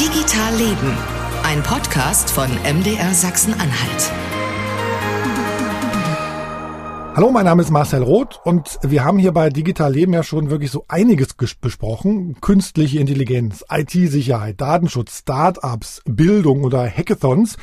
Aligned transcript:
Digital 0.00 0.54
Leben, 0.54 0.96
ein 1.42 1.60
Podcast 1.64 2.30
von 2.30 2.48
MDR 2.62 3.12
Sachsen-Anhalt. 3.12 4.12
Hallo, 7.16 7.32
mein 7.32 7.44
Name 7.44 7.62
ist 7.62 7.72
Marcel 7.72 8.04
Roth 8.04 8.40
und 8.44 8.78
wir 8.82 9.04
haben 9.04 9.18
hier 9.18 9.32
bei 9.32 9.50
Digital 9.50 9.92
Leben 9.92 10.12
ja 10.12 10.22
schon 10.22 10.50
wirklich 10.50 10.70
so 10.70 10.84
einiges 10.86 11.34
besprochen. 11.34 12.40
Künstliche 12.40 13.00
Intelligenz, 13.00 13.64
IT-Sicherheit, 13.68 14.60
Datenschutz, 14.60 15.18
Start-ups, 15.18 16.02
Bildung 16.04 16.62
oder 16.62 16.88
Hackathons. 16.88 17.56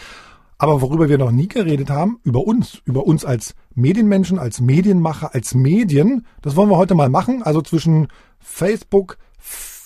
Aber 0.58 0.82
worüber 0.82 1.08
wir 1.08 1.18
noch 1.18 1.32
nie 1.32 1.48
geredet 1.48 1.90
haben, 1.90 2.20
über 2.26 2.42
uns, 2.42 2.82
über 2.84 3.08
uns 3.08 3.24
als 3.24 3.56
Medienmenschen, 3.76 4.40
als 4.40 4.60
Medienmacher, 4.60 5.34
als 5.34 5.56
Medien, 5.56 6.26
das 6.42 6.58
wollen 6.58 6.70
wir 6.70 6.78
heute 6.78 6.96
mal 6.96 7.10
machen. 7.10 7.44
Also 7.44 7.62
zwischen 7.62 8.10
Facebook, 8.40 9.18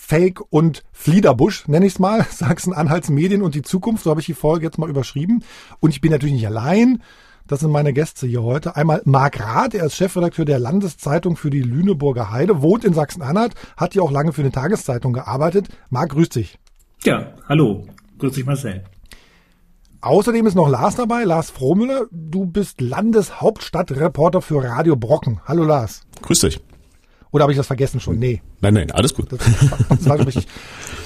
Fake 0.09 0.41
und 0.49 0.83
Fliederbusch, 0.91 1.67
nenne 1.67 1.85
ich 1.85 1.93
es 1.93 1.99
mal, 1.99 2.25
Sachsen-Anhalts 2.31 3.11
Medien 3.11 3.43
und 3.43 3.53
die 3.53 3.61
Zukunft, 3.61 4.03
so 4.03 4.09
habe 4.09 4.21
ich 4.21 4.25
die 4.25 4.33
Folge 4.33 4.65
jetzt 4.65 4.79
mal 4.79 4.89
überschrieben. 4.89 5.43
Und 5.79 5.91
ich 5.91 6.01
bin 6.01 6.11
natürlich 6.11 6.33
nicht 6.33 6.47
allein. 6.47 7.03
Das 7.45 7.59
sind 7.59 7.69
meine 7.69 7.93
Gäste 7.93 8.25
hier 8.25 8.41
heute. 8.41 8.75
Einmal 8.75 9.03
Marc 9.05 9.39
Rath, 9.39 9.75
er 9.75 9.85
ist 9.85 9.95
Chefredakteur 9.95 10.45
der 10.45 10.57
Landeszeitung 10.57 11.35
für 11.35 11.51
die 11.51 11.61
Lüneburger 11.61 12.31
Heide, 12.31 12.63
wohnt 12.63 12.85
in 12.85 12.95
Sachsen-Anhalt, 12.95 13.53
hat 13.77 13.93
ja 13.93 14.01
auch 14.01 14.09
lange 14.09 14.33
für 14.33 14.41
eine 14.41 14.51
Tageszeitung 14.51 15.13
gearbeitet. 15.13 15.67
Marc, 15.91 16.09
grüß 16.09 16.29
dich. 16.29 16.57
Ja, 17.03 17.33
hallo. 17.47 17.85
Grüß 18.17 18.33
dich, 18.33 18.47
Marcel. 18.47 18.83
Außerdem 20.01 20.47
ist 20.47 20.55
noch 20.55 20.69
Lars 20.69 20.95
dabei, 20.95 21.23
Lars 21.23 21.51
Frohmüller. 21.51 22.07
Du 22.09 22.47
bist 22.47 22.81
Landeshauptstadtreporter 22.81 24.41
für 24.41 24.63
Radio 24.63 24.95
Brocken. 24.95 25.39
Hallo 25.45 25.65
Lars. 25.65 26.01
Grüß 26.23 26.39
dich. 26.39 26.59
Oder 27.31 27.43
habe 27.43 27.51
ich 27.51 27.57
das 27.57 27.67
vergessen 27.67 27.99
schon? 27.99 28.17
Nee. 28.17 28.41
Nein, 28.61 28.73
nein, 28.73 28.91
alles 28.91 29.13
gut. 29.13 29.31
Das, 29.31 29.39
das 29.89 30.09
war 30.09 30.17
schon 30.17 30.25
richtig. 30.25 30.47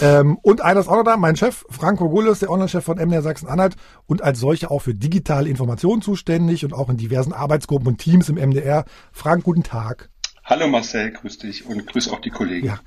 ähm, 0.01 0.37
und 0.41 0.61
einer 0.61 0.79
ist 0.79 0.87
auch 0.87 0.95
noch 0.95 1.03
da, 1.03 1.17
mein 1.17 1.35
Chef, 1.35 1.65
Franco 1.69 2.09
Gullis, 2.09 2.39
der 2.39 2.49
Online-Chef 2.49 2.83
von 2.83 2.97
MDR 2.97 3.21
Sachsen-Anhalt 3.21 3.75
und 4.05 4.21
als 4.21 4.39
solcher 4.39 4.71
auch 4.71 4.79
für 4.79 4.95
digitale 4.95 5.49
Informationen 5.49 6.01
zuständig 6.01 6.63
und 6.63 6.73
auch 6.73 6.89
in 6.89 6.97
diversen 6.97 7.33
Arbeitsgruppen 7.33 7.87
und 7.87 7.97
Teams 7.97 8.29
im 8.29 8.35
MDR. 8.35 8.85
Frank, 9.11 9.43
guten 9.43 9.63
Tag. 9.63 10.09
Hallo 10.45 10.67
Marcel, 10.67 11.11
grüß 11.11 11.39
dich 11.39 11.65
und 11.65 11.85
grüß 11.87 12.09
auch 12.09 12.19
die 12.19 12.29
Kollegen. 12.29 12.67
Ja. 12.67 12.79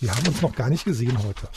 Wir 0.00 0.14
haben 0.14 0.26
uns 0.28 0.42
noch 0.42 0.54
gar 0.54 0.68
nicht 0.68 0.84
gesehen 0.84 1.18
heute. 1.22 1.48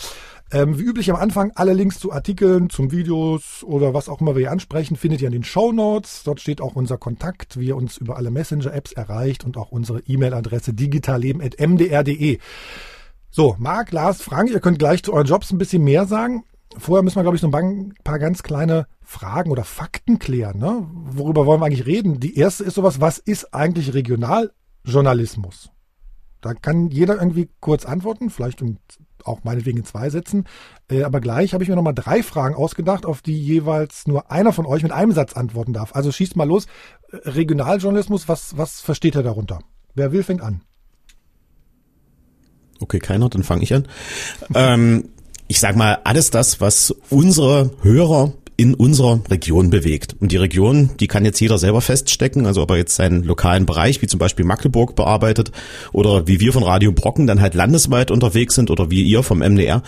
Ähm, 0.52 0.80
wie 0.80 0.84
üblich 0.84 1.12
am 1.12 1.16
Anfang 1.16 1.52
alle 1.54 1.74
Links 1.74 2.00
zu 2.00 2.12
Artikeln, 2.12 2.72
zum 2.72 2.92
Videos 2.92 3.64
oder 3.64 3.94
was 3.94 4.10
auch 4.10 4.20
immer 4.20 4.36
wir 4.36 4.42
hier 4.42 4.52
ansprechen, 4.52 4.96
findet 4.96 5.22
ihr 5.22 5.28
in 5.28 5.34
den 5.34 5.44
Show 5.44 5.72
Notes. 5.72 6.24
Dort 6.24 6.40
steht 6.40 6.60
auch 6.60 6.76
unser 6.76 6.98
Kontakt, 6.98 7.60
wie 7.60 7.68
ihr 7.68 7.76
uns 7.76 7.98
über 7.98 8.18
alle 8.18 8.32
Messenger-Apps 8.32 8.94
erreicht 8.94 9.46
und 9.46 9.58
auch 9.58 9.72
unsere 9.72 10.00
E-Mail-Adresse 10.00 10.74
digitalleben.mdr.de. 10.74 12.40
So, 13.30 13.56
Marc, 13.60 13.92
Lars, 13.92 14.24
Frank, 14.24 14.50
ihr 14.50 14.60
könnt 14.60 14.80
gleich 14.80 15.04
zu 15.04 15.14
euren 15.14 15.28
Jobs 15.28 15.52
ein 15.52 15.60
bisschen 15.60 15.84
mehr 15.84 16.06
sagen. 16.06 16.44
Vorher 16.78 17.04
müssen 17.04 17.18
wir, 17.18 17.24
glaube 17.24 17.36
ich, 17.36 17.42
so 17.42 17.52
ein 17.52 17.94
paar 18.04 18.18
ganz 18.18 18.42
kleine 18.42 18.88
Fragen 19.04 19.52
oder 19.52 19.64
Fakten 19.64 20.18
klären. 20.18 20.58
Ne? 20.58 20.88
Worüber 21.12 21.46
wollen 21.46 21.62
wir 21.62 21.66
eigentlich 21.68 21.86
reden? 21.86 22.20
Die 22.20 22.38
erste 22.38 22.64
ist 22.64 22.74
sowas, 22.74 23.00
was 23.00 23.20
ist 23.20 23.54
eigentlich 23.54 23.94
Regionaljournalismus? 23.94 25.70
Da 26.42 26.56
kann 26.56 26.90
jeder 26.90 27.20
irgendwie 27.20 27.50
kurz 27.60 27.86
antworten, 27.86 28.32
vielleicht 28.32 28.62
in 28.62 28.80
auch 29.26 29.44
meinetwegen 29.44 29.80
in 29.80 29.86
zwei 29.86 30.10
Sätzen. 30.10 30.46
Äh, 30.90 31.04
aber 31.04 31.22
gleich 31.22 31.54
habe 31.54 31.64
ich 31.64 31.70
mir 31.70 31.76
nochmal 31.76 31.94
drei 31.94 32.24
Fragen 32.24 32.56
ausgedacht, 32.56 33.06
auf 33.06 33.22
die 33.22 33.40
jeweils 33.40 34.08
nur 34.08 34.32
einer 34.32 34.54
von 34.54 34.66
euch 34.66 34.84
mit 34.84 34.92
einem 34.92 35.12
Satz 35.12 35.34
antworten 35.34 35.74
darf. 35.74 35.96
Also 35.96 36.12
schießt 36.12 36.36
mal 36.36 36.48
los. 36.48 36.66
Äh, 37.12 37.30
Regionaljournalismus, 37.30 38.28
was, 38.28 38.58
was 38.58 38.82
versteht 38.82 39.16
ihr 39.16 39.24
darunter? 39.24 39.60
Wer 39.96 40.12
will, 40.12 40.24
fängt 40.24 40.42
an. 40.42 40.62
Okay, 42.80 43.00
keiner, 43.00 43.30
dann 43.30 43.44
fange 43.44 43.64
ich 43.64 43.74
an. 43.74 43.88
ähm, 44.54 45.10
ich 45.48 45.60
sag 45.60 45.76
mal, 45.76 46.00
alles 46.04 46.30
das, 46.30 46.62
was 46.62 46.92
unsere 47.10 47.72
Hörer 47.82 48.34
in 48.60 48.74
unserer 48.74 49.22
Region 49.30 49.70
bewegt. 49.70 50.18
Und 50.20 50.34
die 50.34 50.38
Region, 50.38 50.90
die 51.00 51.08
kann 51.08 51.24
jetzt 51.24 51.40
jeder 51.40 51.58
selber 51.58 51.80
feststecken, 51.80 52.46
also 52.46 52.62
ob 52.62 52.72
er 52.72 52.78
jetzt 52.78 52.94
seinen 52.94 53.24
lokalen 53.24 53.66
Bereich, 53.66 54.02
wie 54.02 54.08
zum 54.08 54.20
Beispiel 54.20 54.44
Magdeburg, 54.44 54.96
bearbeitet 54.96 55.54
oder 55.94 56.28
wie 56.28 56.42
wir 56.42 56.52
von 56.52 56.64
Radio 56.64 56.92
Brocken 56.92 57.26
dann 57.26 57.40
halt 57.40 57.54
landesweit 57.54 58.12
unterwegs 58.12 58.56
sind 58.56 58.70
oder 58.70 58.92
wie 58.92 59.02
ihr 59.04 59.24
vom 59.24 59.40
MDR. 59.40 59.82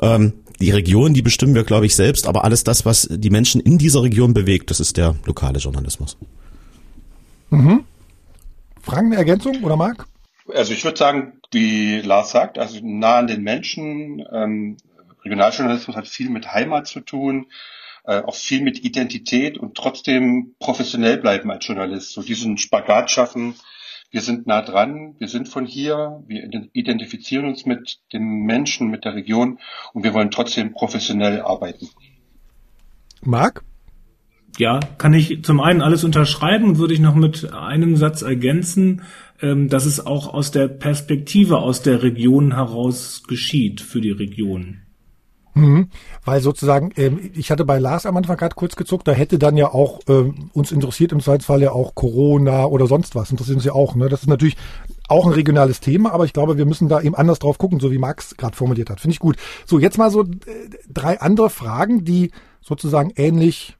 Ähm, 0.00 0.32
die 0.58 0.70
Region, 0.70 1.12
die 1.12 1.20
bestimmen 1.20 1.54
wir, 1.54 1.64
glaube 1.64 1.84
ich, 1.84 1.94
selbst, 1.94 2.26
aber 2.26 2.44
alles 2.44 2.64
das, 2.64 2.86
was 2.86 3.06
die 3.10 3.28
Menschen 3.28 3.60
in 3.60 3.76
dieser 3.76 4.02
Region 4.02 4.32
bewegt, 4.32 4.70
das 4.70 4.80
ist 4.80 4.96
der 4.96 5.16
lokale 5.26 5.58
Journalismus. 5.58 6.16
Mhm. 7.50 7.84
Fragen, 8.80 9.08
eine 9.08 9.16
Ergänzung 9.16 9.62
oder 9.62 9.76
Marc? 9.76 10.06
Also 10.54 10.72
ich 10.72 10.82
würde 10.82 10.96
sagen, 10.96 11.34
wie 11.52 12.00
Lars 12.00 12.30
sagt, 12.30 12.58
also 12.58 12.78
nah 12.82 13.18
an 13.18 13.26
den 13.26 13.42
Menschen. 13.42 14.24
Ähm, 14.32 14.76
Regionaljournalismus 15.24 15.96
hat 15.96 16.08
viel 16.08 16.30
mit 16.30 16.52
Heimat 16.52 16.86
zu 16.86 17.00
tun, 17.00 17.46
äh, 18.04 18.20
auch 18.20 18.34
viel 18.34 18.62
mit 18.62 18.84
Identität 18.84 19.58
und 19.58 19.76
trotzdem 19.76 20.54
professionell 20.58 21.18
bleiben 21.18 21.50
als 21.50 21.66
Journalist. 21.66 22.12
So 22.12 22.22
diesen 22.22 22.58
Spagat 22.58 23.10
schaffen. 23.10 23.54
Wir 24.10 24.20
sind 24.20 24.46
nah 24.46 24.62
dran, 24.62 25.16
wir 25.18 25.26
sind 25.26 25.48
von 25.48 25.66
hier, 25.66 26.22
wir 26.28 26.68
identifizieren 26.72 27.46
uns 27.46 27.66
mit 27.66 27.98
den 28.12 28.44
Menschen, 28.44 28.88
mit 28.88 29.04
der 29.04 29.14
Region 29.14 29.58
und 29.92 30.04
wir 30.04 30.14
wollen 30.14 30.30
trotzdem 30.30 30.72
professionell 30.72 31.40
arbeiten. 31.40 31.88
Marc? 33.22 33.64
Ja, 34.56 34.78
kann 34.98 35.14
ich 35.14 35.42
zum 35.42 35.60
einen 35.60 35.82
alles 35.82 36.04
unterschreiben 36.04 36.64
und 36.66 36.78
würde 36.78 36.94
ich 36.94 37.00
noch 37.00 37.16
mit 37.16 37.52
einem 37.52 37.96
Satz 37.96 38.22
ergänzen, 38.22 39.02
ähm, 39.42 39.68
dass 39.68 39.84
es 39.84 40.04
auch 40.04 40.32
aus 40.32 40.52
der 40.52 40.68
Perspektive 40.68 41.58
aus 41.58 41.82
der 41.82 42.04
Region 42.04 42.54
heraus 42.54 43.24
geschieht 43.26 43.80
für 43.80 44.00
die 44.00 44.12
Region. 44.12 44.83
Mhm. 45.54 45.88
Weil 46.24 46.40
sozusagen, 46.40 46.90
ähm, 46.96 47.30
ich 47.34 47.50
hatte 47.50 47.64
bei 47.64 47.78
Lars 47.78 48.06
am 48.06 48.16
Anfang 48.16 48.36
gerade 48.36 48.54
kurz 48.54 48.76
gezuckt, 48.76 49.06
da 49.06 49.12
hätte 49.12 49.38
dann 49.38 49.56
ja 49.56 49.72
auch 49.72 50.00
ähm, 50.08 50.50
uns 50.52 50.72
interessiert 50.72 51.12
im 51.12 51.20
Zweifelsfall 51.20 51.62
ja 51.62 51.72
auch 51.72 51.94
Corona 51.94 52.64
oder 52.66 52.86
sonst 52.86 53.14
was. 53.14 53.30
Interessiert 53.30 53.56
uns 53.56 53.64
ja 53.64 53.72
auch. 53.72 53.94
Ne? 53.94 54.08
Das 54.08 54.22
ist 54.22 54.28
natürlich 54.28 54.56
auch 55.08 55.26
ein 55.26 55.32
regionales 55.32 55.80
Thema, 55.80 56.12
aber 56.12 56.24
ich 56.24 56.32
glaube, 56.32 56.58
wir 56.58 56.66
müssen 56.66 56.88
da 56.88 57.00
eben 57.00 57.14
anders 57.14 57.38
drauf 57.38 57.58
gucken, 57.58 57.78
so 57.78 57.92
wie 57.92 57.98
Max 57.98 58.36
gerade 58.36 58.56
formuliert 58.56 58.90
hat. 58.90 59.00
Finde 59.00 59.12
ich 59.12 59.20
gut. 59.20 59.36
So, 59.64 59.78
jetzt 59.78 59.98
mal 59.98 60.10
so 60.10 60.22
äh, 60.22 60.26
drei 60.88 61.20
andere 61.20 61.50
Fragen, 61.50 62.04
die 62.04 62.32
sozusagen 62.60 63.12
ähnlich 63.14 63.76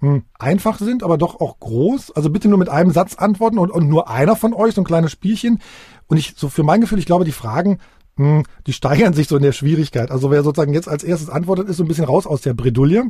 hm, 0.00 0.22
einfach 0.38 0.78
sind, 0.78 1.02
aber 1.02 1.18
doch 1.18 1.40
auch 1.40 1.58
groß. 1.58 2.12
Also 2.12 2.30
bitte 2.30 2.48
nur 2.48 2.58
mit 2.58 2.68
einem 2.68 2.92
Satz 2.92 3.16
antworten 3.16 3.58
und, 3.58 3.70
und 3.70 3.88
nur 3.88 4.08
einer 4.08 4.36
von 4.36 4.54
euch, 4.54 4.74
so 4.74 4.82
ein 4.82 4.86
kleines 4.86 5.10
Spielchen. 5.10 5.60
Und 6.06 6.16
ich, 6.18 6.34
so 6.36 6.48
für 6.48 6.62
mein 6.62 6.80
Gefühl, 6.80 6.98
ich 7.00 7.06
glaube, 7.06 7.24
die 7.24 7.32
Fragen 7.32 7.78
hm, 8.18 8.42
die 8.66 8.72
steigern 8.72 9.14
sich 9.14 9.28
so 9.28 9.36
in 9.36 9.42
der 9.42 9.52
Schwierigkeit. 9.52 10.10
Also 10.10 10.30
wer 10.32 10.42
sozusagen 10.42 10.74
jetzt 10.74 10.88
als 10.88 11.04
erstes 11.04 11.30
antwortet, 11.30 11.68
ist 11.68 11.76
so 11.76 11.84
ein 11.84 11.88
bisschen 11.88 12.04
raus 12.04 12.26
aus 12.26 12.42
der 12.42 12.52
Bredouille. 12.52 13.04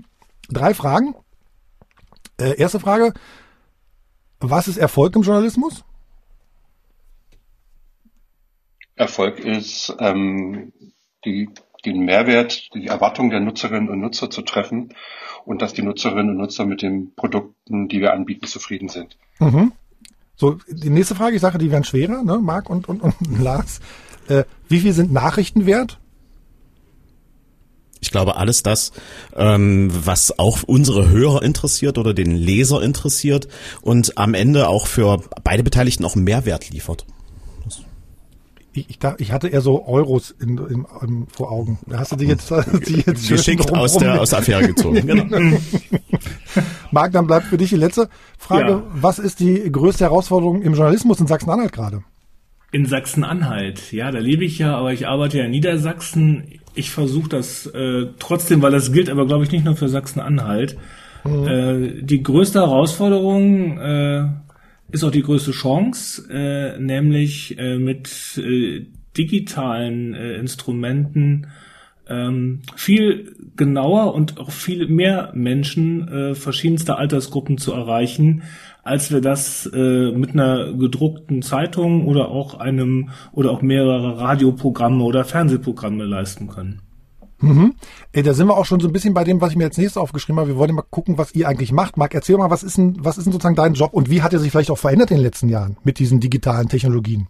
Drei 0.51 0.75
Fragen. 0.75 1.15
Äh, 2.39 2.59
erste 2.59 2.79
Frage. 2.79 3.15
Was 4.39 4.69
ist 4.69 4.77
Erfolg 4.77 5.17
im 5.17 5.23
Journalismus? 5.23 5.83
Erfolg 8.97 9.39
ist, 9.39 9.97
ähm, 9.99 10.73
die, 11.25 11.49
den 11.87 12.05
Mehrwert, 12.05 12.75
die 12.75 12.89
Erwartung 12.89 13.31
der 13.31 13.41
Nutzerinnen 13.41 13.89
und 13.89 14.01
Nutzer 14.01 14.29
zu 14.29 14.43
treffen 14.43 14.95
und 15.47 15.63
dass 15.63 15.73
die 15.73 15.83
Nutzerinnen 15.83 16.31
und 16.31 16.37
Nutzer 16.37 16.67
mit 16.67 16.83
den 16.83 17.15
Produkten, 17.15 17.89
die 17.89 18.01
wir 18.01 18.13
anbieten, 18.13 18.47
zufrieden 18.47 18.89
sind. 18.89 19.17
Mhm. 19.39 19.73
So, 20.37 20.59
die 20.69 20.91
nächste 20.91 21.15
Frage, 21.15 21.37
ich 21.37 21.43
sage, 21.43 21.59
die 21.59 21.71
werden 21.71 21.85
schwerer, 21.85 22.23
ne? 22.23 22.39
Marc 22.39 22.69
und, 22.69 22.89
und, 22.89 23.03
und 23.03 23.15
Lars. 23.41 23.81
Äh, 24.29 24.45
wie 24.69 24.81
viel 24.81 24.93
sind 24.93 25.13
Nachrichten 25.13 25.67
wert? 25.67 25.99
Ich 28.01 28.11
glaube, 28.11 28.37
alles 28.37 28.63
das, 28.63 28.93
ähm, 29.37 29.91
was 29.93 30.39
auch 30.39 30.63
unsere 30.65 31.09
Hörer 31.09 31.43
interessiert 31.43 31.99
oder 31.99 32.15
den 32.15 32.31
Leser 32.31 32.81
interessiert 32.83 33.49
und 33.83 34.17
am 34.19 34.35
Ende 34.35 34.69
auch 34.69 34.87
für 34.87 35.21
beide 35.43 35.65
Beteiligten 35.65 36.05
auch 36.05 36.15
Mehrwert 36.15 36.71
liefert. 36.71 37.07
Ich, 38.73 38.89
ich, 38.91 38.99
ich 39.19 39.33
hatte 39.33 39.49
eher 39.49 39.63
so 39.63 39.85
Euros 39.87 40.31
in, 40.39 40.59
in, 40.59 40.87
in, 41.03 41.27
vor 41.27 41.51
Augen. 41.51 41.79
Da 41.87 41.99
hast 41.99 42.13
du 42.13 42.17
die 42.17 42.27
jetzt, 42.27 42.51
die 42.87 43.03
jetzt 43.05 43.29
geschickt 43.29 43.73
aus 43.73 43.97
der, 43.97 44.21
aus 44.21 44.31
der 44.31 44.39
Affäre 44.41 44.69
gezogen. 44.69 45.05
genau. 45.07 45.59
Marc, 46.93 47.13
dann 47.13 47.27
bleibt 47.27 47.47
für 47.47 47.57
dich 47.57 47.71
die 47.71 47.77
letzte 47.77 48.09
Frage. 48.39 48.71
Ja. 48.71 48.83
Was 48.93 49.19
ist 49.19 49.41
die 49.41 49.71
größte 49.73 50.05
Herausforderung 50.05 50.63
im 50.63 50.75
Journalismus 50.75 51.19
in 51.19 51.27
Sachsen-Anhalt 51.27 51.73
gerade? 51.73 52.05
In 52.71 52.85
Sachsen-Anhalt, 52.85 53.93
ja, 53.93 54.11
da 54.11 54.19
lebe 54.19 54.45
ich 54.45 54.59
ja, 54.59 54.77
aber 54.77 54.93
ich 54.93 55.09
arbeite 55.09 55.39
ja 55.39 55.45
in 55.45 55.53
Niedersachsen. 55.53 56.45
Ich 56.75 56.91
versuche 56.91 57.31
das 57.31 57.67
äh, 57.67 58.09
trotzdem, 58.19 58.61
weil 58.61 58.73
das 58.73 58.93
gilt 58.93 59.09
aber, 59.09 59.27
glaube 59.27 59.45
ich, 59.45 59.51
nicht 59.51 59.65
nur 59.65 59.75
für 59.75 59.89
Sachsen-Anhalt. 59.89 60.77
Mhm. 61.25 61.47
Äh, 61.47 62.03
die 62.03 62.23
größte 62.23 62.61
Herausforderung 62.61 63.79
äh, 63.79 64.27
ist 64.93 65.03
auch 65.03 65.11
die 65.11 65.23
größte 65.23 65.53
Chance, 65.53 66.29
äh, 66.31 66.79
nämlich 66.79 67.59
äh, 67.59 67.79
mit 67.79 68.39
äh, 68.39 68.85
digitalen 69.17 70.15
äh, 70.15 70.35
Instrumenten 70.35 71.47
ähm, 72.09 72.63
viel 72.77 73.35
genauer 73.57 74.15
und 74.15 74.39
auch 74.39 74.51
viel 74.51 74.89
mehr 74.89 75.33
Menschen 75.35 76.09
äh, 76.09 76.35
verschiedenster 76.35 76.99
Altersgruppen 76.99 77.59
zu 77.59 77.73
erreichen, 77.73 78.43
als 78.89 79.13
wir 79.13 79.21
das 79.21 79.67
äh, 79.73 80.13
mit 80.13 80.31
einer 80.31 80.73
gedruckten 80.73 81.43
Zeitung 81.43 82.07
oder 82.07 82.29
auch 82.29 82.55
einem 82.55 83.11
oder 83.33 83.51
auch 83.51 83.63
mehrere 83.63 84.19
Radioprogramme 84.19 85.05
oder 85.05 85.25
Fernsehprogramme 85.25 86.05
leisten 86.05 86.49
können. 86.49 86.81
Mhm. 87.41 87.75
Ey, 88.13 88.23
da 88.23 88.35
sind 88.35 88.49
wir 88.49 88.57
auch 88.57 88.65
schon 88.65 88.81
so 88.81 88.89
ein 88.89 88.93
bisschen 88.93 89.15
bei 89.15 89.23
dem, 89.23 89.41
was 89.41 89.53
ich 89.53 89.57
mir 89.57 89.67
als 89.67 89.79
nächstes 89.79 89.97
aufgeschrieben 89.97 90.41
habe. 90.41 90.49
Wir 90.49 90.57
wollen 90.57 90.75
mal 90.75 90.83
gucken, 90.83 91.19
was 91.19 91.35
ihr 91.35 91.47
eigentlich 91.47 91.71
macht. 91.71 91.97
Marc, 91.97 92.15
erzähl 92.15 92.37
mal, 92.37 92.51
was 92.51 92.65
ist 92.65 92.79
denn, 92.79 92.97
was 92.99 93.17
ist 93.17 93.25
denn 93.25 93.33
sozusagen 93.33 93.55
dein 93.55 93.75
Job 93.75 93.93
und 93.93 94.11
wie 94.11 94.23
hat 94.23 94.33
er 94.33 94.41
sich 94.41 94.51
vielleicht 94.51 94.71
auch 94.71 94.79
verändert 94.79 95.11
in 95.11 95.19
den 95.19 95.25
letzten 95.25 95.49
Jahren 95.49 95.77
mit 95.85 95.99
diesen 95.99 96.19
digitalen 96.19 96.69
Technologien? 96.69 97.29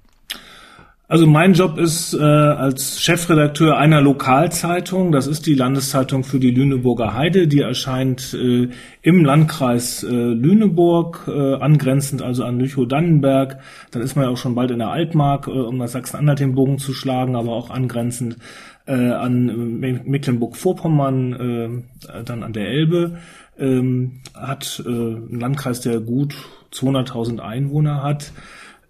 Also 1.10 1.26
mein 1.26 1.54
Job 1.54 1.78
ist 1.78 2.12
äh, 2.12 2.18
als 2.22 3.00
Chefredakteur 3.00 3.78
einer 3.78 4.02
Lokalzeitung, 4.02 5.10
das 5.10 5.26
ist 5.26 5.46
die 5.46 5.54
Landeszeitung 5.54 6.22
für 6.22 6.38
die 6.38 6.50
Lüneburger 6.50 7.14
Heide, 7.14 7.48
die 7.48 7.62
erscheint 7.62 8.34
äh, 8.34 8.68
im 9.00 9.24
Landkreis 9.24 10.02
äh, 10.02 10.10
Lüneburg, 10.10 11.24
äh, 11.26 11.54
angrenzend 11.54 12.20
also 12.20 12.44
an 12.44 12.60
Lüchow-Dannenberg. 12.60 13.58
Dann 13.90 14.02
ist 14.02 14.16
man 14.16 14.26
ja 14.26 14.30
auch 14.30 14.36
schon 14.36 14.54
bald 14.54 14.70
in 14.70 14.80
der 14.80 14.90
Altmark, 14.90 15.46
äh, 15.46 15.52
um 15.52 15.78
nach 15.78 15.88
Sachsen-Anhalt 15.88 16.40
den 16.40 16.54
Bogen 16.54 16.76
zu 16.76 16.92
schlagen, 16.92 17.36
aber 17.36 17.52
auch 17.52 17.70
angrenzend 17.70 18.36
äh, 18.84 18.92
an 18.92 19.80
Mecklenburg-Vorpommern, 19.80 21.32
äh, 21.32 22.22
dann 22.22 22.42
an 22.42 22.52
der 22.52 22.68
Elbe. 22.68 23.16
Ähm, 23.58 24.20
hat 24.34 24.82
äh, 24.84 24.90
einen 24.90 25.40
Landkreis, 25.40 25.80
der 25.80 26.00
gut 26.00 26.34
200.000 26.70 27.38
Einwohner 27.38 28.02
hat 28.02 28.30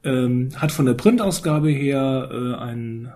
ähm, 0.09 0.49
hat 0.57 0.73
von 0.73 0.87
der 0.87 0.95
Printausgabe 0.95 1.71
her 1.71 2.31
äh, 2.33 2.63
einen, 2.63 3.13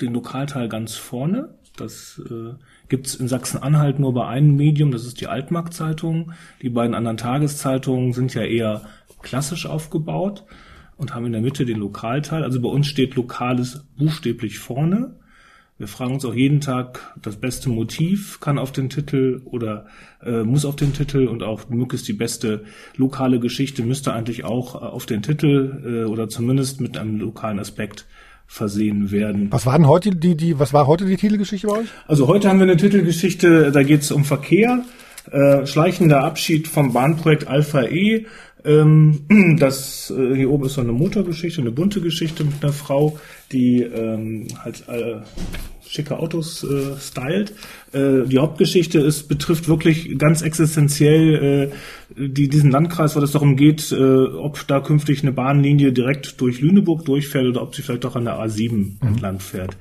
den 0.00 0.12
Lokalteil 0.14 0.68
ganz 0.68 0.94
vorne. 0.94 1.54
Das 1.76 2.20
äh, 2.30 2.54
gibt 2.88 3.14
in 3.14 3.28
Sachsen-Anhalt 3.28 3.98
nur 3.98 4.14
bei 4.14 4.26
einem 4.26 4.56
Medium, 4.56 4.90
das 4.90 5.06
ist 5.06 5.20
die 5.20 5.26
Altmarkt-Zeitung. 5.26 6.32
Die 6.62 6.70
beiden 6.70 6.94
anderen 6.94 7.16
Tageszeitungen 7.16 8.12
sind 8.12 8.34
ja 8.34 8.42
eher 8.42 8.82
klassisch 9.22 9.66
aufgebaut 9.66 10.44
und 10.96 11.14
haben 11.14 11.26
in 11.26 11.32
der 11.32 11.42
Mitte 11.42 11.64
den 11.64 11.78
Lokalteil. 11.78 12.42
Also 12.42 12.60
bei 12.60 12.68
uns 12.68 12.86
steht 12.86 13.14
Lokales 13.14 13.84
buchstäblich 13.98 14.58
vorne. 14.58 15.16
Wir 15.78 15.88
fragen 15.88 16.14
uns 16.14 16.24
auch 16.24 16.34
jeden 16.34 16.62
Tag, 16.62 17.14
das 17.20 17.36
beste 17.36 17.68
Motiv 17.68 18.40
kann 18.40 18.58
auf 18.58 18.72
den 18.72 18.88
Titel 18.88 19.42
oder 19.44 19.84
äh, 20.24 20.42
muss 20.42 20.64
auf 20.64 20.74
den 20.74 20.94
Titel 20.94 21.26
und 21.26 21.42
auch 21.42 21.68
möglichst 21.68 22.08
die 22.08 22.14
beste 22.14 22.64
lokale 22.96 23.40
Geschichte 23.40 23.82
müsste 23.82 24.14
eigentlich 24.14 24.44
auch 24.44 24.74
äh, 24.74 24.78
auf 24.78 25.04
den 25.04 25.20
Titel 25.20 25.82
äh, 25.84 26.08
oder 26.08 26.30
zumindest 26.30 26.80
mit 26.80 26.96
einem 26.96 27.20
lokalen 27.20 27.58
Aspekt 27.58 28.06
versehen 28.46 29.10
werden. 29.10 29.48
Was 29.50 29.66
war 29.66 29.76
denn 29.76 29.86
heute 29.86 30.16
die, 30.16 30.34
die, 30.34 30.58
was 30.58 30.72
war 30.72 30.86
heute 30.86 31.04
die 31.04 31.16
Titelgeschichte 31.16 31.66
bei 31.66 31.80
euch? 31.80 31.88
Also 32.06 32.26
heute 32.26 32.48
haben 32.48 32.58
wir 32.58 32.64
eine 32.64 32.78
Titelgeschichte, 32.78 33.70
da 33.70 33.82
geht 33.82 34.00
es 34.00 34.10
um 34.10 34.24
Verkehr, 34.24 34.82
äh, 35.30 35.66
schleichender 35.66 36.24
Abschied 36.24 36.68
vom 36.68 36.94
Bahnprojekt 36.94 37.48
Alpha 37.48 37.82
E. 37.82 38.24
Ähm, 38.64 39.26
das 39.58 40.10
äh, 40.16 40.36
hier 40.36 40.50
oben 40.50 40.64
ist 40.64 40.74
so 40.74 40.80
eine 40.80 40.92
Motorgeschichte, 40.92 41.60
eine 41.60 41.70
bunte 41.70 42.00
Geschichte 42.00 42.44
mit 42.44 42.62
einer 42.62 42.72
Frau, 42.72 43.18
die 43.52 43.82
ähm, 43.82 44.48
halt 44.62 44.84
äh, 44.88 45.20
schicke 45.88 46.18
Autos 46.18 46.64
äh, 46.64 46.98
stylt. 47.00 47.52
Äh, 47.92 48.26
die 48.26 48.38
Hauptgeschichte 48.38 48.98
ist, 48.98 49.28
betrifft 49.28 49.68
wirklich 49.68 50.18
ganz 50.18 50.42
existenziell 50.42 51.70
äh, 52.16 52.28
die, 52.28 52.48
diesen 52.48 52.70
Landkreis, 52.70 53.16
weil 53.16 53.22
es 53.22 53.32
darum 53.32 53.56
geht, 53.56 53.92
äh, 53.92 54.24
ob 54.24 54.66
da 54.66 54.80
künftig 54.80 55.22
eine 55.22 55.32
Bahnlinie 55.32 55.92
direkt 55.92 56.40
durch 56.40 56.60
Lüneburg 56.60 57.04
durchfährt 57.04 57.46
oder 57.46 57.62
ob 57.62 57.74
sie 57.74 57.82
vielleicht 57.82 58.04
auch 58.04 58.16
an 58.16 58.24
der 58.24 58.38
A7 58.38 58.72
mhm. 58.72 58.96
entlang 59.02 59.40
fährt. 59.40 59.76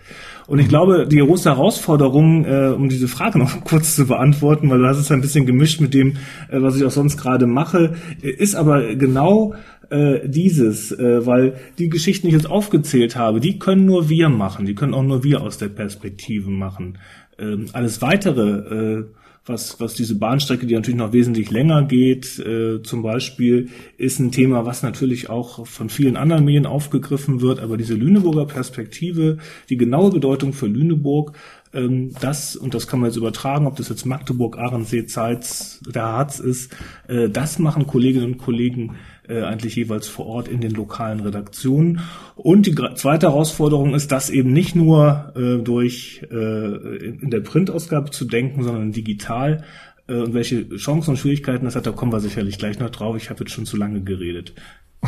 Und 0.48 0.60
ich 0.60 0.68
glaube, 0.68 1.08
die 1.08 1.18
große 1.18 1.50
Herausforderung, 1.50 2.46
äh, 2.46 2.74
um 2.76 2.88
diese 2.90 3.08
Frage 3.08 3.40
noch 3.40 3.64
kurz 3.64 3.96
zu 3.96 4.06
beantworten, 4.06 4.70
weil 4.70 4.80
du 4.80 4.88
hast 4.88 4.98
es 4.98 5.12
ein 5.12 5.22
bisschen 5.22 5.46
gemischt 5.46 5.82
mit 5.82 5.94
dem, 5.94 6.18
äh, 6.50 6.62
was 6.62 6.76
ich 6.76 6.86
auch 6.86 6.92
sonst 6.92 7.18
gerade 7.18 7.48
mache, 7.48 7.96
ist 8.22 8.56
aber 8.56 8.96
genau 8.96 9.56
äh, 9.90 10.28
dieses, 10.28 10.92
äh, 10.92 11.26
weil 11.26 11.56
die 11.78 11.90
Geschichten, 11.90 12.28
die 12.28 12.36
ich 12.36 12.42
jetzt 12.42 12.50
aufgezählt 12.50 13.16
habe, 13.16 13.40
die 13.40 13.60
können 13.60 13.86
nur 13.86 14.10
wir 14.10 14.30
machen, 14.30 14.66
die 14.66 14.76
können 14.76 14.94
auch 14.94 15.04
nur 15.04 15.24
wir 15.24 15.42
aus 15.42 15.58
der 15.58 15.70
Perspektive 15.70 16.50
machen. 16.50 16.98
Ähm, 17.38 17.68
alles 17.74 18.02
weitere, 18.02 19.00
äh, 19.00 19.06
was, 19.46 19.80
was 19.80 19.94
diese 19.94 20.18
Bahnstrecke, 20.18 20.66
die 20.66 20.74
natürlich 20.74 20.98
noch 20.98 21.14
wesentlich 21.14 21.52
länger 21.52 21.84
geht, 21.84 22.40
äh, 22.40 22.82
zum 22.82 23.04
Beispiel, 23.04 23.70
ist 23.98 24.20
ein 24.20 24.32
Thema, 24.32 24.66
was 24.66 24.82
natürlich 24.82 25.30
auch 25.30 25.68
von 25.68 25.90
vielen 25.90 26.18
anderen 26.18 26.46
Medien 26.46 26.66
aufgegriffen 26.66 27.42
wird. 27.42 27.60
Aber 27.60 27.78
diese 27.78 27.94
Lüneburger 27.94 28.46
Perspektive, 28.46 29.38
die 29.70 29.78
genaue 29.78 30.10
Bedeutung 30.10 30.54
für 30.54 30.66
Lüneburg, 30.66 31.34
ähm, 31.74 32.12
das, 32.22 32.56
und 32.56 32.74
das 32.74 32.88
kann 32.88 33.02
man 33.02 33.10
jetzt 33.10 33.18
übertragen, 33.18 33.68
ob 33.68 33.76
das 33.76 33.90
jetzt 33.90 34.06
Magdeburg, 34.06 34.58
Ahrensee, 34.58 35.06
Zeitz, 35.06 35.80
der 35.94 36.04
Harz 36.04 36.40
ist, 36.40 36.76
äh, 37.08 37.30
das 37.30 37.60
machen 37.60 37.86
Kolleginnen 37.86 38.34
und 38.34 38.38
Kollegen 38.40 38.96
äh, 39.30 39.42
eigentlich 39.42 39.76
jeweils 39.76 40.08
vor 40.08 40.28
Ort 40.28 40.48
in 40.48 40.62
den 40.62 40.72
lokalen 40.72 41.20
Redaktionen. 41.20 42.02
Und 42.36 42.66
die 42.66 42.76
zweite 42.96 43.28
Herausforderung 43.28 43.94
ist, 43.94 44.12
das 44.12 44.30
eben 44.30 44.54
nicht 44.54 44.76
nur 44.76 45.34
äh, 45.36 45.64
durch 45.64 46.26
äh, 46.32 46.36
in 46.36 47.30
der 47.30 47.42
Printausgabe 47.42 48.12
zu 48.12 48.26
denken, 48.26 48.64
sondern 48.64 48.92
digital. 48.92 49.64
Äh, 50.08 50.16
und 50.16 50.34
welche 50.34 50.70
Chancen 50.76 51.12
und 51.12 51.18
Schwierigkeiten 51.18 51.66
das 51.66 51.76
hat, 51.76 51.86
da 51.86 51.92
kommen 51.92 52.12
wir 52.12 52.20
sicherlich 52.20 52.58
gleich 52.58 52.80
noch 52.80 52.90
drauf. 52.90 53.16
Ich 53.18 53.30
habe 53.30 53.42
jetzt 53.42 53.52
schon 53.52 53.66
zu 53.66 53.78
lange 53.78 54.02
geredet. 54.02 54.54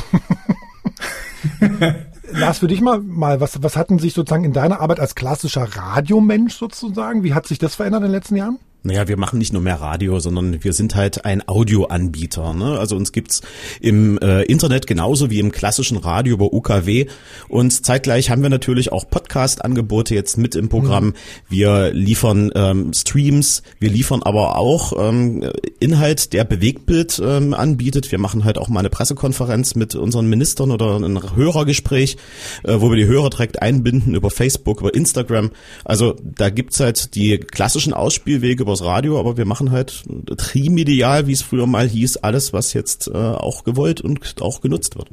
Lars, 2.31 2.59
für 2.59 2.67
dich 2.67 2.81
mal, 2.81 2.99
mal 2.99 3.39
was, 3.39 3.63
was 3.63 3.77
hatten 3.77 3.99
sich 3.99 4.13
sozusagen 4.13 4.43
in 4.43 4.53
deiner 4.53 4.81
Arbeit 4.81 4.99
als 4.99 5.15
klassischer 5.15 5.63
Radiomensch 5.63 6.55
sozusagen, 6.55 7.23
wie 7.23 7.33
hat 7.33 7.47
sich 7.47 7.57
das 7.57 7.75
verändert 7.75 8.01
in 8.01 8.07
den 8.07 8.11
letzten 8.11 8.35
Jahren? 8.35 8.59
Naja, 8.87 9.09
wir 9.09 9.17
machen 9.17 9.37
nicht 9.37 9.51
nur 9.51 9.61
mehr 9.61 9.81
Radio, 9.81 10.21
sondern 10.21 10.63
wir 10.63 10.71
sind 10.71 10.95
halt 10.95 11.25
ein 11.25 11.45
Audioanbieter. 11.45 12.53
Ne? 12.53 12.79
Also 12.79 12.95
uns 12.95 13.11
gibt's 13.11 13.41
im 13.81 14.17
äh, 14.19 14.43
Internet 14.43 14.87
genauso 14.87 15.29
wie 15.29 15.39
im 15.39 15.51
klassischen 15.51 15.97
Radio 15.97 16.35
über 16.35 16.53
UKW. 16.53 17.07
Und 17.49 17.85
zeitgleich 17.85 18.29
haben 18.29 18.43
wir 18.43 18.49
natürlich 18.49 18.93
auch 18.93 19.09
Podcast-Angebote 19.09 20.15
jetzt 20.15 20.37
mit 20.37 20.55
im 20.55 20.69
Programm. 20.69 21.07
Mhm. 21.07 21.13
Wir 21.49 21.91
liefern 21.91 22.49
ähm, 22.55 22.93
Streams, 22.93 23.61
wir 23.77 23.89
liefern 23.89 24.23
aber 24.23 24.57
auch 24.57 24.93
ähm, 24.97 25.51
Inhalt, 25.81 26.31
der 26.31 26.45
Bewegtbild 26.45 27.21
ähm, 27.21 27.53
anbietet. 27.53 28.09
Wir 28.13 28.19
machen 28.19 28.45
halt 28.45 28.57
auch 28.57 28.69
mal 28.69 28.79
eine 28.79 28.89
Pressekonferenz 28.89 29.75
mit 29.75 29.95
unseren 29.95 30.29
Ministern 30.29 30.71
oder 30.71 30.95
ein 30.95 31.35
Hörergespräch, 31.35 32.15
äh, 32.63 32.79
wo 32.79 32.89
wir 32.89 32.95
die 32.95 33.07
Hörer 33.07 33.31
direkt 33.31 33.61
einbinden 33.61 34.15
über 34.15 34.29
Facebook, 34.29 34.79
über 34.79 34.93
Instagram. 34.93 35.51
Also 35.83 36.15
da 36.23 36.49
gibt's 36.49 36.79
halt 36.79 37.15
die 37.15 37.37
klassischen 37.37 37.93
Ausspielwege 37.93 38.63
über 38.63 38.76
übers 38.77 38.87
Radio, 38.87 39.19
aber 39.19 39.37
wir 39.37 39.45
machen 39.45 39.71
halt 39.71 40.03
trimedial, 40.37 41.27
wie 41.27 41.33
es 41.33 41.41
früher 41.41 41.67
mal 41.67 41.87
hieß, 41.87 42.17
alles, 42.17 42.53
was 42.53 42.73
jetzt 42.73 43.07
äh, 43.07 43.17
auch 43.17 43.63
gewollt 43.63 44.01
und 44.01 44.41
auch 44.41 44.61
genutzt 44.61 44.97
wird. 44.97 45.09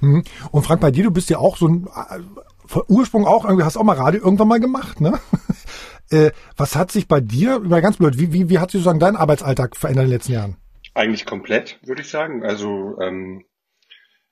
Mhm. 0.00 0.24
Und 0.50 0.62
Frank, 0.64 0.80
bei 0.80 0.90
dir, 0.90 1.04
du 1.04 1.10
bist 1.10 1.30
ja 1.30 1.38
auch 1.38 1.56
so 1.56 1.68
ein 1.68 1.86
äh, 1.86 2.80
Ursprung 2.88 3.26
auch 3.26 3.44
irgendwie, 3.44 3.64
hast 3.64 3.76
auch 3.76 3.84
mal 3.84 3.96
Radio 3.96 4.22
irgendwann 4.22 4.48
mal 4.48 4.60
gemacht, 4.60 5.00
ne? 5.00 5.18
äh, 6.10 6.30
was 6.56 6.76
hat 6.76 6.90
sich 6.92 7.08
bei 7.08 7.20
dir, 7.20 7.56
über 7.56 7.80
ganz 7.80 7.96
blöd, 7.96 8.18
wie, 8.18 8.32
wie, 8.32 8.48
wie 8.48 8.58
hat 8.58 8.70
sich 8.70 8.80
sozusagen 8.80 9.00
dein 9.00 9.16
Arbeitsalltag 9.16 9.76
verändert 9.76 10.04
in 10.04 10.10
den 10.10 10.16
letzten 10.16 10.32
Jahren? 10.32 10.56
Eigentlich 10.94 11.26
komplett, 11.26 11.80
würde 11.82 12.02
ich 12.02 12.08
sagen. 12.08 12.44
Also 12.44 12.98
ähm, 13.00 13.44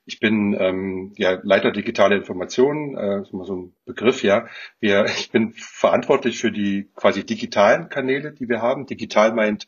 ich 0.05 0.19
bin 0.19 0.55
ähm, 0.59 1.13
ja 1.17 1.39
Leiter 1.43 1.71
digitale 1.71 2.15
Informationen, 2.15 2.97
äh, 2.97 3.21
ist 3.21 3.33
immer 3.33 3.45
so 3.45 3.55
ein 3.55 3.73
Begriff, 3.85 4.23
ja. 4.23 4.47
Wir, 4.79 5.05
ich 5.17 5.31
bin 5.31 5.53
verantwortlich 5.53 6.39
für 6.39 6.51
die 6.51 6.89
quasi 6.95 7.25
digitalen 7.25 7.89
Kanäle, 7.89 8.31
die 8.31 8.49
wir 8.49 8.61
haben. 8.61 8.85
Digital 8.85 9.33
meint 9.33 9.67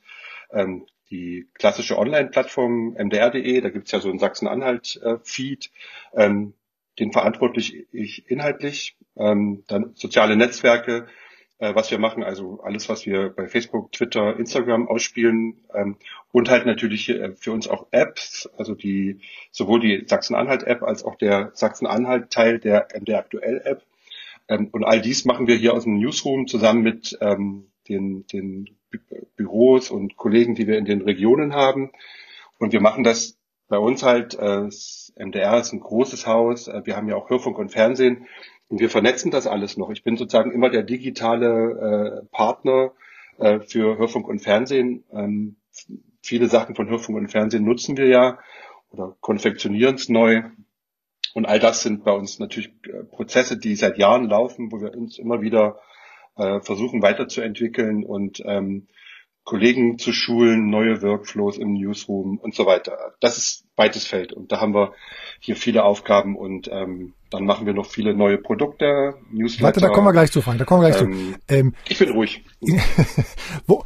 ähm, 0.51 0.85
die 1.09 1.47
klassische 1.53 1.97
Online-Plattform 1.97 2.95
mdr.de, 2.97 3.61
da 3.61 3.69
gibt's 3.69 3.91
ja 3.91 3.99
so 3.99 4.09
einen 4.09 4.19
Sachsen-Anhalt-Feed, 4.19 5.71
ähm, 6.13 6.53
den 6.99 7.11
verantwortlich 7.11 7.87
ich 7.91 8.29
inhaltlich, 8.29 8.97
ähm, 9.15 9.63
dann 9.67 9.93
soziale 9.93 10.35
Netzwerke, 10.35 10.97
äh, 10.97 11.24
was 11.59 11.89
wir 11.89 11.99
machen, 11.99 12.23
also 12.23 12.59
alles, 12.63 12.89
was 12.89 13.05
wir 13.05 13.29
bei 13.29 13.47
Facebook, 13.47 13.91
Twitter, 13.91 14.37
Instagram 14.37 14.87
ausspielen 14.87 15.63
ähm, 15.73 15.97
und 16.31 16.49
halt 16.49 16.65
natürlich 16.65 17.09
äh, 17.09 17.33
für 17.37 17.53
uns 17.53 17.67
auch 17.67 17.87
Apps, 17.91 18.49
also 18.57 18.75
die 18.75 19.21
sowohl 19.51 19.79
die 19.79 20.03
Sachsen-Anhalt-App 20.05 20.83
als 20.83 21.05
auch 21.05 21.15
der 21.15 21.51
Sachsen-Anhalt-Teil 21.53 22.59
der 22.59 22.87
MDR 22.93 23.19
Aktuell-App. 23.19 23.83
Ähm, 24.49 24.69
und 24.71 24.83
all 24.83 25.01
dies 25.01 25.23
machen 25.25 25.47
wir 25.47 25.55
hier 25.55 25.73
aus 25.73 25.83
dem 25.83 25.97
Newsroom 25.97 26.47
zusammen 26.47 26.81
mit 26.81 27.17
ähm, 27.21 27.67
den, 27.87 28.27
den 28.27 28.69
Büros 29.35 29.91
und 29.91 30.17
Kollegen, 30.17 30.55
die 30.55 30.67
wir 30.67 30.77
in 30.77 30.85
den 30.85 31.01
Regionen 31.01 31.53
haben. 31.53 31.91
Und 32.59 32.73
wir 32.73 32.81
machen 32.81 33.03
das 33.03 33.37
bei 33.67 33.77
uns 33.77 34.03
halt, 34.03 34.35
äh, 34.35 34.69
MDR 35.17 35.59
ist 35.59 35.73
ein 35.73 35.79
großes 35.79 36.27
Haus, 36.27 36.67
äh, 36.67 36.81
wir 36.85 36.95
haben 36.95 37.07
ja 37.07 37.15
auch 37.15 37.29
Hörfunk 37.29 37.57
und 37.57 37.71
Fernsehen 37.71 38.27
und 38.67 38.79
wir 38.79 38.89
vernetzen 38.89 39.31
das 39.31 39.47
alles 39.47 39.77
noch. 39.77 39.89
Ich 39.91 40.03
bin 40.03 40.17
sozusagen 40.17 40.51
immer 40.51 40.69
der 40.69 40.83
digitale 40.83 42.21
äh, 42.23 42.25
Partner 42.31 42.93
äh, 43.37 43.59
für 43.59 43.97
Hörfunk 43.97 44.27
und 44.27 44.39
Fernsehen. 44.39 45.03
Ähm, 45.11 45.57
viele 46.21 46.47
Sachen 46.47 46.75
von 46.75 46.89
Hörfunk 46.89 47.17
und 47.17 47.29
Fernsehen 47.29 47.63
nutzen 47.63 47.97
wir 47.97 48.07
ja 48.07 48.39
oder 48.89 49.15
konfektionieren 49.19 49.95
es 49.95 50.09
neu. 50.09 50.43
Und 51.33 51.45
all 51.45 51.59
das 51.59 51.81
sind 51.81 52.03
bei 52.03 52.11
uns 52.11 52.39
natürlich 52.39 52.71
äh, 52.87 53.03
Prozesse, 53.03 53.57
die 53.57 53.75
seit 53.75 53.97
Jahren 53.97 54.29
laufen, 54.29 54.71
wo 54.71 54.81
wir 54.81 54.95
uns 54.95 55.19
immer 55.19 55.41
wieder 55.41 55.79
äh, 56.37 56.59
versuchen 56.61 57.01
weiterzuentwickeln 57.01 58.03
und 58.03 58.41
ähm, 58.45 58.87
Kollegen 59.45 59.99
zu 59.99 60.11
schulen, 60.11 60.69
neue 60.71 61.01
Workflows 61.03 61.57
im 61.57 61.73
Newsroom 61.73 62.39
und 62.39 62.55
so 62.55 62.65
weiter. 62.65 63.13
Das 63.21 63.37
ist 63.37 63.63
weites 63.75 64.05
Feld. 64.05 64.33
Und 64.33 64.51
da 64.51 64.59
haben 64.59 64.73
wir 64.73 64.93
hier 65.39 65.55
viele 65.55 65.83
Aufgaben 65.83 66.35
und 66.35 66.67
ähm, 66.71 67.13
dann 67.29 67.45
machen 67.45 67.67
wir 67.67 67.73
noch 67.73 67.85
viele 67.85 68.15
neue 68.15 68.39
Produkte, 68.39 69.13
Newsletter. 69.31 69.65
Warte, 69.65 69.81
da 69.81 69.89
kommen 69.89 70.07
wir 70.07 70.13
gleich 70.13 70.31
zu, 70.31 70.41
Frank, 70.41 70.57
da 70.57 70.65
kommen 70.65 70.81
wir 70.81 70.89
gleich 70.89 71.01
ähm, 71.01 71.35
zu. 71.47 71.53
Ähm, 71.53 71.75
ich 71.87 71.99
bin 71.99 72.09
ruhig. 72.09 72.43
wo, 73.67 73.83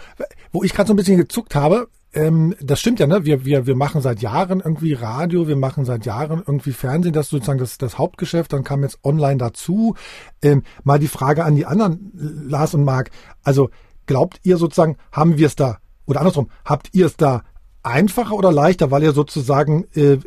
wo 0.54 0.64
ich 0.64 0.74
gerade 0.74 0.88
so 0.88 0.94
ein 0.94 0.98
bisschen 0.98 1.18
gezuckt 1.18 1.56
habe, 1.56 1.90
ähm, 2.14 2.56
das 2.62 2.80
stimmt 2.80 3.00
ja, 3.00 3.08
ne? 3.08 3.26
Wir, 3.26 3.44
wir, 3.46 3.68
wir 3.68 3.76
machen 3.76 4.02
seit 4.02 4.22
Jahren 4.22 4.62
irgendwie 4.62 4.94
Radio, 4.94 5.48
wir 5.48 5.58
machen 5.58 5.84
seit 5.84 6.06
Jahren 6.06 6.42
irgendwie 6.46 6.72
Fernsehen, 6.72 7.14
das 7.14 7.26
ist 7.26 7.32
sozusagen 7.32 7.60
das, 7.60 7.78
das 7.78 7.98
Hauptgeschäft, 7.98 8.54
dann 8.54 8.64
kam 8.64 8.82
jetzt 8.82 9.00
online 9.04 9.38
dazu. 9.38 9.96
Ähm, 10.42 10.64
mal 10.84 11.00
die 11.00 11.08
Frage 11.08 11.44
an 11.44 11.56
die 11.56 11.66
anderen, 11.66 12.12
Lars 12.48 12.74
und 12.74 12.84
Marc. 12.84 13.12
Also 13.44 13.70
glaubt 14.10 14.40
ihr 14.42 14.58
sozusagen, 14.58 14.98
haben 15.12 15.38
wir 15.38 15.46
es 15.46 15.56
da, 15.56 15.78
oder 16.08 16.20
andersrum, 16.20 16.50
habt 16.66 16.90
ihr 16.94 17.06
es 17.06 17.16
da 17.16 17.44
einfacher 17.84 18.34
oder 18.34 18.52
leichter, 18.52 18.90
weil 18.90 19.04
ihr 19.04 19.12
sozusagen 19.12 19.86
äh, 19.94 20.18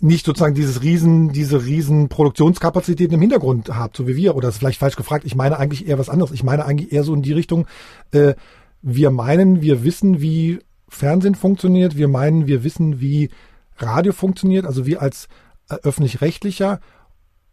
nicht 0.00 0.26
sozusagen 0.26 0.56
dieses 0.56 0.82
riesen, 0.82 1.32
diese 1.32 1.64
riesen 1.64 2.08
Produktionskapazitäten 2.08 3.14
im 3.14 3.20
Hintergrund 3.20 3.70
habt, 3.70 3.96
so 3.96 4.08
wie 4.08 4.16
wir, 4.16 4.34
oder 4.34 4.48
ist 4.48 4.58
vielleicht 4.58 4.80
falsch 4.80 4.96
gefragt. 4.96 5.24
Ich 5.24 5.36
meine 5.36 5.56
eigentlich 5.56 5.86
eher 5.86 6.00
was 6.00 6.08
anderes. 6.08 6.32
Ich 6.32 6.42
meine 6.42 6.64
eigentlich 6.66 6.92
eher 6.92 7.04
so 7.04 7.14
in 7.14 7.22
die 7.22 7.32
Richtung, 7.32 7.66
äh, 8.10 8.34
wir 8.82 9.10
meinen, 9.12 9.62
wir 9.62 9.84
wissen, 9.84 10.20
wie 10.20 10.58
Fernsehen 10.88 11.36
funktioniert, 11.36 11.96
wir 11.96 12.08
meinen, 12.08 12.48
wir 12.48 12.64
wissen, 12.64 13.00
wie 13.00 13.30
Radio 13.76 14.12
funktioniert, 14.12 14.66
also 14.66 14.84
wir 14.84 15.00
als 15.00 15.28
äh, 15.70 15.76
öffentlich-rechtlicher 15.76 16.80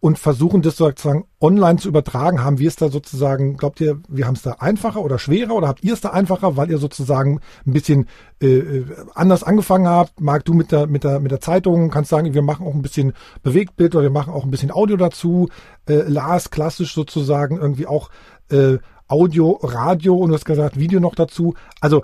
und 0.02 0.18
versuchen 0.18 0.64
das 0.64 0.78
sozusagen 0.78 1.26
online 1.40 1.78
zu 1.78 1.88
übertragen. 1.88 2.44
Haben 2.44 2.58
wir 2.58 2.68
es 2.68 2.76
da 2.76 2.90
sozusagen, 2.90 3.56
glaubt 3.56 3.80
ihr, 3.80 4.02
wir 4.10 4.26
haben 4.26 4.34
es 4.34 4.42
da 4.42 4.54
einfacher 4.54 5.02
oder 5.02 5.20
schwerer 5.20 5.54
oder 5.54 5.68
habt 5.68 5.84
ihr 5.84 5.94
es 5.94 6.02
da 6.02 6.10
einfacher, 6.10 6.58
weil 6.58 6.72
ihr 6.72 6.80
sozusagen 6.80 7.40
ein 7.68 7.74
bisschen 7.74 8.08
äh, 8.42 8.48
äh, 8.48 8.86
anders 9.14 9.44
angefangen 9.44 9.88
habt? 9.88 10.20
Marc, 10.20 10.44
du 10.44 10.56
mit 10.56 10.72
der, 10.72 10.88
mit 10.88 11.04
der, 11.04 11.20
mit 11.20 11.30
der 11.30 11.40
Zeitung 11.40 11.92
kannst 11.92 12.10
sagen, 12.10 12.34
wir 12.34 12.42
machen 12.42 12.66
auch 12.66 12.74
ein 12.74 12.82
bisschen 12.82 13.14
Bewegtbild 13.44 13.94
oder 13.94 14.02
wir 14.02 14.10
machen 14.10 14.34
auch 14.34 14.44
ein 14.44 14.50
bisschen 14.50 14.72
Audio 14.72 14.98
dazu. 14.98 15.50
Äh, 15.88 16.02
Lars 16.08 16.50
klassisch 16.50 16.96
sozusagen 16.96 17.58
irgendwie 17.58 17.86
auch 17.86 18.10
äh, 18.50 18.80
Audio, 19.08 19.60
Radio 19.62 20.16
und 20.16 20.30
du 20.30 20.36
hast 20.36 20.46
gesagt 20.46 20.80
Video 20.80 21.00
noch 21.00 21.14
dazu. 21.14 21.54
Also 21.80 22.04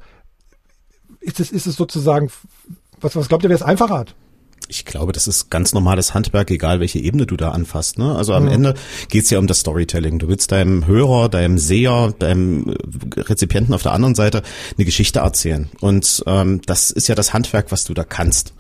ist 1.20 1.40
es, 1.40 1.52
ist 1.52 1.66
es 1.66 1.76
sozusagen, 1.76 2.30
was, 3.02 3.16
was 3.16 3.28
glaubt 3.28 3.44
ihr, 3.44 3.50
wer 3.50 3.56
es 3.56 3.64
einfacher 3.64 3.98
hat? 3.98 4.16
Ich 4.70 4.86
glaube, 4.86 5.14
das 5.14 5.28
ist 5.28 5.50
ganz 5.50 5.74
normales 5.74 6.14
Handwerk, 6.14 6.52
egal 6.52 6.80
welche 6.80 7.00
Ebene 7.00 7.26
du 7.26 7.38
da 7.38 7.52
anfasst. 7.52 7.98
Ne? 7.98 8.16
Also 8.16 8.34
am 8.34 8.44
mhm. 8.44 8.52
Ende 8.52 8.74
geht's 9.10 9.30
ja 9.30 9.40
um 9.40 9.48
das 9.48 9.60
Storytelling. 9.60 10.20
Du 10.20 10.28
willst 10.28 10.52
deinem 10.52 10.86
Hörer, 10.86 11.30
deinem 11.30 11.58
Seher, 11.58 12.14
deinem 12.20 12.76
Rezipienten 13.16 13.74
auf 13.74 13.84
der 13.84 13.94
anderen 13.94 14.16
Seite 14.16 14.44
eine 14.78 14.86
Geschichte 14.86 15.20
erzählen. 15.20 15.70
Und 15.80 16.24
ähm, 16.28 16.62
das 16.66 16.92
ist 16.92 17.08
ja 17.08 17.16
das 17.16 17.34
Handwerk, 17.34 17.72
was 17.72 17.86
du 17.86 17.94
da 17.94 18.04
kannst. 18.04 18.54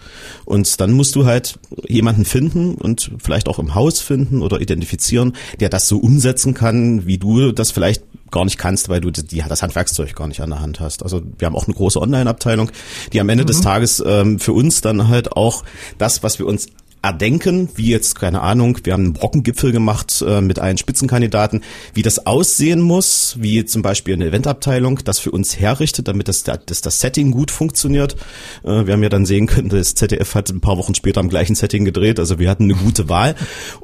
Und 0.46 0.80
dann 0.80 0.92
musst 0.94 1.16
du 1.16 1.26
halt 1.26 1.60
jemanden 1.88 2.26
finden 2.26 2.76
und 2.76 3.12
vielleicht 3.20 3.48
auch 3.48 3.60
im 3.60 3.76
Haus 3.76 4.00
finden 4.00 4.42
oder 4.42 4.62
identifizieren, 4.62 5.34
der 5.60 5.70
das 5.70 5.88
so 5.88 5.98
umsetzen 5.98 6.54
kann, 6.54 7.06
wie 7.06 7.18
du 7.18 7.52
das 7.52 7.72
vielleicht 7.72 8.04
gar 8.32 8.46
nicht 8.46 8.58
kannst, 8.58 8.90
weil 8.90 9.02
du 9.02 9.12
die, 9.12 9.44
das 9.48 9.62
Handwerkszeug 9.62 10.16
gar 10.16 10.28
nicht 10.28 10.42
an 10.42 10.50
der 10.50 10.62
Hand 10.62 10.80
hast. 10.80 11.04
Also 11.04 11.22
wir 11.38 11.46
haben 11.46 11.56
auch 11.56 11.68
eine 11.68 11.76
große 11.76 12.00
Online-Abteilung, 12.02 12.72
die 13.14 13.20
am 13.20 13.30
Ende 13.30 13.44
mhm. 13.44 13.48
des 13.48 13.62
Tages 13.62 14.04
ähm, 14.06 14.40
für 14.40 14.54
uns 14.54 14.82
dann 14.82 15.08
halt 15.08 15.32
auch 15.34 15.64
das, 15.98 16.24
was 16.24 16.40
wir 16.40 16.46
uns 16.46 16.68
erdenken, 17.02 17.70
wie 17.76 17.90
jetzt, 17.90 18.20
keine 18.20 18.42
Ahnung, 18.42 18.80
wir 18.84 18.94
haben 18.94 19.06
einen 19.06 19.14
Brockengipfel 19.14 19.72
gemacht 19.72 20.24
äh, 20.28 20.42
mit 20.42 20.60
allen 20.60 20.78
Spitzenkandidaten, 20.78 21.62
wie 21.94 22.02
das 22.02 22.26
aussehen 22.26 22.82
muss, 22.82 23.38
wie 23.40 23.66
zum 23.66 23.82
Beispiel 23.82 24.16
eine 24.16 24.26
Eventabteilung 24.26 25.00
das 25.04 25.20
für 25.20 25.32
uns 25.32 25.60
herrichtet, 25.60 26.08
damit 26.08 26.28
das, 26.28 26.44
das, 26.44 26.82
das 26.82 27.00
Setting 27.00 27.32
gut 27.32 27.52
funktioniert. 27.52 28.16
Äh, 28.64 28.86
wir 28.86 28.94
haben 28.94 29.04
ja 29.04 29.10
dann 29.10 29.26
sehen 29.26 29.48
können, 29.48 29.70
das 29.70 29.96
ZDF 29.96 30.36
hat 30.36 30.50
ein 30.50 30.62
paar 30.62 30.78
Wochen 30.78 30.96
später 30.96 31.20
am 31.20 31.30
gleichen 31.30 31.56
Setting 31.56 31.86
gedreht, 31.86 32.20
also 32.20 32.40
wir 32.40 32.50
hatten 32.50 32.64
eine 32.64 32.76
gute 32.76 33.10
Wahl. 33.10 33.36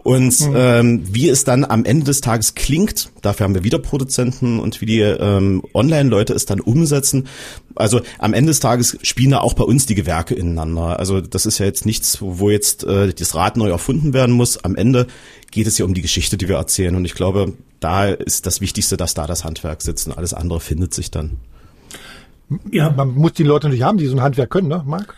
Und 0.04 0.40
mhm. 0.42 0.56
ähm, 0.56 1.04
wie 1.06 1.30
es 1.30 1.44
dann 1.44 1.66
am 1.66 1.86
Ende 1.86 2.06
des 2.06 2.22
Tages 2.22 2.56
klingt, 2.56 3.12
dafür 3.22 3.46
haben 3.46 3.56
wir 3.56 3.64
wieder 3.64 3.80
Produzenten 3.80 4.60
und 4.60 4.82
wie 4.82 4.86
die 4.86 5.00
ähm, 5.00 5.64
Online-Leute 5.74 6.34
es 6.34 6.46
dann 6.46 6.60
umsetzen, 6.60 7.28
also 7.76 8.02
am 8.20 8.34
Ende 8.34 8.52
des 8.52 8.60
Tages 8.60 8.98
spielen 9.02 9.32
da 9.32 9.40
auch 9.40 9.54
bei 9.54 9.64
uns 9.64 9.86
die 9.86 9.96
Gewerke 9.96 10.36
ineinander. 10.36 11.00
Also 11.00 11.22
das 11.22 11.46
ist 11.46 11.58
ja 11.58 11.66
jetzt 11.66 11.86
nichts, 11.86 12.20
wo 12.22 12.50
jetzt 12.50 12.84
äh, 12.84 13.03
das 13.12 13.36
Rad 13.36 13.58
neu 13.58 13.70
erfunden 13.70 14.14
werden 14.14 14.36
muss. 14.36 14.64
Am 14.64 14.76
Ende 14.76 15.08
geht 15.52 15.68
es 15.68 15.78
ja 15.78 15.86
um 15.86 15.94
die 15.94 16.02
Geschichte, 16.02 16.38
die 16.38 16.48
wir 16.48 16.56
erzählen. 16.56 16.96
Und 16.96 17.06
ich 17.06 17.14
glaube, 17.14 17.54
da 17.80 18.06
ist 18.06 18.46
das 18.46 18.62
Wichtigste, 18.62 18.98
dass 18.98 19.14
da 19.14 19.28
das 19.28 19.44
Handwerk 19.44 19.82
sitzt 19.82 20.08
und 20.08 20.18
alles 20.18 20.34
andere 20.34 20.60
findet 20.60 20.94
sich 20.94 21.12
dann. 21.12 21.38
Ja, 22.72 22.90
man 22.90 23.14
muss 23.14 23.34
die 23.34 23.44
Leute 23.44 23.68
natürlich 23.68 23.84
haben, 23.84 23.98
die 23.98 24.06
so 24.06 24.16
ein 24.16 24.22
Handwerk 24.22 24.50
können, 24.50 24.68
ne, 24.68 24.84
Marc? 24.86 25.16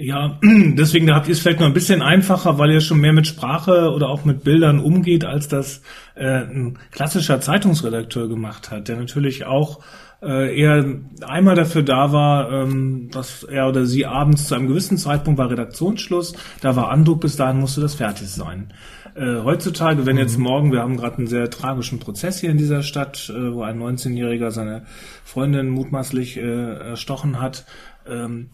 Ja, 0.00 0.38
deswegen 0.42 1.12
habt 1.12 1.26
ihr 1.26 1.32
es 1.32 1.40
vielleicht 1.40 1.58
noch 1.58 1.66
ein 1.66 1.74
bisschen 1.74 2.02
einfacher, 2.02 2.56
weil 2.56 2.70
ihr 2.70 2.80
schon 2.80 3.00
mehr 3.00 3.12
mit 3.12 3.26
Sprache 3.26 3.90
oder 3.90 4.08
auch 4.08 4.24
mit 4.24 4.44
Bildern 4.44 4.78
umgeht, 4.78 5.24
als 5.24 5.48
das 5.48 5.82
äh, 6.14 6.44
ein 6.44 6.78
klassischer 6.92 7.40
Zeitungsredakteur 7.40 8.28
gemacht 8.28 8.70
hat, 8.70 8.86
der 8.86 8.96
natürlich 8.96 9.44
auch 9.44 9.80
äh, 10.22 10.60
er 10.60 10.84
einmal 11.26 11.54
dafür 11.54 11.82
da 11.82 12.12
war, 12.12 12.50
ähm, 12.50 13.10
dass 13.10 13.44
er 13.44 13.68
oder 13.68 13.86
sie 13.86 14.06
abends 14.06 14.48
zu 14.48 14.54
einem 14.54 14.68
gewissen 14.68 14.98
Zeitpunkt 14.98 15.38
war 15.38 15.50
Redaktionsschluss, 15.50 16.34
da 16.60 16.76
war 16.76 16.90
Andruck, 16.90 17.20
bis 17.20 17.36
dahin 17.36 17.60
musste 17.60 17.80
das 17.80 17.94
fertig 17.94 18.28
sein. 18.28 18.72
Äh, 19.14 19.42
heutzutage, 19.42 20.06
wenn 20.06 20.16
jetzt 20.16 20.38
mhm. 20.38 20.44
morgen, 20.44 20.72
wir 20.72 20.80
haben 20.80 20.96
gerade 20.96 21.18
einen 21.18 21.26
sehr 21.26 21.50
tragischen 21.50 21.98
Prozess 21.98 22.40
hier 22.40 22.50
in 22.50 22.58
dieser 22.58 22.82
Stadt, 22.82 23.32
äh, 23.34 23.52
wo 23.52 23.62
ein 23.62 23.80
19-Jähriger 23.80 24.50
seine 24.50 24.86
Freundin 25.24 25.68
mutmaßlich 25.68 26.36
äh, 26.36 26.74
erstochen 26.90 27.40
hat, 27.40 27.64
ähm, 28.08 28.48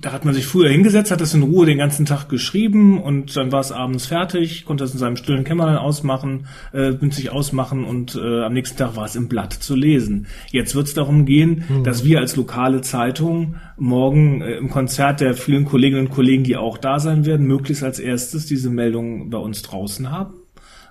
da 0.00 0.12
hat 0.12 0.24
man 0.24 0.34
sich 0.34 0.46
früher 0.46 0.68
hingesetzt, 0.68 1.10
hat 1.10 1.20
das 1.20 1.34
in 1.34 1.42
Ruhe 1.42 1.66
den 1.66 1.78
ganzen 1.78 2.06
Tag 2.06 2.28
geschrieben 2.28 3.02
und 3.02 3.36
dann 3.36 3.50
war 3.52 3.60
es 3.60 3.72
abends 3.72 4.06
fertig, 4.06 4.64
konnte 4.64 4.84
es 4.84 4.92
in 4.92 4.98
seinem 4.98 5.16
stillen 5.16 5.44
Kämmerlein 5.44 5.76
ausmachen, 5.76 6.46
äh, 6.72 6.94
günstig 6.94 7.30
ausmachen 7.30 7.84
und 7.84 8.14
äh, 8.14 8.44
am 8.44 8.52
nächsten 8.52 8.78
Tag 8.78 8.96
war 8.96 9.04
es 9.04 9.16
im 9.16 9.28
Blatt 9.28 9.52
zu 9.52 9.74
lesen. 9.74 10.26
Jetzt 10.50 10.74
wird 10.74 10.86
es 10.86 10.94
darum 10.94 11.26
gehen, 11.26 11.64
mhm. 11.68 11.84
dass 11.84 12.04
wir 12.04 12.20
als 12.20 12.36
lokale 12.36 12.80
Zeitung 12.80 13.56
morgen 13.76 14.40
äh, 14.40 14.56
im 14.56 14.70
Konzert 14.70 15.20
der 15.20 15.34
vielen 15.34 15.64
Kolleginnen 15.64 16.06
und 16.06 16.12
Kollegen, 16.12 16.44
die 16.44 16.56
auch 16.56 16.78
da 16.78 17.00
sein 17.00 17.26
werden, 17.26 17.46
möglichst 17.46 17.82
als 17.82 17.98
erstes 17.98 18.46
diese 18.46 18.70
Meldung 18.70 19.30
bei 19.30 19.38
uns 19.38 19.62
draußen 19.62 20.10
haben 20.10 20.34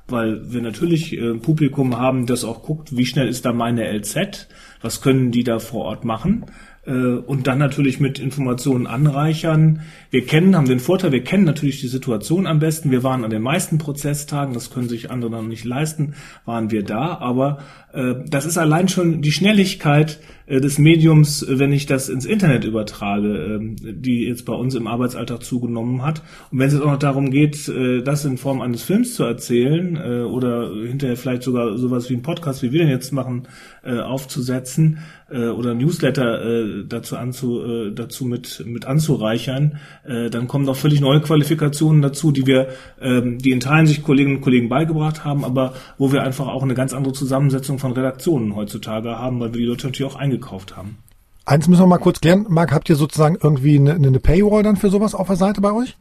weil 0.10 0.54
wir 0.54 0.62
natürlich 0.62 1.18
äh, 1.18 1.34
Publikum 1.34 1.98
haben, 1.98 2.28
das 2.28 2.46
auch 2.46 2.64
guckt, 2.64 2.96
wie 2.96 3.06
schnell 3.06 3.28
ist 3.28 3.44
da 3.44 3.52
meine 3.52 3.92
LZ, 3.92 4.48
was 4.82 5.02
können 5.02 5.32
die 5.32 5.44
da 5.44 5.60
vor 5.60 5.84
Ort 5.84 6.06
machen 6.06 6.46
und 6.92 7.48
dann 7.48 7.58
natürlich 7.58 8.00
mit 8.00 8.18
Informationen 8.18 8.88
anreichern. 8.88 9.82
Wir 10.10 10.26
kennen, 10.26 10.56
haben 10.56 10.68
den 10.68 10.80
Vorteil, 10.80 11.12
wir 11.12 11.24
kennen 11.24 11.44
natürlich 11.44 11.82
die 11.82 11.88
Situation 11.88 12.48
am 12.48 12.60
besten. 12.60 12.92
Wir 12.92 13.04
waren 13.04 13.24
an 13.26 13.30
den 13.30 13.42
meisten 13.42 13.78
Prozesstagen, 13.78 14.54
das 14.54 14.70
können 14.70 14.88
sich 14.88 15.12
andere 15.12 15.32
noch 15.32 15.42
nicht 15.42 15.66
leisten, 15.66 16.14
waren 16.46 16.72
wir 16.72 16.84
da, 16.84 17.18
aber 17.18 17.60
äh, 17.87 17.87
das 18.28 18.46
ist 18.46 18.58
allein 18.58 18.90
schon 18.90 19.22
die 19.22 19.32
Schnelligkeit 19.32 20.20
äh, 20.48 20.62
des 20.62 20.80
Mediums, 20.80 21.46
wenn 21.48 21.72
ich 21.72 21.86
das 21.86 22.10
ins 22.10 22.26
Internet 22.26 22.64
übertrage, 22.64 23.60
äh, 23.60 23.94
die 23.94 24.26
jetzt 24.26 24.46
bei 24.46 24.54
uns 24.54 24.76
im 24.76 24.88
Arbeitsalltag 24.88 25.44
zugenommen 25.44 26.04
hat. 26.04 26.24
Und 26.52 26.60
wenn 26.60 26.68
es 26.68 26.74
jetzt 26.74 26.82
auch 26.82 26.92
noch 26.92 27.00
darum 27.00 27.30
geht, 27.30 27.68
äh, 27.68 28.02
das 28.02 28.26
in 28.26 28.38
Form 28.38 28.62
eines 28.62 28.82
Films 28.84 29.14
zu 29.14 29.24
erzählen 29.24 29.98
äh, 29.98 30.22
oder 30.22 30.72
hinterher 30.74 31.18
vielleicht 31.18 31.44
sogar 31.44 31.78
sowas 31.78 32.10
wie 32.10 32.16
ein 32.16 32.22
Podcast, 32.22 32.64
wie 32.64 32.72
wir 32.72 32.80
den 32.80 32.90
jetzt 32.90 33.12
machen, 33.12 33.48
äh, 33.84 34.00
aufzusetzen 34.00 35.00
oder 35.30 35.74
Newsletter 35.74 36.86
dazu 36.88 37.18
anzu, 37.18 37.92
dazu 37.92 38.24
mit 38.24 38.64
mit 38.66 38.86
anzureichern, 38.86 39.78
dann 40.06 40.48
kommen 40.48 40.64
noch 40.64 40.78
völlig 40.78 41.02
neue 41.02 41.20
Qualifikationen 41.20 42.02
dazu, 42.02 42.32
die 42.32 42.48
wir, 42.48 42.70
ähm, 43.02 43.38
die 43.38 43.52
in 43.52 43.60
Teilen 43.60 43.88
sich 43.88 44.04
Kolleginnen 44.04 44.38
und 44.38 44.42
Kollegen 44.42 44.70
beigebracht 44.70 45.26
haben, 45.26 45.44
aber 45.44 45.74
wo 45.98 46.14
wir 46.14 46.24
einfach 46.24 46.48
auch 46.48 46.64
eine 46.64 46.76
ganz 46.76 46.94
andere 46.94 47.12
Zusammensetzung 47.12 47.78
von 47.78 47.87
Redaktionen 47.94 48.56
heutzutage 48.56 49.18
haben, 49.18 49.40
weil 49.40 49.54
wir 49.54 49.60
die 49.60 49.66
Leute 49.66 49.88
natürlich 49.88 50.12
auch 50.12 50.18
eingekauft 50.18 50.76
haben. 50.76 50.98
Eins 51.46 51.68
müssen 51.68 51.82
wir 51.82 51.88
mal 51.88 51.98
kurz 51.98 52.20
klären. 52.20 52.46
Marc, 52.50 52.74
habt 52.74 52.90
ihr 52.90 52.96
sozusagen 52.96 53.38
irgendwie 53.42 53.78
eine, 53.78 53.94
eine 53.94 54.20
Paywall 54.20 54.64
dann 54.64 54.76
für 54.76 54.90
sowas 54.90 55.16
auf 55.16 55.28
der 55.28 55.38
Seite 55.38 55.62
bei 55.62 55.72
euch? 55.72 55.96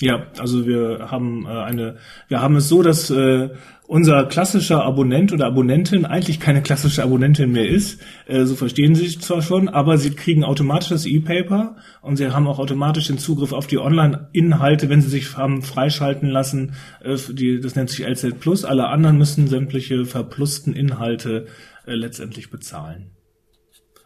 Ja, 0.00 0.26
also 0.38 0.66
wir 0.66 1.10
haben 1.10 1.46
äh, 1.46 1.48
eine, 1.48 1.96
wir 2.28 2.42
haben 2.42 2.56
es 2.56 2.68
so, 2.68 2.82
dass 2.82 3.08
äh, 3.08 3.48
unser 3.86 4.26
klassischer 4.26 4.84
Abonnent 4.84 5.32
oder 5.32 5.46
Abonnentin 5.46 6.04
eigentlich 6.04 6.38
keine 6.38 6.60
klassische 6.60 7.02
Abonnentin 7.02 7.50
mehr 7.52 7.66
ist. 7.66 8.02
Äh, 8.26 8.44
so 8.44 8.56
verstehen 8.56 8.94
sie 8.94 9.06
sich 9.06 9.20
zwar 9.20 9.40
schon, 9.40 9.70
aber 9.70 9.96
sie 9.96 10.10
kriegen 10.10 10.44
automatisch 10.44 10.90
das 10.90 11.06
E-Paper 11.06 11.76
und 12.02 12.16
sie 12.16 12.28
haben 12.28 12.46
auch 12.46 12.58
automatisch 12.58 13.06
den 13.06 13.16
Zugriff 13.16 13.54
auf 13.54 13.66
die 13.66 13.78
Online-Inhalte, 13.78 14.90
wenn 14.90 15.00
sie 15.00 15.08
sich 15.08 15.34
haben 15.34 15.62
freischalten 15.62 16.28
lassen. 16.28 16.74
Äh, 17.02 17.16
die, 17.32 17.60
das 17.60 17.74
nennt 17.74 17.88
sich 17.88 18.06
LZ 18.06 18.38
Plus. 18.38 18.66
Alle 18.66 18.88
anderen 18.88 19.16
müssen 19.16 19.46
sämtliche 19.46 20.04
verplusten 20.04 20.74
Inhalte 20.74 21.46
äh, 21.86 21.94
letztendlich 21.94 22.50
bezahlen. 22.50 23.12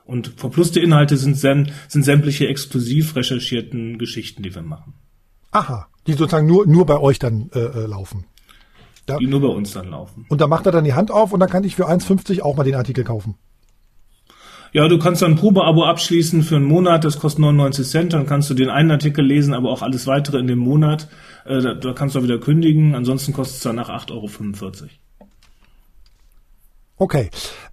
Und 0.04 0.34
verpluste 0.36 0.78
Inhalte 0.78 1.16
sind, 1.16 1.36
sind 1.36 1.72
sämtliche 1.88 2.46
exklusiv 2.46 3.16
recherchierten 3.16 3.98
Geschichten, 3.98 4.44
die 4.44 4.54
wir 4.54 4.62
machen. 4.62 4.94
Aha, 5.50 5.88
die 6.06 6.12
sozusagen 6.12 6.46
nur, 6.46 6.66
nur 6.66 6.86
bei 6.86 6.98
euch 6.98 7.18
dann 7.18 7.50
äh, 7.54 7.58
äh 7.58 7.86
laufen. 7.86 8.24
Da, 9.06 9.16
die 9.16 9.26
nur 9.26 9.40
bei 9.40 9.48
uns 9.48 9.72
dann 9.72 9.90
laufen. 9.90 10.26
Und 10.28 10.40
da 10.40 10.46
macht 10.46 10.66
er 10.66 10.72
dann 10.72 10.84
die 10.84 10.94
Hand 10.94 11.10
auf 11.10 11.32
und 11.32 11.40
dann 11.40 11.48
kann 11.48 11.64
ich 11.64 11.74
für 11.76 11.88
1,50 11.88 12.42
auch 12.42 12.56
mal 12.56 12.64
den 12.64 12.76
Artikel 12.76 13.04
kaufen. 13.04 13.36
Ja, 14.72 14.86
du 14.86 15.00
kannst 15.00 15.20
dann 15.22 15.32
ein 15.32 15.36
Probeabo 15.36 15.84
abschließen 15.84 16.42
für 16.42 16.54
einen 16.54 16.66
Monat, 16.66 17.04
das 17.04 17.18
kostet 17.18 17.40
99 17.40 17.88
Cent, 17.88 18.12
dann 18.12 18.26
kannst 18.26 18.50
du 18.50 18.54
den 18.54 18.70
einen 18.70 18.92
Artikel 18.92 19.24
lesen, 19.24 19.52
aber 19.52 19.70
auch 19.70 19.82
alles 19.82 20.06
weitere 20.06 20.38
in 20.38 20.46
dem 20.46 20.60
Monat. 20.60 21.08
Äh, 21.44 21.60
da, 21.60 21.74
da, 21.74 21.92
kannst 21.92 22.14
du 22.14 22.20
auch 22.20 22.22
wieder 22.22 22.38
kündigen, 22.38 22.94
ansonsten 22.94 23.32
kostet 23.32 23.56
es 23.56 23.62
danach 23.64 23.88
8,45 23.88 24.12
Euro. 24.12 24.90
Okay. 26.98 27.30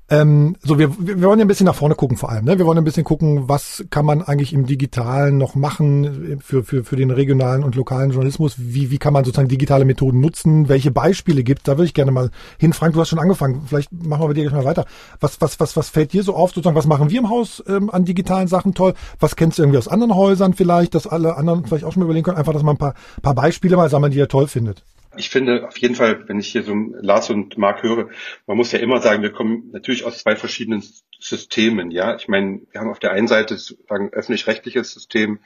Ähm, 0.09 0.55
so, 0.63 0.79
wir, 0.79 0.95
wir 0.99 1.21
wollen 1.21 1.39
ja 1.39 1.43
ein 1.43 1.49
bisschen 1.49 1.65
nach 1.65 1.75
vorne 1.75 1.95
gucken 1.95 2.15
vor 2.15 2.29
allem. 2.29 2.45
Ne? 2.45 2.57
Wir 2.57 2.65
wollen 2.65 2.77
ein 2.77 2.85
bisschen 2.85 3.03
gucken, 3.03 3.49
was 3.49 3.83
kann 3.89 4.05
man 4.05 4.21
eigentlich 4.21 4.53
im 4.53 4.65
Digitalen 4.65 5.37
noch 5.37 5.55
machen 5.55 6.39
für, 6.41 6.63
für, 6.63 6.85
für 6.85 6.95
den 6.95 7.11
regionalen 7.11 7.61
und 7.61 7.75
lokalen 7.75 8.11
Journalismus? 8.11 8.55
Wie, 8.57 8.89
wie 8.89 8.99
kann 8.99 9.11
man 9.11 9.25
sozusagen 9.25 9.49
digitale 9.49 9.83
Methoden 9.83 10.21
nutzen? 10.21 10.69
Welche 10.69 10.91
Beispiele 10.91 11.43
gibt? 11.43 11.67
Da 11.67 11.73
würde 11.73 11.85
ich 11.85 11.93
gerne 11.93 12.11
mal 12.11 12.31
hin. 12.57 12.71
Frank, 12.71 12.93
du 12.93 13.01
hast 13.01 13.09
schon 13.09 13.19
angefangen. 13.19 13.63
Vielleicht 13.65 13.91
machen 13.91 14.21
wir 14.21 14.27
bei 14.27 14.33
dir 14.33 14.43
gleich 14.43 14.55
mal 14.55 14.63
weiter. 14.63 14.85
Was, 15.19 15.41
was, 15.41 15.59
was, 15.59 15.75
was 15.75 15.89
fällt 15.89 16.13
dir 16.13 16.23
so 16.23 16.35
auf? 16.35 16.51
Sozusagen, 16.51 16.77
was 16.77 16.87
machen 16.87 17.09
wir 17.09 17.19
im 17.19 17.29
Haus 17.29 17.61
ähm, 17.67 17.89
an 17.89 18.05
digitalen 18.05 18.47
Sachen 18.47 18.73
toll? 18.73 18.93
Was 19.19 19.35
kennst 19.35 19.57
du 19.57 19.63
irgendwie 19.63 19.77
aus 19.77 19.89
anderen 19.89 20.15
Häusern 20.15 20.53
vielleicht, 20.53 20.95
dass 20.95 21.05
alle 21.05 21.35
anderen 21.35 21.65
vielleicht 21.65 21.83
auch 21.83 21.91
schon 21.91 21.99
mal 21.99 22.05
überlegen 22.05 22.23
können? 22.23 22.37
Einfach, 22.37 22.53
dass 22.53 22.63
man 22.63 22.75
ein 22.75 22.79
paar, 22.79 22.93
paar 23.21 23.35
Beispiele 23.35 23.75
mal 23.75 23.89
sammeln, 23.89 24.13
die 24.13 24.19
ihr 24.19 24.29
toll 24.29 24.47
findet 24.47 24.85
ich 25.17 25.29
finde 25.29 25.67
auf 25.67 25.77
jeden 25.77 25.95
Fall, 25.95 26.27
wenn 26.27 26.39
ich 26.39 26.49
hier 26.49 26.63
so 26.63 26.73
Lars 26.73 27.29
und 27.29 27.57
Marc 27.57 27.83
höre, 27.83 28.09
man 28.45 28.57
muss 28.57 28.71
ja 28.71 28.79
immer 28.79 29.01
sagen, 29.01 29.23
wir 29.23 29.31
kommen 29.31 29.69
natürlich 29.71 30.03
aus 30.03 30.19
zwei 30.19 30.35
verschiedenen 30.35 30.83
Systemen. 31.19 31.91
Ja, 31.91 32.15
ich 32.15 32.27
meine, 32.27 32.61
wir 32.71 32.81
haben 32.81 32.89
auf 32.89 32.99
der 32.99 33.11
einen 33.11 33.27
Seite 33.27 33.57
sozusagen 33.57 34.09
öffentlich-rechtliches 34.09 34.93
System. 34.93 35.39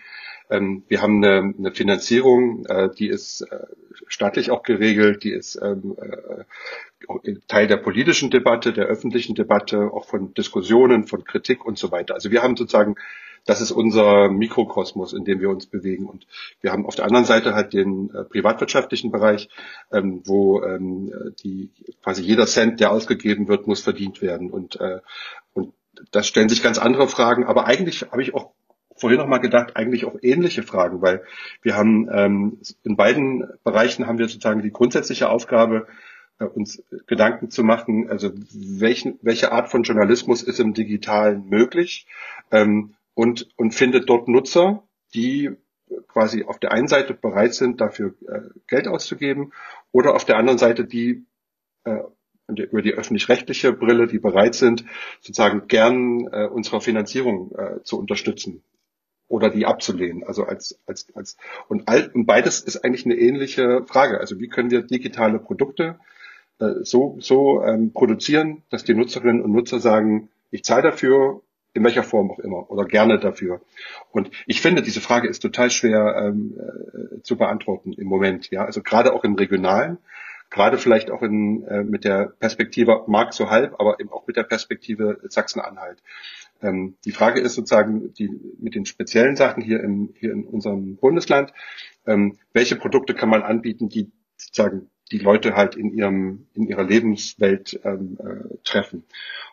Ähm, 0.49 0.83
wir 0.87 1.01
haben 1.01 1.23
eine, 1.23 1.53
eine 1.57 1.71
Finanzierung, 1.71 2.65
äh, 2.65 2.89
die 2.97 3.07
ist 3.07 3.41
äh, 3.41 3.65
staatlich 4.07 4.51
auch 4.51 4.63
geregelt, 4.63 5.23
die 5.23 5.31
ist 5.31 5.59
ähm, 5.61 5.95
äh, 5.99 7.35
Teil 7.47 7.67
der 7.67 7.77
politischen 7.77 8.29
Debatte, 8.29 8.73
der 8.73 8.85
öffentlichen 8.85 9.33
Debatte, 9.33 9.91
auch 9.91 10.05
von 10.05 10.33
Diskussionen, 10.33 11.07
von 11.07 11.23
Kritik 11.23 11.65
und 11.65 11.77
so 11.77 11.91
weiter. 11.91 12.13
Also 12.13 12.31
wir 12.31 12.43
haben 12.43 12.57
sozusagen 12.57 12.95
das 13.45 13.61
ist 13.61 13.71
unser 13.71 14.29
Mikrokosmos, 14.29 15.13
in 15.13 15.25
dem 15.25 15.39
wir 15.39 15.49
uns 15.49 15.65
bewegen. 15.65 16.05
Und 16.05 16.27
wir 16.61 16.71
haben 16.71 16.85
auf 16.85 16.95
der 16.95 17.05
anderen 17.05 17.25
Seite 17.25 17.55
halt 17.55 17.73
den 17.73 18.13
äh, 18.13 18.23
privatwirtschaftlichen 18.23 19.11
Bereich, 19.11 19.49
ähm, 19.91 20.21
wo 20.25 20.61
ähm, 20.63 21.11
die 21.43 21.71
quasi 22.03 22.21
jeder 22.21 22.45
Cent, 22.45 22.79
der 22.79 22.91
ausgegeben 22.91 23.47
wird, 23.47 23.67
muss 23.67 23.81
verdient 23.81 24.21
werden. 24.21 24.51
Und, 24.51 24.79
äh, 24.79 24.99
und 25.53 25.73
das 26.11 26.27
stellen 26.27 26.49
sich 26.49 26.63
ganz 26.63 26.77
andere 26.77 27.07
Fragen. 27.07 27.45
Aber 27.45 27.65
eigentlich 27.65 28.03
habe 28.11 28.21
ich 28.21 28.33
auch 28.33 28.51
vorhin 28.95 29.19
noch 29.19 29.27
mal 29.27 29.39
gedacht, 29.39 29.75
eigentlich 29.75 30.05
auch 30.05 30.15
ähnliche 30.21 30.63
Fragen, 30.63 31.01
weil 31.01 31.23
wir 31.63 31.75
haben 31.75 32.07
ähm, 32.13 32.59
in 32.83 32.95
beiden 32.95 33.49
Bereichen 33.63 34.07
haben 34.07 34.19
wir 34.19 34.27
sozusagen 34.27 34.61
die 34.61 34.71
grundsätzliche 34.71 35.29
Aufgabe, 35.29 35.87
äh, 36.39 36.45
uns 36.45 36.83
Gedanken 37.07 37.49
zu 37.49 37.63
machen, 37.63 38.09
also 38.09 38.31
welchen, 38.53 39.17
welche 39.21 39.51
Art 39.51 39.69
von 39.69 39.83
Journalismus 39.83 40.43
ist 40.43 40.59
im 40.59 40.73
Digitalen 40.73 41.49
möglich 41.49 42.05
ähm, 42.51 42.93
und, 43.13 43.49
und 43.57 43.73
findet 43.73 44.09
dort 44.09 44.27
Nutzer, 44.27 44.83
die 45.13 45.51
quasi 46.07 46.43
auf 46.43 46.59
der 46.59 46.71
einen 46.71 46.87
Seite 46.87 47.13
bereit 47.13 47.53
sind, 47.53 47.81
dafür 47.81 48.13
äh, 48.27 48.41
Geld 48.67 48.87
auszugeben 48.87 49.51
oder 49.91 50.15
auf 50.15 50.25
der 50.25 50.37
anderen 50.37 50.57
Seite 50.57 50.85
die 50.85 51.25
äh, 51.83 51.99
über 52.47 52.81
die 52.81 52.93
öffentlich-rechtliche 52.93 53.71
Brille, 53.71 54.07
die 54.07 54.19
bereit 54.19 54.55
sind, 54.55 54.83
sozusagen 55.21 55.67
gern 55.67 56.27
äh, 56.31 56.47
unsere 56.47 56.81
Finanzierung 56.81 57.53
äh, 57.55 57.83
zu 57.83 57.97
unterstützen 57.97 58.61
oder 59.27 59.49
die 59.49 59.65
abzulehnen. 59.65 60.23
Also 60.23 60.43
als, 60.43 60.79
als, 60.85 61.07
als 61.15 61.37
und, 61.69 61.87
all, 61.87 62.11
und 62.13 62.25
beides 62.25 62.59
ist 62.59 62.83
eigentlich 62.83 63.05
eine 63.05 63.15
ähnliche 63.15 63.85
Frage. 63.85 64.19
Also 64.19 64.39
wie 64.39 64.49
können 64.49 64.71
wir 64.71 64.81
digitale 64.81 65.39
Produkte 65.39 65.99
äh, 66.59 66.83
so, 66.83 67.17
so 67.19 67.63
ähm, 67.63 67.93
produzieren, 67.93 68.63
dass 68.69 68.83
die 68.83 68.93
Nutzerinnen 68.93 69.41
und 69.41 69.51
Nutzer 69.51 69.79
sagen, 69.79 70.29
ich 70.51 70.63
zahle 70.63 70.83
dafür 70.83 71.41
in 71.73 71.83
welcher 71.83 72.03
Form 72.03 72.31
auch 72.31 72.39
immer 72.39 72.69
oder 72.69 72.85
gerne 72.85 73.19
dafür. 73.19 73.61
Und 74.11 74.29
ich 74.45 74.61
finde, 74.61 74.81
diese 74.81 75.01
Frage 75.01 75.27
ist 75.27 75.39
total 75.39 75.69
schwer 75.69 76.15
ähm, 76.17 76.57
äh, 76.57 77.21
zu 77.21 77.37
beantworten 77.37 77.93
im 77.93 78.07
Moment. 78.07 78.51
Ja, 78.51 78.65
also 78.65 78.81
gerade 78.81 79.13
auch 79.13 79.23
im 79.23 79.35
Regionalen, 79.35 79.97
gerade 80.49 80.77
vielleicht 80.77 81.11
auch 81.11 81.21
in, 81.21 81.63
äh, 81.65 81.83
mit 81.83 82.03
der 82.03 82.33
Perspektive 82.39 83.03
Markt 83.07 83.33
so 83.33 83.49
halb, 83.49 83.79
aber 83.79 83.99
eben 83.99 84.11
auch 84.11 84.27
mit 84.27 84.35
der 84.35 84.43
Perspektive 84.43 85.19
Sachsen-Anhalt. 85.23 86.03
Ähm, 86.61 86.95
die 87.05 87.11
Frage 87.11 87.39
ist 87.39 87.55
sozusagen 87.55 88.13
die 88.13 88.29
mit 88.59 88.75
den 88.75 88.85
speziellen 88.85 89.35
Sachen 89.35 89.63
hier 89.63 89.81
in 89.81 90.13
hier 90.19 90.33
in 90.33 90.45
unserem 90.45 90.97
Bundesland, 90.97 91.53
ähm, 92.05 92.37
welche 92.53 92.75
Produkte 92.75 93.13
kann 93.13 93.29
man 93.29 93.43
anbieten, 93.43 93.89
die 93.89 94.11
sozusagen 94.37 94.89
die 95.11 95.19
Leute 95.19 95.55
halt 95.55 95.75
in 95.75 95.93
ihrem 95.93 96.47
in 96.53 96.67
ihrer 96.67 96.83
Lebenswelt 96.83 97.79
ähm, 97.83 98.17
äh, 98.19 98.57
treffen. 98.63 99.05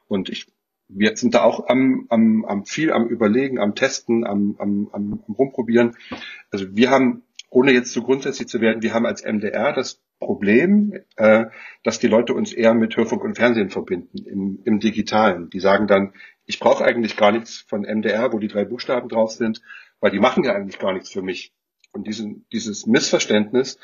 Und 0.09 0.29
ich 0.29 0.47
wir 0.89 1.17
sind 1.17 1.35
da 1.35 1.43
auch 1.43 1.69
am, 1.69 2.07
am, 2.09 2.45
am 2.45 2.65
viel 2.65 2.93
am 2.93 3.09
Überlegen, 3.09 3.59
am 3.59 3.75
Testen, 3.75 4.27
am, 4.27 4.57
am, 4.59 4.89
am, 4.93 5.25
am 5.27 5.35
Rumprobieren. 5.35 5.97
Also 6.51 6.75
wir 6.75 6.91
haben, 6.91 7.23
ohne 7.51 7.73
jetzt 7.73 7.93
zu 7.93 8.03
grundsätzlich 8.03 8.49
zu 8.49 8.61
werden, 8.61 8.83
wir 8.83 8.95
haben 8.95 9.07
als 9.07 9.23
MDR 9.25 9.73
das 9.73 10.01
Problem, 10.19 10.95
äh, 11.17 11.47
dass 11.85 11.99
die 11.99 12.09
Leute 12.09 12.35
uns 12.35 12.53
eher 12.53 12.75
mit 12.75 12.97
Hörfunk 12.97 13.23
und 13.23 13.37
Fernsehen 13.37 13.71
verbinden, 13.71 14.19
im, 14.27 14.61
im 14.65 14.81
Digitalen. 14.81 15.51
Die 15.51 15.61
sagen 15.61 15.87
dann, 15.87 16.13
ich 16.45 16.59
brauche 16.59 16.85
eigentlich 16.85 17.17
gar 17.17 17.31
nichts 17.31 17.59
von 17.59 17.83
MDR, 17.83 18.33
wo 18.33 18.39
die 18.39 18.49
drei 18.49 18.65
Buchstaben 18.65 19.09
drauf 19.09 19.33
sind, 19.33 19.61
weil 20.01 20.11
die 20.11 20.19
machen 20.19 20.45
ja 20.45 20.55
eigentlich 20.55 20.79
gar 20.79 20.93
nichts 20.93 21.13
für 21.13 21.23
mich. 21.23 21.53
Und 21.93 22.07
diesen, 22.07 22.47
dieses 22.53 22.87
Missverständnis, 22.87 23.79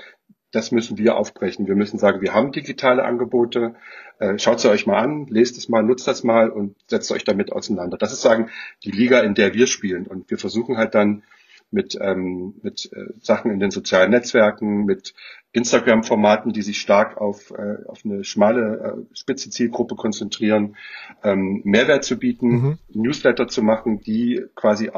das 0.55 0.71
müssen 0.71 0.99
wir 0.99 1.17
aufbrechen. 1.17 1.67
Wir 1.67 1.75
müssen 1.75 1.99
sagen, 1.99 2.21
wir 2.21 2.33
haben 2.33 2.53
digitale 2.53 3.05
Angebote, 3.05 3.75
äh, 4.19 4.39
schaut 4.39 4.61
sie 4.61 4.71
euch 4.71 4.87
mal 4.87 4.99
an, 4.99 5.27
lest 5.27 5.59
es 5.59 5.69
mal, 5.69 5.83
nutzt 5.83 6.07
das 6.07 6.23
mal 6.23 6.49
und 6.51 6.77
setzt 6.87 7.11
euch 7.11 7.25
damit 7.25 7.53
auseinander. 7.53 7.97
Das 7.97 8.13
ist 8.13 8.23
sagen 8.23 8.51
die 8.85 8.93
Liga, 8.93 9.21
in 9.21 9.35
der 9.35 9.55
wir 9.55 9.67
spielen. 9.67 10.07
Und 10.07 10.31
wir 10.31 10.39
versuchen 10.39 10.77
halt 10.77 10.95
dann 10.95 11.25
mit, 11.71 11.99
ähm, 12.01 12.55
mit 12.63 12.91
äh, 12.93 13.07
Sachen 13.21 13.51
in 13.51 13.59
den 13.59 13.73
sozialen 13.73 14.11
Netzwerken, 14.11 14.85
mit 14.85 15.15
Instagram-Formaten, 15.53 16.53
die 16.53 16.63
sich 16.63 16.81
stark 16.81 17.17
auf, 17.17 17.51
äh, 17.51 17.85
auf 17.89 18.05
eine 18.05 18.23
schmale, 18.23 19.07
äh, 19.11 19.17
spitze 19.17 19.51
Zielgruppe 19.51 19.97
konzentrieren, 19.97 20.77
ähm, 21.25 21.63
Mehrwert 21.65 22.05
zu 22.05 22.17
bieten, 22.17 22.49
mhm. 22.49 22.79
Newsletter 22.93 23.49
zu 23.49 23.63
machen, 23.63 24.01
die 24.01 24.45
quasi 24.55 24.91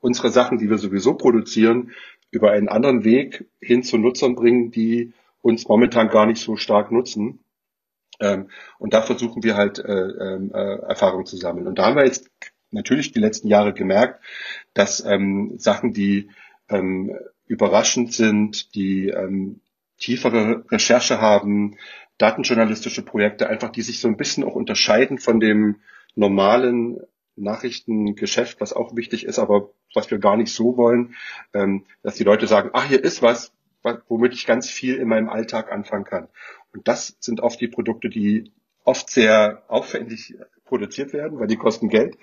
unsere 0.00 0.30
Sachen, 0.30 0.58
die 0.58 0.68
wir 0.68 0.76
sowieso 0.76 1.14
produzieren, 1.14 1.92
über 2.34 2.50
einen 2.50 2.68
anderen 2.68 3.04
Weg 3.04 3.46
hin 3.60 3.82
zu 3.82 3.98
Nutzern 3.98 4.34
bringen, 4.34 4.70
die 4.70 5.12
uns 5.42 5.68
momentan 5.68 6.08
gar 6.08 6.26
nicht 6.26 6.42
so 6.42 6.56
stark 6.56 6.90
nutzen. 6.90 7.40
Ähm, 8.20 8.48
und 8.78 8.94
da 8.94 9.02
versuchen 9.02 9.42
wir 9.42 9.56
halt 9.56 9.78
äh, 9.78 9.92
ähm, 9.92 10.50
äh, 10.54 10.76
Erfahrung 10.86 11.26
zu 11.26 11.36
sammeln. 11.36 11.66
Und 11.66 11.78
da 11.78 11.86
haben 11.86 11.96
wir 11.96 12.04
jetzt 12.04 12.30
natürlich 12.70 13.12
die 13.12 13.20
letzten 13.20 13.48
Jahre 13.48 13.72
gemerkt, 13.72 14.22
dass 14.72 15.04
ähm, 15.04 15.54
Sachen, 15.58 15.92
die 15.92 16.30
ähm, 16.68 17.16
überraschend 17.46 18.12
sind, 18.12 18.74
die 18.74 19.08
ähm, 19.08 19.60
tiefere 19.98 20.64
Recherche 20.70 21.20
haben, 21.20 21.76
datenjournalistische 22.18 23.02
Projekte, 23.02 23.48
einfach 23.48 23.70
die 23.70 23.82
sich 23.82 24.00
so 24.00 24.08
ein 24.08 24.16
bisschen 24.16 24.44
auch 24.44 24.54
unterscheiden 24.54 25.18
von 25.18 25.40
dem 25.40 25.76
normalen 26.14 27.00
Nachrichtengeschäft, 27.36 28.60
was 28.60 28.72
auch 28.72 28.94
wichtig 28.96 29.24
ist, 29.24 29.38
aber 29.38 29.70
was 29.94 30.10
wir 30.10 30.18
gar 30.18 30.36
nicht 30.36 30.52
so 30.52 30.76
wollen, 30.76 31.14
ähm, 31.52 31.84
dass 32.02 32.16
die 32.16 32.24
Leute 32.24 32.46
sagen, 32.46 32.70
ach, 32.72 32.86
hier 32.86 33.02
ist 33.02 33.22
was, 33.22 33.52
womit 34.08 34.34
ich 34.34 34.46
ganz 34.46 34.68
viel 34.70 34.96
in 34.96 35.08
meinem 35.08 35.28
Alltag 35.28 35.70
anfangen 35.70 36.04
kann. 36.04 36.28
Und 36.72 36.88
das 36.88 37.16
sind 37.20 37.40
oft 37.40 37.60
die 37.60 37.68
Produkte, 37.68 38.08
die 38.08 38.50
oft 38.84 39.10
sehr 39.10 39.62
aufwendig 39.68 40.34
produziert 40.64 41.12
werden, 41.12 41.38
weil 41.38 41.46
die 41.46 41.56
kosten 41.56 41.88
Geld. 41.88 42.16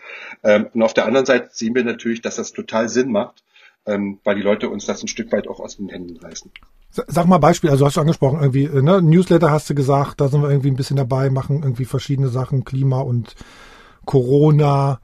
Ähm, 0.44 0.68
und 0.74 0.82
auf 0.82 0.94
der 0.94 1.06
anderen 1.06 1.26
Seite 1.26 1.50
sehen 1.52 1.76
wir 1.76 1.84
natürlich, 1.84 2.22
dass 2.22 2.36
das 2.36 2.52
total 2.52 2.90
Sinn 2.90 3.12
macht, 3.12 3.44
ähm, 3.86 4.20
weil 4.24 4.36
die 4.36 4.42
Leute 4.42 4.70
uns 4.70 4.86
das 4.86 5.02
ein 5.04 5.08
Stück 5.08 5.32
weit 5.32 5.48
auch 5.48 5.60
aus 5.60 5.78
den 5.78 5.90
Händen 5.90 6.18
reißen. 6.18 6.52
Sag 6.90 7.26
mal 7.28 7.38
Beispiel, 7.38 7.70
also 7.70 7.86
hast 7.86 7.96
du 7.96 8.02
angesprochen, 8.02 8.40
irgendwie, 8.40 8.66
äh, 8.66 8.82
ne, 8.82 9.02
Newsletter 9.02 9.50
hast 9.50 9.70
du 9.70 9.76
gesagt, 9.76 10.20
da 10.20 10.28
sind 10.28 10.42
wir 10.42 10.50
irgendwie 10.50 10.72
ein 10.72 10.76
bisschen 10.76 10.98
dabei, 10.98 11.30
machen 11.30 11.62
irgendwie 11.64 11.86
verschiedene 11.86 12.28
Sachen, 12.28 12.66
Klima 12.66 13.00
und 13.00 13.36
Corona. 14.06 15.00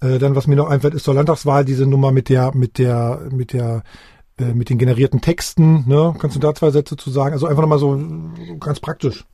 Äh, 0.00 0.18
dann, 0.18 0.36
was 0.36 0.46
mir 0.46 0.56
noch 0.56 0.70
einfällt, 0.70 0.94
ist 0.94 1.04
zur 1.04 1.14
Landtagswahl 1.14 1.64
diese 1.64 1.86
Nummer 1.86 2.12
mit 2.12 2.28
der, 2.28 2.54
mit 2.54 2.78
der, 2.78 3.28
mit 3.32 3.52
der, 3.52 3.82
äh, 4.38 4.54
mit 4.54 4.70
den 4.70 4.78
generierten 4.78 5.20
Texten. 5.20 5.84
Ne? 5.88 6.14
Kannst 6.18 6.36
du 6.36 6.40
da 6.40 6.54
zwei 6.54 6.70
Sätze 6.70 6.96
zu 6.96 7.10
sagen? 7.10 7.32
Also 7.32 7.46
einfach 7.46 7.62
nochmal 7.62 7.78
so 7.78 8.00
ganz 8.60 8.80
praktisch. 8.80 9.24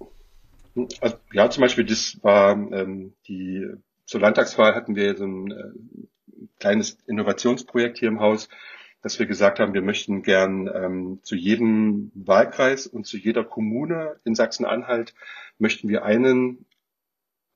Ja, 1.33 1.51
zum 1.51 1.61
Beispiel, 1.61 1.85
das 1.85 2.19
war 2.23 2.53
ähm, 2.53 3.13
die 3.29 3.65
zur 4.07 4.21
Landtagswahl 4.21 4.75
hatten 4.75 4.97
wir 4.97 5.17
so 5.17 5.25
ein 5.25 5.51
äh, 5.51 6.47
kleines 6.59 6.99
Innovationsprojekt 7.07 7.99
hier 7.99 8.09
im 8.09 8.21
Haus, 8.21 8.49
dass 9.03 9.19
wir 9.19 9.27
gesagt 9.27 9.61
haben, 9.61 9.75
wir 9.75 9.83
möchten 9.83 10.23
gern 10.23 10.69
ähm, 10.75 11.21
zu 11.23 11.37
jedem 11.37 12.11
Wahlkreis 12.15 12.87
und 12.87 13.07
zu 13.07 13.17
jeder 13.17 13.45
Kommune 13.45 14.17
in 14.25 14.35
Sachsen-Anhalt 14.35 15.15
möchten 15.59 15.89
wir 15.89 16.05
einen 16.05 16.65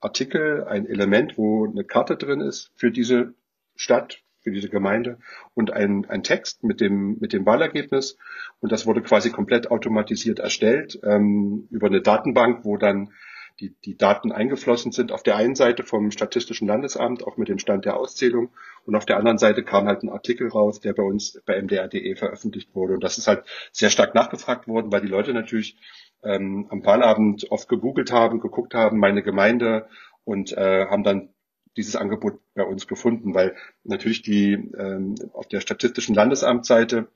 Artikel, 0.00 0.64
ein 0.64 0.86
Element, 0.86 1.36
wo 1.36 1.66
eine 1.66 1.84
Karte 1.84 2.16
drin 2.16 2.40
ist 2.40 2.70
für 2.74 2.90
diese 2.90 3.34
Stadt, 3.74 4.22
für 4.40 4.50
diese 4.50 4.68
Gemeinde 4.68 5.18
und 5.54 5.72
ein, 5.72 6.06
ein 6.08 6.22
Text 6.22 6.62
mit 6.64 6.80
dem, 6.80 7.18
mit 7.20 7.32
dem 7.32 7.44
Wahlergebnis. 7.44 8.16
Und 8.60 8.72
das 8.72 8.86
wurde 8.86 9.02
quasi 9.02 9.30
komplett 9.30 9.70
automatisiert 9.70 10.38
erstellt 10.38 10.98
ähm, 11.02 11.68
über 11.70 11.88
eine 11.88 12.00
Datenbank, 12.00 12.64
wo 12.64 12.76
dann 12.76 13.12
die, 13.60 13.74
die 13.84 13.96
Daten 13.96 14.30
eingeflossen 14.32 14.92
sind. 14.92 15.10
Auf 15.12 15.22
der 15.22 15.36
einen 15.36 15.54
Seite 15.54 15.82
vom 15.82 16.10
Statistischen 16.10 16.68
Landesamt, 16.68 17.24
auch 17.24 17.36
mit 17.36 17.48
dem 17.48 17.58
Stand 17.58 17.84
der 17.84 17.96
Auszählung. 17.96 18.50
Und 18.84 18.94
auf 18.94 19.04
der 19.04 19.16
anderen 19.16 19.38
Seite 19.38 19.64
kam 19.64 19.86
halt 19.86 20.02
ein 20.02 20.08
Artikel 20.08 20.48
raus, 20.48 20.80
der 20.80 20.92
bei 20.92 21.02
uns 21.02 21.40
bei 21.44 21.60
mdr.de 21.60 22.14
veröffentlicht 22.14 22.74
wurde. 22.74 22.94
Und 22.94 23.04
das 23.04 23.18
ist 23.18 23.26
halt 23.26 23.44
sehr 23.72 23.90
stark 23.90 24.14
nachgefragt 24.14 24.68
worden, 24.68 24.92
weil 24.92 25.00
die 25.00 25.08
Leute 25.08 25.34
natürlich 25.34 25.76
ähm, 26.22 26.66
am 26.70 26.84
Wahlabend 26.84 27.50
oft 27.50 27.68
gegoogelt 27.68 28.12
haben, 28.12 28.40
geguckt 28.40 28.74
haben, 28.74 28.98
meine 28.98 29.22
Gemeinde 29.22 29.88
und 30.24 30.52
äh, 30.52 30.86
haben 30.86 31.04
dann 31.04 31.30
dieses 31.76 31.96
Angebot 31.96 32.40
bei 32.54 32.64
uns 32.64 32.86
gefunden, 32.86 33.34
weil 33.34 33.54
natürlich 33.84 34.22
die 34.22 34.52
ähm, 34.52 35.14
auf 35.32 35.46
der 35.46 35.60
statistischen 35.60 36.14
Landesamtsseite 36.14 37.08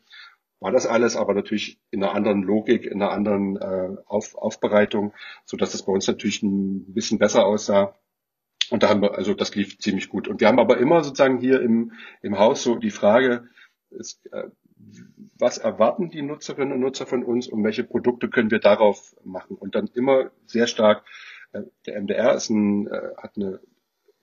war 0.60 0.70
das 0.70 0.86
alles, 0.86 1.16
aber 1.16 1.34
natürlich 1.34 1.80
in 1.90 2.02
einer 2.02 2.14
anderen 2.14 2.42
Logik, 2.42 2.86
in 2.86 3.02
einer 3.02 3.10
anderen 3.10 3.56
äh, 3.56 3.96
Auf, 4.06 4.36
Aufbereitung, 4.36 5.12
so 5.44 5.56
dass 5.56 5.74
es 5.74 5.82
bei 5.82 5.92
uns 5.92 6.06
natürlich 6.06 6.42
ein 6.42 6.94
bisschen 6.94 7.18
besser 7.18 7.44
aussah. 7.44 7.96
Und 8.70 8.84
da 8.84 8.88
haben 8.88 9.02
wir, 9.02 9.16
also 9.16 9.34
das 9.34 9.56
lief 9.56 9.78
ziemlich 9.78 10.08
gut. 10.08 10.28
Und 10.28 10.40
wir 10.40 10.46
haben 10.46 10.60
aber 10.60 10.78
immer 10.78 11.02
sozusagen 11.02 11.38
hier 11.40 11.60
im, 11.60 11.92
im 12.22 12.38
Haus 12.38 12.62
so 12.62 12.76
die 12.76 12.92
Frage, 12.92 13.48
ist, 13.90 14.24
äh, 14.32 14.44
was 15.38 15.58
erwarten 15.58 16.10
die 16.10 16.22
Nutzerinnen 16.22 16.72
und 16.72 16.80
Nutzer 16.80 17.06
von 17.06 17.24
uns 17.24 17.48
und 17.48 17.64
welche 17.64 17.84
Produkte 17.84 18.28
können 18.28 18.50
wir 18.50 18.60
darauf 18.60 19.16
machen? 19.24 19.56
Und 19.56 19.74
dann 19.74 19.88
immer 19.94 20.30
sehr 20.46 20.66
stark, 20.66 21.04
äh, 21.52 21.62
der 21.86 22.00
MDR 22.00 22.34
ist 22.34 22.48
ein, 22.50 22.86
äh, 22.86 23.10
hat 23.16 23.36
eine, 23.36 23.60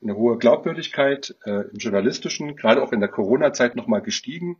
eine 0.02 0.16
hohe 0.16 0.38
Glaubwürdigkeit 0.38 1.36
äh, 1.46 1.70
im 1.70 1.78
Journalistischen, 1.78 2.56
gerade 2.56 2.82
auch 2.82 2.94
in 2.94 3.02
der 3.02 3.10
Corona-Zeit 3.10 3.76
nochmal 3.76 4.02
gestiegen. 4.02 4.58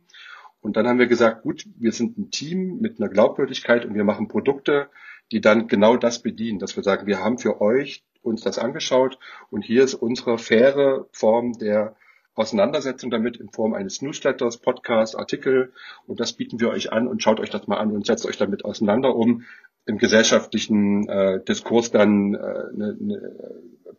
Und 0.60 0.76
dann 0.76 0.86
haben 0.86 0.98
wir 0.98 1.06
gesagt, 1.06 1.42
gut, 1.42 1.64
wir 1.78 1.92
sind 1.92 2.18
ein 2.18 2.30
Team 2.30 2.78
mit 2.80 3.00
einer 3.00 3.08
Glaubwürdigkeit 3.08 3.86
und 3.86 3.94
wir 3.94 4.04
machen 4.04 4.28
Produkte, 4.28 4.90
die 5.32 5.40
dann 5.40 5.68
genau 5.68 5.96
das 5.96 6.20
bedienen, 6.20 6.58
dass 6.58 6.76
wir 6.76 6.82
sagen, 6.82 7.06
wir 7.06 7.24
haben 7.24 7.38
für 7.38 7.60
euch 7.60 8.04
uns 8.22 8.42
das 8.42 8.58
angeschaut 8.58 9.18
und 9.48 9.62
hier 9.62 9.82
ist 9.82 9.94
unsere 9.94 10.36
faire 10.36 11.06
Form 11.12 11.54
der 11.54 11.96
Auseinandersetzung 12.40 13.10
damit 13.10 13.36
in 13.36 13.50
Form 13.50 13.74
eines 13.74 14.02
Newsletters, 14.02 14.58
Podcast, 14.58 15.16
Artikel 15.16 15.72
und 16.06 16.20
das 16.20 16.32
bieten 16.32 16.60
wir 16.60 16.70
euch 16.70 16.92
an 16.92 17.06
und 17.06 17.22
schaut 17.22 17.40
euch 17.40 17.50
das 17.50 17.66
mal 17.66 17.76
an 17.76 17.92
und 17.92 18.06
setzt 18.06 18.26
euch 18.26 18.36
damit 18.36 18.64
auseinander, 18.64 19.14
um 19.14 19.44
im 19.86 19.98
gesellschaftlichen 19.98 21.08
äh, 21.08 21.42
Diskurs 21.44 21.90
dann 21.90 22.34
äh, 22.34 22.76
ne, 22.76 22.96
ne, 22.98 23.32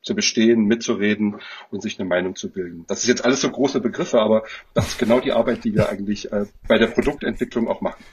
zu 0.01 0.15
bestehen, 0.15 0.65
mitzureden 0.65 1.37
und 1.69 1.81
sich 1.81 1.99
eine 1.99 2.07
Meinung 2.07 2.35
zu 2.35 2.49
bilden. 2.49 2.85
Das 2.87 2.99
ist 2.99 3.07
jetzt 3.07 3.23
alles 3.23 3.41
so 3.41 3.49
große 3.49 3.81
Begriffe, 3.81 4.19
aber 4.19 4.43
das 4.73 4.89
ist 4.89 4.99
genau 4.99 5.19
die 5.19 5.31
Arbeit, 5.31 5.63
die 5.63 5.75
wir 5.75 5.89
eigentlich 5.89 6.31
äh, 6.31 6.45
bei 6.67 6.77
der 6.77 6.87
Produktentwicklung 6.87 7.67
auch 7.67 7.81
machen. 7.81 8.03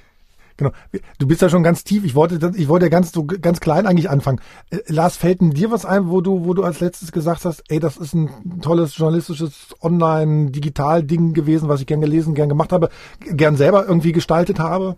Genau. 0.59 0.73
Du 1.19 1.29
bist 1.29 1.41
ja 1.41 1.49
schon 1.49 1.63
ganz 1.63 1.85
tief. 1.85 2.05
Ich 2.05 2.17
wollte, 2.17 2.53
ich 2.57 2.69
wollte 2.69 2.91
ganz 2.91 3.13
so 3.13 3.25
ganz 3.25 3.61
klein 3.61 3.87
eigentlich 3.87 4.11
anfangen. 4.11 4.41
Äh, 4.71 4.79
Lars, 4.89 5.17
fällt 5.17 5.41
denn 5.41 5.53
dir 5.53 5.71
was 5.71 5.85
ein, 5.85 6.11
wo 6.11 6.21
du, 6.21 6.45
wo 6.45 6.53
du 6.53 6.65
als 6.65 6.81
letztes 6.81 7.13
gesagt 7.13 7.45
hast, 7.45 7.63
ey, 7.69 7.79
das 7.79 7.97
ist 7.97 8.13
ein 8.13 8.61
tolles 8.61 8.97
journalistisches 8.97 9.53
Online-Digital-Ding 9.81 11.33
gewesen, 11.33 11.69
was 11.69 11.81
ich 11.81 11.87
gern 11.87 12.01
gelesen, 12.01 12.35
gern 12.35 12.49
gemacht 12.49 12.73
habe, 12.73 12.91
gern 13.21 13.57
selber 13.57 13.87
irgendwie 13.87 14.13
gestaltet 14.13 14.59
habe? 14.59 14.97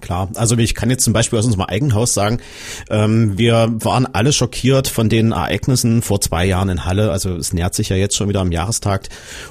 Klar, 0.00 0.30
also 0.34 0.56
ich 0.56 0.74
kann 0.74 0.90
jetzt 0.90 1.04
zum 1.04 1.12
Beispiel 1.12 1.38
aus 1.38 1.44
unserem 1.44 1.66
eigenen 1.66 1.94
Haus 1.94 2.14
sagen, 2.14 2.38
ähm, 2.88 3.36
wir 3.36 3.70
waren 3.80 4.06
alle 4.06 4.32
schockiert 4.32 4.88
von 4.88 5.10
den 5.10 5.32
Ereignissen 5.32 6.00
vor 6.00 6.20
zwei 6.22 6.46
Jahren 6.46 6.70
in 6.70 6.84
Halle. 6.86 7.12
Also 7.12 7.36
es 7.36 7.52
nähert 7.52 7.74
sich 7.74 7.90
ja 7.90 7.96
jetzt 7.96 8.16
schon 8.16 8.28
wieder 8.28 8.40
am 8.40 8.50
Jahrestag 8.50 9.08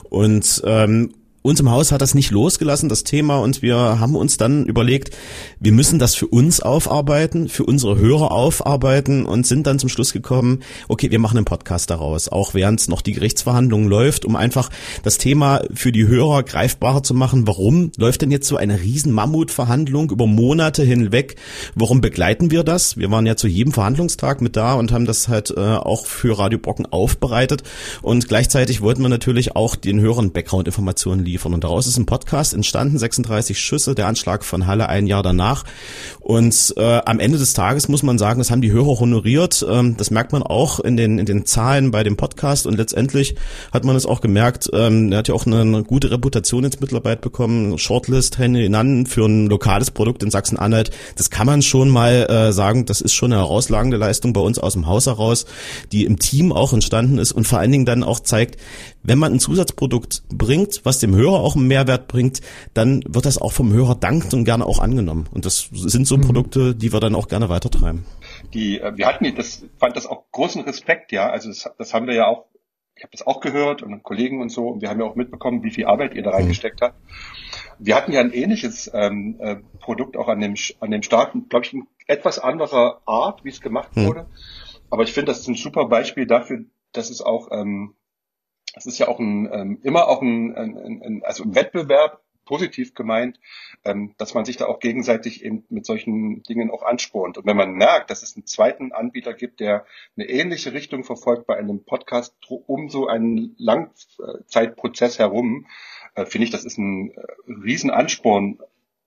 und 0.10 0.62
ähm, 0.66 1.14
uns 1.44 1.60
im 1.60 1.72
Haus 1.72 1.92
hat 1.92 2.02
das 2.02 2.14
nicht 2.14 2.30
losgelassen, 2.30 2.88
das 2.88 3.04
Thema, 3.04 3.40
und 3.40 3.62
wir 3.62 3.76
haben 3.76 4.16
uns 4.16 4.38
dann 4.38 4.66
überlegt, 4.66 5.16
wir 5.60 5.72
müssen 5.72 5.98
das 5.98 6.14
für 6.14 6.28
uns 6.28 6.62
aufarbeiten, 6.62 7.50
für 7.50 7.64
unsere 7.64 7.98
Hörer 7.98 8.32
aufarbeiten 8.32 9.26
und 9.26 9.48
sind 9.48 9.66
dann 9.66 9.80
zum 9.80 9.90
Schluss 9.90 10.14
gekommen, 10.14 10.60
okay, 10.88 11.10
wir 11.10 11.18
machen 11.18 11.38
einen 11.38 11.46
Podcast 11.46 11.90
daraus, 11.90 12.28
auch 12.28 12.54
während 12.54 12.88
noch 12.90 13.02
die 13.02 13.14
Gerichtsverhandlung 13.14 13.88
läuft, 13.88 14.26
um 14.26 14.36
einfach 14.36 14.70
das 15.02 15.18
Thema 15.18 15.62
für 15.74 15.92
die 15.92 16.08
Hörer 16.08 16.44
greifbarer 16.44 17.02
zu 17.02 17.16
machen. 17.16 17.48
Warum 17.48 17.92
läuft 17.98 18.22
denn 18.22 18.32
jetzt 18.32 18.48
so 18.48 18.58
eine 18.58 18.82
riesen 18.82 19.12
Mammutverhandlung 19.12 20.12
über 20.12 20.28
Monate 20.28 20.84
hinweg? 20.84 21.38
Warum 21.74 22.02
begleiten 22.02 22.52
wir 22.52 22.64
das? 22.64 22.98
Wir 22.98 23.10
waren 23.10 23.26
ja 23.26 23.36
zu 23.36 23.48
jedem 23.48 23.74
Verhandlungstag 23.74 24.42
mit 24.42 24.56
da 24.56 24.76
und 24.76 24.92
haben 24.92 25.06
das 25.06 25.28
halt 25.28 25.52
äh, 25.52 25.60
auch 25.60 26.06
für 26.06 26.38
Radio 26.38 26.60
Brocken 26.60 26.86
aufbereitet 26.86 27.64
und 28.04 28.28
gleichzeitig 28.28 28.82
wollten 28.82 29.02
wir 29.02 29.10
natürlich 29.10 29.56
auch 29.56 29.76
den 29.76 30.00
Hörern 30.00 30.32
Background-Informationen. 30.32 31.31
Und 31.54 31.64
daraus 31.64 31.88
ist 31.88 31.98
ein 31.98 32.06
Podcast 32.06 32.54
entstanden, 32.54 32.98
36 32.98 33.60
Schüsse, 33.60 33.96
der 33.96 34.08
Anschlag 34.08 34.44
von 34.44 34.68
Halle 34.68 34.90
ein 34.90 35.08
Jahr 35.08 35.24
danach. 35.24 35.64
Und 36.32 36.74
äh, 36.78 37.02
am 37.06 37.20
Ende 37.20 37.38
des 37.38 37.54
Tages 37.54 37.90
muss 37.90 38.04
man 38.04 38.18
sagen, 38.18 38.40
das 38.40 38.52
haben 38.52 38.62
die 38.62 38.72
Hörer 38.72 39.02
honoriert. 39.02 39.66
Ähm, 39.70 39.98
das 39.98 40.12
merkt 40.12 40.32
man 40.32 40.44
auch 40.44 40.80
in 40.80 40.96
den, 40.96 41.20
in 41.20 41.26
den 41.26 41.46
Zahlen 41.46 41.92
bei 41.92 42.04
dem 42.04 42.16
Podcast. 42.16 42.66
Und 42.66 42.78
letztendlich 42.78 43.36
hat 43.74 43.84
man 43.84 43.98
es 43.98 44.06
auch 44.06 44.22
gemerkt, 44.22 44.70
ähm, 44.72 45.12
er 45.12 45.18
hat 45.18 45.28
ja 45.28 45.34
auch 45.34 45.46
eine, 45.46 45.60
eine 45.60 45.84
gute 45.84 46.10
Reputation 46.10 46.64
ins 46.64 46.80
Mittelarbeit 46.80 47.20
bekommen. 47.20 47.78
Shortlist 47.78 48.38
Hennen 48.38 49.08
für 49.08 49.26
ein 49.26 49.48
lokales 49.48 49.92
Produkt 49.92 50.24
in 50.24 50.32
Sachsen-Anhalt. 50.32 50.92
Das 51.18 51.32
kann 51.32 51.48
man 51.48 51.62
schon 51.62 51.90
mal 51.90 52.26
äh, 52.30 52.54
sagen, 52.54 52.86
das 52.86 53.02
ist 53.02 53.14
schon 53.14 53.34
eine 53.34 53.42
herausragende 53.42 53.98
Leistung 53.98 54.32
bei 54.32 54.40
uns 54.40 54.58
aus 54.58 54.72
dem 54.72 54.88
Haus 54.88 55.08
heraus, 55.08 55.46
die 55.92 56.06
im 56.06 56.18
Team 56.18 56.54
auch 56.54 56.72
entstanden 56.72 57.18
ist 57.18 57.34
und 57.34 57.46
vor 57.46 57.60
allen 57.60 57.74
Dingen 57.74 57.86
dann 57.86 58.06
auch 58.06 58.22
zeigt, 58.22 58.56
wenn 59.04 59.18
man 59.18 59.34
ein 59.34 59.40
Zusatzprodukt 59.40 60.24
bringt, 60.30 60.82
was 60.84 61.00
dem 61.00 61.16
Hörer 61.16 61.40
auch 61.40 61.56
einen 61.56 61.68
Mehrwert 61.68 62.08
bringt, 62.08 62.42
dann 62.74 63.04
wird 63.08 63.26
das 63.26 63.40
auch 63.40 63.52
vom 63.52 63.74
Hörer 63.74 63.96
dankend 63.96 64.34
und 64.34 64.46
gerne 64.46 64.66
auch 64.66 64.80
angenommen. 64.80 65.26
Und 65.32 65.46
das 65.46 65.70
sind 65.74 66.08
so 66.08 66.21
mhm. 66.22 66.26
Produkte, 66.26 66.76
die 66.76 66.92
wir 66.94 67.00
dann 67.00 67.16
auch 67.16 67.28
gerne 67.28 67.50
weitertreiben. 67.50 68.06
Die, 68.54 68.80
äh, 68.80 68.96
wir 68.96 69.08
hatten, 69.08 69.34
das 69.36 69.66
fand 69.80 69.96
das 69.96 70.06
auch 70.06 70.24
großen 70.32 70.62
Respekt, 70.64 71.12
ja. 71.12 71.30
Also 71.30 71.50
das, 71.50 71.70
das 71.78 71.94
haben 71.94 72.08
wir 72.08 72.16
ja 72.16 72.28
auch, 72.28 72.46
ich 72.96 73.04
habe 73.04 73.12
das 73.12 73.26
auch 73.26 73.40
gehört 73.42 73.84
und 73.84 74.04
Kollegen 74.04 74.42
und 74.42 74.50
so, 74.50 74.68
und 74.68 74.82
wir 74.82 74.90
haben 74.90 75.00
ja 75.00 75.06
auch 75.06 75.16
mitbekommen, 75.16 75.64
wie 75.64 75.72
viel 75.72 75.86
Arbeit 75.86 76.14
ihr 76.14 76.24
da 76.24 76.32
mhm. 76.32 76.36
reingesteckt 76.38 76.82
mhm. 76.82 76.86
habt. 76.86 76.96
Wir 77.80 77.96
hatten 77.96 78.12
ja 78.12 78.22
ein 78.22 78.32
ähnliches 78.32 78.92
ähm, 78.94 79.38
äh, 79.40 79.58
Produkt 79.80 80.16
auch 80.16 80.28
an 80.28 80.40
dem 80.40 80.54
an 80.80 80.92
dem 80.92 81.02
Start, 81.02 81.34
glaube 81.50 81.66
ich, 81.66 81.74
in 81.74 81.88
etwas 82.06 82.38
anderer 82.38 83.02
Art, 83.06 83.44
wie 83.44 83.50
es 83.50 83.62
gemacht 83.62 83.96
mhm. 83.96 84.06
wurde. 84.06 84.28
Aber 84.92 85.04
ich 85.04 85.14
finde, 85.14 85.32
das 85.32 85.40
ist 85.40 85.48
ein 85.48 85.56
super 85.56 85.86
Beispiel 85.86 86.28
dafür, 86.28 86.66
dass 86.92 87.10
es 87.10 87.22
auch 87.22 87.48
ähm, 87.52 87.96
es 88.74 88.86
ist 88.86 89.00
ja 89.00 89.08
auch 89.08 89.20
ein, 89.20 89.50
ähm, 89.52 89.80
immer 89.84 90.08
auch 90.08 90.22
ein, 90.22 90.56
ein, 90.56 91.02
ein, 91.04 91.22
also 91.24 91.44
ein 91.44 91.56
Wettbewerb, 91.56 92.22
positiv 92.52 92.96
gemeint, 92.96 93.40
ähm, 93.86 94.14
dass 94.18 94.34
man 94.34 94.44
sich 94.44 94.58
da 94.58 94.66
auch 94.66 94.82
gegenseitig 94.82 95.46
eben 95.46 95.64
mit 95.70 95.86
solchen 95.86 96.44
Dingen 96.44 96.70
auch 96.70 96.84
anspornt. 96.84 97.38
Und 97.38 97.46
wenn 97.46 97.56
man 97.56 97.72
merkt, 97.72 98.10
dass 98.12 98.24
es 98.24 98.36
einen 98.36 98.46
zweiten 98.46 98.92
Anbieter 98.92 99.34
gibt, 99.34 99.62
der 99.62 99.86
eine 100.18 100.28
ähnliche 100.28 100.74
Richtung 100.74 101.06
verfolgt 101.06 101.48
bei 101.48 101.56
einem 101.56 101.86
Podcast 101.86 102.36
um 102.68 102.90
so 102.90 103.08
einen 103.08 103.56
Langzeitprozess 103.58 105.18
herum, 105.18 105.66
äh, 106.16 106.26
finde 106.26 106.44
ich, 106.44 106.52
das 106.52 106.66
ist 106.66 106.78
ein 106.78 107.12
äh, 107.12 107.22
Riesenansporn, 107.48 108.60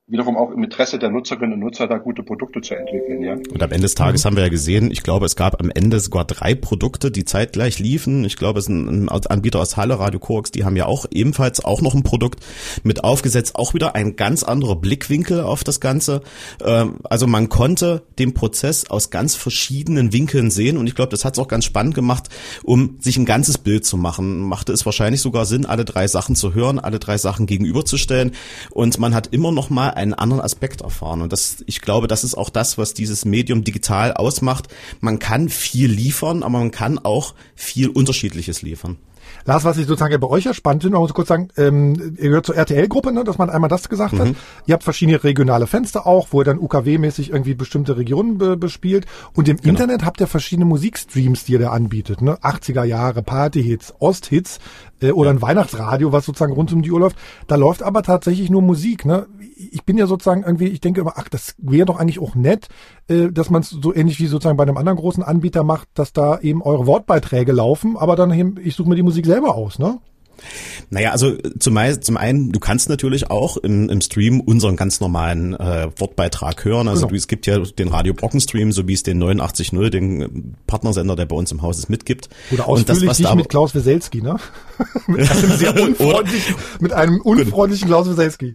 wiederum 0.06 0.36
auch 0.36 0.50
im 0.50 0.62
Interesse 0.62 0.98
der 0.98 1.08
Nutzerinnen 1.08 1.54
und 1.54 1.60
Nutzer 1.60 1.86
da 1.86 1.96
gute 1.96 2.22
Produkte 2.22 2.60
zu 2.60 2.74
entwickeln, 2.74 3.22
ja. 3.22 3.32
Und 3.32 3.62
am 3.62 3.70
Ende 3.70 3.84
des 3.84 3.94
Tages 3.94 4.22
mhm. 4.22 4.26
haben 4.26 4.36
wir 4.36 4.42
ja 4.42 4.50
gesehen, 4.50 4.90
ich 4.90 5.02
glaube, 5.02 5.24
es 5.24 5.34
gab 5.34 5.62
am 5.62 5.70
Ende 5.70 5.98
sogar 5.98 6.26
drei 6.26 6.54
Produkte, 6.54 7.10
die 7.10 7.24
zeitgleich 7.24 7.78
liefen. 7.78 8.22
Ich 8.24 8.36
glaube, 8.36 8.58
es 8.58 8.66
ist 8.66 8.70
ein, 8.70 9.08
Anbieter 9.08 9.60
aus 9.60 9.78
Halle, 9.78 9.98
Radio 9.98 10.20
Coax, 10.20 10.50
die 10.50 10.64
haben 10.64 10.76
ja 10.76 10.84
auch 10.84 11.06
ebenfalls 11.10 11.64
auch 11.64 11.80
noch 11.80 11.94
ein 11.94 12.02
Produkt 12.02 12.44
mit 12.82 13.02
aufgesetzt, 13.02 13.56
auch 13.56 13.72
wieder 13.72 13.94
ein 13.94 14.16
ganz 14.16 14.42
anderer 14.42 14.76
Blickwinkel 14.76 15.40
auf 15.40 15.64
das 15.64 15.80
Ganze. 15.80 16.20
Ähm, 16.62 16.98
also 17.04 17.26
man 17.26 17.48
konnte 17.48 18.02
den 18.18 18.34
Prozess 18.34 18.90
aus 18.90 19.08
ganz 19.08 19.34
verschiedenen 19.34 20.12
Winkeln 20.12 20.50
sehen 20.50 20.76
und 20.76 20.86
ich 20.86 20.94
glaube, 20.94 21.10
das 21.10 21.24
hat 21.24 21.34
es 21.34 21.38
auch 21.38 21.48
ganz 21.48 21.64
spannend 21.64 21.94
gemacht, 21.94 22.28
um 22.62 22.98
sich 23.00 23.16
ein 23.16 23.24
ganzes 23.24 23.56
Bild 23.56 23.86
zu 23.86 23.96
machen. 23.96 24.40
Machte 24.40 24.72
es 24.72 24.84
wahrscheinlich 24.84 25.22
sogar 25.22 25.46
Sinn, 25.46 25.64
alle 25.64 25.86
drei 25.86 26.08
Sachen 26.08 26.36
zu 26.36 26.52
hören, 26.52 26.78
alle 26.78 26.98
drei 26.98 27.16
Sachen 27.16 27.46
gegenüberzustellen 27.46 28.32
und 28.70 28.98
man 28.98 29.14
hat 29.14 29.28
immer 29.28 29.50
noch 29.50 29.70
mal 29.70 29.93
einen 29.94 30.14
anderen 30.14 30.42
Aspekt 30.42 30.82
erfahren. 30.82 31.22
Und 31.22 31.32
das, 31.32 31.64
ich 31.66 31.80
glaube, 31.80 32.06
das 32.06 32.24
ist 32.24 32.34
auch 32.34 32.50
das, 32.50 32.78
was 32.78 32.94
dieses 32.94 33.24
Medium 33.24 33.64
digital 33.64 34.12
ausmacht. 34.12 34.68
Man 35.00 35.18
kann 35.18 35.48
viel 35.48 35.90
liefern, 35.90 36.42
aber 36.42 36.58
man 36.58 36.70
kann 36.70 36.98
auch 36.98 37.34
viel 37.54 37.88
Unterschiedliches 37.88 38.62
liefern. 38.62 38.96
Lars, 39.46 39.64
was 39.64 39.76
ich 39.76 39.86
sozusagen 39.86 40.18
bei 40.20 40.28
euch 40.28 40.44
ja 40.44 40.54
spannend 40.54 40.84
finde, 40.84 40.98
muss 40.98 41.12
kurz 41.12 41.28
sagen, 41.28 41.48
ähm, 41.56 42.16
ihr 42.16 42.28
gehört 42.28 42.46
zur 42.46 42.56
RTL-Gruppe, 42.56 43.12
ne, 43.12 43.24
dass 43.24 43.38
man 43.38 43.50
einmal 43.50 43.68
das 43.68 43.88
gesagt 43.88 44.14
mhm. 44.14 44.18
hat. 44.20 44.28
Ihr 44.66 44.74
habt 44.74 44.84
verschiedene 44.84 45.22
regionale 45.22 45.66
Fenster 45.66 46.06
auch, 46.06 46.28
wo 46.30 46.40
ihr 46.40 46.44
dann 46.44 46.58
UKW-mäßig 46.58 47.30
irgendwie 47.30 47.54
bestimmte 47.54 47.96
Regionen 47.96 48.38
be 48.38 48.56
bespielt. 48.56 49.06
Und 49.34 49.48
im 49.48 49.56
genau. 49.58 49.70
Internet 49.70 50.04
habt 50.04 50.20
ihr 50.20 50.26
verschiedene 50.26 50.64
Musikstreams, 50.64 51.44
die 51.44 51.52
ihr 51.52 51.58
da 51.58 51.70
anbietet. 51.70 52.22
Ne? 52.22 52.38
80er 52.38 52.84
Jahre, 52.84 53.22
Partyhits, 53.22 53.94
Osthits 53.98 54.60
äh, 55.04 55.12
oder 55.12 55.30
ja. 55.30 55.36
ein 55.36 55.42
Weihnachtsradio, 55.42 56.12
was 56.12 56.24
sozusagen 56.26 56.52
rund 56.52 56.72
um 56.72 56.82
die 56.82 56.90
Uhr 56.90 57.00
läuft. 57.00 57.16
Da 57.46 57.56
läuft 57.56 57.82
aber 57.82 58.02
tatsächlich 58.02 58.50
nur 58.50 58.62
Musik. 58.62 59.04
Ne? 59.04 59.26
Ich 59.56 59.84
bin 59.84 59.98
ja 59.98 60.06
sozusagen 60.06 60.42
irgendwie, 60.42 60.68
ich 60.68 60.80
denke 60.80 61.00
immer, 61.00 61.14
ach, 61.16 61.28
das 61.28 61.54
wäre 61.58 61.86
doch 61.86 61.98
eigentlich 61.98 62.20
auch 62.20 62.34
nett, 62.34 62.68
äh, 63.08 63.30
dass 63.30 63.50
man 63.50 63.62
es 63.62 63.70
so 63.70 63.94
ähnlich 63.94 64.18
wie 64.20 64.26
sozusagen 64.26 64.56
bei 64.56 64.64
einem 64.64 64.76
anderen 64.76 64.98
großen 64.98 65.22
Anbieter 65.22 65.64
macht, 65.64 65.88
dass 65.94 66.12
da 66.12 66.38
eben 66.40 66.62
eure 66.62 66.86
Wortbeiträge 66.86 67.52
laufen, 67.52 67.96
aber 67.96 68.16
dann 68.16 68.32
eben, 68.32 68.56
ich 68.62 68.74
suche 68.74 68.88
mir 68.88 68.96
die 68.96 69.02
Musik 69.02 69.26
selber 69.26 69.54
aus, 69.54 69.78
ne? 69.78 69.98
Naja, 70.90 71.10
also 71.10 71.36
zum, 71.58 71.78
zum 72.00 72.16
einen, 72.16 72.52
du 72.52 72.60
kannst 72.60 72.88
natürlich 72.88 73.30
auch 73.30 73.56
im, 73.56 73.88
im 73.88 74.00
Stream 74.00 74.40
unseren 74.40 74.76
ganz 74.76 75.00
normalen 75.00 75.54
äh, 75.54 75.88
Wortbeitrag 75.96 76.64
hören. 76.64 76.88
Also 76.88 77.02
genau. 77.02 77.10
du, 77.10 77.16
es 77.16 77.28
gibt 77.28 77.46
ja 77.46 77.58
den 77.58 77.88
Radio 77.88 78.14
Brocken 78.14 78.40
Stream, 78.40 78.72
so 78.72 78.86
wie 78.88 78.94
es 78.94 79.02
den 79.02 79.22
89.0, 79.22 79.90
den 79.90 80.54
Partnersender, 80.66 81.16
der 81.16 81.26
bei 81.26 81.36
uns 81.36 81.52
im 81.52 81.62
Haus 81.62 81.78
ist, 81.78 81.88
mitgibt. 81.88 82.28
Oder 82.50 82.68
ausführlich 82.68 82.80
Und 82.80 82.88
das, 82.88 83.06
was 83.06 83.18
da 83.18 83.34
mit 83.34 83.48
Klaus 83.48 83.74
Weselski, 83.74 84.22
ne? 84.22 84.36
mit 85.06 85.30
einem 85.30 85.52
sehr 85.52 85.80
unfreundlichen, 85.82 86.54
mit 86.80 86.92
einem 86.92 87.20
unfreundlichen 87.20 87.88
Klaus 87.88 88.08
Weselski. 88.08 88.54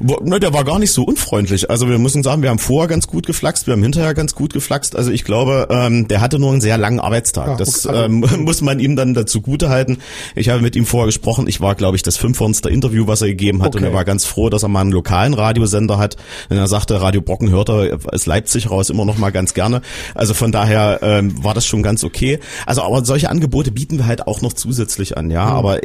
Ne, 0.00 0.40
der 0.40 0.52
war 0.52 0.64
gar 0.64 0.78
nicht 0.78 0.92
so 0.92 1.04
unfreundlich. 1.04 1.70
Also 1.70 1.88
wir 1.88 1.98
müssen 1.98 2.22
sagen, 2.22 2.42
wir 2.42 2.50
haben 2.50 2.58
vorher 2.58 2.88
ganz 2.88 3.06
gut 3.06 3.26
geflaxt, 3.26 3.66
wir 3.66 3.72
haben 3.72 3.82
hinterher 3.82 4.14
ganz 4.14 4.34
gut 4.34 4.52
geflaxt. 4.52 4.96
Also 4.96 5.10
ich 5.10 5.24
glaube, 5.24 5.68
ähm, 5.70 6.08
der 6.08 6.20
hatte 6.20 6.38
nur 6.38 6.50
einen 6.52 6.60
sehr 6.60 6.78
langen 6.78 7.00
Arbeitstag. 7.00 7.46
Ja, 7.48 7.56
das 7.56 7.86
okay. 7.86 8.04
ähm, 8.04 8.24
muss 8.38 8.60
man 8.60 8.80
ihm 8.80 8.96
dann 8.96 9.14
dazu 9.14 9.40
gute 9.40 9.68
halten. 9.68 9.98
Ich 10.34 10.48
habe 10.48 10.60
mit 10.60 10.76
ihm 10.76 10.86
vorher 10.86 11.06
gesprochen. 11.06 11.46
Ich 11.46 11.60
war, 11.60 11.74
glaube 11.74 11.96
ich, 11.96 12.02
das 12.02 12.16
500. 12.16 12.66
Interview, 12.66 13.06
was 13.06 13.22
er 13.22 13.28
gegeben 13.28 13.62
hat. 13.62 13.68
Okay. 13.68 13.78
Und 13.78 13.84
er 13.84 13.94
war 13.94 14.04
ganz 14.04 14.24
froh, 14.24 14.50
dass 14.50 14.62
er 14.62 14.68
mal 14.68 14.80
einen 14.80 14.92
lokalen 14.92 15.34
Radiosender 15.34 15.98
hat. 15.98 16.16
Denn 16.48 16.58
er 16.58 16.66
sagte, 16.66 17.00
Radio 17.00 17.20
Brocken 17.20 17.50
hört 17.50 17.68
er 17.68 17.98
aus 18.12 18.26
Leipzig 18.26 18.70
raus 18.70 18.90
immer 18.90 19.04
noch 19.04 19.18
mal 19.18 19.30
ganz 19.30 19.54
gerne. 19.54 19.82
Also 20.14 20.34
von 20.34 20.52
daher 20.52 21.00
ähm, 21.02 21.42
war 21.42 21.54
das 21.54 21.66
schon 21.66 21.82
ganz 21.82 22.04
okay. 22.04 22.40
Also 22.66 22.82
aber 22.82 23.04
solche 23.04 23.30
Angebote 23.30 23.70
bieten 23.70 23.98
wir 23.98 24.06
halt 24.06 24.26
auch 24.26 24.42
noch 24.42 24.52
zusätzlich 24.52 25.16
an. 25.16 25.30
Ja, 25.30 25.46
mhm. 25.46 25.52
aber 25.52 25.80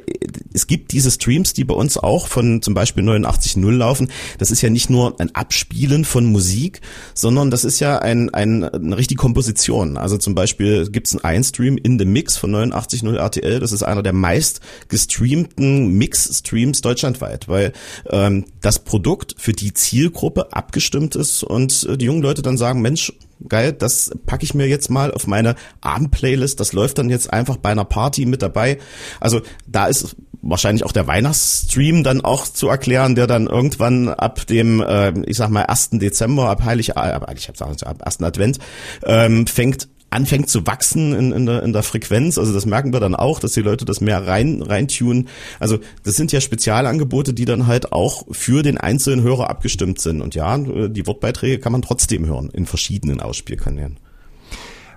es 0.53 0.67
gibt 0.67 0.91
diese 0.91 1.11
Streams, 1.11 1.53
die 1.53 1.63
bei 1.63 1.73
uns 1.73 1.97
auch 1.97 2.27
von 2.27 2.61
zum 2.61 2.73
Beispiel 2.73 3.03
89.0 3.03 3.74
laufen. 3.77 4.09
Das 4.37 4.51
ist 4.51 4.61
ja 4.61 4.69
nicht 4.69 4.89
nur 4.89 5.19
ein 5.19 5.33
Abspielen 5.35 6.05
von 6.05 6.25
Musik, 6.25 6.81
sondern 7.13 7.51
das 7.51 7.63
ist 7.63 7.79
ja 7.79 7.99
ein, 7.99 8.33
ein, 8.33 8.63
eine 8.63 8.97
richtige 8.97 9.19
Komposition. 9.19 9.97
Also 9.97 10.17
zum 10.17 10.35
Beispiel 10.35 10.89
gibt 10.89 11.07
es 11.07 11.13
einen 11.13 11.23
Einstream 11.23 11.77
in 11.77 11.99
the 11.99 12.05
Mix 12.05 12.37
von 12.37 12.51
89.0 12.51 13.15
RTL. 13.15 13.59
Das 13.59 13.71
ist 13.71 13.83
einer 13.83 14.03
der 14.03 14.13
meist 14.13 14.61
gestreamten 14.87 15.89
Mix-Streams 15.89 16.81
deutschlandweit, 16.81 17.47
weil 17.47 17.73
ähm, 18.09 18.45
das 18.61 18.79
Produkt 18.79 19.35
für 19.37 19.53
die 19.53 19.73
Zielgruppe 19.73 20.53
abgestimmt 20.53 21.15
ist 21.15 21.43
und 21.43 21.87
äh, 21.89 21.97
die 21.97 22.05
jungen 22.05 22.21
Leute 22.21 22.41
dann 22.41 22.57
sagen, 22.57 22.81
Mensch, 22.81 23.13
geil, 23.47 23.73
das 23.73 24.11
packe 24.25 24.43
ich 24.43 24.53
mir 24.53 24.67
jetzt 24.67 24.89
mal 24.89 25.11
auf 25.11 25.27
meine 25.27 25.55
Abendplaylist, 25.81 26.59
das 26.59 26.73
läuft 26.73 26.97
dann 26.97 27.09
jetzt 27.09 27.31
einfach 27.31 27.57
bei 27.57 27.69
einer 27.69 27.85
Party 27.85 28.25
mit 28.25 28.41
dabei. 28.41 28.79
Also 29.19 29.41
da 29.67 29.87
ist 29.87 30.15
wahrscheinlich 30.45 30.85
auch 30.85 30.91
der 30.91 31.07
Weihnachtsstream 31.07 32.03
dann 32.03 32.21
auch 32.21 32.47
zu 32.47 32.69
erklären, 32.69 33.15
der 33.15 33.27
dann 33.27 33.47
irgendwann 33.47 34.09
ab 34.09 34.45
dem, 34.47 34.81
äh, 34.81 35.11
ich 35.25 35.37
sag 35.37 35.49
mal, 35.49 35.63
1. 35.63 35.91
Dezember, 35.93 36.49
ab 36.49 36.63
Heilig, 36.63 36.95
äh, 36.95 37.19
ich 37.35 37.47
hab 37.47 37.57
sagen, 37.57 37.75
ab 37.83 38.03
1. 38.03 38.21
Advent, 38.21 38.59
ähm, 39.03 39.47
fängt 39.47 39.89
anfängt 40.11 40.49
zu 40.49 40.65
wachsen 40.65 41.13
in, 41.13 41.31
in, 41.33 41.45
der, 41.45 41.63
in 41.63 41.73
der 41.73 41.83
Frequenz. 41.83 42.37
Also 42.37 42.53
das 42.53 42.65
merken 42.65 42.93
wir 42.93 43.01
dann 43.01 43.15
auch, 43.15 43.39
dass 43.39 43.51
die 43.51 43.61
Leute 43.61 43.83
das 43.83 43.99
mehr 43.99 44.25
rein 44.25 44.61
reintunen. 44.61 45.27
Also 45.59 45.79
das 46.03 46.15
sind 46.15 46.31
ja 46.31 46.39
Spezialangebote, 46.39 47.33
die 47.33 47.43
dann 47.43 47.67
halt 47.67 47.91
auch 47.91 48.23
für 48.31 48.63
den 48.63 48.77
einzelnen 48.77 49.23
Hörer 49.23 49.49
abgestimmt 49.49 49.99
sind. 49.99 50.21
Und 50.21 50.33
ja, 50.33 50.57
die 50.57 51.05
Wortbeiträge 51.05 51.59
kann 51.59 51.73
man 51.73 51.81
trotzdem 51.81 52.25
hören 52.25 52.49
in 52.53 52.65
verschiedenen 52.65 53.19
Ausspielkanälen. 53.19 53.97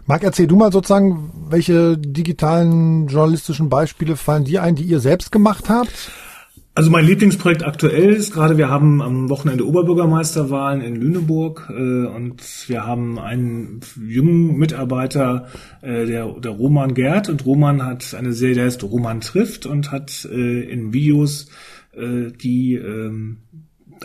Marc, 0.09 0.23
erzähl 0.23 0.47
du 0.47 0.57
mal 0.57 0.73
sozusagen, 0.73 1.31
welche 1.51 1.99
digitalen 1.99 3.09
journalistischen 3.09 3.69
Beispiele 3.69 4.17
fallen 4.17 4.45
dir 4.45 4.63
ein, 4.63 4.75
die 4.75 4.85
ihr 4.85 5.01
selbst 5.01 5.31
gemacht 5.31 5.69
habt? 5.69 6.11
Also 6.75 6.91
mein 6.91 7.05
Lieblingsprojekt 7.05 7.63
aktuell 7.63 8.15
ist 8.15 8.33
gerade, 8.33 8.57
wir 8.57 8.71
haben 8.71 9.03
am 9.03 9.29
Wochenende 9.29 9.67
Oberbürgermeisterwahlen 9.67 10.81
in 10.81 10.97
Lüneburg 10.97 11.69
äh, 11.69 12.07
und 12.07 12.41
wir 12.69 12.87
haben 12.87 13.19
einen 13.19 13.81
jungen 14.01 14.57
Mitarbeiter, 14.57 15.49
äh, 15.83 16.07
der, 16.07 16.27
der 16.41 16.53
Roman 16.53 16.95
Gerd 16.95 17.29
und 17.29 17.45
Roman 17.45 17.85
hat 17.85 18.15
eine 18.15 18.33
Serie, 18.33 18.55
der 18.55 18.65
heißt 18.65 18.83
Roman 18.85 19.21
trifft 19.21 19.67
und 19.67 19.93
hat 19.93 20.27
äh, 20.33 20.61
in 20.61 20.95
Videos 20.95 21.51
äh, 21.93 22.31
die 22.33 22.77
äh, 22.77 23.13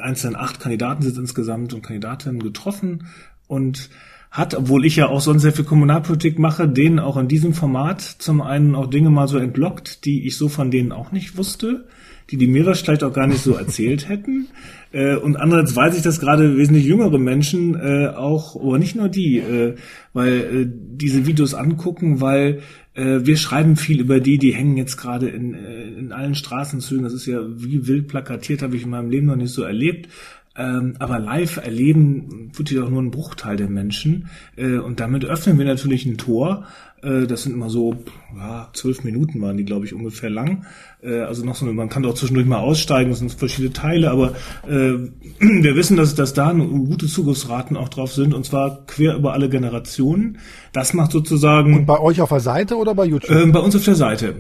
einzelnen 0.02 0.36
acht 0.36 0.60
Kandidaten 0.60 1.02
sind 1.02 1.18
insgesamt 1.18 1.74
und 1.74 1.82
Kandidatinnen 1.82 2.44
getroffen 2.44 3.08
und 3.48 3.90
hat, 4.34 4.56
obwohl 4.56 4.84
ich 4.84 4.96
ja 4.96 5.10
auch 5.10 5.22
sonst 5.22 5.44
sehr 5.44 5.54
viel 5.54 5.64
Kommunalpolitik 5.64 6.40
mache, 6.40 6.68
denen 6.68 6.98
auch 6.98 7.18
in 7.18 7.28
diesem 7.28 7.54
Format 7.54 8.02
zum 8.02 8.42
einen 8.42 8.74
auch 8.74 8.88
Dinge 8.88 9.12
mal 9.12 9.28
so 9.28 9.38
entlockt, 9.38 10.06
die 10.06 10.26
ich 10.26 10.38
so 10.38 10.50
von 10.50 10.72
denen 10.72 10.92
auch 10.92 11.12
nicht 11.12 11.38
wusste, 11.38 11.86
die 12.32 12.38
die 12.38 12.48
mir 12.48 12.64
vielleicht 12.74 13.04
auch 13.04 13.14
gar 13.14 13.28
nicht 13.28 13.44
so 13.44 13.54
erzählt 13.58 14.10
hätten. 14.10 14.48
Äh, 14.92 15.18
und 15.18 15.36
andererseits 15.36 15.76
weiß 15.76 15.98
ich, 15.98 16.02
dass 16.02 16.20
gerade 16.20 16.58
wesentlich 16.58 16.84
jüngere 16.84 17.20
Menschen 17.20 17.76
äh, 17.76 18.08
auch, 18.08 18.56
aber 18.56 18.80
nicht 18.80 18.96
nur 18.96 19.08
die, 19.08 19.38
äh, 19.38 19.76
weil 20.14 20.34
äh, 20.34 20.66
diese 20.68 21.28
Videos 21.28 21.54
angucken, 21.54 22.20
weil 22.20 22.64
äh, 22.96 23.20
wir 23.22 23.38
schreiben 23.38 23.76
viel 23.76 24.02
über 24.02 24.20
die, 24.20 24.40
die 24.40 24.56
hängen 24.56 24.78
jetzt 24.78 24.98
gerade 24.98 25.30
in, 25.30 25.54
äh, 25.54 25.84
in 25.84 26.12
allen 26.12 26.34
Straßenzügen. 26.34 27.04
Das 27.04 27.14
ist 27.14 27.28
ja 27.28 27.40
wie 27.56 27.86
wild 27.86 28.08
plakatiert, 28.08 28.64
habe 28.64 28.76
ich 28.76 28.84
in 28.84 28.90
meinem 28.90 29.12
Leben 29.12 29.28
noch 29.28 29.36
nicht 29.36 29.54
so 29.54 29.62
erlebt. 29.62 30.10
Ähm, 30.56 30.96
aber 31.00 31.18
live 31.18 31.58
erleben 31.58 32.52
ja 32.70 32.84
auch 32.84 32.90
nur 32.90 33.02
ein 33.02 33.12
Bruchteil 33.12 33.58
der 33.58 33.70
Menschen. 33.70 34.30
Äh, 34.56 34.78
und 34.78 35.00
damit 35.00 35.26
öffnen 35.26 35.58
wir 35.58 35.66
natürlich 35.66 36.06
ein 36.06 36.18
Tor. 36.18 36.66
Äh, 37.02 37.26
das 37.26 37.44
sind 37.44 37.54
immer 37.54 37.72
so, 37.72 37.96
ja, 38.38 38.70
zwölf 38.74 39.04
Minuten 39.04 39.42
waren 39.42 39.58
die, 39.58 39.66
glaube 39.66 39.86
ich, 39.86 39.96
ungefähr 39.96 40.30
lang. 40.30 40.66
Äh, 41.02 41.22
also 41.22 41.44
noch 41.44 41.56
so 41.56 41.66
eine, 41.66 41.74
man 41.74 41.90
kann 41.90 42.04
doch 42.04 42.14
zwischendurch 42.14 42.46
mal 42.46 42.60
aussteigen, 42.60 43.10
das 43.10 43.20
sind 43.20 43.32
verschiedene 43.32 43.74
Teile, 43.74 44.12
aber 44.12 44.36
äh, 44.68 44.94
wir 45.40 45.76
wissen, 45.76 45.98
dass, 45.98 46.14
dass 46.14 46.34
da 46.34 46.52
gute 46.54 47.08
Zugriffsraten 47.08 47.76
auch 47.76 47.90
drauf 47.90 48.14
sind, 48.14 48.36
und 48.36 48.46
zwar 48.46 48.86
quer 48.86 49.16
über 49.16 49.34
alle 49.34 49.50
Generationen. 49.50 50.38
Das 50.72 50.94
macht 50.94 51.12
sozusagen. 51.12 51.74
Und 51.74 51.86
bei 51.88 52.00
euch 52.00 52.22
auf 52.22 52.30
der 52.30 52.42
Seite 52.42 52.78
oder 52.78 52.94
bei 52.94 53.06
YouTube? 53.06 53.32
Äh, 53.32 53.48
bei 53.48 53.60
uns 53.60 53.76
auf 53.76 53.86
der 53.86 53.96
Seite. 53.96 54.36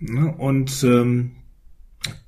Ne, 0.00 0.34
und 0.36 0.84
ähm, 0.84 1.35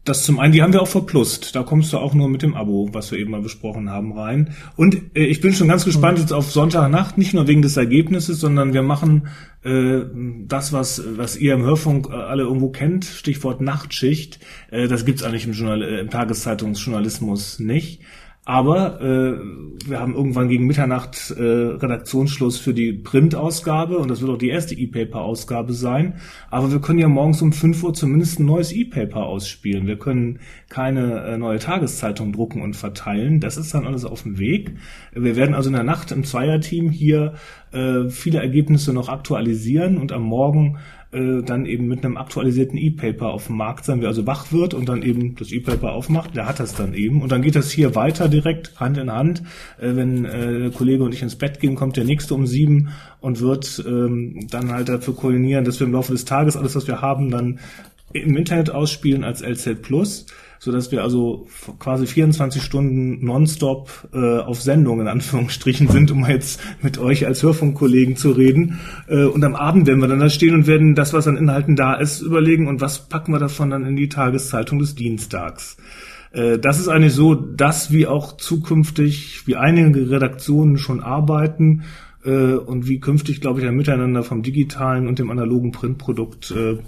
das 0.08 0.24
zum 0.24 0.38
einen, 0.38 0.52
die 0.52 0.62
haben 0.62 0.72
wir 0.72 0.82
auch 0.82 0.88
verplust. 0.88 1.54
Da 1.54 1.62
kommst 1.62 1.92
du 1.92 1.98
auch 1.98 2.14
nur 2.14 2.28
mit 2.28 2.42
dem 2.42 2.54
Abo, 2.54 2.88
was 2.92 3.10
wir 3.10 3.18
eben 3.18 3.30
mal 3.30 3.42
besprochen 3.42 3.90
haben, 3.90 4.12
rein. 4.12 4.54
Und 4.76 4.96
äh, 5.14 5.24
ich 5.24 5.40
bin 5.40 5.52
schon 5.52 5.68
ganz 5.68 5.84
gespannt 5.84 6.18
jetzt 6.18 6.32
auf 6.32 6.50
Sonntagnacht, 6.50 7.18
nicht 7.18 7.34
nur 7.34 7.46
wegen 7.46 7.62
des 7.62 7.76
Ergebnisses, 7.76 8.40
sondern 8.40 8.72
wir 8.72 8.82
machen 8.82 9.28
äh, 9.64 10.00
das, 10.46 10.72
was, 10.72 11.02
was 11.16 11.36
ihr 11.36 11.54
im 11.54 11.62
Hörfunk 11.62 12.08
äh, 12.10 12.14
alle 12.14 12.44
irgendwo 12.44 12.70
kennt, 12.70 13.04
Stichwort 13.04 13.60
Nachtschicht. 13.60 14.40
Äh, 14.70 14.88
das 14.88 15.04
gibt's 15.04 15.22
eigentlich 15.22 15.46
im, 15.46 15.52
Journal 15.52 15.82
äh, 15.82 16.00
im 16.00 16.10
Tageszeitungsjournalismus 16.10 17.58
nicht. 17.58 18.00
Aber 18.48 18.98
äh, 19.02 19.38
wir 19.86 20.00
haben 20.00 20.14
irgendwann 20.14 20.48
gegen 20.48 20.66
Mitternacht 20.66 21.34
äh, 21.36 21.42
Redaktionsschluss 21.42 22.56
für 22.56 22.72
die 22.72 22.94
Printausgabe 22.94 23.98
und 23.98 24.10
das 24.10 24.22
wird 24.22 24.30
auch 24.30 24.38
die 24.38 24.48
erste 24.48 24.74
E-Paper-Ausgabe 24.74 25.74
sein. 25.74 26.14
Aber 26.50 26.72
wir 26.72 26.80
können 26.80 26.98
ja 26.98 27.08
morgens 27.08 27.42
um 27.42 27.52
5 27.52 27.82
Uhr 27.82 27.92
zumindest 27.92 28.40
ein 28.40 28.46
neues 28.46 28.72
E-Paper 28.72 29.26
ausspielen. 29.26 29.86
Wir 29.86 29.98
können 29.98 30.38
keine 30.70 31.24
äh, 31.24 31.36
neue 31.36 31.58
Tageszeitung 31.58 32.32
drucken 32.32 32.62
und 32.62 32.74
verteilen. 32.74 33.40
Das 33.40 33.58
ist 33.58 33.74
dann 33.74 33.86
alles 33.86 34.06
auf 34.06 34.22
dem 34.22 34.38
Weg. 34.38 34.78
Wir 35.12 35.36
werden 35.36 35.54
also 35.54 35.68
in 35.68 35.74
der 35.74 35.84
Nacht 35.84 36.10
im 36.10 36.24
Zweierteam 36.24 36.88
hier 36.88 37.34
äh, 37.72 38.08
viele 38.08 38.38
Ergebnisse 38.38 38.94
noch 38.94 39.10
aktualisieren 39.10 39.98
und 39.98 40.10
am 40.10 40.22
Morgen 40.22 40.78
äh, 41.10 41.42
dann 41.42 41.64
eben 41.64 41.86
mit 41.86 42.04
einem 42.04 42.16
aktualisierten 42.16 42.76
E-Paper 42.76 43.28
auf 43.28 43.46
dem 43.46 43.56
Markt 43.56 43.84
sein, 43.84 44.00
wer 44.00 44.08
also 44.08 44.26
wach 44.26 44.52
wird 44.52 44.74
und 44.74 44.88
dann 44.88 45.02
eben 45.02 45.36
das 45.36 45.52
E-Paper 45.52 45.92
aufmacht, 45.92 46.36
der 46.36 46.46
hat 46.46 46.60
das 46.60 46.74
dann 46.74 46.92
eben. 46.92 47.22
Und 47.22 47.32
dann 47.32 47.42
geht 47.42 47.56
das 47.56 47.70
hier 47.70 47.94
weiter 47.94 48.28
direkt 48.28 48.78
Hand 48.78 48.98
in 48.98 49.10
Hand. 49.10 49.42
Äh, 49.78 49.96
wenn 49.96 50.24
äh, 50.24 50.58
der 50.58 50.70
Kollege 50.70 51.02
und 51.04 51.14
ich 51.14 51.22
ins 51.22 51.36
Bett 51.36 51.60
gehen, 51.60 51.76
kommt 51.76 51.96
der 51.96 52.04
nächste 52.04 52.34
um 52.34 52.46
sieben 52.46 52.90
und 53.20 53.40
wird 53.40 53.82
ähm, 53.86 54.46
dann 54.50 54.70
halt 54.70 54.88
dafür 54.88 55.14
koordinieren, 55.14 55.64
dass 55.64 55.80
wir 55.80 55.86
im 55.86 55.92
Laufe 55.92 56.12
des 56.12 56.24
Tages 56.24 56.56
alles, 56.56 56.76
was 56.76 56.86
wir 56.86 57.00
haben, 57.00 57.30
dann 57.30 57.58
im 58.12 58.36
Internet 58.36 58.70
ausspielen 58.70 59.24
als 59.24 59.42
LZ 59.42 59.82
Plus 59.82 60.26
so 60.58 60.72
dass 60.72 60.90
wir 60.90 61.02
also 61.02 61.46
quasi 61.78 62.06
24 62.06 62.62
Stunden 62.62 63.24
nonstop 63.24 64.08
äh, 64.12 64.38
auf 64.38 64.60
Sendung 64.60 65.00
in 65.00 65.08
Anführungsstrichen 65.08 65.88
sind, 65.88 66.10
um 66.10 66.26
jetzt 66.26 66.60
mit 66.82 66.98
euch 66.98 67.26
als 67.26 67.42
Hörfunkkollegen 67.42 68.16
zu 68.16 68.32
reden. 68.32 68.80
Äh, 69.08 69.24
und 69.24 69.44
am 69.44 69.54
Abend 69.54 69.86
werden 69.86 70.00
wir 70.00 70.08
dann 70.08 70.18
da 70.18 70.28
stehen 70.28 70.54
und 70.54 70.66
werden 70.66 70.94
das, 70.94 71.12
was 71.12 71.28
an 71.28 71.36
Inhalten 71.36 71.76
da 71.76 71.94
ist, 71.94 72.20
überlegen 72.20 72.66
und 72.66 72.80
was 72.80 73.08
packen 73.08 73.32
wir 73.32 73.38
davon 73.38 73.70
dann 73.70 73.86
in 73.86 73.96
die 73.96 74.08
Tageszeitung 74.08 74.78
des 74.78 74.94
Dienstags. 74.94 75.76
Äh, 76.32 76.58
das 76.58 76.80
ist 76.80 76.88
eigentlich 76.88 77.14
so, 77.14 77.34
dass 77.34 77.92
wir 77.92 78.10
auch 78.10 78.36
zukünftig, 78.36 79.46
wie 79.46 79.56
einige 79.56 80.10
Redaktionen 80.10 80.78
schon 80.78 81.00
arbeiten, 81.00 81.84
äh, 82.28 82.56
und 82.56 82.86
wie 82.86 83.00
künftig, 83.00 83.40
glaube 83.40 83.60
ich, 83.60 83.66
ein 83.66 83.74
Miteinander 83.74 84.22
vom 84.22 84.42
digitalen 84.42 85.08
und 85.08 85.18
dem 85.18 85.30
analogen 85.30 85.72
Printprodukt 85.72 86.50
äh, 86.50 86.78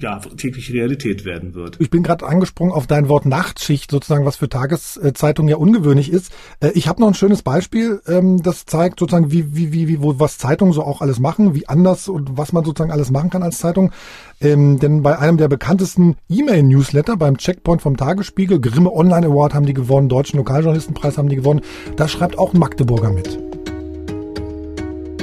ja, 0.00 0.18
tägliche 0.18 0.72
Realität 0.72 1.24
werden 1.24 1.54
wird. 1.54 1.76
Ich 1.78 1.90
bin 1.90 2.02
gerade 2.02 2.26
angesprungen 2.26 2.72
auf 2.72 2.86
dein 2.86 3.08
Wort 3.08 3.24
Nachtschicht, 3.24 3.90
sozusagen, 3.90 4.26
was 4.26 4.36
für 4.36 4.48
Tageszeitungen 4.48 5.48
ja 5.48 5.56
ungewöhnlich 5.56 6.10
ist. 6.12 6.32
Äh, 6.60 6.72
ich 6.74 6.88
habe 6.88 7.00
noch 7.00 7.08
ein 7.08 7.14
schönes 7.14 7.42
Beispiel, 7.42 8.00
ähm, 8.06 8.42
das 8.42 8.66
zeigt 8.66 8.98
sozusagen, 8.98 9.30
wie, 9.30 9.54
wie, 9.54 9.72
wie, 9.72 9.88
wie, 9.88 9.98
was 10.00 10.38
Zeitungen 10.38 10.72
so 10.72 10.82
auch 10.82 11.00
alles 11.00 11.20
machen, 11.20 11.54
wie 11.54 11.68
anders 11.68 12.08
und 12.08 12.36
was 12.36 12.52
man 12.52 12.64
sozusagen 12.64 12.90
alles 12.90 13.10
machen 13.10 13.30
kann 13.30 13.44
als 13.44 13.58
Zeitung. 13.58 13.92
Ähm, 14.40 14.78
denn 14.80 15.02
bei 15.02 15.18
einem 15.18 15.36
der 15.36 15.48
bekanntesten 15.48 16.16
E-Mail-Newsletter, 16.28 17.16
beim 17.16 17.36
Checkpoint 17.36 17.82
vom 17.82 17.96
Tagesspiegel, 17.96 18.60
Grimme 18.60 18.92
Online 18.92 19.26
Award 19.26 19.54
haben 19.54 19.66
die 19.66 19.74
gewonnen, 19.74 20.08
Deutschen 20.08 20.38
Lokaljournalistenpreis 20.38 21.16
haben 21.16 21.28
die 21.28 21.36
gewonnen, 21.36 21.60
da 21.96 22.08
schreibt 22.08 22.38
auch 22.38 22.54
Magdeburger 22.54 23.10
mit. 23.10 23.38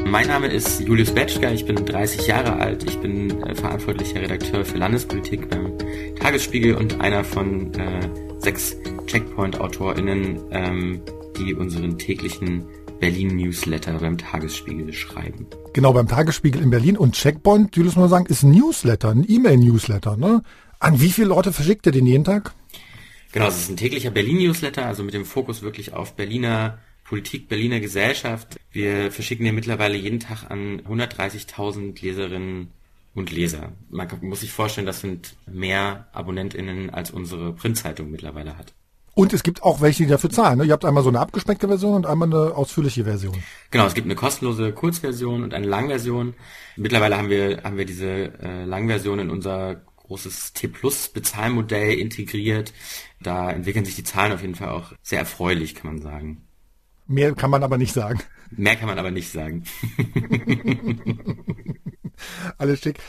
Mein 0.09 0.27
Name 0.27 0.47
ist 0.47 0.79
Julius 0.81 1.11
Betschka, 1.13 1.51
ich 1.51 1.65
bin 1.65 1.75
30 1.75 2.27
Jahre 2.27 2.53
alt, 2.53 2.83
ich 2.83 2.97
bin 2.99 3.41
äh, 3.43 3.53
verantwortlicher 3.53 4.21
Redakteur 4.21 4.63
für 4.63 4.77
Landespolitik 4.77 5.49
beim 5.49 5.77
Tagesspiegel 6.19 6.75
und 6.75 7.01
einer 7.01 7.23
von 7.23 7.73
äh, 7.73 8.09
sechs 8.39 8.77
Checkpoint-AutorInnen, 9.05 10.39
ähm, 10.51 11.01
die 11.37 11.53
unseren 11.53 11.97
täglichen 11.97 12.65
Berlin-Newsletter 12.99 13.99
beim 13.99 14.17
Tagesspiegel 14.17 14.93
schreiben. 14.93 15.45
Genau, 15.73 15.93
beim 15.93 16.07
Tagesspiegel 16.07 16.61
in 16.61 16.69
Berlin 16.69 16.97
und 16.97 17.13
Checkpoint, 17.13 17.75
Julius 17.75 17.95
muss 17.95 18.09
sagen, 18.09 18.25
ist 18.27 18.43
ein 18.43 18.51
Newsletter, 18.51 19.09
ein 19.09 19.25
E-Mail-Newsletter, 19.27 20.17
ne? 20.17 20.41
An 20.79 21.01
wie 21.01 21.09
viele 21.09 21.27
Leute 21.27 21.51
verschickt 21.51 21.85
ihr 21.85 21.91
den 21.91 22.05
jeden 22.05 22.23
Tag? 22.23 22.53
Genau, 23.33 23.47
es 23.47 23.59
ist 23.59 23.69
ein 23.69 23.77
täglicher 23.77 24.11
Berlin-Newsletter, 24.11 24.85
also 24.85 25.03
mit 25.03 25.13
dem 25.13 25.25
Fokus 25.25 25.61
wirklich 25.61 25.93
auf 25.93 26.15
Berliner 26.15 26.79
Politik, 27.07 27.47
Berliner 27.47 27.79
Gesellschaft. 27.79 28.59
Wir 28.71 29.11
verschicken 29.11 29.45
den 29.45 29.55
mittlerweile 29.55 29.95
jeden 29.95 30.19
Tag 30.19 30.49
an 30.49 30.81
130.000 30.81 32.01
Leserinnen 32.01 32.71
und 33.15 33.31
Leser. 33.31 33.71
Man 33.89 34.07
muss 34.21 34.41
sich 34.41 34.51
vorstellen, 34.51 34.85
das 34.85 35.01
sind 35.01 35.35
mehr 35.45 36.07
AbonnentInnen 36.11 36.89
als 36.89 37.11
unsere 37.11 37.53
Printzeitung 37.53 38.11
mittlerweile 38.11 38.57
hat. 38.57 38.73
Und 39.15 39.33
es 39.33 39.41
gibt 39.41 39.63
auch 39.63 39.81
welche, 39.81 40.03
die 40.03 40.09
dafür 40.09 40.29
zahlen. 40.29 40.59
Ne? 40.59 40.65
Ihr 40.65 40.73
habt 40.73 40.85
einmal 40.85 41.01
so 41.01 41.09
eine 41.09 41.19
abgespeckte 41.19 41.67
Version 41.67 41.95
und 41.95 42.05
einmal 42.05 42.31
eine 42.31 42.55
ausführliche 42.55 43.05
Version. 43.05 43.35
Genau, 43.71 43.87
es 43.87 43.95
gibt 43.95 44.05
eine 44.05 44.13
kostenlose 44.13 44.73
Kurzversion 44.73 45.43
und 45.43 45.55
eine 45.55 45.65
Langversion. 45.65 46.35
Mittlerweile 46.75 47.17
haben 47.17 47.29
wir, 47.29 47.63
haben 47.63 47.77
wir 47.77 47.85
diese 47.85 48.33
äh, 48.39 48.65
Langversion 48.65 49.17
in 49.17 49.29
unser 49.31 49.81
großes 50.05 50.53
T-Plus-Bezahlmodell 50.53 51.97
integriert. 51.97 52.73
Da 53.21 53.49
entwickeln 53.49 53.85
sich 53.85 53.95
die 53.95 54.03
Zahlen 54.03 54.33
auf 54.33 54.41
jeden 54.41 54.55
Fall 54.55 54.69
auch 54.69 54.93
sehr 55.01 55.19
erfreulich, 55.19 55.73
kann 55.73 55.93
man 55.93 56.01
sagen. 56.01 56.46
Mehr 57.07 57.33
kann 57.33 57.49
man 57.49 57.63
aber 57.63 57.77
nicht 57.77 57.93
sagen. 57.93 58.21
Mehr 58.51 58.75
kann 58.75 58.87
man 58.87 58.99
aber 58.99 59.11
nicht 59.11 59.31
sagen. 59.31 59.63
Alles 62.57 62.81
schick. 62.81 62.99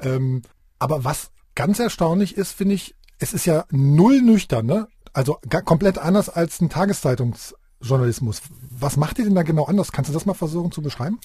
Ähm, 0.00 0.42
aber 0.78 1.04
was 1.04 1.30
ganz 1.54 1.78
erstaunlich 1.78 2.36
ist, 2.36 2.52
finde 2.52 2.74
ich, 2.74 2.94
es 3.18 3.32
ist 3.32 3.46
ja 3.46 3.64
null 3.70 4.22
nüchtern, 4.22 4.66
ne? 4.66 4.88
Also 5.12 5.38
komplett 5.64 5.98
anders 5.98 6.28
als 6.28 6.60
ein 6.60 6.70
Tageszeitungsjournalismus. 6.70 8.42
Was 8.70 8.96
macht 8.96 9.18
ihr 9.18 9.24
denn 9.24 9.34
da 9.34 9.42
genau 9.42 9.64
anders? 9.64 9.92
Kannst 9.92 10.10
du 10.10 10.14
das 10.14 10.26
mal 10.26 10.34
versuchen 10.34 10.70
zu 10.70 10.82
beschreiben? 10.82 11.18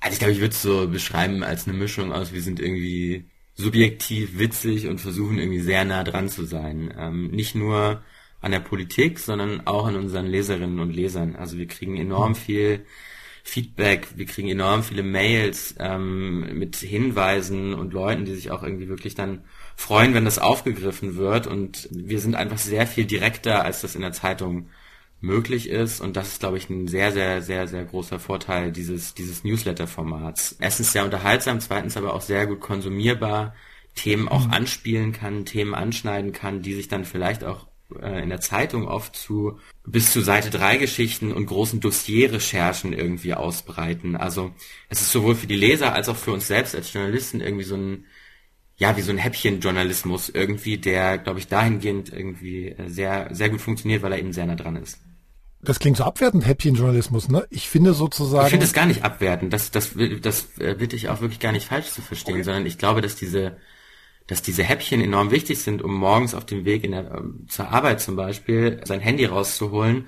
Also 0.00 0.14
ich 0.14 0.18
glaube, 0.18 0.32
ich 0.32 0.40
würde 0.40 0.54
es 0.54 0.62
so 0.62 0.88
beschreiben 0.88 1.42
als 1.42 1.66
eine 1.66 1.76
Mischung 1.76 2.12
aus, 2.12 2.32
wir 2.32 2.42
sind 2.42 2.60
irgendwie 2.60 3.28
subjektiv 3.54 4.38
witzig 4.38 4.88
und 4.88 5.00
versuchen 5.00 5.38
irgendwie 5.38 5.60
sehr 5.60 5.84
nah 5.84 6.04
dran 6.04 6.28
zu 6.28 6.44
sein. 6.44 6.92
Ähm, 6.96 7.30
nicht 7.30 7.54
nur 7.54 8.02
an 8.46 8.52
der 8.52 8.60
Politik, 8.60 9.18
sondern 9.18 9.66
auch 9.66 9.86
an 9.86 9.96
unseren 9.96 10.26
Leserinnen 10.26 10.78
und 10.78 10.94
Lesern. 10.94 11.34
Also 11.34 11.58
wir 11.58 11.66
kriegen 11.66 11.96
enorm 11.96 12.36
viel 12.36 12.86
Feedback, 13.42 14.06
wir 14.14 14.24
kriegen 14.26 14.48
enorm 14.48 14.84
viele 14.84 15.02
Mails 15.02 15.74
ähm, 15.80 16.56
mit 16.56 16.76
Hinweisen 16.76 17.74
und 17.74 17.92
Leuten, 17.92 18.24
die 18.24 18.36
sich 18.36 18.52
auch 18.52 18.62
irgendwie 18.62 18.88
wirklich 18.88 19.16
dann 19.16 19.44
freuen, 19.74 20.14
wenn 20.14 20.24
das 20.24 20.38
aufgegriffen 20.38 21.16
wird. 21.16 21.48
Und 21.48 21.88
wir 21.90 22.20
sind 22.20 22.36
einfach 22.36 22.58
sehr 22.58 22.86
viel 22.86 23.04
direkter, 23.04 23.64
als 23.64 23.80
das 23.80 23.96
in 23.96 24.02
der 24.02 24.12
Zeitung 24.12 24.70
möglich 25.20 25.68
ist. 25.68 26.00
Und 26.00 26.16
das 26.16 26.28
ist, 26.28 26.40
glaube 26.40 26.56
ich, 26.56 26.70
ein 26.70 26.86
sehr, 26.86 27.10
sehr, 27.10 27.42
sehr, 27.42 27.66
sehr 27.66 27.84
großer 27.84 28.20
Vorteil 28.20 28.70
dieses, 28.70 29.14
dieses 29.14 29.42
Newsletter-Formats. 29.42 30.56
Erstens 30.60 30.92
sehr 30.92 31.04
unterhaltsam, 31.04 31.58
zweitens 31.58 31.96
aber 31.96 32.14
auch 32.14 32.22
sehr 32.22 32.46
gut 32.46 32.60
konsumierbar, 32.60 33.54
Themen 33.96 34.28
auch 34.28 34.46
mhm. 34.46 34.52
anspielen 34.52 35.12
kann, 35.12 35.44
Themen 35.44 35.74
anschneiden 35.74 36.32
kann, 36.32 36.62
die 36.62 36.74
sich 36.74 36.86
dann 36.86 37.04
vielleicht 37.04 37.42
auch 37.42 37.66
äh, 38.00 38.22
in 38.22 38.28
der 38.28 38.40
Zeitung 38.40 38.88
oft 38.88 39.16
zu 39.16 39.58
bis 39.84 40.12
zu 40.12 40.20
Seite 40.20 40.50
3 40.50 40.78
Geschichten 40.78 41.32
und 41.32 41.46
großen 41.46 41.80
Dossierrecherchen 41.80 42.92
irgendwie 42.92 43.34
ausbreiten. 43.34 44.16
Also 44.16 44.52
es 44.88 45.00
ist 45.00 45.12
sowohl 45.12 45.34
für 45.34 45.46
die 45.46 45.56
Leser 45.56 45.92
als 45.94 46.08
auch 46.08 46.16
für 46.16 46.32
uns 46.32 46.46
selbst 46.46 46.74
als 46.74 46.92
Journalisten 46.92 47.40
irgendwie 47.40 47.64
so 47.64 47.76
ein 47.76 48.04
ja, 48.78 48.96
wie 48.96 49.00
so 49.00 49.10
ein 49.10 49.18
Häppchenjournalismus 49.18 50.28
irgendwie, 50.28 50.76
der, 50.76 51.16
glaube 51.16 51.38
ich, 51.38 51.48
dahingehend 51.48 52.12
irgendwie 52.12 52.68
äh, 52.68 52.88
sehr, 52.88 53.28
sehr 53.32 53.48
gut 53.48 53.60
funktioniert, 53.60 54.02
weil 54.02 54.12
er 54.12 54.18
eben 54.18 54.34
sehr 54.34 54.44
nah 54.44 54.54
dran 54.54 54.76
ist. 54.76 54.98
Das 55.62 55.78
klingt 55.78 55.96
so 55.96 56.04
abwertend, 56.04 56.46
Häppchenjournalismus, 56.46 57.28
ne? 57.28 57.46
Ich 57.50 57.68
finde 57.68 57.94
sozusagen. 57.94 58.44
Ich 58.44 58.50
finde 58.50 58.66
es 58.66 58.74
gar 58.74 58.86
nicht 58.86 59.02
abwertend. 59.02 59.52
Das, 59.52 59.70
das, 59.70 59.92
das 60.20 60.58
äh, 60.58 60.74
bitte 60.78 60.94
ich 60.94 61.08
auch 61.08 61.22
wirklich 61.22 61.40
gar 61.40 61.52
nicht 61.52 61.66
falsch 61.66 61.88
zu 61.88 62.02
verstehen, 62.02 62.34
okay. 62.34 62.44
sondern 62.44 62.66
ich 62.66 62.76
glaube, 62.76 63.00
dass 63.00 63.16
diese, 63.16 63.56
dass 64.26 64.42
diese 64.42 64.64
Häppchen 64.64 65.00
enorm 65.00 65.30
wichtig 65.30 65.58
sind, 65.58 65.82
um 65.82 65.94
morgens 65.94 66.34
auf 66.34 66.46
dem 66.46 66.64
Weg 66.64 66.82
der, 66.82 67.12
ähm, 67.12 67.46
zur 67.48 67.68
Arbeit 67.68 68.00
zum 68.00 68.16
Beispiel 68.16 68.80
sein 68.84 69.00
Handy 69.00 69.24
rauszuholen 69.24 70.06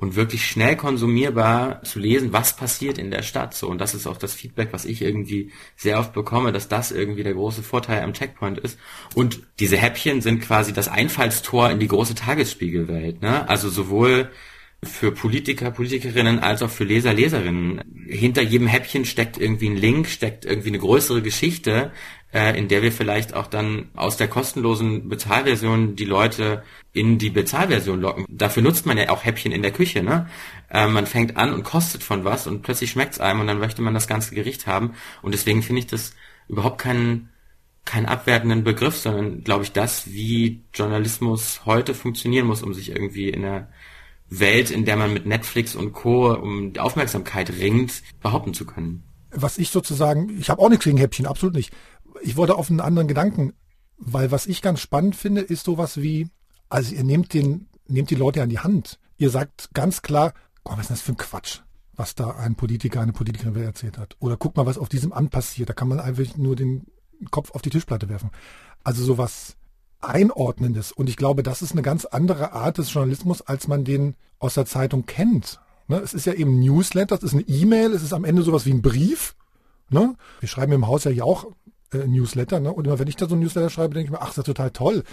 und 0.00 0.16
wirklich 0.16 0.46
schnell 0.46 0.76
konsumierbar 0.76 1.82
zu 1.82 1.98
lesen, 1.98 2.32
was 2.32 2.56
passiert 2.56 2.96
in 2.96 3.10
der 3.10 3.22
Stadt. 3.22 3.54
So, 3.54 3.68
und 3.68 3.80
das 3.80 3.94
ist 3.94 4.06
auch 4.06 4.16
das 4.16 4.32
Feedback, 4.32 4.68
was 4.72 4.86
ich 4.86 5.02
irgendwie 5.02 5.52
sehr 5.76 5.98
oft 5.98 6.14
bekomme, 6.14 6.52
dass 6.52 6.68
das 6.68 6.90
irgendwie 6.90 7.22
der 7.22 7.34
große 7.34 7.62
Vorteil 7.62 8.02
am 8.02 8.14
Checkpoint 8.14 8.58
ist. 8.58 8.78
Und 9.14 9.40
diese 9.58 9.76
Häppchen 9.76 10.22
sind 10.22 10.40
quasi 10.40 10.72
das 10.72 10.88
Einfallstor 10.88 11.70
in 11.70 11.80
die 11.80 11.88
große 11.88 12.14
Tagesspiegelwelt. 12.14 13.20
Ne? 13.20 13.46
Also 13.46 13.68
sowohl 13.68 14.30
für 14.82 15.12
Politiker, 15.12 15.70
Politikerinnen 15.70 16.38
als 16.38 16.62
auch 16.62 16.70
für 16.70 16.84
Leser, 16.84 17.12
Leserinnen. 17.12 17.82
Hinter 18.08 18.40
jedem 18.40 18.66
Häppchen 18.66 19.04
steckt 19.04 19.38
irgendwie 19.38 19.68
ein 19.68 19.76
Link, 19.76 20.08
steckt 20.08 20.46
irgendwie 20.46 20.68
eine 20.68 20.78
größere 20.78 21.20
Geschichte, 21.20 21.92
äh, 22.32 22.56
in 22.58 22.68
der 22.68 22.82
wir 22.82 22.92
vielleicht 22.92 23.34
auch 23.34 23.46
dann 23.46 23.88
aus 23.94 24.16
der 24.16 24.28
kostenlosen 24.28 25.08
Bezahlversion 25.08 25.96
die 25.96 26.04
Leute 26.04 26.62
in 26.92 27.18
die 27.18 27.30
Bezahlversion 27.30 28.00
locken. 28.00 28.26
Dafür 28.28 28.62
nutzt 28.62 28.86
man 28.86 28.98
ja 28.98 29.10
auch 29.10 29.24
Häppchen 29.24 29.52
in 29.52 29.62
der 29.62 29.72
Küche, 29.72 30.02
ne? 30.02 30.28
Äh, 30.70 30.86
man 30.86 31.06
fängt 31.06 31.36
an 31.36 31.52
und 31.52 31.64
kostet 31.64 32.02
von 32.02 32.24
was 32.24 32.46
und 32.46 32.62
plötzlich 32.62 32.90
schmeckt's 32.90 33.20
einem 33.20 33.40
und 33.40 33.46
dann 33.46 33.58
möchte 33.58 33.82
man 33.82 33.94
das 33.94 34.06
ganze 34.06 34.34
Gericht 34.34 34.66
haben. 34.66 34.94
Und 35.22 35.32
deswegen 35.32 35.62
finde 35.62 35.80
ich 35.80 35.86
das 35.86 36.14
überhaupt 36.48 36.78
keinen 36.78 37.30
keinen 37.84 38.06
abwertenden 38.06 38.62
Begriff, 38.62 38.96
sondern 38.96 39.42
glaube 39.42 39.64
ich 39.64 39.72
das, 39.72 40.12
wie 40.12 40.62
Journalismus 40.74 41.62
heute 41.64 41.94
funktionieren 41.94 42.46
muss, 42.46 42.62
um 42.62 42.74
sich 42.74 42.90
irgendwie 42.90 43.30
in 43.30 43.42
der 43.42 43.68
Welt, 44.28 44.70
in 44.70 44.84
der 44.84 44.96
man 44.96 45.12
mit 45.12 45.26
Netflix 45.26 45.74
und 45.74 45.92
Co. 45.92 46.32
um 46.32 46.72
Aufmerksamkeit 46.78 47.50
ringt, 47.50 48.02
behaupten 48.22 48.54
zu 48.54 48.64
können. 48.64 49.02
Was 49.32 49.58
ich 49.58 49.70
sozusagen, 49.70 50.38
ich 50.38 50.50
habe 50.50 50.60
auch 50.60 50.68
nichts 50.68 50.84
gegen 50.84 50.98
Häppchen, 50.98 51.26
absolut 51.26 51.54
nicht. 51.54 51.72
Ich 52.22 52.36
wollte 52.36 52.56
auf 52.56 52.70
einen 52.70 52.80
anderen 52.80 53.08
Gedanken, 53.08 53.52
weil 53.96 54.30
was 54.30 54.46
ich 54.46 54.62
ganz 54.62 54.80
spannend 54.80 55.16
finde, 55.16 55.40
ist 55.42 55.64
sowas 55.64 55.98
wie, 55.98 56.28
also 56.68 56.94
ihr 56.94 57.04
nehmt 57.04 57.34
den, 57.34 57.68
nehmt 57.86 58.10
die 58.10 58.16
Leute 58.16 58.42
an 58.42 58.48
die 58.48 58.58
Hand. 58.58 58.98
Ihr 59.18 59.30
sagt 59.30 59.70
ganz 59.74 60.02
klar, 60.02 60.32
oh, 60.64 60.72
was 60.72 60.82
ist 60.82 60.90
das 60.90 61.00
für 61.02 61.12
ein 61.12 61.18
Quatsch, 61.18 61.60
was 61.94 62.14
da 62.14 62.30
ein 62.30 62.54
Politiker, 62.54 63.00
eine 63.00 63.12
Politikerin 63.12 63.54
erzählt 63.62 63.98
hat. 63.98 64.16
Oder 64.20 64.36
guck 64.36 64.56
mal, 64.56 64.66
was 64.66 64.78
auf 64.78 64.88
diesem 64.88 65.12
Amt 65.12 65.30
passiert. 65.30 65.68
Da 65.68 65.74
kann 65.74 65.88
man 65.88 66.00
einfach 66.00 66.36
nur 66.36 66.56
den 66.56 66.86
Kopf 67.30 67.50
auf 67.52 67.62
die 67.62 67.70
Tischplatte 67.70 68.08
werfen. 68.08 68.30
Also 68.82 69.04
sowas 69.04 69.56
Einordnendes. 70.00 70.92
Und 70.92 71.08
ich 71.08 71.16
glaube, 71.16 71.42
das 71.42 71.62
ist 71.62 71.72
eine 71.72 71.82
ganz 71.82 72.06
andere 72.06 72.52
Art 72.52 72.78
des 72.78 72.92
Journalismus, 72.92 73.42
als 73.42 73.68
man 73.68 73.84
den 73.84 74.14
aus 74.38 74.54
der 74.54 74.64
Zeitung 74.64 75.04
kennt. 75.04 75.60
Ne? 75.88 75.98
Es 75.98 76.14
ist 76.14 76.26
ja 76.26 76.32
eben 76.32 76.60
Newsletter, 76.60 77.16
es 77.16 77.22
ist 77.22 77.34
eine 77.34 77.42
E-Mail, 77.42 77.92
es 77.92 78.02
ist 78.02 78.14
am 78.14 78.24
Ende 78.24 78.42
sowas 78.42 78.64
wie 78.64 78.72
ein 78.72 78.82
Brief. 78.82 79.36
Ne? 79.90 80.16
Wir 80.38 80.48
schreiben 80.48 80.72
im 80.72 80.86
Haus 80.86 81.04
ja 81.04 81.10
hier 81.10 81.26
auch 81.26 81.46
äh, 81.92 82.06
Newsletter. 82.06 82.60
Ne? 82.60 82.72
Und 82.72 82.86
immer 82.86 82.98
wenn 82.98 83.08
ich 83.08 83.16
da 83.16 83.28
so 83.28 83.34
ein 83.34 83.40
Newsletter 83.40 83.70
schreibe, 83.70 83.94
denke 83.94 84.06
ich 84.06 84.10
mir, 84.10 84.22
ach, 84.22 84.28
das 84.28 84.38
ist 84.38 84.46
total 84.46 84.70
toll. 84.70 85.04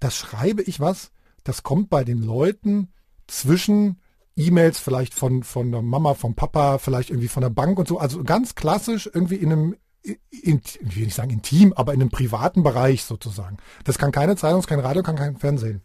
Das 0.00 0.16
schreibe 0.16 0.62
ich 0.62 0.80
was, 0.80 1.12
das 1.44 1.62
kommt 1.62 1.90
bei 1.90 2.04
den 2.04 2.22
Leuten 2.22 2.92
zwischen 3.26 4.00
E-Mails 4.36 4.78
vielleicht 4.78 5.14
von, 5.14 5.42
von 5.42 5.70
der 5.70 5.82
Mama, 5.82 6.14
vom 6.14 6.34
Papa, 6.34 6.78
vielleicht 6.78 7.10
irgendwie 7.10 7.28
von 7.28 7.42
der 7.42 7.50
Bank 7.50 7.78
und 7.78 7.86
so. 7.86 7.98
Also 7.98 8.24
ganz 8.24 8.54
klassisch 8.54 9.08
irgendwie 9.12 9.36
in 9.36 9.52
einem 9.52 9.76
in, 10.02 10.60
ich 10.64 10.96
will 10.96 11.04
nicht 11.04 11.14
sagen 11.14 11.30
intim, 11.30 11.72
aber 11.74 11.94
in 11.94 12.00
einem 12.00 12.10
privaten 12.10 12.62
Bereich 12.62 13.04
sozusagen. 13.04 13.58
Das 13.84 13.98
kann 13.98 14.10
keine 14.10 14.36
Zeitung, 14.36 14.62
kein 14.62 14.80
Radio, 14.80 15.02
kann 15.02 15.16
kein 15.16 15.36
Fernsehen. 15.36 15.82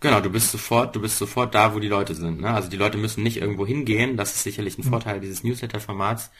Genau, 0.00 0.20
du 0.20 0.30
bist 0.30 0.52
sofort, 0.52 0.94
du 0.94 1.00
bist 1.00 1.18
sofort 1.18 1.54
da, 1.54 1.74
wo 1.74 1.80
die 1.80 1.88
Leute 1.88 2.14
sind. 2.14 2.40
Ne? 2.40 2.50
Also 2.50 2.68
die 2.68 2.76
Leute 2.76 2.98
müssen 2.98 3.22
nicht 3.22 3.38
irgendwo 3.38 3.66
hingehen. 3.66 4.16
Das 4.16 4.34
ist 4.34 4.42
sicherlich 4.42 4.78
ein 4.78 4.84
mhm. 4.84 4.90
Vorteil 4.90 5.20
dieses 5.20 5.42
Newsletter-Formats. 5.42 6.30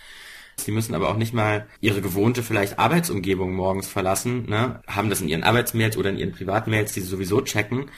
Sie 0.59 0.73
müssen 0.73 0.95
aber 0.95 1.11
auch 1.11 1.17
nicht 1.17 1.35
mal 1.35 1.67
ihre 1.81 2.01
gewohnte 2.01 2.43
vielleicht 2.43 2.79
Arbeitsumgebung 2.79 3.55
morgens 3.55 3.87
verlassen, 3.87 4.49
ne? 4.49 4.81
haben 4.87 5.11
das 5.11 5.21
in 5.21 5.29
ihren 5.29 5.43
Arbeitsmails 5.43 5.97
oder 5.97 6.11
in 6.11 6.19
ihren 6.19 6.33
Privatmails, 6.33 6.93
die 6.93 7.01
sie 7.01 7.09
sowieso 7.09 7.41
checken 7.43 7.91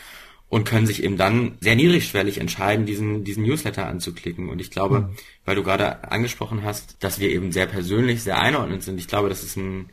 und 0.49 0.65
können 0.65 0.87
sich 0.87 1.03
eben 1.03 1.17
dann 1.17 1.57
sehr 1.61 1.77
niedrigschwellig 1.77 2.39
entscheiden, 2.39 2.87
diesen, 2.87 3.23
diesen 3.23 3.45
Newsletter 3.45 3.87
anzuklicken. 3.87 4.49
Und 4.49 4.61
ich 4.61 4.71
glaube, 4.71 5.01
mhm. 5.01 5.17
weil 5.45 5.57
du 5.57 5.63
gerade 5.63 6.11
angesprochen 6.11 6.63
hast, 6.65 7.03
dass 7.05 7.21
wir 7.21 7.31
eben 7.31 7.53
sehr 7.53 7.67
persönlich, 7.67 8.23
sehr 8.23 8.41
einordnend 8.41 8.83
sind, 8.83 8.99
ich 8.99 9.09
glaube, 9.09 9.29
das 9.29 9.45
ist 9.45 9.57
ein 9.57 9.91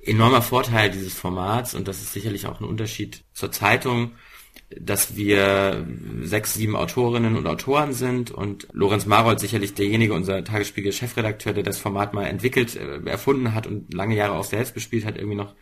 enormer 0.00 0.42
Vorteil 0.42 0.90
dieses 0.90 1.14
Formats 1.14 1.74
und 1.74 1.88
das 1.88 2.00
ist 2.00 2.12
sicherlich 2.12 2.46
auch 2.46 2.60
ein 2.60 2.66
Unterschied 2.66 3.24
zur 3.32 3.50
Zeitung, 3.50 4.12
dass 4.70 5.16
wir 5.16 5.86
sechs, 6.22 6.54
sieben 6.54 6.76
Autorinnen 6.76 7.36
und 7.36 7.46
Autoren 7.46 7.94
sind 7.94 8.30
und 8.30 8.68
Lorenz 8.72 9.06
Marold 9.06 9.40
sicherlich 9.40 9.74
derjenige, 9.74 10.12
unser 10.12 10.44
Tagesspiegel-Chefredakteur, 10.44 11.54
der 11.54 11.62
das 11.62 11.78
Format 11.78 12.12
mal 12.12 12.26
entwickelt, 12.26 12.76
äh, 12.76 13.00
erfunden 13.08 13.54
hat 13.54 13.66
und 13.66 13.94
lange 13.94 14.14
Jahre 14.14 14.34
auch 14.34 14.44
selbst 14.44 14.74
bespielt 14.74 15.06
hat, 15.06 15.16
irgendwie 15.16 15.36
noch 15.36 15.54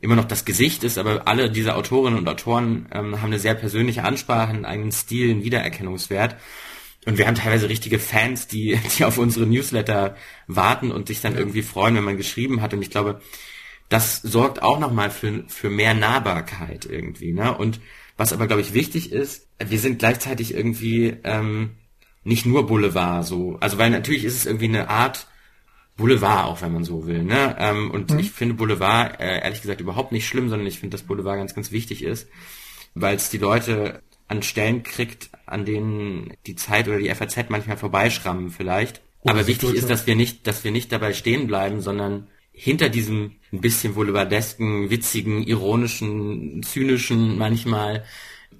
immer 0.00 0.16
noch 0.16 0.24
das 0.24 0.44
Gesicht 0.44 0.82
ist, 0.82 0.98
aber 0.98 1.28
alle 1.28 1.48
diese 1.48 1.76
Autorinnen 1.76 2.18
und 2.18 2.28
Autoren 2.28 2.88
ähm, 2.92 3.22
haben 3.22 3.28
eine 3.28 3.38
sehr 3.38 3.54
persönliche 3.54 4.02
Ansprache, 4.02 4.50
einen 4.50 4.64
eigenen 4.64 4.90
Stil, 4.90 5.30
einen 5.30 5.44
Wiedererkennungswert. 5.44 6.34
und 7.06 7.18
wir 7.18 7.28
haben 7.28 7.36
teilweise 7.36 7.68
richtige 7.68 8.00
Fans, 8.00 8.48
die, 8.48 8.76
die 8.98 9.04
auf 9.04 9.18
unsere 9.18 9.46
Newsletter 9.46 10.16
warten 10.48 10.90
und 10.90 11.06
sich 11.06 11.20
dann 11.20 11.38
irgendwie 11.38 11.62
freuen, 11.62 11.94
wenn 11.94 12.02
man 12.02 12.16
geschrieben 12.16 12.60
hat. 12.60 12.74
Und 12.74 12.82
ich 12.82 12.90
glaube, 12.90 13.20
das 13.88 14.20
sorgt 14.22 14.62
auch 14.62 14.80
nochmal 14.80 15.10
für, 15.10 15.44
für 15.46 15.70
mehr 15.70 15.94
Nahbarkeit 15.94 16.84
irgendwie. 16.86 17.32
Ne? 17.32 17.56
Und 17.56 17.80
was 18.22 18.32
aber, 18.32 18.46
glaube 18.46 18.62
ich, 18.62 18.72
wichtig 18.72 19.10
ist, 19.10 19.48
wir 19.58 19.80
sind 19.80 19.98
gleichzeitig 19.98 20.54
irgendwie 20.54 21.16
ähm, 21.24 21.72
nicht 22.22 22.46
nur 22.46 22.68
Boulevard 22.68 23.26
so. 23.26 23.56
Also 23.58 23.78
weil 23.78 23.90
natürlich 23.90 24.22
ist 24.22 24.36
es 24.36 24.46
irgendwie 24.46 24.68
eine 24.68 24.88
Art 24.88 25.26
Boulevard, 25.96 26.46
auch 26.46 26.62
wenn 26.62 26.72
man 26.72 26.84
so 26.84 27.08
will. 27.08 27.24
Ne? 27.24 27.56
Ähm, 27.58 27.90
und 27.90 28.12
mhm. 28.12 28.20
ich 28.20 28.30
finde 28.30 28.54
Boulevard 28.54 29.20
äh, 29.20 29.40
ehrlich 29.40 29.60
gesagt 29.60 29.80
überhaupt 29.80 30.12
nicht 30.12 30.28
schlimm, 30.28 30.48
sondern 30.48 30.68
ich 30.68 30.78
finde, 30.78 30.96
dass 30.96 31.04
Boulevard 31.04 31.36
ganz, 31.36 31.52
ganz 31.52 31.72
wichtig 31.72 32.04
ist, 32.04 32.28
weil 32.94 33.16
es 33.16 33.28
die 33.28 33.38
Leute 33.38 34.02
an 34.28 34.44
Stellen 34.44 34.84
kriegt, 34.84 35.30
an 35.44 35.64
denen 35.64 36.32
die 36.46 36.54
Zeit 36.54 36.86
oder 36.86 36.98
die 36.98 37.12
FAZ 37.12 37.48
manchmal 37.48 37.76
vorbeischrammen 37.76 38.50
vielleicht. 38.50 39.02
Oh, 39.22 39.30
Aber 39.30 39.48
wichtig 39.48 39.74
ist, 39.74 39.90
dass 39.90 40.06
wir 40.06 40.14
nicht, 40.14 40.46
dass 40.46 40.62
wir 40.62 40.70
nicht 40.70 40.92
dabei 40.92 41.12
stehen 41.12 41.48
bleiben, 41.48 41.80
sondern 41.80 42.28
hinter 42.52 42.88
diesem 42.88 43.32
ein 43.52 43.60
bisschen 43.60 43.94
boulevardesken, 43.94 44.90
witzigen, 44.90 45.42
ironischen, 45.42 46.62
zynischen 46.62 47.36
manchmal 47.36 48.04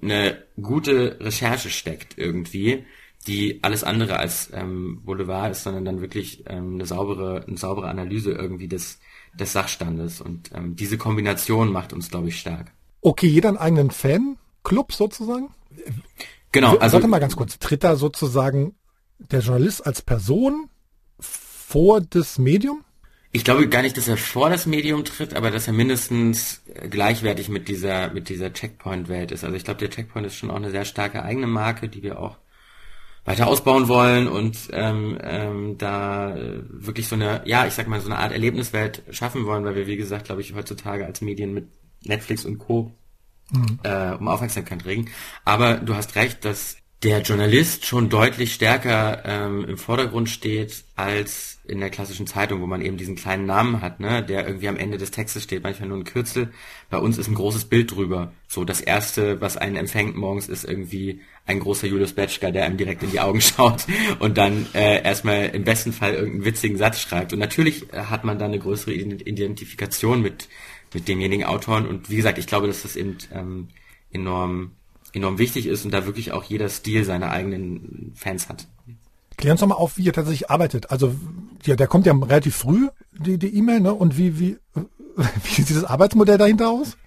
eine 0.01 0.43
gute 0.61 1.17
Recherche 1.19 1.69
steckt 1.69 2.17
irgendwie, 2.17 2.85
die 3.27 3.59
alles 3.63 3.83
andere 3.83 4.17
als 4.17 4.51
ähm, 4.53 5.01
Boulevard 5.03 5.51
ist, 5.51 5.63
sondern 5.63 5.85
dann 5.85 6.01
wirklich 6.01 6.43
ähm, 6.47 6.75
eine 6.75 6.85
saubere, 6.85 7.45
eine 7.47 7.57
saubere 7.57 7.87
Analyse 7.87 8.31
irgendwie 8.31 8.67
des, 8.67 8.99
des 9.33 9.53
Sachstandes. 9.53 10.21
Und 10.21 10.51
ähm, 10.53 10.75
diese 10.75 10.97
Kombination 10.97 11.71
macht 11.71 11.93
uns, 11.93 12.09
glaube 12.09 12.27
ich, 12.27 12.39
stark. 12.39 12.71
Okay, 13.01 13.27
jeder 13.27 13.49
einen 13.49 13.57
eigenen 13.57 13.91
Fanclub 13.91 14.91
sozusagen? 14.91 15.49
Genau. 16.51 16.77
Also, 16.77 16.95
Warte 16.95 17.07
mal 17.07 17.19
ganz 17.19 17.35
kurz. 17.35 17.57
Tritt 17.59 17.83
da 17.83 17.95
sozusagen 17.95 18.75
der 19.19 19.39
Journalist 19.39 19.85
als 19.85 20.01
Person 20.01 20.69
vor 21.19 22.01
das 22.01 22.37
Medium? 22.37 22.83
Ich 23.35 23.43
glaube 23.43 23.67
gar 23.67 23.81
nicht, 23.81 23.97
dass 23.97 24.07
er 24.07 24.15
vor 24.15 24.51
das 24.51 24.67
Medium 24.67 25.05
tritt, 25.05 25.33
aber 25.33 25.49
dass 25.49 25.65
er 25.65 25.73
mindestens 25.73 26.61
gleichwertig 26.89 27.49
mit 27.49 27.67
dieser, 27.67 28.11
mit 28.11 28.29
dieser 28.29 28.53
Checkpoint-Welt 28.53 29.31
ist. 29.31 29.43
Also 29.43 29.55
ich 29.55 29.63
glaube, 29.63 29.79
der 29.79 29.89
Checkpoint 29.89 30.27
ist 30.27 30.35
schon 30.35 30.51
auch 30.51 30.55
eine 30.55 30.69
sehr 30.69 30.85
starke 30.85 31.23
eigene 31.23 31.47
Marke, 31.47 31.89
die 31.89 32.03
wir 32.03 32.19
auch 32.19 32.37
weiter 33.25 33.47
ausbauen 33.47 33.87
wollen 33.87 34.27
und 34.27 34.69
ähm, 34.71 35.17
ähm, 35.23 35.77
da 35.79 36.35
wirklich 36.69 37.07
so 37.07 37.15
eine, 37.15 37.41
ja, 37.45 37.65
ich 37.65 37.73
sag 37.73 37.87
mal, 37.87 37.99
so 38.01 38.07
eine 38.07 38.19
Art 38.19 38.33
Erlebniswelt 38.33 39.01
schaffen 39.09 39.45
wollen, 39.47 39.65
weil 39.65 39.75
wir, 39.75 39.87
wie 39.87 39.97
gesagt, 39.97 40.25
glaube 40.25 40.41
ich, 40.41 40.53
heutzutage 40.53 41.05
als 41.05 41.21
Medien 41.21 41.53
mit 41.53 41.69
Netflix 42.03 42.45
und 42.45 42.59
Co. 42.59 42.91
Mhm. 43.51 43.79
Äh, 43.81 44.11
um 44.11 44.27
Aufmerksamkeit 44.27 44.85
regen. 44.85 45.09
Aber 45.43 45.77
du 45.77 45.95
hast 45.95 46.15
recht, 46.15 46.45
dass 46.45 46.77
der 47.01 47.21
Journalist 47.21 47.85
schon 47.85 48.09
deutlich 48.09 48.53
stärker 48.53 49.23
ähm, 49.25 49.65
im 49.65 49.77
Vordergrund 49.77 50.29
steht 50.29 50.83
als 50.95 51.52
in 51.65 51.79
der 51.79 51.89
klassischen 51.89 52.27
Zeitung, 52.27 52.61
wo 52.61 52.67
man 52.67 52.81
eben 52.81 52.97
diesen 52.97 53.15
kleinen 53.15 53.45
Namen 53.45 53.81
hat, 53.81 53.99
ne, 53.99 54.23
der 54.23 54.45
irgendwie 54.45 54.67
am 54.67 54.77
Ende 54.77 54.97
des 54.97 55.11
Textes 55.11 55.43
steht, 55.43 55.63
manchmal 55.63 55.89
nur 55.89 55.97
ein 55.97 56.03
Kürzel. 56.03 56.51
Bei 56.89 56.97
uns 56.97 57.17
ist 57.17 57.29
ein 57.29 57.35
großes 57.35 57.65
Bild 57.65 57.91
drüber. 57.91 58.33
So 58.47 58.65
das 58.65 58.81
erste, 58.81 59.39
was 59.39 59.55
einen 59.55 59.77
empfängt 59.77 60.15
morgens, 60.15 60.49
ist 60.49 60.65
irgendwie 60.65 61.21
ein 61.45 61.59
großer 61.59 61.87
Julius 61.87 62.13
Betschka, 62.13 62.51
der 62.51 62.65
einem 62.65 62.77
direkt 62.77 63.03
in 63.03 63.11
die 63.11 63.19
Augen 63.19 63.41
schaut 63.41 63.85
und 64.19 64.37
dann 64.37 64.67
äh, 64.73 65.01
erstmal 65.03 65.45
im 65.49 65.63
besten 65.63 65.93
Fall 65.93 66.13
irgendeinen 66.13 66.45
witzigen 66.45 66.77
Satz 66.77 66.99
schreibt. 66.99 67.31
Und 67.31 67.39
natürlich 67.39 67.85
hat 67.93 68.25
man 68.25 68.39
dann 68.39 68.51
eine 68.51 68.59
größere 68.59 68.93
Identifikation 68.93 70.21
mit 70.21 70.49
mit 70.93 71.07
demjenigen 71.07 71.45
Autoren. 71.45 71.87
Und 71.87 72.09
wie 72.09 72.17
gesagt, 72.17 72.37
ich 72.37 72.45
glaube, 72.47 72.67
dass 72.67 72.83
das 72.83 72.95
eben 72.95 73.17
ähm, 73.31 73.69
enorm 74.11 74.71
enorm 75.13 75.37
wichtig 75.37 75.67
ist 75.67 75.85
und 75.85 75.91
da 75.91 76.05
wirklich 76.07 76.31
auch 76.31 76.43
jeder 76.43 76.69
Stil 76.69 77.03
seine 77.05 77.29
eigenen 77.29 78.13
Fans 78.15 78.49
hat. 78.49 78.67
Klären 79.37 79.53
uns 79.53 79.61
doch 79.61 79.67
mal 79.67 79.75
auf, 79.75 79.97
wie 79.97 80.03
ihr 80.03 80.13
tatsächlich 80.13 80.49
arbeitet. 80.49 80.89
Also 80.89 81.13
ja, 81.67 81.75
der 81.75 81.87
kommt 81.87 82.05
ja 82.05 82.13
relativ 82.13 82.55
früh, 82.55 82.89
die 83.11 83.37
die 83.37 83.55
E-Mail, 83.55 83.79
ne? 83.79 83.93
Und 83.93 84.17
wie, 84.17 84.39
wie, 84.39 84.57
wie 85.15 85.61
sieht 85.61 85.75
das 85.75 85.83
Arbeitsmodell 85.83 86.37
dahinter 86.37 86.69
aus? 86.69 86.97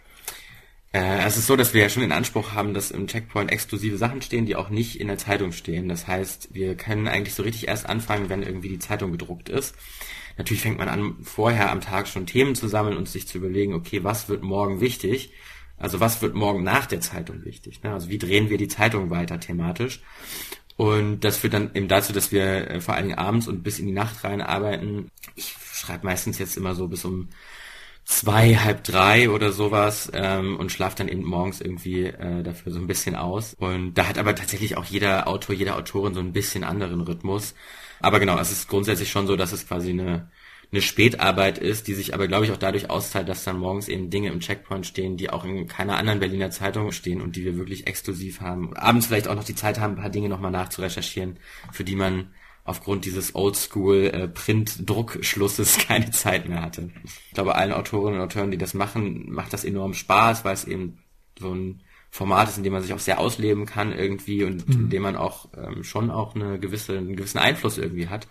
Äh, 0.93 1.27
es 1.27 1.37
ist 1.37 1.47
so, 1.47 1.57
dass 1.57 1.75
wir 1.75 1.83
ja 1.83 1.89
schon 1.89 2.03
den 2.03 2.13
Anspruch 2.13 2.53
haben, 2.53 2.73
dass 2.73 2.91
im 2.91 3.07
Checkpoint 3.07 3.51
exklusive 3.51 3.99
Sachen 3.99 4.23
stehen, 4.23 4.47
die 4.47 4.57
auch 4.57 4.71
nicht 4.71 4.99
in 4.99 5.09
der 5.09 5.19
Zeitung 5.19 5.53
stehen. 5.53 5.89
Das 5.89 6.07
heißt, 6.07 6.55
wir 6.55 6.75
können 6.75 7.07
eigentlich 7.07 7.35
so 7.35 7.43
richtig 7.43 7.69
erst 7.69 7.87
anfangen, 7.87 8.29
wenn 8.29 8.43
irgendwie 8.43 8.71
die 8.71 8.79
Zeitung 8.79 9.13
gedruckt 9.13 9.49
ist. 9.49 9.75
Natürlich 10.39 10.63
fängt 10.63 10.79
man 10.79 10.89
an, 10.89 11.17
vorher 11.23 11.71
am 11.71 11.81
Tag 11.81 12.09
schon 12.09 12.27
Themen 12.27 12.55
zu 12.55 12.69
sammeln 12.69 12.97
und 12.97 13.09
sich 13.09 13.27
zu 13.27 13.39
überlegen, 13.39 13.75
okay, 13.75 14.05
was 14.05 14.29
wird 14.29 14.43
morgen 14.43 14.81
wichtig? 14.81 15.33
Also 15.79 16.01
was 16.01 16.23
wird 16.23 16.35
morgen 16.35 16.63
nach 16.63 16.87
der 16.87 17.01
Zeitung 17.01 17.45
wichtig? 17.45 17.83
Ne? 17.83 17.93
Also 17.93 18.09
wie 18.09 18.19
drehen 18.19 18.49
wir 18.49 18.57
die 18.57 18.69
Zeitung 18.69 19.11
weiter 19.11 19.39
thematisch? 19.41 20.01
Und 20.77 21.21
das 21.21 21.39
führt 21.39 21.55
dann 21.55 21.71
eben 21.75 21.89
dazu, 21.89 22.13
dass 22.13 22.33
wir 22.33 22.71
äh, 22.71 22.81
vor 22.81 22.95
allen 22.95 23.09
Dingen 23.09 23.19
abends 23.19 23.49
und 23.49 23.63
bis 23.63 23.79
in 23.79 23.87
die 23.87 23.93
Nacht 23.93 24.25
rein 24.25 24.43
arbeiten. 24.43 25.11
Ich 25.35 25.57
schreibe 25.73 26.07
meistens 26.07 26.39
jetzt 26.39 26.57
immer 26.57 26.75
so 26.75 26.89
bis 26.89 27.05
um 27.05 27.29
zwei, 28.05 28.55
halb 28.55 28.85
drei 28.85 29.31
oder 29.31 29.53
sowas 29.53 30.11
ähm, 30.15 30.57
und 30.57 30.71
schlafe 30.71 30.97
dann 30.97 31.09
eben 31.09 31.25
morgens 31.25 31.61
irgendwie 31.61 32.05
äh, 32.05 32.43
dafür 32.43 32.73
so 32.73 32.79
ein 32.79 32.87
bisschen 32.87 33.17
aus. 33.17 33.55
Und 33.55 33.95
da 33.95 34.07
hat 34.07 34.19
aber 34.19 34.35
tatsächlich 34.35 34.77
auch 34.77 34.85
jeder 34.85 35.27
Autor, 35.29 35.55
jede 35.55 35.75
Autorin 35.75 36.15
so 36.15 36.21
ein 36.21 36.33
bisschen 36.33 36.63
anderen 36.63 37.01
Rhythmus. 37.01 37.55
Aber 38.01 38.21
genau, 38.21 38.39
es 38.39 38.53
ist 38.53 38.69
grundsätzlich 38.69 39.11
schon 39.11 39.27
so, 39.27 39.37
dass 39.37 39.53
es 39.53 39.67
quasi 39.67 39.91
eine 39.91 40.31
eine 40.73 40.83
Spätarbeit 40.83 41.59
ist, 41.59 41.87
die 41.87 41.95
sich 41.95 42.13
aber, 42.13 42.27
glaube 42.27 42.45
ich, 42.45 42.53
auch 42.53 42.57
dadurch 42.57 42.91
auszahlt, 42.91 43.29
dass 43.29 43.45
dann 43.45 43.59
morgens 43.59 43.89
eben 43.89 44.11
Dinge 44.11 44.31
im 44.31 44.41
Checkpoint 44.41 44.87
stehen, 44.87 45.17
die 45.17 45.31
auch 45.31 45.45
in 45.45 45.69
keiner 45.69 45.97
anderen 45.97 46.19
Berliner 46.19 46.51
Zeitung 46.51 46.93
stehen 46.93 47.21
und 47.21 47.37
die 47.37 47.45
wir 47.45 47.57
wirklich 47.57 47.87
exklusiv 47.87 48.41
haben. 48.41 48.77
Abends 48.77 49.07
vielleicht 49.07 49.29
auch 49.29 49.37
noch 49.37 49.45
die 49.45 49.55
Zeit 49.55 49.79
haben, 49.79 49.95
ein 49.95 50.01
paar 50.01 50.11
Dinge 50.11 50.29
nochmal 50.29 50.51
nachzurecherchieren, 50.51 51.39
für 51.73 51.85
die 51.85 51.97
man 51.97 52.31
aufgrund 52.65 53.05
dieses 53.05 53.35
Oldschool 53.37 54.11
äh, 54.13 54.29
keine 55.87 56.11
Zeit 56.11 56.49
mehr 56.49 56.63
hatte. 56.63 56.91
Ich 57.05 57.35
glaube, 57.35 57.55
allen 57.55 57.73
Autorinnen 57.73 58.21
und 58.21 58.27
Autoren, 58.27 58.51
die 58.51 58.59
das 58.59 58.75
machen, 58.75 59.33
macht 59.33 59.53
das 59.53 59.65
enorm 59.65 59.95
Spaß, 59.95 60.45
weil 60.45 60.55
es 60.55 60.65
eben 60.65 60.99
so 61.39 61.55
ein 61.55 61.83
Format 62.11 62.49
ist, 62.49 62.57
in 62.57 62.65
dem 62.65 62.73
man 62.73 62.83
sich 62.83 62.93
auch 62.93 62.99
sehr 62.99 63.21
ausleben 63.21 63.67
kann 63.67 63.93
irgendwie 63.93 64.43
und 64.43 64.69
mhm. 64.69 64.75
in 64.75 64.91
dem 64.91 65.03
man 65.03 65.17
auch 65.17 65.49
ähm, 65.57 65.85
schon 65.85 66.11
auch 66.11 66.35
eine 66.35 66.59
gewisse, 66.59 66.99
einen 66.99 67.15
gewissen 67.15 67.39
Einfluss 67.39 67.79
irgendwie 67.79 68.09
hat 68.09 68.27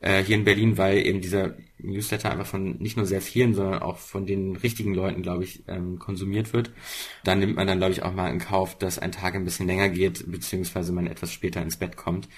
äh, 0.00 0.22
hier 0.22 0.36
in 0.36 0.44
Berlin, 0.44 0.78
weil 0.78 1.04
eben 1.04 1.20
dieser 1.20 1.54
Newsletter 1.78 2.30
einfach 2.30 2.46
von 2.46 2.78
nicht 2.78 2.96
nur 2.96 3.06
sehr 3.06 3.20
vielen, 3.20 3.54
sondern 3.54 3.82
auch 3.82 3.98
von 3.98 4.26
den 4.26 4.56
richtigen 4.56 4.94
Leuten, 4.94 5.22
glaube 5.22 5.44
ich, 5.44 5.64
ähm, 5.68 5.98
konsumiert 5.98 6.52
wird. 6.52 6.70
Dann 7.24 7.38
nimmt 7.38 7.56
man 7.56 7.66
dann, 7.66 7.78
glaube 7.78 7.92
ich, 7.92 8.02
auch 8.02 8.12
mal 8.12 8.30
in 8.30 8.38
Kauf, 8.38 8.76
dass 8.78 8.98
ein 8.98 9.12
Tag 9.12 9.34
ein 9.34 9.44
bisschen 9.44 9.66
länger 9.66 9.88
geht, 9.88 10.30
beziehungsweise 10.30 10.92
man 10.92 11.06
etwas 11.06 11.32
später 11.32 11.62
ins 11.62 11.76
Bett 11.76 11.96
kommt. 11.96 12.28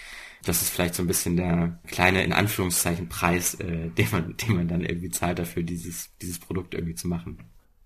Das 0.45 0.63
ist 0.63 0.71
vielleicht 0.71 0.95
so 0.95 1.03
ein 1.03 1.07
bisschen 1.07 1.37
der 1.37 1.79
kleine, 1.87 2.25
in 2.25 2.33
Anführungszeichen, 2.33 3.09
Preis, 3.09 3.55
äh, 3.55 3.89
den 3.91 4.09
man, 4.11 4.37
den 4.37 4.57
man 4.57 4.69
dann 4.69 4.83
irgendwie 4.83 5.11
zahlt 5.11 5.39
dafür, 5.39 5.63
dieses, 5.63 6.11
dieses 6.21 6.39
Produkt 6.39 6.75
irgendwie 6.75 6.95
zu 6.95 7.09
machen. 7.09 7.39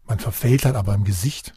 Man 0.06 0.18
verfällt 0.18 0.64
halt 0.64 0.76
aber 0.76 0.94
im 0.94 1.04
Gesicht. 1.04 1.54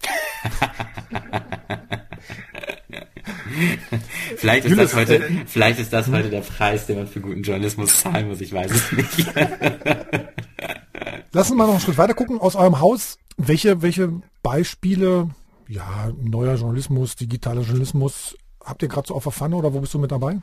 vielleicht 4.36 4.66
ist 4.66 4.78
das 4.78 4.94
heute, 4.94 5.22
vielleicht 5.46 5.78
ist 5.78 5.92
das 5.92 6.08
heute 6.08 6.30
der 6.30 6.40
Preis, 6.40 6.86
den 6.86 6.96
man 6.98 7.06
für 7.06 7.20
guten 7.20 7.42
Journalismus 7.42 8.00
zahlen 8.00 8.26
muss. 8.28 8.40
Ich 8.40 8.52
weiß 8.52 8.70
es 8.70 8.92
nicht. 8.92 9.34
Lassen 11.32 11.52
wir 11.52 11.56
mal 11.56 11.66
noch 11.66 11.74
einen 11.74 11.82
Schritt 11.82 11.98
weiter 11.98 12.14
gucken 12.14 12.40
aus 12.40 12.56
eurem 12.56 12.80
Haus. 12.80 13.18
Welche, 13.36 13.82
welche 13.82 14.22
Beispiele, 14.42 15.28
ja, 15.68 16.10
neuer 16.18 16.54
Journalismus, 16.54 17.16
digitaler 17.16 17.60
Journalismus, 17.62 18.34
habt 18.64 18.82
ihr 18.82 18.88
gerade 18.88 19.08
so 19.08 19.14
auf 19.14 19.24
der 19.24 19.32
Pfanne 19.32 19.56
oder 19.56 19.74
wo 19.74 19.80
bist 19.80 19.92
du 19.94 19.98
mit 19.98 20.12
dabei? 20.12 20.38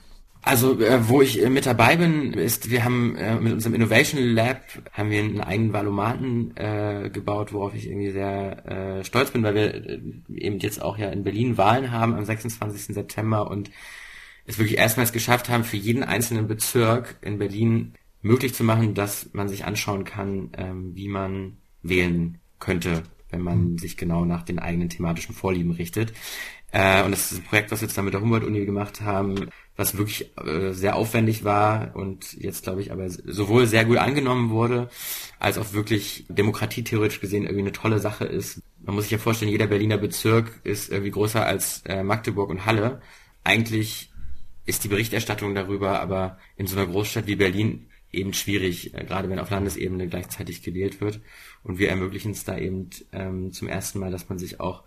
Also 0.45 0.77
äh, 0.81 1.07
wo 1.07 1.21
ich 1.21 1.41
äh, 1.41 1.49
mit 1.49 1.65
dabei 1.65 1.95
bin, 1.95 2.33
ist, 2.33 2.69
wir 2.69 2.83
haben 2.83 3.15
äh, 3.15 3.39
mit 3.39 3.53
unserem 3.53 3.75
Innovation 3.75 4.21
Lab 4.21 4.61
haben 4.91 5.09
wir 5.09 5.19
einen 5.19 5.39
eigenen 5.39 5.71
Valomaten 5.71 6.55
äh, 6.57 7.09
gebaut, 7.09 7.53
worauf 7.53 7.73
ich 7.73 7.87
irgendwie 7.87 8.11
sehr 8.11 8.65
äh, 8.65 9.03
stolz 9.05 9.31
bin, 9.31 9.41
weil 9.43 9.55
wir 9.55 9.73
äh, 9.73 10.01
eben 10.35 10.59
jetzt 10.59 10.81
auch 10.81 10.97
ja 10.97 11.09
in 11.09 11.23
Berlin 11.23 11.57
Wahlen 11.57 11.91
haben 11.91 12.13
am 12.13 12.25
26. 12.25 12.93
September 12.93 13.49
und 13.49 13.71
es 14.45 14.59
wirklich 14.59 14.77
erstmals 14.77 15.13
geschafft 15.13 15.47
haben, 15.47 15.63
für 15.63 15.77
jeden 15.77 16.03
einzelnen 16.03 16.47
Bezirk 16.47 17.15
in 17.21 17.37
Berlin 17.37 17.93
möglich 18.21 18.53
zu 18.53 18.65
machen, 18.65 18.93
dass 18.93 19.29
man 19.31 19.47
sich 19.47 19.63
anschauen 19.63 20.03
kann, 20.03 20.49
ähm, 20.57 20.91
wie 20.93 21.07
man 21.07 21.55
wählen 21.83 22.39
könnte, 22.59 23.03
wenn 23.29 23.41
man 23.41 23.77
sich 23.77 23.95
genau 23.95 24.25
nach 24.25 24.43
den 24.43 24.59
eigenen 24.59 24.89
thematischen 24.89 25.35
Vorlieben 25.35 25.71
richtet. 25.71 26.11
Äh, 26.73 27.03
und 27.03 27.11
das 27.11 27.31
ist 27.31 27.39
ein 27.39 27.45
Projekt, 27.45 27.71
was 27.71 27.81
wir 27.81 27.87
jetzt 27.87 27.97
dann 27.97 28.05
mit 28.05 28.13
der 28.13 28.21
Humboldt-Uni 28.21 28.65
gemacht 28.65 29.01
haben, 29.01 29.49
was 29.75 29.97
wirklich 29.97 30.37
äh, 30.37 30.71
sehr 30.71 30.95
aufwendig 30.95 31.43
war 31.43 31.95
und 31.95 32.33
jetzt 32.33 32.63
glaube 32.63 32.81
ich 32.81 32.91
aber 32.91 33.09
sowohl 33.09 33.65
sehr 33.65 33.85
gut 33.85 33.97
angenommen 33.97 34.51
wurde, 34.51 34.89
als 35.39 35.57
auch 35.57 35.73
wirklich 35.73 36.25
demokratietheoretisch 36.29 37.21
gesehen 37.21 37.43
irgendwie 37.43 37.61
eine 37.61 37.71
tolle 37.71 37.99
Sache 37.99 38.25
ist. 38.25 38.61
Man 38.83 38.95
muss 38.95 39.05
sich 39.05 39.11
ja 39.11 39.17
vorstellen, 39.17 39.51
jeder 39.51 39.67
Berliner 39.67 39.97
Bezirk 39.97 40.59
ist 40.63 40.91
irgendwie 40.91 41.11
größer 41.11 41.45
als 41.45 41.81
äh, 41.85 42.03
Magdeburg 42.03 42.49
und 42.49 42.65
Halle. 42.65 43.01
Eigentlich 43.43 44.11
ist 44.65 44.83
die 44.83 44.89
Berichterstattung 44.89 45.55
darüber 45.55 45.99
aber 45.99 46.37
in 46.55 46.67
so 46.67 46.77
einer 46.77 46.87
Großstadt 46.87 47.27
wie 47.27 47.35
Berlin 47.35 47.87
eben 48.11 48.33
schwierig, 48.33 48.93
äh, 48.93 49.03
gerade 49.03 49.29
wenn 49.29 49.39
auf 49.39 49.49
Landesebene 49.49 50.07
gleichzeitig 50.07 50.61
gewählt 50.61 51.01
wird. 51.01 51.19
Und 51.63 51.79
wir 51.79 51.89
ermöglichen 51.89 52.31
es 52.31 52.43
da 52.43 52.57
eben 52.57 52.91
ähm, 53.11 53.51
zum 53.51 53.67
ersten 53.67 53.99
Mal, 53.99 54.11
dass 54.11 54.29
man 54.29 54.37
sich 54.37 54.59
auch 54.59 54.83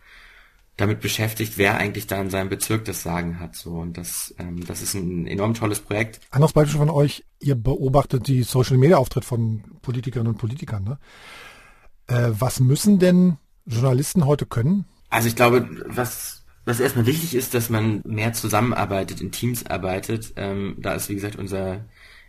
damit 0.76 1.00
beschäftigt, 1.00 1.56
wer 1.56 1.76
eigentlich 1.78 2.06
da 2.06 2.20
in 2.20 2.30
seinem 2.30 2.48
Bezirk 2.48 2.84
das 2.84 3.02
Sagen 3.02 3.40
hat. 3.40 3.56
So 3.56 3.72
und 3.72 3.96
das, 3.96 4.34
ähm, 4.38 4.64
das 4.66 4.82
ist 4.82 4.94
ein 4.94 5.26
enorm 5.26 5.54
tolles 5.54 5.80
Projekt. 5.80 6.20
Anderes 6.30 6.52
Beispiel 6.52 6.78
von 6.78 6.90
euch: 6.90 7.24
Ihr 7.40 7.54
beobachtet 7.54 8.28
die 8.28 8.42
Social 8.42 8.76
Media 8.76 8.98
Auftritt 8.98 9.24
von 9.24 9.64
Politikerinnen 9.82 10.32
und 10.32 10.38
Politikern. 10.38 10.84
Ne? 10.84 10.98
Äh, 12.06 12.30
was 12.38 12.60
müssen 12.60 12.98
denn 12.98 13.38
Journalisten 13.64 14.26
heute 14.26 14.46
können? 14.46 14.84
Also 15.08 15.28
ich 15.28 15.36
glaube, 15.36 15.68
was 15.86 16.44
was 16.66 16.80
erstmal 16.80 17.06
wichtig 17.06 17.34
ist, 17.34 17.54
dass 17.54 17.70
man 17.70 18.02
mehr 18.04 18.32
zusammenarbeitet, 18.32 19.20
in 19.20 19.30
Teams 19.30 19.64
arbeitet. 19.66 20.32
Ähm, 20.36 20.74
da 20.78 20.94
ist 20.94 21.08
wie 21.08 21.14
gesagt 21.14 21.36
unser 21.36 21.84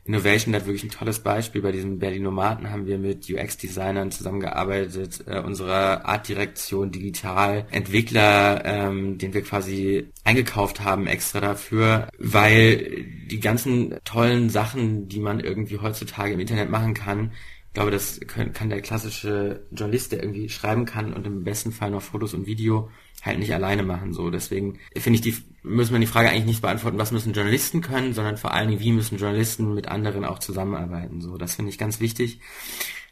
Innovation 0.07 0.53
Lab 0.53 0.65
wirklich 0.65 0.85
ein 0.85 0.89
tolles 0.89 1.19
Beispiel. 1.19 1.61
Bei 1.61 1.73
diesem 1.73 1.99
Berlinomaten 1.99 2.69
haben 2.69 2.87
wir 2.87 2.97
mit 2.97 3.29
UX-Designern 3.29 4.09
zusammengearbeitet, 4.09 5.23
äh, 5.27 5.39
unserer 5.41 6.05
Artdirektion 6.05 6.91
digital, 6.91 7.67
Entwickler, 7.71 8.63
ähm, 8.63 9.17
den 9.17 9.33
wir 9.33 9.41
quasi 9.41 10.07
eingekauft 10.23 10.81
haben 10.81 11.07
extra 11.07 11.41
dafür, 11.41 12.07
weil 12.17 13.05
die 13.29 13.41
ganzen 13.41 13.95
tollen 14.05 14.49
Sachen, 14.49 15.09
die 15.09 15.19
man 15.19 15.41
irgendwie 15.41 15.79
heutzutage 15.79 16.33
im 16.33 16.39
Internet 16.39 16.69
machen 16.69 16.93
kann, 16.93 17.31
ich 17.67 17.73
glaube, 17.73 17.91
das 17.91 18.19
kann 18.27 18.69
der 18.69 18.81
klassische 18.81 19.67
Journalist, 19.71 20.11
der 20.11 20.23
irgendwie 20.23 20.49
schreiben 20.49 20.85
kann 20.85 21.13
und 21.13 21.27
im 21.27 21.43
besten 21.43 21.71
Fall 21.71 21.91
noch 21.91 22.01
Fotos 22.01 22.33
und 22.33 22.47
Video 22.47 22.89
halt 23.21 23.39
nicht 23.39 23.53
alleine 23.53 23.83
machen. 23.83 24.13
So, 24.13 24.29
deswegen 24.29 24.79
finde 24.95 25.15
ich 25.17 25.21
die 25.21 25.35
müssen 25.67 25.93
wir 25.93 25.99
die 25.99 26.07
Frage 26.07 26.29
eigentlich 26.29 26.45
nicht 26.45 26.61
beantworten, 26.61 26.97
was 26.97 27.11
müssen 27.11 27.33
Journalisten 27.33 27.81
können, 27.81 28.13
sondern 28.13 28.37
vor 28.37 28.53
allen 28.53 28.69
Dingen, 28.69 28.81
wie 28.81 28.91
müssen 28.91 29.17
Journalisten 29.17 29.73
mit 29.73 29.87
anderen 29.87 30.25
auch 30.25 30.39
zusammenarbeiten. 30.39 31.21
So, 31.21 31.37
das 31.37 31.55
finde 31.55 31.69
ich 31.69 31.77
ganz 31.77 31.99
wichtig. 31.99 32.39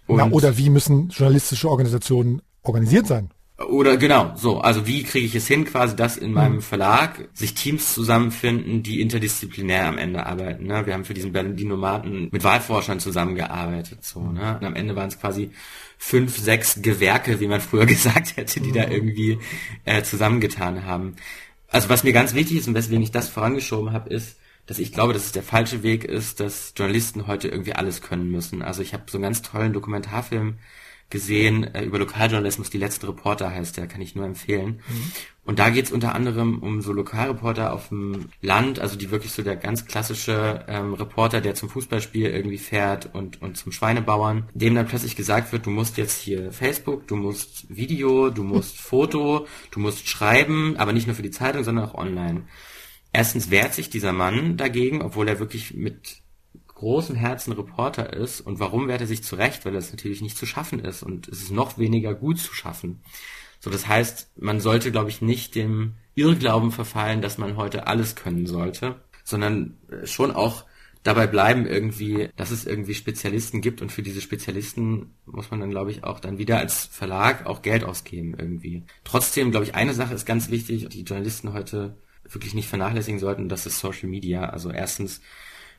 Und 0.07 0.17
Na, 0.17 0.29
oder 0.29 0.57
wie 0.57 0.69
müssen 0.69 1.09
journalistische 1.09 1.69
Organisationen 1.69 2.41
organisiert 2.61 3.07
sein? 3.07 3.29
Oder 3.57 3.95
genau, 3.95 4.33
so, 4.35 4.59
also 4.59 4.85
wie 4.85 5.03
kriege 5.03 5.25
ich 5.25 5.33
es 5.33 5.47
hin, 5.47 5.63
quasi, 5.63 5.95
dass 5.95 6.17
in 6.17 6.33
meinem 6.33 6.55
mhm. 6.55 6.61
Verlag 6.61 7.29
sich 7.33 7.53
Teams 7.53 7.93
zusammenfinden, 7.93 8.83
die 8.83 8.99
interdisziplinär 8.99 9.85
am 9.87 9.97
Ende 9.97 10.25
arbeiten. 10.25 10.67
Ne? 10.67 10.85
Wir 10.85 10.93
haben 10.93 11.05
für 11.05 11.13
diesen 11.13 11.31
Berlin-Nomaten 11.31 12.27
mit 12.31 12.43
Wahlforschern 12.43 12.99
zusammengearbeitet. 12.99 14.03
So, 14.03 14.19
ne? 14.19 14.57
Und 14.59 14.65
am 14.65 14.75
Ende 14.75 14.97
waren 14.97 15.07
es 15.07 15.17
quasi 15.17 15.51
fünf, 15.97 16.37
sechs 16.37 16.81
Gewerke, 16.81 17.39
wie 17.39 17.47
man 17.47 17.61
früher 17.61 17.85
gesagt 17.85 18.35
hätte, 18.35 18.59
die 18.59 18.73
da 18.73 18.87
mhm. 18.87 18.91
irgendwie 18.91 19.39
äh, 19.85 20.03
zusammengetan 20.03 20.85
haben. 20.85 21.15
Also 21.69 21.87
was 21.87 22.03
mir 22.03 22.11
ganz 22.11 22.33
wichtig 22.33 22.57
ist 22.57 22.67
und 22.67 22.75
weswegen 22.75 23.03
ich 23.03 23.11
das 23.11 23.29
vorangeschoben 23.29 23.93
habe, 23.93 24.09
ist, 24.09 24.37
dass 24.65 24.79
ich 24.79 24.91
glaube, 24.91 25.13
dass 25.13 25.25
es 25.25 25.31
der 25.31 25.43
falsche 25.43 25.81
Weg 25.81 26.03
ist, 26.03 26.41
dass 26.41 26.73
Journalisten 26.75 27.27
heute 27.27 27.47
irgendwie 27.47 27.73
alles 27.73 28.01
können 28.01 28.29
müssen. 28.31 28.61
Also 28.61 28.81
ich 28.81 28.93
habe 28.93 29.03
so 29.07 29.17
einen 29.17 29.23
ganz 29.23 29.41
tollen 29.43 29.71
Dokumentarfilm 29.71 30.55
gesehen 31.09 31.63
äh, 31.75 31.83
über 31.83 31.99
Lokaljournalismus, 31.99 32.69
die 32.69 32.77
letzte 32.77 33.07
Reporter 33.07 33.51
heißt 33.51 33.77
der, 33.77 33.87
kann 33.87 34.01
ich 34.01 34.15
nur 34.15 34.25
empfehlen. 34.25 34.81
Mhm. 34.87 35.11
Und 35.45 35.59
da 35.59 35.69
geht's 35.69 35.91
unter 35.91 36.15
anderem 36.15 36.59
um 36.59 36.81
so 36.81 36.91
Lokalreporter 36.91 37.71
auf 37.71 37.89
dem 37.89 38.29
Land, 38.41 38.79
also 38.79 38.97
die 38.97 39.11
wirklich 39.11 39.31
so 39.31 39.43
der 39.43 39.55
ganz 39.55 39.85
klassische 39.85 40.65
ähm, 40.67 40.95
Reporter, 40.95 41.39
der 41.39 41.53
zum 41.53 41.69
Fußballspiel 41.69 42.25
irgendwie 42.25 42.57
fährt 42.57 43.13
und, 43.13 43.41
und 43.43 43.55
zum 43.55 43.71
Schweinebauern, 43.71 44.49
dem 44.55 44.73
dann 44.73 44.87
plötzlich 44.87 45.15
gesagt 45.15 45.51
wird, 45.51 45.67
du 45.67 45.69
musst 45.69 45.97
jetzt 45.97 46.19
hier 46.19 46.51
Facebook, 46.51 47.07
du 47.07 47.15
musst 47.15 47.67
Video, 47.69 48.31
du 48.31 48.43
musst 48.43 48.77
Foto, 48.81 49.45
du 49.69 49.79
musst 49.79 50.09
schreiben, 50.09 50.75
aber 50.77 50.93
nicht 50.93 51.05
nur 51.05 51.15
für 51.15 51.21
die 51.21 51.31
Zeitung, 51.31 51.63
sondern 51.63 51.85
auch 51.85 51.93
online. 51.93 52.47
Erstens 53.13 53.51
wehrt 53.51 53.75
sich 53.75 53.91
dieser 53.91 54.11
Mann 54.13 54.57
dagegen, 54.57 55.03
obwohl 55.03 55.27
er 55.27 55.39
wirklich 55.39 55.75
mit 55.75 56.24
großem 56.75 57.15
Herzen 57.15 57.53
Reporter 57.53 58.13
ist. 58.13 58.41
Und 58.41 58.59
warum 58.59 58.87
wehrt 58.87 59.01
er 59.01 59.07
sich 59.07 59.23
zurecht? 59.23 59.65
Weil 59.65 59.73
das 59.73 59.91
natürlich 59.91 60.21
nicht 60.21 60.37
zu 60.37 60.45
schaffen 60.45 60.79
ist 60.79 61.03
und 61.03 61.27
es 61.27 61.41
ist 61.41 61.51
noch 61.51 61.77
weniger 61.77 62.13
gut 62.13 62.39
zu 62.39 62.53
schaffen. 62.53 63.01
So, 63.59 63.69
das 63.71 63.87
heißt, 63.87 64.31
man 64.37 64.59
sollte, 64.59 64.91
glaube 64.91 65.09
ich, 65.09 65.21
nicht 65.21 65.55
dem 65.55 65.95
Irrglauben 66.13 66.71
verfallen, 66.71 67.21
dass 67.21 67.37
man 67.37 67.57
heute 67.57 67.87
alles 67.87 68.15
können 68.15 68.45
sollte, 68.45 68.95
sondern 69.23 69.77
äh, 69.89 70.05
schon 70.05 70.31
auch 70.31 70.65
dabei 71.01 71.27
bleiben 71.27 71.67
irgendwie, 71.67 72.29
dass 72.35 72.51
es 72.51 72.65
irgendwie 72.65 72.95
Spezialisten 72.95 73.61
gibt 73.61 73.81
und 73.81 73.91
für 73.91 74.01
diese 74.01 74.21
Spezialisten 74.21 75.13
muss 75.25 75.51
man 75.51 75.59
dann, 75.59 75.69
glaube 75.69 75.91
ich, 75.91 76.03
auch 76.03 76.19
dann 76.19 76.39
wieder 76.39 76.57
als 76.57 76.85
Verlag 76.85 77.45
auch 77.45 77.61
Geld 77.61 77.83
ausgeben 77.83 78.35
irgendwie. 78.37 78.83
Trotzdem, 79.03 79.51
glaube 79.51 79.65
ich, 79.65 79.75
eine 79.75 79.93
Sache 79.93 80.15
ist 80.15 80.25
ganz 80.25 80.49
wichtig, 80.49 80.89
die 80.89 81.03
Journalisten 81.03 81.53
heute 81.53 81.95
wirklich 82.27 82.55
nicht 82.55 82.67
vernachlässigen 82.67 83.19
sollten, 83.19 83.49
das 83.49 83.67
ist 83.67 83.79
Social 83.79 84.09
Media. 84.09 84.49
Also 84.49 84.71
erstens 84.71 85.21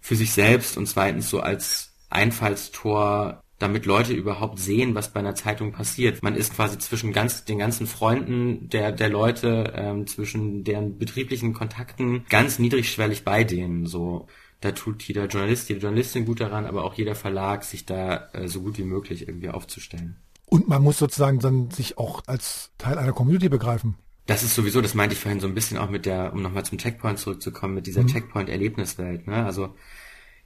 für 0.06 0.14
sich 0.14 0.30
selbst 0.30 0.76
und 0.76 0.86
zweitens 0.86 1.28
so 1.28 1.40
als 1.40 1.90
Einfallstor, 2.10 3.42
damit 3.58 3.86
Leute 3.86 4.12
überhaupt 4.12 4.60
sehen, 4.60 4.94
was 4.94 5.12
bei 5.12 5.18
einer 5.18 5.34
Zeitung 5.34 5.72
passiert. 5.72 6.22
Man 6.22 6.36
ist 6.36 6.54
quasi 6.54 6.78
zwischen 6.78 7.12
ganz, 7.12 7.44
den 7.44 7.58
ganzen 7.58 7.88
Freunden 7.88 8.68
der, 8.68 8.92
der 8.92 9.08
Leute, 9.08 9.72
ähm, 9.74 10.06
zwischen 10.06 10.62
deren 10.62 10.96
betrieblichen 10.96 11.54
Kontakten 11.54 12.24
ganz 12.28 12.60
niedrigschwellig 12.60 13.24
bei 13.24 13.42
denen, 13.42 13.86
so. 13.86 14.28
Da 14.60 14.70
tut 14.70 15.02
jeder 15.02 15.26
Journalist, 15.26 15.68
jede 15.68 15.80
Journalistin 15.80 16.24
gut 16.24 16.40
daran, 16.40 16.66
aber 16.66 16.84
auch 16.84 16.94
jeder 16.94 17.16
Verlag, 17.16 17.64
sich 17.64 17.84
da 17.84 18.28
äh, 18.32 18.46
so 18.46 18.62
gut 18.62 18.78
wie 18.78 18.84
möglich 18.84 19.26
irgendwie 19.26 19.50
aufzustellen. 19.50 20.16
Und 20.46 20.68
man 20.68 20.82
muss 20.82 20.98
sozusagen 20.98 21.40
dann 21.40 21.70
sich 21.72 21.98
auch 21.98 22.22
als 22.26 22.70
Teil 22.78 22.96
einer 22.96 23.12
Community 23.12 23.48
begreifen. 23.48 23.96
Das 24.26 24.42
ist 24.42 24.54
sowieso, 24.54 24.80
das 24.80 24.94
meinte 24.94 25.14
ich 25.14 25.20
vorhin 25.20 25.40
so 25.40 25.46
ein 25.46 25.54
bisschen 25.54 25.78
auch 25.78 25.88
mit 25.88 26.04
der, 26.04 26.32
um 26.32 26.42
nochmal 26.42 26.64
zum 26.64 26.78
Checkpoint 26.78 27.18
zurückzukommen, 27.18 27.74
mit 27.74 27.86
dieser 27.86 28.02
mhm. 28.02 28.08
Checkpoint-Erlebniswelt. 28.08 29.26
Ne? 29.26 29.44
Also 29.44 29.74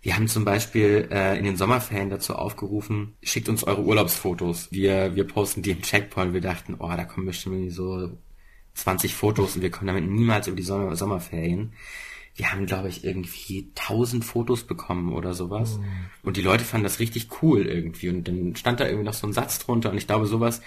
wir 0.03 0.17
haben 0.17 0.29
zum 0.29 0.45
Beispiel 0.45 1.09
äh, 1.11 1.39
in 1.39 1.45
den 1.45 1.57
Sommerferien 1.57 2.09
dazu 2.09 2.35
aufgerufen, 2.35 3.17
schickt 3.23 3.51
uns 3.51 3.65
eure 3.65 3.83
Urlaubsfotos. 3.83 4.69
Wir, 4.71 5.15
wir 5.15 5.27
posten 5.27 5.61
die 5.61 5.73
im 5.73 5.83
Checkpoint. 5.83 6.33
Wir 6.33 6.41
dachten, 6.41 6.77
oh, 6.79 6.89
da 6.89 7.05
kommen 7.05 7.27
bestimmt 7.27 7.57
irgendwie 7.57 7.71
so 7.71 8.17
20 8.75 9.15
Fotos 9.15 9.57
und 9.57 9.63
wir 9.63 9.71
kommen 9.71 9.89
damit 9.89 10.09
niemals 10.09 10.47
über 10.47 10.57
die 10.57 10.63
Sommer 10.63 10.97
Sommerferien. 10.97 11.75
Wir 12.35 12.51
haben, 12.51 12.65
glaube 12.65 12.89
ich, 12.89 13.05
irgendwie 13.05 13.73
1000 13.77 14.25
Fotos 14.25 14.65
bekommen 14.65 15.13
oder 15.13 15.35
sowas. 15.35 15.77
Mhm. 15.77 15.85
Und 16.23 16.39
die 16.39 16.43
Leute 16.43 16.65
fanden 16.65 16.85
das 16.85 16.99
richtig 16.99 17.29
cool 17.43 17.67
irgendwie. 17.67 18.09
Und 18.09 18.27
dann 18.27 18.57
stand 18.57 18.81
da 18.81 18.87
irgendwie 18.87 19.05
noch 19.05 19.15
so 19.15 19.27
ein 19.27 19.35
Satz 19.35 19.59
drunter. 19.59 19.91
Und 19.91 19.99
ich 19.99 20.07
glaube, 20.07 20.27
sowas, 20.27 20.63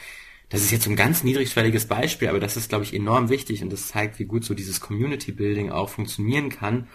das 0.49 0.61
ist 0.61 0.69
jetzt 0.69 0.83
so 0.83 0.91
ein 0.91 0.95
ganz 0.95 1.23
niedrigschwelliges 1.23 1.87
Beispiel, 1.87 2.27
aber 2.27 2.39
das 2.39 2.57
ist, 2.57 2.69
glaube 2.69 2.83
ich, 2.83 2.93
enorm 2.93 3.29
wichtig. 3.29 3.63
Und 3.63 3.73
das 3.73 3.87
zeigt, 3.87 4.19
wie 4.19 4.25
gut 4.25 4.45
so 4.45 4.53
dieses 4.53 4.79
Community 4.79 5.31
Building 5.31 5.71
auch 5.71 5.89
funktionieren 5.89 6.49
kann 6.49 6.87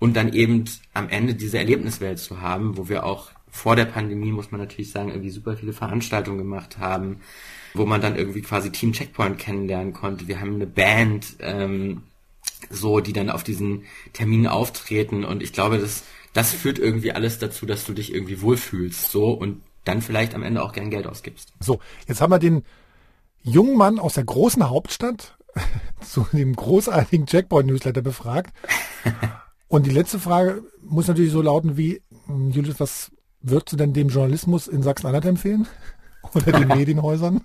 und 0.00 0.16
dann 0.16 0.32
eben 0.32 0.64
am 0.92 1.08
Ende 1.08 1.34
diese 1.34 1.58
Erlebniswelt 1.58 2.18
zu 2.18 2.40
haben, 2.40 2.76
wo 2.76 2.88
wir 2.88 3.04
auch 3.04 3.30
vor 3.50 3.76
der 3.76 3.84
Pandemie, 3.84 4.32
muss 4.32 4.50
man 4.50 4.60
natürlich 4.60 4.90
sagen, 4.90 5.10
irgendwie 5.10 5.30
super 5.30 5.56
viele 5.56 5.72
Veranstaltungen 5.72 6.38
gemacht 6.38 6.78
haben, 6.78 7.20
wo 7.74 7.84
man 7.84 8.00
dann 8.00 8.16
irgendwie 8.16 8.42
quasi 8.42 8.72
Team 8.72 8.92
Checkpoint 8.92 9.38
kennenlernen 9.38 9.92
konnte. 9.92 10.26
Wir 10.26 10.40
haben 10.40 10.54
eine 10.54 10.66
Band, 10.66 11.36
ähm, 11.40 12.02
so, 12.70 13.00
die 13.00 13.12
dann 13.12 13.30
auf 13.30 13.44
diesen 13.44 13.84
Terminen 14.12 14.46
auftreten 14.46 15.24
und 15.24 15.42
ich 15.42 15.52
glaube, 15.52 15.78
das, 15.78 16.04
das 16.32 16.52
führt 16.52 16.78
irgendwie 16.78 17.12
alles 17.12 17.38
dazu, 17.38 17.66
dass 17.66 17.84
du 17.84 17.92
dich 17.92 18.14
irgendwie 18.14 18.40
wohlfühlst, 18.40 19.10
so 19.10 19.32
und 19.32 19.62
dann 19.84 20.02
vielleicht 20.02 20.34
am 20.34 20.42
Ende 20.42 20.62
auch 20.62 20.72
gern 20.72 20.90
Geld 20.90 21.06
ausgibst. 21.06 21.52
So, 21.60 21.80
jetzt 22.06 22.20
haben 22.20 22.30
wir 22.30 22.38
den 22.38 22.64
jungen 23.42 23.76
Mann 23.76 23.98
aus 23.98 24.14
der 24.14 24.24
großen 24.24 24.68
Hauptstadt 24.68 25.36
zu 26.00 26.26
dem 26.32 26.54
großartigen 26.54 27.26
Checkpoint-Newsletter 27.26 28.02
befragt. 28.02 28.54
Und 29.70 29.86
die 29.86 29.90
letzte 29.90 30.18
Frage 30.18 30.64
muss 30.82 31.06
natürlich 31.06 31.30
so 31.30 31.40
lauten 31.40 31.76
wie, 31.76 32.02
hm, 32.26 32.50
Julius, 32.50 32.80
was 32.80 33.12
würdest 33.40 33.72
du 33.72 33.76
denn 33.76 33.92
dem 33.92 34.08
Journalismus 34.08 34.66
in 34.66 34.82
Sachsen-Anhalt 34.82 35.24
empfehlen? 35.24 35.68
Oder 36.34 36.50
den 36.50 36.66
Medienhäusern? 36.66 37.42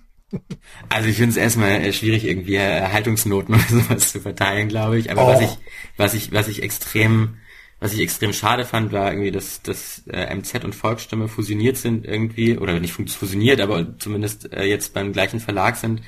Also 0.88 1.08
ich 1.08 1.18
finde 1.18 1.30
es 1.30 1.36
erstmal 1.36 1.70
äh, 1.70 1.92
schwierig, 1.92 2.24
irgendwie 2.24 2.56
Erhaltungsnoten 2.56 3.54
oder 3.54 3.62
sowas 3.62 4.10
zu 4.10 4.20
verteilen, 4.20 4.66
glaube 4.66 4.98
ich. 4.98 5.12
Aber 5.12 5.24
oh. 5.24 5.28
was 5.28 5.40
ich, 5.40 5.58
was 5.96 6.14
ich, 6.14 6.32
was 6.32 6.48
ich 6.48 6.64
extrem, 6.64 7.36
was 7.78 7.92
ich 7.92 8.00
extrem 8.00 8.32
schade 8.32 8.64
fand, 8.64 8.90
war 8.90 9.12
irgendwie, 9.12 9.30
dass, 9.30 9.62
dass 9.62 10.02
äh, 10.08 10.34
MZ 10.34 10.64
und 10.64 10.74
Volksstimme 10.74 11.28
fusioniert 11.28 11.76
sind 11.76 12.04
irgendwie, 12.04 12.58
oder 12.58 12.80
nicht 12.80 12.92
fusioniert, 12.92 13.60
aber 13.60 13.98
zumindest 14.00 14.52
äh, 14.52 14.64
jetzt 14.64 14.94
beim 14.94 15.12
gleichen 15.12 15.38
Verlag 15.38 15.76
sind 15.76 16.02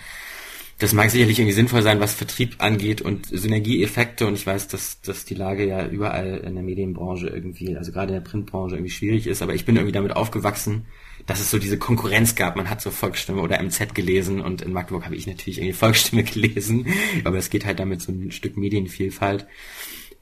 das 0.79 0.93
mag 0.93 1.11
sicherlich 1.11 1.39
irgendwie 1.39 1.55
sinnvoll 1.55 1.83
sein, 1.83 1.99
was 1.99 2.14
Vertrieb 2.14 2.57
angeht 2.59 3.03
und 3.03 3.26
Synergieeffekte. 3.26 4.26
Und 4.26 4.35
ich 4.35 4.47
weiß, 4.47 4.68
dass, 4.68 5.01
dass 5.01 5.24
die 5.24 5.35
Lage 5.35 5.66
ja 5.66 5.85
überall 5.87 6.39
in 6.39 6.55
der 6.55 6.62
Medienbranche 6.62 7.26
irgendwie, 7.26 7.76
also 7.76 7.91
gerade 7.91 8.14
in 8.14 8.22
der 8.22 8.29
Printbranche 8.29 8.76
irgendwie 8.76 8.93
schwierig 8.93 9.26
ist. 9.26 9.43
Aber 9.43 9.55
ich 9.55 9.64
bin 9.64 9.74
irgendwie 9.74 9.93
damit 9.93 10.14
aufgewachsen, 10.14 10.87
dass 11.26 11.41
es 11.41 11.51
so 11.51 11.59
diese 11.59 11.79
Konkurrenz 11.79 12.37
gab. 12.37 12.55
Man 12.55 12.70
hat 12.70 12.81
so 12.81 12.93
Volksstimme 12.93 13.43
oder 13.43 13.61
MZ 13.61 13.93
gelesen 13.93 14.41
und 14.41 14.62
in 14.62 14.72
Magdeburg 14.72 15.05
habe 15.05 15.16
ich 15.16 15.26
natürlich 15.26 15.59
irgendwie 15.59 15.72
Volksstimme 15.72 16.22
gelesen. 16.24 16.87
Aber 17.24 17.39
es 17.39 17.51
geht 17.51 17.66
halt 17.66 17.81
damit 17.81 18.01
so 18.01 18.12
ein 18.12 18.31
Stück 18.31 18.57
Medienvielfalt. 18.57 19.49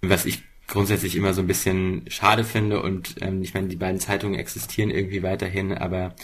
Was 0.01 0.25
ich 0.25 0.43
grundsätzlich 0.69 1.17
immer 1.17 1.35
so 1.35 1.43
ein 1.43 1.47
bisschen 1.47 2.05
schade 2.09 2.45
finde 2.45 2.83
und 2.83 3.17
ähm, 3.21 3.43
ich 3.43 3.55
meine, 3.55 3.69
die 3.69 3.77
beiden 3.77 4.01
Zeitungen 4.01 4.39
existieren 4.39 4.91
irgendwie 4.91 5.23
weiterhin, 5.23 5.73
aber 5.73 6.17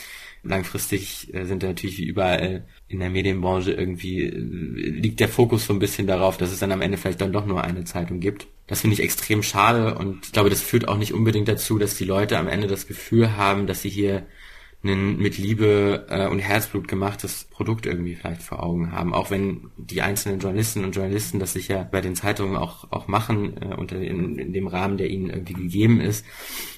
langfristig 0.43 1.33
äh, 1.33 1.45
sind 1.45 1.63
da 1.63 1.67
natürlich 1.67 1.97
wie 1.97 2.05
überall 2.05 2.67
in 2.93 2.99
der 2.99 3.09
Medienbranche 3.09 3.71
irgendwie, 3.71 4.23
äh, 4.23 4.37
liegt 4.37 5.19
der 5.19 5.27
Fokus 5.27 5.65
so 5.65 5.73
ein 5.73 5.79
bisschen 5.79 6.07
darauf, 6.07 6.37
dass 6.37 6.51
es 6.51 6.59
dann 6.59 6.71
am 6.71 6.81
Ende 6.81 6.97
vielleicht 6.97 7.21
dann 7.21 7.33
doch 7.33 7.45
nur 7.45 7.63
eine 7.63 7.83
Zeitung 7.83 8.19
gibt. 8.19 8.47
Das 8.67 8.81
finde 8.81 8.93
ich 8.93 9.03
extrem 9.03 9.43
schade 9.43 9.95
und 9.95 10.25
ich 10.25 10.31
glaube, 10.31 10.49
das 10.49 10.61
führt 10.61 10.87
auch 10.87 10.97
nicht 10.97 11.13
unbedingt 11.13 11.47
dazu, 11.47 11.77
dass 11.77 11.97
die 11.97 12.05
Leute 12.05 12.37
am 12.37 12.47
Ende 12.47 12.67
das 12.67 12.87
Gefühl 12.87 13.35
haben, 13.35 13.67
dass 13.67 13.81
sie 13.81 13.89
hier 13.89 14.25
ein 14.83 15.17
mit 15.17 15.37
Liebe 15.37 16.07
äh, 16.09 16.27
und 16.27 16.39
Herzblut 16.39 16.87
gemachtes 16.87 17.45
Produkt 17.45 17.85
irgendwie 17.85 18.15
vielleicht 18.15 18.41
vor 18.41 18.61
Augen 18.61 18.91
haben. 18.91 19.13
Auch 19.13 19.31
wenn 19.31 19.69
die 19.77 20.01
einzelnen 20.01 20.39
Journalistinnen 20.39 20.85
und 20.85 20.95
Journalisten 20.95 21.39
das 21.39 21.53
sicher 21.53 21.87
bei 21.89 22.01
den 22.01 22.15
Zeitungen 22.15 22.57
auch, 22.57 22.91
auch 22.91 23.07
machen, 23.07 23.55
äh, 23.61 23.75
unter 23.75 23.97
in, 23.97 24.37
in 24.37 24.53
dem 24.53 24.67
Rahmen, 24.67 24.97
der 24.97 25.09
ihnen 25.09 25.29
irgendwie 25.29 25.53
gegeben 25.53 26.01
ist. 26.01 26.25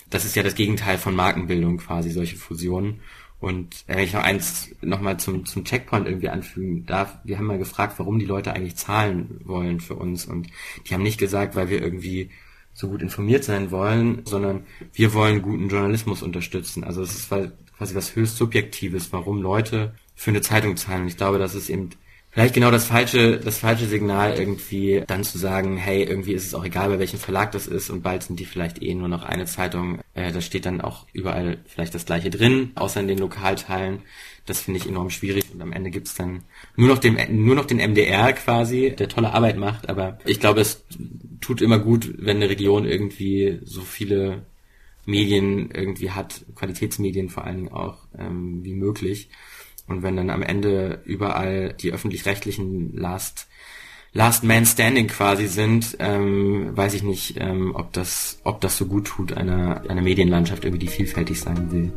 Das 0.09 0.24
ist 0.24 0.36
ja 0.36 0.43
das 0.43 0.55
Gegenteil 0.55 0.99
von 0.99 1.16
Markenbildung 1.16 1.78
quasi, 1.78 2.11
solche 2.11 2.36
Fusionen. 2.36 2.99
Und 3.45 3.83
wenn 3.85 3.99
ich 3.99 4.11
noch 4.11 4.23
eins 4.23 4.71
nochmal 4.81 5.19
zum, 5.19 5.45
zum 5.45 5.63
Checkpoint 5.63 6.07
irgendwie 6.07 6.29
anfügen 6.29 6.87
darf, 6.87 7.19
wir 7.25 7.37
haben 7.37 7.45
mal 7.45 7.59
gefragt, 7.59 7.99
warum 7.99 8.17
die 8.17 8.25
Leute 8.25 8.51
eigentlich 8.53 8.75
zahlen 8.75 9.39
wollen 9.43 9.79
für 9.79 9.93
uns. 9.93 10.25
Und 10.25 10.47
die 10.87 10.95
haben 10.95 11.03
nicht 11.03 11.19
gesagt, 11.19 11.55
weil 11.55 11.69
wir 11.69 11.79
irgendwie 11.79 12.31
so 12.73 12.87
gut 12.89 13.03
informiert 13.03 13.43
sein 13.43 13.69
wollen, 13.69 14.23
sondern 14.25 14.65
wir 14.93 15.13
wollen 15.13 15.43
guten 15.43 15.69
Journalismus 15.69 16.23
unterstützen. 16.23 16.83
Also 16.83 17.03
es 17.03 17.13
ist 17.13 17.29
quasi 17.29 17.93
was 17.93 18.15
höchst 18.15 18.35
Subjektives, 18.35 19.13
warum 19.13 19.43
Leute 19.43 19.93
für 20.15 20.31
eine 20.31 20.41
Zeitung 20.41 20.75
zahlen. 20.75 21.03
Und 21.03 21.09
ich 21.09 21.17
glaube, 21.17 21.37
das 21.37 21.53
ist 21.53 21.69
eben 21.69 21.91
vielleicht 22.36 22.53
genau 22.53 22.69
das 22.69 22.86
falsche, 22.86 23.39
das 23.39 23.59
falsche 23.59 23.86
Signal 23.86 24.38
irgendwie 24.38 25.01
dann 25.07 25.23
zu 25.23 25.38
sagen, 25.38 25.77
hey, 25.77 26.03
irgendwie 26.03 26.33
ist 26.33 26.45
es 26.45 26.53
auch 26.53 26.65
egal, 26.65 26.89
bei 26.89 26.99
welchem 26.99 27.17
Verlag 27.17 27.53
das 27.53 27.65
ist 27.65 27.89
und 27.89 28.03
bald 28.03 28.23
sind 28.23 28.41
die 28.41 28.45
vielleicht 28.45 28.83
eh 28.83 28.93
nur 28.93 29.07
noch 29.07 29.23
eine 29.23 29.45
Zeitung. 29.45 30.01
Äh, 30.13 30.33
da 30.33 30.41
steht 30.41 30.65
dann 30.65 30.81
auch 30.81 31.07
überall 31.13 31.59
vielleicht 31.65 31.95
das 31.95 32.05
gleiche 32.05 32.29
drin, 32.29 32.73
außer 32.75 32.99
in 32.99 33.07
den 33.07 33.19
Lokalteilen. 33.19 34.01
Das 34.45 34.59
finde 34.59 34.81
ich 34.81 34.88
enorm 34.88 35.09
schwierig 35.11 35.45
und 35.53 35.61
am 35.61 35.71
Ende 35.71 35.91
gibt's 35.91 36.13
dann 36.13 36.43
nur 36.75 36.89
noch 36.89 36.97
den, 36.97 37.17
nur 37.45 37.55
noch 37.55 37.65
den 37.65 37.77
MDR 37.77 38.33
quasi, 38.33 38.93
der 38.95 39.07
tolle 39.07 39.33
Arbeit 39.33 39.55
macht, 39.57 39.88
aber 39.88 40.19
ich 40.25 40.41
glaube, 40.41 40.59
es 40.59 40.83
tut 41.39 41.61
immer 41.61 41.79
gut, 41.79 42.15
wenn 42.17 42.38
eine 42.38 42.49
Region 42.49 42.86
irgendwie 42.86 43.59
so 43.63 43.81
viele 43.81 44.45
Medien 45.05 45.71
irgendwie 45.71 46.11
hat, 46.11 46.43
Qualitätsmedien 46.55 47.29
vor 47.29 47.45
allen 47.45 47.57
Dingen 47.57 47.71
auch, 47.71 48.07
ähm, 48.17 48.63
wie 48.63 48.73
möglich. 48.73 49.29
Und 49.88 50.03
wenn 50.03 50.17
dann 50.17 50.29
am 50.29 50.41
Ende 50.41 51.01
überall 51.05 51.73
die 51.73 51.91
öffentlich-rechtlichen 51.91 52.95
Last 52.95 53.47
Last 54.15 54.45
Man 54.45 54.65
Standing 54.65 55.07
quasi 55.07 55.47
sind, 55.47 55.97
ähm, 55.99 56.69
weiß 56.73 56.93
ich 56.93 57.03
nicht, 57.03 57.36
ähm, 57.38 57.73
ob 57.75 57.91
das, 57.91 58.39
ob 58.45 58.61
das 58.61 58.77
so 58.77 58.86
gut 58.86 59.07
tut 59.07 59.36
einer, 59.36 59.81
einer 59.89 60.01
Medienlandschaft 60.01 60.63
irgendwie, 60.63 60.86
die 60.86 60.91
vielfältig 60.91 61.41
sein 61.41 61.69
will. 61.69 61.91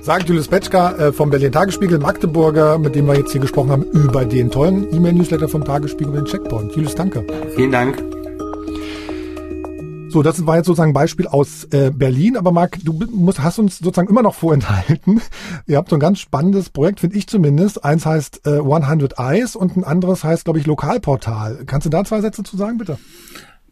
Sagt 0.00 0.30
Julius 0.30 0.48
Petschka 0.48 0.92
äh, 0.92 1.12
vom 1.12 1.28
Berlin 1.28 1.52
Tagesspiegel, 1.52 1.98
Magdeburger, 1.98 2.78
mit 2.78 2.94
dem 2.94 3.06
wir 3.06 3.16
jetzt 3.16 3.32
hier 3.32 3.42
gesprochen 3.42 3.70
haben, 3.70 3.82
über 3.82 4.24
den 4.24 4.50
tollen 4.50 4.90
E-Mail-Newsletter 4.94 5.48
vom 5.48 5.62
Tagesspiegel 5.62 6.14
und 6.14 6.14
den 6.14 6.24
Checkpoint. 6.24 6.74
Julius, 6.74 6.94
danke. 6.94 7.26
Vielen 7.54 7.70
Dank. 7.72 8.17
So, 10.10 10.22
das 10.22 10.46
war 10.46 10.56
jetzt 10.56 10.66
sozusagen 10.66 10.92
ein 10.92 10.94
Beispiel 10.94 11.26
aus 11.26 11.64
äh, 11.64 11.90
Berlin, 11.90 12.38
aber 12.38 12.50
Marc, 12.50 12.78
du 12.82 12.98
musst, 13.10 13.42
hast 13.42 13.58
uns 13.58 13.78
sozusagen 13.78 14.08
immer 14.08 14.22
noch 14.22 14.34
vorenthalten. 14.34 15.20
Ihr 15.66 15.76
habt 15.76 15.90
so 15.90 15.96
ein 15.96 16.00
ganz 16.00 16.18
spannendes 16.18 16.70
Projekt, 16.70 17.00
finde 17.00 17.16
ich 17.16 17.26
zumindest. 17.26 17.84
Eins 17.84 18.06
heißt 18.06 18.46
äh, 18.46 18.60
100 18.60 19.18
Eyes 19.18 19.54
und 19.54 19.76
ein 19.76 19.84
anderes 19.84 20.24
heißt, 20.24 20.44
glaube 20.44 20.58
ich, 20.58 20.66
Lokalportal. 20.66 21.64
Kannst 21.66 21.84
du 21.84 21.90
da 21.90 22.04
zwei 22.04 22.22
Sätze 22.22 22.42
zu 22.42 22.56
sagen, 22.56 22.78
bitte? 22.78 22.98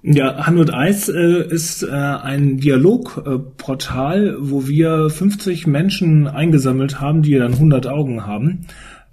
Ja, 0.03 0.37
100 0.37 0.71
Eyes 0.71 1.09
äh, 1.09 1.49
ist 1.49 1.83
äh, 1.83 1.91
ein 1.91 2.59
Dialogportal, 2.59 4.29
äh, 4.29 4.35
wo 4.39 4.69
wir 4.69 5.09
50 5.09 5.67
Menschen 5.67 6.29
eingesammelt 6.29 7.01
haben, 7.01 7.23
die 7.23 7.35
dann 7.35 7.55
100 7.55 7.87
Augen 7.87 8.27
haben 8.27 8.67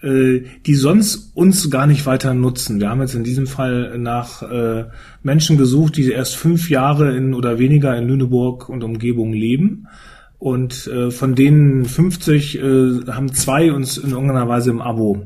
die 0.03 0.75
sonst 0.75 1.31
uns 1.33 1.69
gar 1.69 1.87
nicht 1.87 2.05
weiter 2.05 2.33
nutzen. 2.33 2.81
Wir 2.81 2.89
haben 2.89 2.99
jetzt 2.99 3.15
in 3.15 3.23
diesem 3.23 3.47
Fall 3.47 3.97
nach 3.97 4.41
äh, 4.43 4.85
Menschen 5.21 5.57
gesucht, 5.57 5.95
die 5.95 6.11
erst 6.11 6.35
fünf 6.35 6.69
Jahre 6.69 7.15
in 7.15 7.33
oder 7.33 7.57
weniger 7.57 7.95
in 7.97 8.07
Lüneburg 8.07 8.67
und 8.67 8.83
Umgebung 8.83 9.31
leben. 9.31 9.87
Und 10.43 10.87
äh, 10.87 11.09
von 11.09 11.35
denen 11.35 11.85
50 11.85 12.59
äh, 12.59 12.61
haben 13.07 13.31
zwei 13.33 13.71
uns 13.71 13.97
in 13.97 14.11
irgendeiner 14.11 14.49
Weise 14.49 14.71
im 14.71 14.81
Abo. 14.81 15.25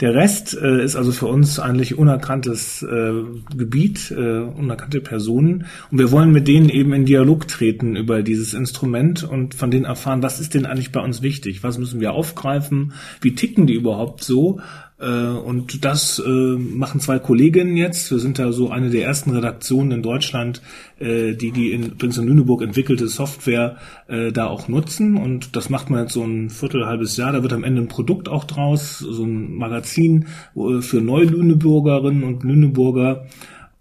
Der 0.00 0.14
Rest 0.14 0.56
äh, 0.60 0.82
ist 0.82 0.96
also 0.96 1.12
für 1.12 1.26
uns 1.26 1.58
eigentlich 1.58 1.96
unerkanntes 1.96 2.82
äh, 2.82 3.12
Gebiet, 3.56 4.10
äh, 4.10 4.38
unerkannte 4.40 5.00
Personen. 5.00 5.66
Und 5.90 5.98
wir 5.98 6.10
wollen 6.10 6.32
mit 6.32 6.48
denen 6.48 6.68
eben 6.68 6.92
in 6.92 7.04
Dialog 7.04 7.46
treten 7.46 7.96
über 7.96 8.22
dieses 8.22 8.54
Instrument 8.54 9.22
und 9.22 9.54
von 9.54 9.70
denen 9.70 9.84
erfahren, 9.84 10.22
was 10.22 10.40
ist 10.40 10.54
denn 10.54 10.66
eigentlich 10.66 10.92
bei 10.92 11.00
uns 11.00 11.22
wichtig? 11.22 11.62
Was 11.62 11.78
müssen 11.78 12.00
wir 12.00 12.12
aufgreifen? 12.12 12.92
Wie 13.20 13.34
ticken 13.34 13.66
die 13.66 13.74
überhaupt 13.74 14.24
so? 14.24 14.60
Äh, 15.04 15.08
und 15.08 15.84
das 15.84 16.18
äh, 16.18 16.30
machen 16.30 17.00
zwei 17.00 17.18
Kolleginnen 17.18 17.76
jetzt. 17.76 18.10
Wir 18.10 18.18
sind 18.18 18.38
da 18.38 18.52
so 18.52 18.70
eine 18.70 18.90
der 18.90 19.04
ersten 19.04 19.30
Redaktionen 19.30 19.92
in 19.92 20.02
Deutschland, 20.02 20.62
äh, 20.98 21.34
die 21.34 21.50
die 21.50 21.72
in, 21.72 21.84
übrigens 21.84 22.16
Lüneburg 22.16 22.62
entwickelte 22.62 23.08
Software 23.08 23.76
da 24.06 24.46
auch 24.46 24.68
nutzen. 24.68 25.16
Und 25.16 25.56
das 25.56 25.70
macht 25.70 25.90
man 25.90 26.02
jetzt 26.02 26.12
so 26.12 26.22
ein 26.22 26.50
Viertel, 26.50 26.86
halbes 26.86 27.16
Jahr. 27.16 27.32
Da 27.32 27.42
wird 27.42 27.52
am 27.52 27.64
Ende 27.64 27.82
ein 27.82 27.88
Produkt 27.88 28.28
auch 28.28 28.44
draus, 28.44 28.98
so 28.98 29.24
ein 29.24 29.54
Magazin 29.54 30.26
für 30.54 31.00
Neulüneburgerinnen 31.00 32.22
und 32.22 32.44
Lüneburger. 32.44 33.26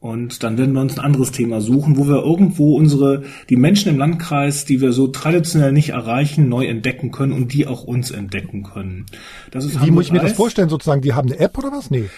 Und 0.03 0.43
dann 0.43 0.57
werden 0.57 0.73
wir 0.73 0.81
uns 0.81 0.99
ein 0.99 1.05
anderes 1.05 1.31
Thema 1.31 1.61
suchen, 1.61 1.95
wo 1.95 2.05
wir 2.09 2.21
irgendwo 2.23 2.75
unsere, 2.75 3.23
die 3.49 3.55
Menschen 3.55 3.87
im 3.87 3.97
Landkreis, 3.97 4.65
die 4.65 4.81
wir 4.81 4.91
so 4.91 5.07
traditionell 5.07 5.71
nicht 5.71 5.91
erreichen, 5.91 6.49
neu 6.49 6.65
entdecken 6.65 7.09
können 7.09 7.31
und 7.31 7.53
die 7.53 7.67
auch 7.67 7.85
uns 7.85 8.11
entdecken 8.11 8.63
können. 8.63 9.05
Das 9.49 9.63
ist 9.63 9.81
Wie 9.81 9.91
muss 9.91 10.07
ich 10.07 10.11
mir 10.11 10.19
das 10.19 10.33
vorstellen 10.33 10.67
sozusagen? 10.67 11.01
Die 11.01 11.13
haben 11.13 11.31
eine 11.31 11.39
App 11.39 11.57
oder 11.57 11.71
was? 11.71 11.89
Nee. 11.89 12.09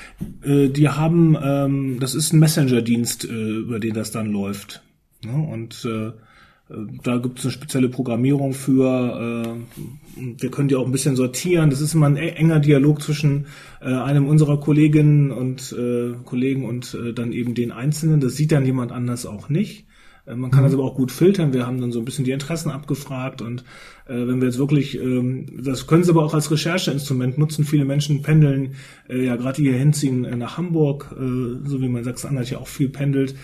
Äh, 0.43 0.69
die 0.69 0.89
haben, 0.89 1.37
ähm, 1.39 1.97
das 1.99 2.15
ist 2.15 2.33
ein 2.33 2.39
Messenger-Dienst, 2.39 3.25
äh, 3.25 3.27
über 3.27 3.79
den 3.79 3.93
das 3.93 4.09
dann 4.09 4.31
läuft. 4.31 4.81
Ja, 5.23 5.35
und 5.35 5.85
äh, 5.85 6.11
da 6.67 7.17
gibt 7.17 7.39
es 7.39 7.45
eine 7.45 7.51
spezielle 7.51 7.89
Programmierung 7.89 8.53
für. 8.53 9.45
Äh, 9.45 10.21
wir 10.41 10.49
können 10.49 10.67
die 10.67 10.75
auch 10.75 10.85
ein 10.85 10.91
bisschen 10.91 11.15
sortieren. 11.15 11.69
Das 11.69 11.81
ist 11.81 11.93
immer 11.93 12.07
ein 12.07 12.17
e-, 12.17 12.29
enger 12.29 12.59
Dialog 12.59 13.01
zwischen 13.01 13.45
äh, 13.81 13.93
einem 13.93 14.27
unserer 14.27 14.59
Kolleginnen 14.59 15.31
und 15.31 15.73
äh, 15.73 16.13
Kollegen 16.25 16.65
und 16.65 16.95
äh, 16.95 17.13
dann 17.13 17.33
eben 17.33 17.53
den 17.53 17.71
Einzelnen. 17.71 18.19
Das 18.19 18.35
sieht 18.35 18.51
dann 18.51 18.65
jemand 18.65 18.91
anders 18.91 19.27
auch 19.27 19.47
nicht. 19.47 19.85
Äh, 20.25 20.35
man 20.35 20.51
kann 20.51 20.61
mhm. 20.61 20.65
das 20.65 20.73
aber 20.73 20.83
auch 20.83 20.95
gut 20.95 21.11
filtern. 21.11 21.53
Wir 21.53 21.67
haben 21.67 21.79
dann 21.79 21.91
so 21.91 21.99
ein 21.99 22.05
bisschen 22.05 22.25
die 22.25 22.31
Interessen 22.31 22.71
abgefragt 22.71 23.41
und 23.41 23.63
äh, 24.07 24.13
wenn 24.13 24.39
wir 24.39 24.47
jetzt 24.47 24.57
wirklich, 24.57 24.99
ähm, 24.99 25.45
das 25.63 25.87
können 25.87 26.03
sie 26.03 26.11
aber 26.11 26.23
auch 26.23 26.33
als 26.33 26.49
Rechercheinstrument 26.51 27.37
nutzen. 27.37 27.65
Viele 27.65 27.85
Menschen 27.85 28.21
pendeln 28.21 28.73
äh, 29.07 29.23
ja 29.23 29.35
gerade 29.35 29.61
hier 29.61 29.73
hinziehen 29.73 30.25
äh, 30.25 30.35
nach 30.35 30.57
Hamburg, 30.57 31.15
äh, 31.15 31.67
so 31.67 31.81
wie 31.81 31.89
man 31.89 32.03
Sachsen-Anhalt 32.03 32.49
ja 32.49 32.57
auch 32.57 32.67
viel 32.67 32.89
pendelt. 32.89 33.35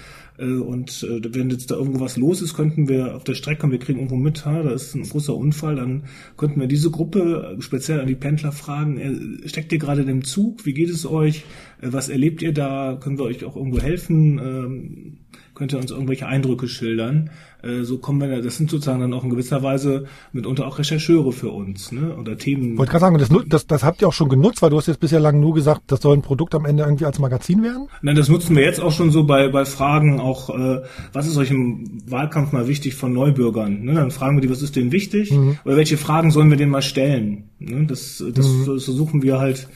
Äh, 0.41 0.57
und 0.57 1.03
äh, 1.03 1.21
wenn 1.33 1.49
jetzt 1.49 1.71
da 1.71 1.75
irgendwo 1.75 1.99
was 1.99 2.17
los 2.17 2.41
ist, 2.41 2.55
könnten 2.55 2.89
wir 2.89 3.15
auf 3.15 3.23
der 3.23 3.35
Strecke, 3.35 3.69
wir 3.69 3.79
kriegen 3.79 3.99
irgendwo 3.99 4.17
mit, 4.17 4.45
ha, 4.45 4.63
da 4.63 4.71
ist 4.71 4.95
ein 4.95 5.03
großer 5.03 5.35
Unfall, 5.35 5.75
dann 5.75 6.03
könnten 6.35 6.59
wir 6.59 6.67
diese 6.67 6.91
Gruppe 6.91 7.57
speziell 7.59 8.01
an 8.01 8.07
die 8.07 8.15
Pendler 8.15 8.51
fragen, 8.51 8.97
äh, 8.97 9.47
steckt 9.47 9.71
ihr 9.71 9.79
gerade 9.79 10.01
in 10.01 10.07
dem 10.07 10.23
Zug, 10.23 10.65
wie 10.65 10.73
geht 10.73 10.89
es 10.89 11.05
euch, 11.05 11.43
was 11.81 12.09
erlebt 12.09 12.41
ihr 12.41 12.53
da, 12.53 12.97
können 13.01 13.17
wir 13.17 13.25
euch 13.25 13.43
auch 13.45 13.55
irgendwo 13.55 13.79
helfen, 13.79 14.39
ähm, 14.39 15.17
könnt 15.61 15.73
ihr 15.73 15.77
uns 15.77 15.91
irgendwelche 15.91 16.25
Eindrücke 16.25 16.67
schildern. 16.67 17.29
Äh, 17.61 17.83
so 17.83 17.99
kommen 17.99 18.19
wir, 18.19 18.41
das 18.41 18.57
sind 18.57 18.71
sozusagen 18.71 18.99
dann 18.99 19.13
auch 19.13 19.23
in 19.23 19.29
gewisser 19.29 19.61
Weise 19.61 20.05
mitunter 20.33 20.65
auch 20.65 20.79
Rechercheure 20.79 21.31
für 21.31 21.49
uns, 21.49 21.91
ne? 21.91 22.15
Oder 22.15 22.35
Themen. 22.35 22.71
Ich 22.71 22.77
wollte 22.79 22.89
gerade 22.89 23.01
sagen, 23.01 23.17
das, 23.19 23.29
das, 23.47 23.67
das 23.67 23.83
habt 23.83 24.01
ihr 24.01 24.07
auch 24.07 24.13
schon 24.13 24.27
genutzt, 24.27 24.63
weil 24.63 24.71
du 24.71 24.77
hast 24.77 24.87
jetzt 24.87 24.99
bisher 24.99 25.19
lang 25.19 25.39
nur 25.39 25.53
gesagt, 25.53 25.83
das 25.85 26.01
soll 26.01 26.17
ein 26.17 26.23
Produkt 26.23 26.55
am 26.55 26.65
Ende 26.65 26.81
irgendwie 26.81 27.05
als 27.05 27.19
Magazin 27.19 27.61
werden? 27.61 27.89
Nein, 28.01 28.15
das 28.15 28.27
nutzen 28.27 28.55
wir 28.55 28.63
jetzt 28.63 28.81
auch 28.81 28.91
schon 28.91 29.11
so 29.11 29.23
bei, 29.23 29.49
bei 29.49 29.65
Fragen 29.65 30.19
auch, 30.19 30.49
äh, 30.49 30.81
was 31.13 31.27
ist 31.27 31.37
euch 31.37 31.51
im 31.51 32.01
Wahlkampf 32.07 32.53
mal 32.53 32.67
wichtig 32.67 32.95
von 32.95 33.13
Neubürgern? 33.13 33.83
Ne? 33.83 33.93
Dann 33.93 34.09
fragen 34.09 34.37
wir 34.37 34.41
die, 34.41 34.49
was 34.49 34.63
ist 34.63 34.75
denen 34.75 34.91
wichtig? 34.91 35.29
Mhm. 35.31 35.59
Oder 35.63 35.77
welche 35.77 35.97
Fragen 35.97 36.31
sollen 36.31 36.49
wir 36.49 36.57
denen 36.57 36.71
mal 36.71 36.81
stellen? 36.81 37.51
Ne? 37.59 37.85
Das, 37.85 38.23
das 38.33 38.47
mhm. 38.47 38.63
so, 38.63 38.77
so 38.79 38.93
suchen 38.93 39.21
wir 39.21 39.37
halt 39.37 39.67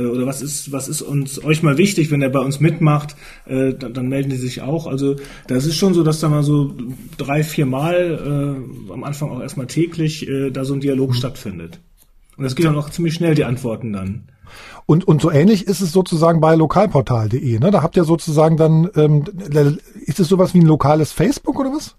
oder 0.00 0.26
was 0.26 0.42
ist, 0.42 0.72
was 0.72 0.88
ist 0.88 1.02
uns 1.02 1.42
euch 1.44 1.62
mal 1.62 1.78
wichtig, 1.78 2.10
wenn 2.10 2.22
er 2.22 2.30
bei 2.30 2.40
uns 2.40 2.60
mitmacht, 2.60 3.16
äh, 3.46 3.74
dann, 3.74 3.94
dann, 3.94 4.08
melden 4.08 4.30
die 4.30 4.36
sich 4.36 4.62
auch. 4.62 4.86
Also 4.86 5.16
das 5.46 5.66
ist 5.66 5.76
schon 5.76 5.94
so, 5.94 6.02
dass 6.02 6.20
da 6.20 6.28
mal 6.28 6.42
so 6.42 6.74
drei, 7.16 7.42
vier 7.44 7.66
Mal 7.66 8.56
äh, 8.88 8.92
am 8.92 9.04
Anfang 9.04 9.30
auch 9.30 9.40
erstmal 9.40 9.66
täglich 9.66 10.28
äh, 10.28 10.50
da 10.50 10.64
so 10.64 10.74
ein 10.74 10.80
Dialog 10.80 11.10
mhm. 11.10 11.14
stattfindet. 11.14 11.80
Und 12.36 12.44
das 12.44 12.56
geht 12.56 12.66
dann 12.66 12.76
auch 12.76 12.90
ziemlich 12.90 13.14
schnell, 13.14 13.34
die 13.34 13.44
Antworten 13.44 13.92
dann. 13.92 14.24
Und, 14.86 15.06
und 15.06 15.22
so 15.22 15.30
ähnlich 15.30 15.66
ist 15.66 15.80
es 15.80 15.92
sozusagen 15.92 16.40
bei 16.40 16.54
lokalportal.de. 16.54 17.58
Ne? 17.58 17.70
Da 17.70 17.82
habt 17.82 17.96
ihr 17.96 18.04
sozusagen 18.04 18.56
dann, 18.56 18.90
ähm, 18.96 19.24
ist 20.06 20.20
es 20.20 20.28
sowas 20.28 20.54
wie 20.54 20.58
ein 20.58 20.66
lokales 20.66 21.12
Facebook 21.12 21.58
oder 21.58 21.72
was? 21.72 21.96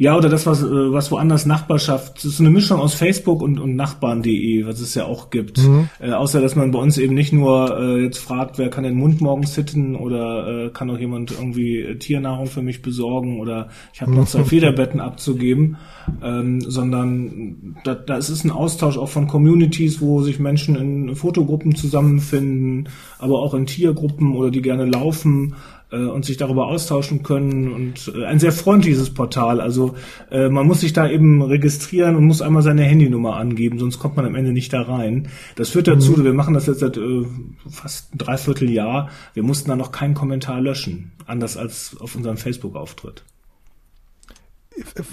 Ja, 0.00 0.16
oder 0.16 0.28
das, 0.28 0.46
was, 0.46 0.62
äh, 0.62 0.66
was 0.92 1.10
woanders 1.10 1.44
Nachbarschaft, 1.44 2.18
das 2.18 2.24
ist 2.24 2.40
eine 2.40 2.50
Mischung 2.50 2.80
aus 2.80 2.94
Facebook 2.94 3.42
und, 3.42 3.58
und 3.58 3.74
Nachbarn.de, 3.74 4.64
was 4.64 4.78
es 4.78 4.94
ja 4.94 5.04
auch 5.04 5.30
gibt. 5.30 5.58
Mhm. 5.58 5.88
Äh, 5.98 6.12
außer, 6.12 6.40
dass 6.40 6.54
man 6.54 6.70
bei 6.70 6.78
uns 6.78 6.98
eben 6.98 7.14
nicht 7.14 7.32
nur 7.32 7.76
äh, 7.76 8.04
jetzt 8.04 8.18
fragt, 8.18 8.58
wer 8.58 8.70
kann 8.70 8.84
den 8.84 8.94
Mund 8.94 9.20
morgens 9.20 9.54
sitten 9.54 9.96
oder 9.96 10.66
äh, 10.66 10.70
kann 10.70 10.88
auch 10.90 10.98
jemand 10.98 11.32
irgendwie 11.32 11.80
äh, 11.80 11.96
Tiernahrung 11.96 12.46
für 12.46 12.62
mich 12.62 12.80
besorgen 12.80 13.40
oder 13.40 13.70
ich 13.92 14.00
habe 14.00 14.14
noch 14.14 14.26
zwei 14.26 14.44
Federbetten 14.44 15.00
abzugeben, 15.00 15.78
ähm, 16.22 16.60
sondern 16.60 17.76
da, 17.82 17.96
da 17.96 18.16
ist 18.18 18.28
es 18.28 18.44
ein 18.44 18.52
Austausch 18.52 18.98
auch 18.98 19.08
von 19.08 19.26
Communities, 19.26 20.00
wo 20.00 20.22
sich 20.22 20.38
Menschen 20.38 20.76
in 20.76 21.16
Fotogruppen 21.16 21.74
zusammenfinden, 21.74 22.88
aber 23.18 23.40
auch 23.40 23.52
in 23.52 23.66
Tiergruppen 23.66 24.36
oder 24.36 24.52
die 24.52 24.62
gerne 24.62 24.84
laufen 24.84 25.54
äh, 25.90 25.96
und 25.96 26.24
sich 26.24 26.36
darüber 26.36 26.66
austauschen 26.66 27.22
können 27.22 27.72
und 27.72 28.12
äh, 28.14 28.24
ein 28.24 28.38
sehr 28.38 28.52
freundliches 28.52 29.10
Portal. 29.10 29.60
Also 29.60 29.94
äh, 30.30 30.48
man 30.48 30.66
muss 30.66 30.80
sich 30.80 30.92
da 30.92 31.08
eben 31.08 31.42
registrieren 31.42 32.16
und 32.16 32.24
muss 32.24 32.42
einmal 32.42 32.62
seine 32.62 32.82
Handynummer 32.82 33.36
angeben, 33.36 33.78
sonst 33.78 33.98
kommt 33.98 34.16
man 34.16 34.26
am 34.26 34.34
Ende 34.34 34.52
nicht 34.52 34.72
da 34.72 34.82
rein. 34.82 35.28
Das 35.56 35.70
führt 35.70 35.88
dazu, 35.88 36.12
mhm. 36.12 36.24
wir 36.24 36.34
machen 36.34 36.54
das 36.54 36.66
jetzt 36.66 36.80
seit 36.80 36.96
äh, 36.96 37.24
fast 37.68 38.14
ein 38.14 38.18
Dreivierteljahr. 38.18 39.10
Wir 39.34 39.42
mussten 39.42 39.68
da 39.70 39.76
noch 39.76 39.92
keinen 39.92 40.14
Kommentar 40.14 40.60
löschen, 40.60 41.12
anders 41.26 41.56
als 41.56 41.96
auf 42.00 42.14
unserem 42.14 42.36
Facebook-Auftritt. 42.36 43.24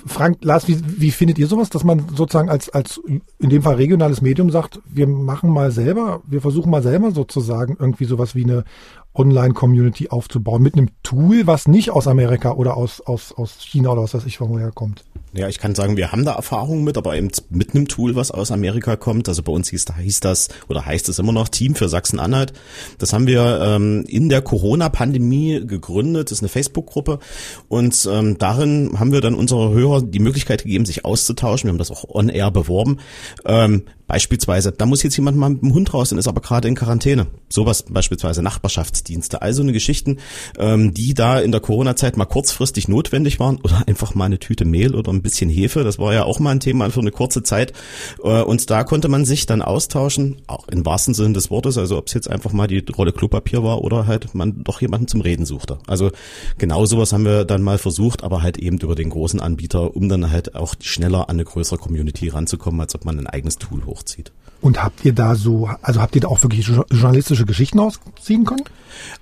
Frank, 0.05 0.37
Lars, 0.41 0.67
wie, 0.67 0.79
wie 0.99 1.11
findet 1.11 1.39
ihr 1.39 1.47
sowas, 1.47 1.69
dass 1.69 1.83
man 1.83 2.07
sozusagen 2.15 2.49
als, 2.49 2.69
als 2.69 3.01
in 3.39 3.49
dem 3.49 3.63
Fall 3.63 3.75
regionales 3.75 4.21
Medium 4.21 4.51
sagt, 4.51 4.79
wir 4.85 5.07
machen 5.07 5.49
mal 5.49 5.71
selber, 5.71 6.21
wir 6.27 6.41
versuchen 6.41 6.69
mal 6.69 6.83
selber 6.83 7.11
sozusagen 7.11 7.75
irgendwie 7.79 8.05
sowas 8.05 8.35
wie 8.35 8.43
eine 8.43 8.63
Online-Community 9.15 10.09
aufzubauen 10.09 10.61
mit 10.61 10.75
einem 10.75 10.89
Tool, 11.03 11.47
was 11.47 11.67
nicht 11.67 11.91
aus 11.91 12.07
Amerika 12.07 12.51
oder 12.53 12.77
aus, 12.77 13.01
aus, 13.01 13.31
aus 13.33 13.61
China 13.61 13.91
oder 13.91 14.03
was 14.03 14.13
weiß 14.13 14.25
ich, 14.25 14.37
von 14.37 14.49
woher 14.49 14.71
kommt? 14.71 15.03
Ja, 15.37 15.49
ich 15.49 15.59
kann 15.59 15.75
sagen, 15.75 15.97
wir 15.97 16.13
haben 16.13 16.23
da 16.23 16.33
Erfahrungen 16.33 16.85
mit, 16.85 16.97
aber 16.97 17.17
eben 17.17 17.29
mit 17.49 17.75
einem 17.75 17.89
Tool, 17.89 18.15
was 18.15 18.31
aus 18.31 18.51
Amerika 18.51 18.95
kommt. 18.95 19.27
Also 19.27 19.43
bei 19.43 19.51
uns 19.51 19.69
hieß, 19.69 19.85
hieß 20.01 20.21
das 20.21 20.47
oder 20.69 20.85
heißt 20.85 21.09
es 21.09 21.19
immer 21.19 21.33
noch 21.33 21.49
Team 21.49 21.75
für 21.75 21.89
Sachsen-Anhalt. 21.89 22.53
Das 22.99 23.11
haben 23.11 23.27
wir 23.27 23.59
ähm, 23.61 24.05
in 24.07 24.29
der 24.29 24.41
Corona-Pandemie 24.41 25.65
gegründet. 25.67 26.31
Das 26.31 26.37
ist 26.37 26.41
eine 26.41 26.49
Facebook-Gruppe 26.49 27.19
und 27.67 28.07
ähm, 28.09 28.37
darin 28.37 28.97
haben 28.97 29.11
wir 29.11 29.19
dann 29.19 29.35
unsere 29.35 29.73
Hörer 29.73 30.03
die 30.03 30.19
Möglichkeit 30.19 30.63
gegeben, 30.63 30.85
sich 30.85 31.03
auszutauschen. 31.03 31.67
Wir 31.67 31.71
haben 31.71 31.79
das 31.79 31.91
auch 31.91 32.05
on-air 32.07 32.49
beworben. 32.51 32.99
Ähm, 33.43 33.83
Beispielsweise, 34.07 34.71
da 34.71 34.85
muss 34.85 35.01
jetzt 35.01 35.17
jemand 35.17 35.35
mal 35.35 35.49
mit 35.49 35.63
dem 35.63 35.73
Hund 35.73 35.93
raus 35.93 36.11
und 36.11 36.19
ist 36.19 36.27
aber 36.27 36.41
gerade 36.41 36.67
in 36.67 36.75
Quarantäne. 36.75 37.25
Sowas 37.49 37.83
beispielsweise 37.89 38.43
Nachbarschaftsdienste. 38.43 39.41
Also 39.41 39.63
eine 39.63 39.73
Geschichten, 39.73 40.17
ähm, 40.59 40.93
die 40.93 41.15
da 41.15 41.39
in 41.39 41.51
der 41.51 41.59
Corona-Zeit 41.61 42.15
mal 42.15 42.25
kurzfristig 42.25 42.87
notwendig 42.87 43.39
waren 43.39 43.57
oder 43.63 43.87
einfach 43.87 44.13
mal 44.13 44.25
eine 44.25 44.37
Tüte 44.37 44.63
Mehl 44.63 44.93
oder 44.93 45.11
ein 45.11 45.23
bisschen 45.25 45.49
Hefe. 45.49 45.83
Das 45.83 45.99
war 45.99 46.13
ja 46.13 46.23
auch 46.23 46.39
mal 46.39 46.51
ein 46.51 46.61
Thema 46.61 46.89
für 46.89 47.01
eine 47.01 47.11
kurze 47.11 47.43
Zeit. 47.43 47.73
Äh, 48.23 48.41
und 48.41 48.69
da 48.69 48.85
konnte 48.85 49.09
man 49.09 49.25
sich 49.25 49.45
dann 49.45 49.61
austauschen, 49.61 50.37
auch 50.47 50.67
im 50.69 50.85
wahrsten 50.85 51.13
Sinne 51.13 51.33
des 51.33 51.51
Wortes. 51.51 51.77
Also 51.77 51.97
ob 51.97 52.07
es 52.07 52.13
jetzt 52.13 52.29
einfach 52.29 52.53
mal 52.53 52.67
die 52.67 52.83
Rolle 52.95 53.11
Klopapier 53.11 53.63
war 53.63 53.81
oder 53.81 54.07
halt 54.07 54.33
man 54.33 54.63
doch 54.63 54.79
jemanden 54.79 55.07
zum 55.07 55.21
Reden 55.21 55.45
suchte. 55.45 55.79
Also 55.87 56.11
genau 56.57 56.85
sowas 56.85 57.11
haben 57.11 57.25
wir 57.25 57.43
dann 57.43 57.61
mal 57.61 57.77
versucht, 57.77 58.23
aber 58.23 58.41
halt 58.41 58.57
eben 58.57 58.77
über 58.77 58.95
den 58.95 59.09
großen 59.09 59.41
Anbieter, 59.41 59.95
um 59.95 60.07
dann 60.07 60.31
halt 60.31 60.55
auch 60.55 60.75
schneller 60.79 61.29
an 61.29 61.35
eine 61.35 61.43
größere 61.43 61.77
Community 61.77 62.29
ranzukommen, 62.29 62.79
als 62.79 62.95
ob 62.95 63.03
man 63.03 63.19
ein 63.19 63.27
eigenes 63.27 63.57
Tool 63.57 63.85
hochzieht. 63.85 64.31
Und 64.61 64.81
habt 64.83 65.05
ihr 65.05 65.13
da 65.13 65.35
so, 65.35 65.69
also 65.81 66.01
habt 66.01 66.15
ihr 66.15 66.21
da 66.21 66.27
auch 66.29 66.41
wirklich 66.41 66.67
journalistische 66.89 67.45
Geschichten 67.45 67.79
ausziehen 67.79 68.45
können? 68.45 68.63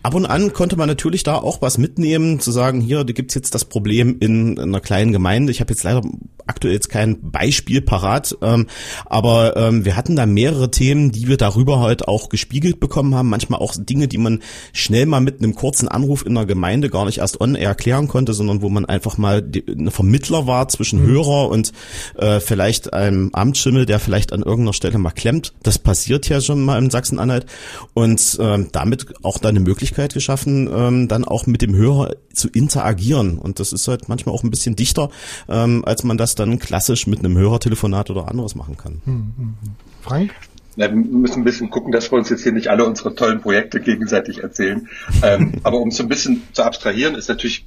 Ab 0.01 0.15
und 0.15 0.25
an 0.25 0.53
konnte 0.53 0.75
man 0.75 0.87
natürlich 0.87 1.23
da 1.23 1.35
auch 1.35 1.61
was 1.61 1.77
mitnehmen, 1.77 2.39
zu 2.39 2.51
sagen, 2.51 2.81
hier, 2.81 3.03
da 3.03 3.13
gibt's 3.13 3.35
jetzt 3.35 3.55
das 3.55 3.65
Problem 3.65 4.17
in 4.19 4.59
einer 4.59 4.79
kleinen 4.79 5.11
Gemeinde. 5.11 5.51
Ich 5.51 5.59
habe 5.59 5.71
jetzt 5.71 5.83
leider 5.83 6.01
aktuell 6.45 6.73
jetzt 6.73 6.89
kein 6.89 7.31
Beispiel 7.31 7.81
parat, 7.81 8.37
ähm, 8.41 8.67
aber 9.05 9.55
ähm, 9.55 9.85
wir 9.85 9.95
hatten 9.95 10.15
da 10.15 10.25
mehrere 10.25 10.71
Themen, 10.71 11.11
die 11.11 11.27
wir 11.27 11.37
darüber 11.37 11.79
halt 11.79 12.07
auch 12.07 12.29
gespiegelt 12.29 12.79
bekommen 12.79 13.15
haben. 13.15 13.29
Manchmal 13.29 13.59
auch 13.59 13.75
Dinge, 13.77 14.07
die 14.07 14.17
man 14.17 14.41
schnell 14.73 15.05
mal 15.05 15.21
mit 15.21 15.39
einem 15.39 15.55
kurzen 15.55 15.87
Anruf 15.87 16.25
in 16.25 16.35
der 16.35 16.45
Gemeinde 16.45 16.89
gar 16.89 17.05
nicht 17.05 17.19
erst 17.19 17.39
on 17.39 17.55
erklären 17.55 18.07
konnte, 18.07 18.33
sondern 18.33 18.61
wo 18.61 18.69
man 18.69 18.85
einfach 18.85 19.17
mal 19.17 19.41
die, 19.41 19.63
ein 19.67 19.91
Vermittler 19.91 20.47
war 20.47 20.67
zwischen 20.67 21.01
mhm. 21.01 21.07
Hörer 21.07 21.49
und 21.49 21.71
äh, 22.17 22.39
vielleicht 22.39 22.93
einem 22.93 23.29
Amtsschimmel, 23.33 23.85
der 23.85 23.99
vielleicht 23.99 24.33
an 24.33 24.41
irgendeiner 24.41 24.73
Stelle 24.73 24.97
mal 24.97 25.11
klemmt. 25.11 25.53
Das 25.63 25.79
passiert 25.79 26.27
ja 26.29 26.41
schon 26.41 26.63
mal 26.63 26.77
in 26.77 26.89
Sachsen-Anhalt 26.89 27.45
und 27.93 28.37
ähm, 28.39 28.69
damit 28.71 29.05
auch 29.23 29.37
dann 29.37 29.55
eine 29.55 29.62
Möglichkeit 29.63 30.13
geschaffen, 30.13 30.69
ähm, 30.73 31.07
dann 31.07 31.25
auch 31.25 31.47
mit 31.47 31.61
dem 31.61 31.75
Hörer 31.75 32.15
zu 32.33 32.49
interagieren. 32.49 33.37
Und 33.37 33.59
das 33.59 33.73
ist 33.73 33.87
halt 33.87 34.09
manchmal 34.09 34.35
auch 34.35 34.43
ein 34.43 34.49
bisschen 34.49 34.75
dichter, 34.75 35.09
ähm, 35.49 35.83
als 35.85 36.03
man 36.03 36.17
das 36.17 36.35
dann 36.35 36.59
klassisch 36.59 37.07
mit 37.07 37.19
einem 37.19 37.37
Hörertelefonat 37.37 38.09
oder 38.09 38.29
anderes 38.29 38.55
machen 38.55 38.77
kann. 38.77 39.01
Hm, 39.05 39.33
hm, 39.37 39.37
hm. 39.37 39.55
Frank? 40.01 40.31
Ja, 40.75 40.89
wir 40.89 40.95
müssen 40.95 41.41
ein 41.41 41.43
bisschen 41.43 41.69
gucken, 41.69 41.91
dass 41.91 42.11
wir 42.11 42.17
uns 42.17 42.29
jetzt 42.29 42.43
hier 42.43 42.51
nicht 42.51 42.69
alle 42.69 42.85
unsere 42.85 43.13
tollen 43.13 43.41
Projekte 43.41 43.79
gegenseitig 43.79 44.41
erzählen. 44.41 44.89
ähm, 45.21 45.53
aber 45.63 45.79
um 45.79 45.91
so 45.91 46.03
ein 46.03 46.09
bisschen 46.09 46.41
zu 46.51 46.63
abstrahieren, 46.63 47.15
ist 47.15 47.29
natürlich, 47.29 47.65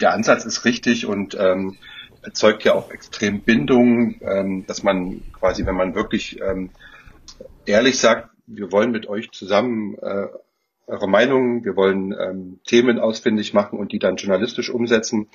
der 0.00 0.12
Ansatz 0.12 0.44
ist 0.44 0.64
richtig 0.64 1.06
und 1.06 1.36
ähm, 1.38 1.76
erzeugt 2.22 2.64
ja 2.64 2.74
auch 2.74 2.90
extrem 2.90 3.40
Bindung, 3.40 4.16
ähm, 4.22 4.64
dass 4.66 4.82
man 4.82 5.22
quasi, 5.32 5.64
wenn 5.66 5.76
man 5.76 5.94
wirklich 5.94 6.40
ähm, 6.40 6.70
ehrlich 7.64 7.98
sagt, 7.98 8.30
wir 8.46 8.72
wollen 8.72 8.90
mit 8.90 9.08
euch 9.08 9.30
zusammen 9.30 9.96
äh, 10.02 10.26
eure 10.90 11.08
Meinung, 11.08 11.64
wir 11.64 11.76
wollen 11.76 12.12
ähm, 12.18 12.60
Themen 12.66 12.98
ausfindig 12.98 13.54
machen 13.54 13.78
und 13.78 13.92
die 13.92 13.98
dann 13.98 14.16
journalistisch 14.16 14.70
umsetzen. 14.70 15.28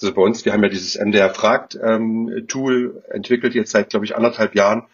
Also 0.00 0.12
bei 0.14 0.22
uns, 0.22 0.44
wir 0.44 0.52
haben 0.52 0.62
ja 0.62 0.68
dieses 0.68 0.98
MDR 0.98 1.30
Fragt 1.30 1.78
ähm, 1.82 2.44
Tool 2.48 3.02
entwickelt 3.10 3.54
jetzt 3.54 3.70
seit, 3.70 3.90
glaube 3.90 4.04
ich, 4.04 4.16
anderthalb 4.16 4.54
Jahren 4.54 4.84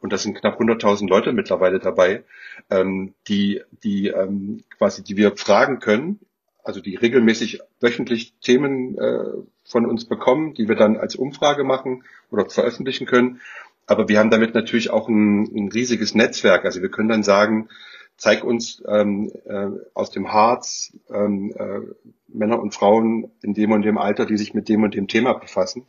und 0.00 0.12
da 0.12 0.18
sind 0.18 0.36
knapp 0.36 0.60
100.000 0.60 1.08
Leute 1.08 1.32
mittlerweile 1.32 1.78
dabei, 1.78 2.24
ähm, 2.70 3.14
die, 3.28 3.62
die 3.84 4.08
ähm, 4.08 4.64
quasi, 4.76 5.02
die 5.02 5.16
wir 5.16 5.36
fragen 5.36 5.78
können, 5.78 6.18
also 6.64 6.80
die 6.80 6.96
regelmäßig 6.96 7.60
wöchentlich 7.80 8.34
Themen 8.40 8.98
äh, 8.98 9.24
von 9.64 9.86
uns 9.86 10.04
bekommen, 10.04 10.54
die 10.54 10.68
wir 10.68 10.76
dann 10.76 10.96
als 10.96 11.16
Umfrage 11.16 11.64
machen 11.64 12.04
oder 12.30 12.48
veröffentlichen 12.48 13.06
können. 13.06 13.40
Aber 13.86 14.08
wir 14.08 14.18
haben 14.18 14.30
damit 14.30 14.54
natürlich 14.54 14.90
auch 14.90 15.08
ein, 15.08 15.44
ein 15.54 15.68
riesiges 15.72 16.14
Netzwerk. 16.14 16.64
Also 16.64 16.82
wir 16.82 16.90
können 16.90 17.08
dann 17.08 17.22
sagen, 17.22 17.68
zeig 18.16 18.44
uns 18.44 18.82
ähm, 18.86 19.32
äh, 19.46 19.68
aus 19.94 20.10
dem 20.10 20.32
Harz 20.32 20.92
ähm, 21.12 21.52
äh, 21.56 21.80
Männer 22.28 22.60
und 22.60 22.74
Frauen 22.74 23.30
in 23.42 23.54
dem 23.54 23.72
und 23.72 23.82
dem 23.82 23.98
Alter, 23.98 24.26
die 24.26 24.36
sich 24.36 24.54
mit 24.54 24.68
dem 24.68 24.82
und 24.82 24.94
dem 24.94 25.08
Thema 25.08 25.34
befassen. 25.34 25.86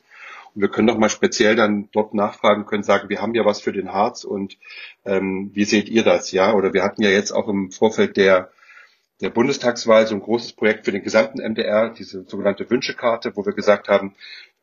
Und 0.54 0.62
wir 0.62 0.70
können 0.70 0.88
doch 0.88 0.98
mal 0.98 1.10
speziell 1.10 1.56
dann 1.56 1.90
dort 1.92 2.14
nachfragen 2.14 2.66
können, 2.66 2.84
sagen, 2.84 3.10
wir 3.10 3.22
haben 3.22 3.36
ja 3.36 3.46
was 3.46 3.62
für 3.62 3.72
den 3.72 3.92
Harz 3.92 4.24
und 4.24 4.58
ähm, 5.06 5.52
wie 5.54 5.66
seht 5.66 5.90
ihr 5.90 6.04
das, 6.04 6.32
ja? 6.32 6.54
Oder 6.54 6.74
wir 6.74 6.84
hatten 6.84 7.02
ja 7.02 7.10
jetzt 7.10 7.32
auch 7.32 7.48
im 7.48 7.72
Vorfeld 7.72 8.18
der 8.18 8.52
der 9.22 9.30
Bundestagswahl 9.30 10.06
so 10.06 10.16
ein 10.16 10.22
großes 10.22 10.54
Projekt 10.54 10.86
für 10.86 10.92
den 10.92 11.02
gesamten 11.02 11.40
MDR, 11.40 11.90
diese 11.90 12.24
sogenannte 12.28 12.70
Wünschekarte, 12.70 13.36
wo 13.36 13.46
wir 13.46 13.54
gesagt 13.54 13.88
haben, 13.88 14.16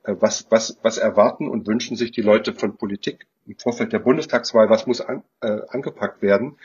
äh, 0.04 0.14
was, 0.18 0.50
was, 0.50 0.78
was 0.82 0.98
erwarten 0.98 1.48
und 1.48 1.66
wünschen 1.66 1.96
sich 1.96 2.10
die 2.10 2.22
Leute 2.22 2.52
von 2.52 2.76
Politik 2.76 3.26
im 3.46 3.56
Vorfeld 3.56 3.92
der 3.92 4.00
Bundestagswahl, 4.00 4.68
was 4.68 4.86
muss 4.86 5.00
an, 5.00 5.22
äh, 5.40 5.60
angepackt 5.68 6.20
werden. 6.20 6.58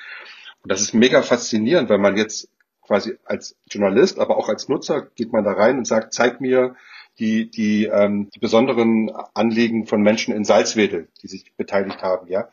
Und 0.65 0.71
das 0.71 0.81
ist 0.81 0.95
mega 0.95 1.21
faszinierend, 1.21 1.89
weil 1.89 1.99
man 1.99 2.17
jetzt 2.17 2.49
quasi 2.81 3.19
als 3.23 3.55
Journalist, 3.69 4.17
aber 4.17 4.35
auch 4.35 4.49
als 4.49 4.67
Nutzer 4.67 5.05
geht 5.13 5.31
man 5.31 5.43
da 5.43 5.51
rein 5.51 5.77
und 5.77 5.85
sagt, 5.85 6.11
zeig 6.11 6.41
mir 6.41 6.75
die, 7.19 7.51
die, 7.51 7.85
ähm, 7.85 8.31
die 8.33 8.39
besonderen 8.39 9.11
Anliegen 9.35 9.85
von 9.85 10.01
Menschen 10.01 10.33
in 10.33 10.43
Salzwedel, 10.43 11.07
die 11.21 11.27
sich 11.27 11.53
beteiligt 11.55 12.01
haben, 12.01 12.27
ja. 12.29 12.49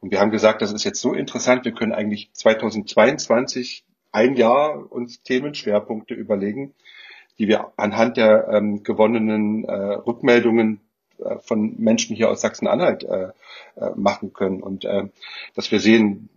Und 0.00 0.10
wir 0.10 0.20
haben 0.20 0.30
gesagt, 0.30 0.60
das 0.60 0.74
ist 0.74 0.84
jetzt 0.84 1.00
so 1.00 1.14
interessant, 1.14 1.64
wir 1.64 1.72
können 1.72 1.94
eigentlich 1.94 2.28
2022 2.34 3.86
ein 4.12 4.36
Jahr 4.36 4.92
uns 4.92 5.22
Themenschwerpunkte 5.22 6.12
überlegen, 6.12 6.74
die 7.38 7.48
wir 7.48 7.72
anhand 7.78 8.18
der 8.18 8.46
ähm, 8.48 8.82
gewonnenen 8.82 9.64
äh, 9.64 9.72
Rückmeldungen 9.72 10.80
äh, 11.16 11.38
von 11.38 11.76
Menschen 11.78 12.14
hier 12.14 12.28
aus 12.28 12.42
Sachsen-Anhalt 12.42 13.04
äh, 13.04 13.28
äh, 13.76 13.90
machen 13.96 14.34
können 14.34 14.62
und 14.62 14.84
äh, 14.84 15.04
dass 15.54 15.72
wir 15.72 15.80
sehen, 15.80 16.28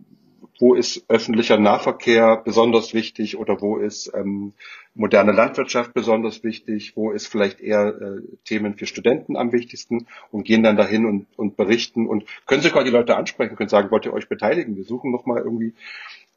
wo 0.58 0.74
ist 0.74 1.04
öffentlicher 1.08 1.58
Nahverkehr 1.58 2.36
besonders 2.44 2.94
wichtig 2.94 3.38
oder 3.38 3.60
wo 3.60 3.76
ist 3.76 4.12
ähm, 4.14 4.54
moderne 4.94 5.32
Landwirtschaft 5.32 5.94
besonders 5.94 6.42
wichtig, 6.42 6.96
wo 6.96 7.12
ist 7.12 7.28
vielleicht 7.28 7.60
eher 7.60 7.88
äh, 7.88 8.36
Themen 8.44 8.74
für 8.74 8.86
Studenten 8.86 9.36
am 9.36 9.52
wichtigsten? 9.52 10.08
Und 10.32 10.44
gehen 10.44 10.62
dann 10.62 10.76
dahin 10.76 11.06
und, 11.06 11.26
und 11.36 11.56
berichten. 11.56 12.08
Und 12.08 12.24
können 12.46 12.62
sogar 12.62 12.84
die 12.84 12.90
Leute 12.90 13.16
ansprechen, 13.16 13.56
können 13.56 13.68
sagen, 13.68 13.90
wollt 13.90 14.06
ihr 14.06 14.12
euch 14.12 14.28
beteiligen, 14.28 14.76
wir 14.76 14.84
suchen 14.84 15.12
nochmal 15.12 15.38
irgendwie. 15.38 15.74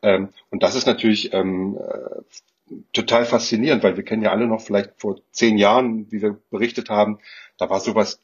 Ähm, 0.03 0.29
und 0.49 0.61
das 0.63 0.75
ist 0.75 0.85
natürlich 0.85 1.33
ähm, 1.33 1.77
äh, 1.77 2.73
total 2.93 3.25
faszinierend, 3.25 3.83
weil 3.83 3.97
wir 3.97 4.03
kennen 4.03 4.21
ja 4.21 4.31
alle 4.31 4.47
noch 4.47 4.61
vielleicht 4.61 4.91
vor 4.97 5.17
zehn 5.31 5.57
Jahren, 5.57 6.11
wie 6.11 6.21
wir 6.21 6.37
berichtet 6.51 6.89
haben, 6.89 7.19
da 7.57 7.69
war 7.69 7.79
sowas 7.79 8.19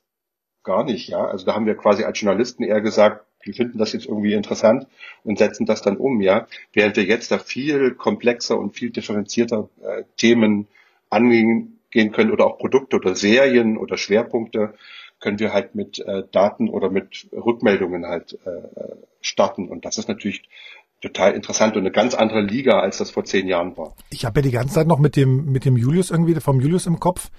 gar 0.63 0.83
nicht, 0.83 1.09
ja. 1.09 1.25
Also 1.25 1.45
da 1.45 1.55
haben 1.55 1.65
wir 1.65 1.75
quasi 1.75 2.03
als 2.03 2.19
Journalisten 2.19 2.63
eher 2.63 2.81
gesagt, 2.81 3.25
wir 3.47 3.53
finden 3.53 3.77
das 3.77 3.93
jetzt 3.93 4.05
irgendwie 4.05 4.33
interessant 4.33 4.87
und 5.23 5.39
setzen 5.39 5.65
das 5.65 5.81
dann 5.81 5.97
um, 5.97 6.21
ja. 6.21 6.47
Während 6.73 6.95
wir 6.97 7.05
jetzt 7.05 7.31
da 7.31 7.39
viel 7.39 7.95
komplexer 7.95 8.59
und 8.59 8.75
viel 8.75 8.91
differenzierter 8.91 9.69
äh, 9.81 10.03
Themen 10.17 10.67
angehen 11.09 11.77
können 12.11 12.31
oder 12.31 12.45
auch 12.45 12.57
Produkte 12.59 12.97
oder 12.97 13.15
Serien 13.15 13.77
oder 13.77 13.97
Schwerpunkte, 13.97 14.73
können 15.19 15.39
wir 15.39 15.53
halt 15.53 15.73
mit 15.73 15.99
äh, 15.99 16.23
Daten 16.31 16.69
oder 16.69 16.91
mit 16.91 17.27
Rückmeldungen 17.31 18.05
halt 18.05 18.37
äh, 18.45 18.95
starten. 19.21 19.67
Und 19.67 19.85
das 19.85 19.97
ist 19.97 20.07
natürlich 20.07 20.47
total 21.01 21.33
interessant 21.33 21.75
und 21.75 21.81
eine 21.81 21.91
ganz 21.91 22.15
andere 22.15 22.41
Liga, 22.41 22.79
als 22.79 22.97
das 22.97 23.11
vor 23.11 23.23
zehn 23.23 23.47
Jahren 23.47 23.77
war. 23.77 23.95
Ich 24.09 24.25
habe 24.25 24.39
ja 24.39 24.43
die 24.43 24.51
ganze 24.51 24.75
Zeit 24.75 24.87
noch 24.87 24.99
mit 24.99 25.15
dem, 25.15 25.45
mit 25.51 25.65
dem 25.65 25.77
Julius 25.77 26.11
irgendwie, 26.11 26.35
vom 26.35 26.59
Julius 26.59 26.85
im 26.87 26.99
Kopf, 26.99 27.29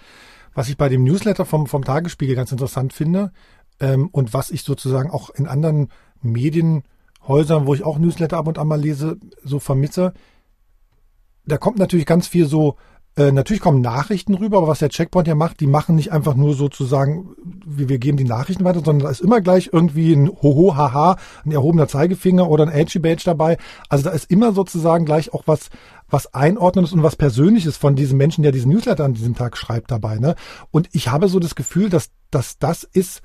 was 0.55 0.69
ich 0.69 0.77
bei 0.77 0.89
dem 0.89 1.05
Newsletter 1.05 1.45
vom, 1.45 1.67
vom 1.67 1.85
Tagesspiegel 1.85 2.37
ganz 2.37 2.53
interessant 2.53 2.93
finde 2.93 3.33
ähm, 3.81 4.09
und 4.13 4.35
was 4.35 4.51
ich 4.51 4.63
sozusagen 4.63 5.11
auch 5.11 5.31
in 5.31 5.47
anderen 5.47 5.89
Medienhäusern, 6.23 7.67
wo 7.67 7.75
ich 7.75 7.85
auch 7.85 7.99
Newsletter 7.99 8.37
ab 8.37 8.49
und 8.49 8.59
an 8.59 8.69
mal 8.69 8.81
lese, 8.81 9.19
so 9.45 9.59
vermisse, 9.59 10.13
da 11.47 11.57
kommt 11.57 11.79
natürlich 11.79 12.07
ganz 12.07 12.29
viel 12.29 12.47
so 12.47 12.77
äh, 13.19 13.33
natürlich 13.33 13.61
kommen 13.61 13.81
Nachrichten 13.81 14.35
rüber, 14.35 14.59
aber 14.59 14.69
was 14.69 14.79
der 14.79 14.91
Checkpoint 14.91 15.27
ja 15.27 15.35
macht, 15.35 15.59
die 15.59 15.67
machen 15.67 15.97
nicht 15.97 16.13
einfach 16.13 16.37
nur 16.37 16.55
sozusagen, 16.55 17.35
wie 17.67 17.89
wir 17.89 17.99
geben 17.99 18.17
die 18.17 18.23
Nachrichten 18.23 18.65
weiter, 18.65 18.81
sondern 18.85 19.07
da 19.07 19.11
ist 19.11 19.21
immer 19.21 19.41
gleich 19.41 19.71
irgendwie 19.73 20.13
ein 20.13 20.29
Hoho, 20.29 20.77
Haha, 20.77 21.17
ein 21.45 21.51
erhobener 21.51 21.89
Zeigefinger 21.89 22.49
oder 22.49 22.65
ein 22.65 22.73
Edgy 22.73 23.01
Badge 23.01 23.25
dabei. 23.25 23.57
Also 23.89 24.05
da 24.05 24.11
ist 24.11 24.31
immer 24.31 24.53
sozusagen 24.53 25.05
gleich 25.05 25.35
auch 25.35 25.43
was, 25.47 25.69
was 26.09 26.33
Einordnendes 26.33 26.93
und 26.93 27.03
was 27.03 27.17
Persönliches 27.17 27.77
von 27.77 27.97
diesem 27.97 28.19
Menschen, 28.19 28.43
der 28.43 28.53
diesen 28.53 28.71
Newsletter 28.71 29.05
an 29.05 29.15
diesem 29.15 29.35
Tag 29.35 29.57
schreibt 29.57 29.91
dabei. 29.91 30.19
Ne? 30.19 30.37
Und 30.71 30.89
ich 30.93 31.09
habe 31.09 31.29
so 31.29 31.41
das 31.41 31.57
Gefühl, 31.57 31.91
dass, 31.91 32.11
dass 32.31 32.59
das 32.59 32.85
ist, 32.85 33.23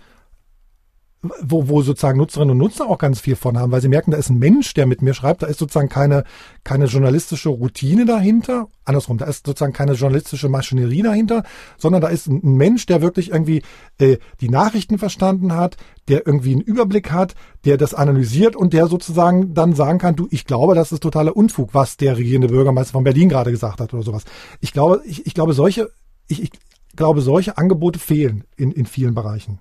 wo, 1.41 1.69
wo 1.69 1.82
sozusagen 1.82 2.17
Nutzerinnen 2.17 2.51
und 2.51 2.57
Nutzer 2.57 2.89
auch 2.89 2.97
ganz 2.97 3.21
viel 3.21 3.38
von 3.38 3.57
haben, 3.57 3.71
weil 3.71 3.82
sie 3.82 3.88
merken, 3.88 4.11
da 4.11 4.17
ist 4.17 4.30
ein 4.30 4.39
Mensch, 4.39 4.74
der 4.74 4.86
mit 4.86 5.01
mir 5.01 5.13
schreibt, 5.13 5.41
da 5.41 5.47
ist 5.47 5.57
sozusagen 5.57 5.88
keine, 5.88 6.26
keine 6.65 6.86
journalistische 6.86 7.47
Routine 7.47 8.05
dahinter, 8.05 8.67
andersrum, 8.84 9.17
da 9.17 9.26
ist 9.26 9.45
sozusagen 9.45 9.71
keine 9.71 9.93
journalistische 9.93 10.49
Maschinerie 10.49 11.01
dahinter, 11.01 11.43
sondern 11.78 12.01
da 12.01 12.09
ist 12.09 12.28
ein 12.28 12.41
Mensch, 12.43 12.86
der 12.88 13.01
wirklich 13.01 13.32
irgendwie 13.32 13.61
äh, 13.99 14.17
die 14.41 14.49
Nachrichten 14.49 14.97
verstanden 14.97 15.55
hat, 15.55 15.78
der 16.09 16.28
irgendwie 16.28 16.51
einen 16.51 16.61
Überblick 16.61 17.11
hat, 17.11 17.36
der 17.63 17.78
das 17.78 17.93
analysiert 17.93 18.57
und 18.57 18.74
der 18.74 18.88
sozusagen 18.88 19.53
dann 19.53 19.74
sagen 19.74 19.99
kann, 19.99 20.17
du, 20.17 20.28
ich 20.30 20.45
glaube, 20.45 20.76
das 20.76 20.91
ist 20.91 21.01
totaler 21.01 21.38
Unfug, 21.38 21.74
was 21.74 21.95
der 21.95 22.17
regierende 22.17 22.49
Bürgermeister 22.49 22.91
von 22.91 23.05
Berlin 23.05 23.30
gerade 23.30 23.51
gesagt 23.51 23.80
hat 23.80 23.93
oder 23.93 24.03
sowas. 24.03 24.26
Ich 24.59 24.74
glaube, 24.74 25.01
ich, 25.05 25.26
ich 25.26 25.34
glaube, 25.34 25.53
solche, 25.53 25.89
ich, 26.28 26.43
ich 26.43 26.51
glaube, 26.97 27.21
solche 27.21 27.57
Angebote 27.57 27.99
fehlen 27.99 28.43
in, 28.57 28.71
in 28.71 28.86
vielen 28.86 29.15
Bereichen. 29.15 29.59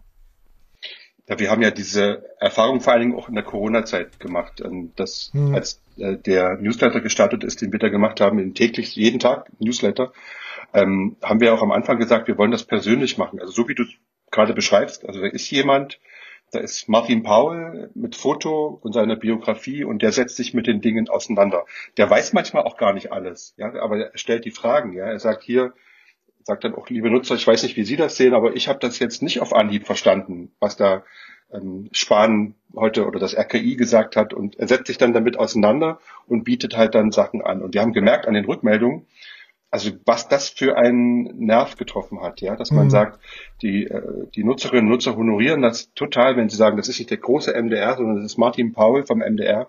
Ja, 1.32 1.38
wir 1.38 1.50
haben 1.50 1.62
ja 1.62 1.70
diese 1.70 2.26
Erfahrung 2.38 2.82
vor 2.82 2.92
allen 2.92 3.00
Dingen 3.00 3.18
auch 3.18 3.30
in 3.30 3.34
der 3.34 3.42
Corona-Zeit 3.42 4.20
gemacht, 4.20 4.62
dass 4.96 5.30
hm. 5.32 5.54
als 5.54 5.80
äh, 5.96 6.18
der 6.18 6.58
Newsletter 6.58 7.00
gestartet 7.00 7.42
ist, 7.42 7.62
den 7.62 7.72
wir 7.72 7.78
da 7.78 7.88
gemacht 7.88 8.20
haben, 8.20 8.38
in 8.38 8.52
täglich 8.52 8.94
jeden 8.96 9.18
Tag 9.18 9.50
Newsletter, 9.58 10.12
ähm, 10.74 11.16
haben 11.22 11.40
wir 11.40 11.54
auch 11.54 11.62
am 11.62 11.72
Anfang 11.72 11.98
gesagt, 11.98 12.28
wir 12.28 12.36
wollen 12.36 12.50
das 12.50 12.64
persönlich 12.64 13.16
machen. 13.16 13.40
Also 13.40 13.50
so 13.50 13.66
wie 13.66 13.74
du 13.74 13.84
es 13.84 13.88
gerade 14.30 14.52
beschreibst, 14.52 15.06
also 15.06 15.22
da 15.22 15.26
ist 15.26 15.50
jemand, 15.50 16.00
da 16.50 16.60
ist 16.60 16.86
Martin 16.90 17.22
Paul 17.22 17.88
mit 17.94 18.14
Foto 18.14 18.78
und 18.82 18.92
seiner 18.92 19.16
Biografie 19.16 19.84
und 19.84 20.02
der 20.02 20.12
setzt 20.12 20.36
sich 20.36 20.52
mit 20.52 20.66
den 20.66 20.82
Dingen 20.82 21.08
auseinander. 21.08 21.64
Der 21.96 22.10
weiß 22.10 22.34
manchmal 22.34 22.64
auch 22.64 22.76
gar 22.76 22.92
nicht 22.92 23.10
alles, 23.10 23.54
ja, 23.56 23.72
aber 23.80 24.10
er 24.12 24.18
stellt 24.18 24.44
die 24.44 24.50
Fragen, 24.50 24.92
ja. 24.92 25.06
Er 25.06 25.18
sagt 25.18 25.44
hier, 25.44 25.72
sagt 26.44 26.64
dann 26.64 26.74
auch, 26.74 26.88
liebe 26.88 27.10
Nutzer, 27.10 27.34
ich 27.34 27.46
weiß 27.46 27.62
nicht, 27.62 27.76
wie 27.76 27.84
Sie 27.84 27.96
das 27.96 28.16
sehen, 28.16 28.34
aber 28.34 28.54
ich 28.54 28.68
habe 28.68 28.78
das 28.78 28.98
jetzt 28.98 29.22
nicht 29.22 29.40
auf 29.40 29.52
Anhieb 29.52 29.86
verstanden, 29.86 30.52
was 30.60 30.76
da 30.76 31.04
ähm, 31.52 31.88
Spahn 31.92 32.54
heute 32.74 33.06
oder 33.06 33.20
das 33.20 33.36
RKI 33.36 33.76
gesagt 33.76 34.16
hat 34.16 34.32
und 34.32 34.58
er 34.58 34.68
setzt 34.68 34.86
sich 34.86 34.98
dann 34.98 35.12
damit 35.12 35.38
auseinander 35.38 36.00
und 36.26 36.44
bietet 36.44 36.76
halt 36.76 36.94
dann 36.94 37.12
Sachen 37.12 37.42
an. 37.42 37.62
Und 37.62 37.74
wir 37.74 37.82
haben 37.82 37.92
gemerkt 37.92 38.26
an 38.26 38.34
den 38.34 38.44
Rückmeldungen, 38.44 39.06
also 39.70 39.90
was 40.04 40.28
das 40.28 40.50
für 40.50 40.76
einen 40.76 41.46
Nerv 41.46 41.76
getroffen 41.76 42.20
hat, 42.20 42.42
ja, 42.42 42.56
dass 42.56 42.70
man 42.70 42.84
mhm. 42.86 42.90
sagt, 42.90 43.20
die, 43.62 43.84
äh, 43.84 44.28
die 44.34 44.44
Nutzerinnen 44.44 44.84
und 44.84 44.92
Nutzer 44.92 45.16
honorieren 45.16 45.62
das 45.62 45.92
total, 45.94 46.36
wenn 46.36 46.50
sie 46.50 46.56
sagen, 46.56 46.76
das 46.76 46.88
ist 46.88 46.98
nicht 46.98 47.10
der 47.10 47.16
große 47.16 47.54
MDR, 47.54 47.96
sondern 47.96 48.16
das 48.16 48.26
ist 48.26 48.38
Martin 48.38 48.72
Paul 48.72 49.06
vom 49.06 49.20
MDR, 49.20 49.68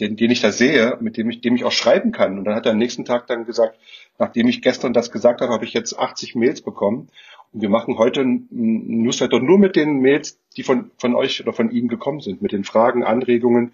den, 0.00 0.16
den 0.16 0.30
ich 0.30 0.40
da 0.40 0.52
sehe, 0.52 0.98
mit 1.00 1.16
dem 1.16 1.30
ich, 1.30 1.40
dem 1.40 1.56
ich 1.56 1.64
auch 1.64 1.72
schreiben 1.72 2.12
kann. 2.12 2.38
Und 2.38 2.44
dann 2.44 2.54
hat 2.54 2.66
er 2.66 2.72
am 2.72 2.78
nächsten 2.78 3.04
Tag 3.04 3.26
dann 3.26 3.46
gesagt, 3.46 3.78
nachdem 4.18 4.48
ich 4.48 4.62
gestern 4.62 4.92
das 4.92 5.10
gesagt 5.10 5.40
habe, 5.40 5.52
habe 5.52 5.64
ich 5.64 5.72
jetzt 5.72 5.98
80 5.98 6.34
Mails 6.34 6.60
bekommen. 6.60 7.08
Und 7.52 7.62
wir 7.62 7.68
machen 7.68 7.96
heute 7.98 8.20
ein 8.20 8.48
Newsletter 8.50 9.40
nur 9.40 9.58
mit 9.58 9.76
den 9.76 10.00
Mails, 10.00 10.38
die 10.56 10.62
von, 10.62 10.90
von 10.98 11.14
euch 11.14 11.40
oder 11.40 11.52
von 11.52 11.70
Ihnen 11.70 11.88
gekommen 11.88 12.20
sind, 12.20 12.42
mit 12.42 12.52
den 12.52 12.64
Fragen, 12.64 13.04
Anregungen. 13.04 13.72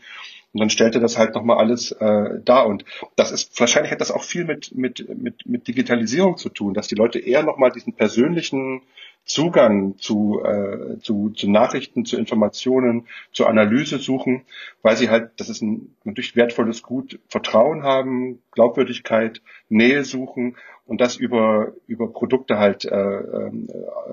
Und 0.52 0.60
dann 0.60 0.70
stellte 0.70 1.00
das 1.00 1.16
halt 1.16 1.34
nochmal 1.34 1.56
alles 1.58 1.92
äh, 1.92 2.40
da. 2.44 2.60
Und 2.60 2.84
das 3.16 3.32
ist, 3.32 3.58
wahrscheinlich 3.58 3.90
hat 3.90 4.00
das 4.00 4.10
auch 4.10 4.22
viel 4.22 4.44
mit, 4.44 4.74
mit, 4.74 5.08
mit, 5.18 5.46
mit 5.46 5.66
Digitalisierung 5.66 6.36
zu 6.36 6.50
tun, 6.50 6.74
dass 6.74 6.88
die 6.88 6.94
Leute 6.94 7.18
eher 7.18 7.42
nochmal 7.42 7.72
diesen 7.72 7.94
persönlichen 7.94 8.82
Zugang 9.24 9.98
zu, 9.98 10.42
äh, 10.44 10.98
zu, 11.00 11.30
zu 11.30 11.50
Nachrichten, 11.50 12.04
zu 12.04 12.16
Informationen, 12.16 13.06
zur 13.32 13.48
Analyse 13.48 13.98
suchen, 13.98 14.42
weil 14.82 14.96
sie 14.96 15.10
halt, 15.10 15.30
das 15.36 15.48
ist 15.48 15.62
ein 15.62 15.94
natürlich 16.04 16.34
wertvolles 16.34 16.82
Gut, 16.82 17.20
Vertrauen 17.28 17.84
haben, 17.84 18.42
Glaubwürdigkeit, 18.50 19.40
Nähe 19.68 20.04
suchen 20.04 20.56
und 20.86 21.00
das 21.00 21.16
über, 21.16 21.72
über 21.86 22.12
Produkte 22.12 22.58
halt 22.58 22.84
äh, 22.84 22.96
äh, 22.96 23.50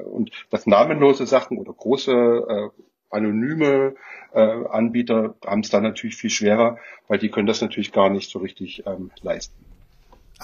und 0.05 0.31
das 0.51 0.67
namenlose 0.67 1.25
Sachen 1.25 1.57
oder 1.57 1.73
große 1.73 2.11
äh, 2.47 2.69
anonyme 3.09 3.95
äh, 4.33 4.39
Anbieter 4.39 5.35
haben 5.45 5.61
es 5.61 5.69
dann 5.69 5.83
natürlich 5.83 6.15
viel 6.15 6.29
schwerer, 6.29 6.77
weil 7.07 7.17
die 7.17 7.29
können 7.29 7.47
das 7.47 7.61
natürlich 7.61 7.91
gar 7.91 8.09
nicht 8.09 8.29
so 8.29 8.39
richtig 8.39 8.83
ähm, 8.85 9.11
leisten. 9.21 9.68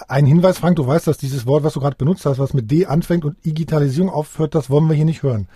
Ein 0.08 0.26
Hinweis, 0.26 0.60
Frank, 0.60 0.76
du 0.76 0.86
weißt, 0.86 1.08
dass 1.08 1.18
dieses 1.18 1.46
Wort, 1.46 1.64
was 1.64 1.74
du 1.74 1.80
gerade 1.80 1.96
benutzt 1.96 2.26
hast, 2.26 2.38
was 2.38 2.54
mit 2.54 2.70
D 2.70 2.86
anfängt 2.86 3.24
und 3.24 3.44
Digitalisierung 3.46 4.10
aufhört, 4.10 4.54
das 4.54 4.70
wollen 4.70 4.88
wir 4.88 4.96
hier 4.96 5.06
nicht 5.06 5.24
hören. 5.24 5.48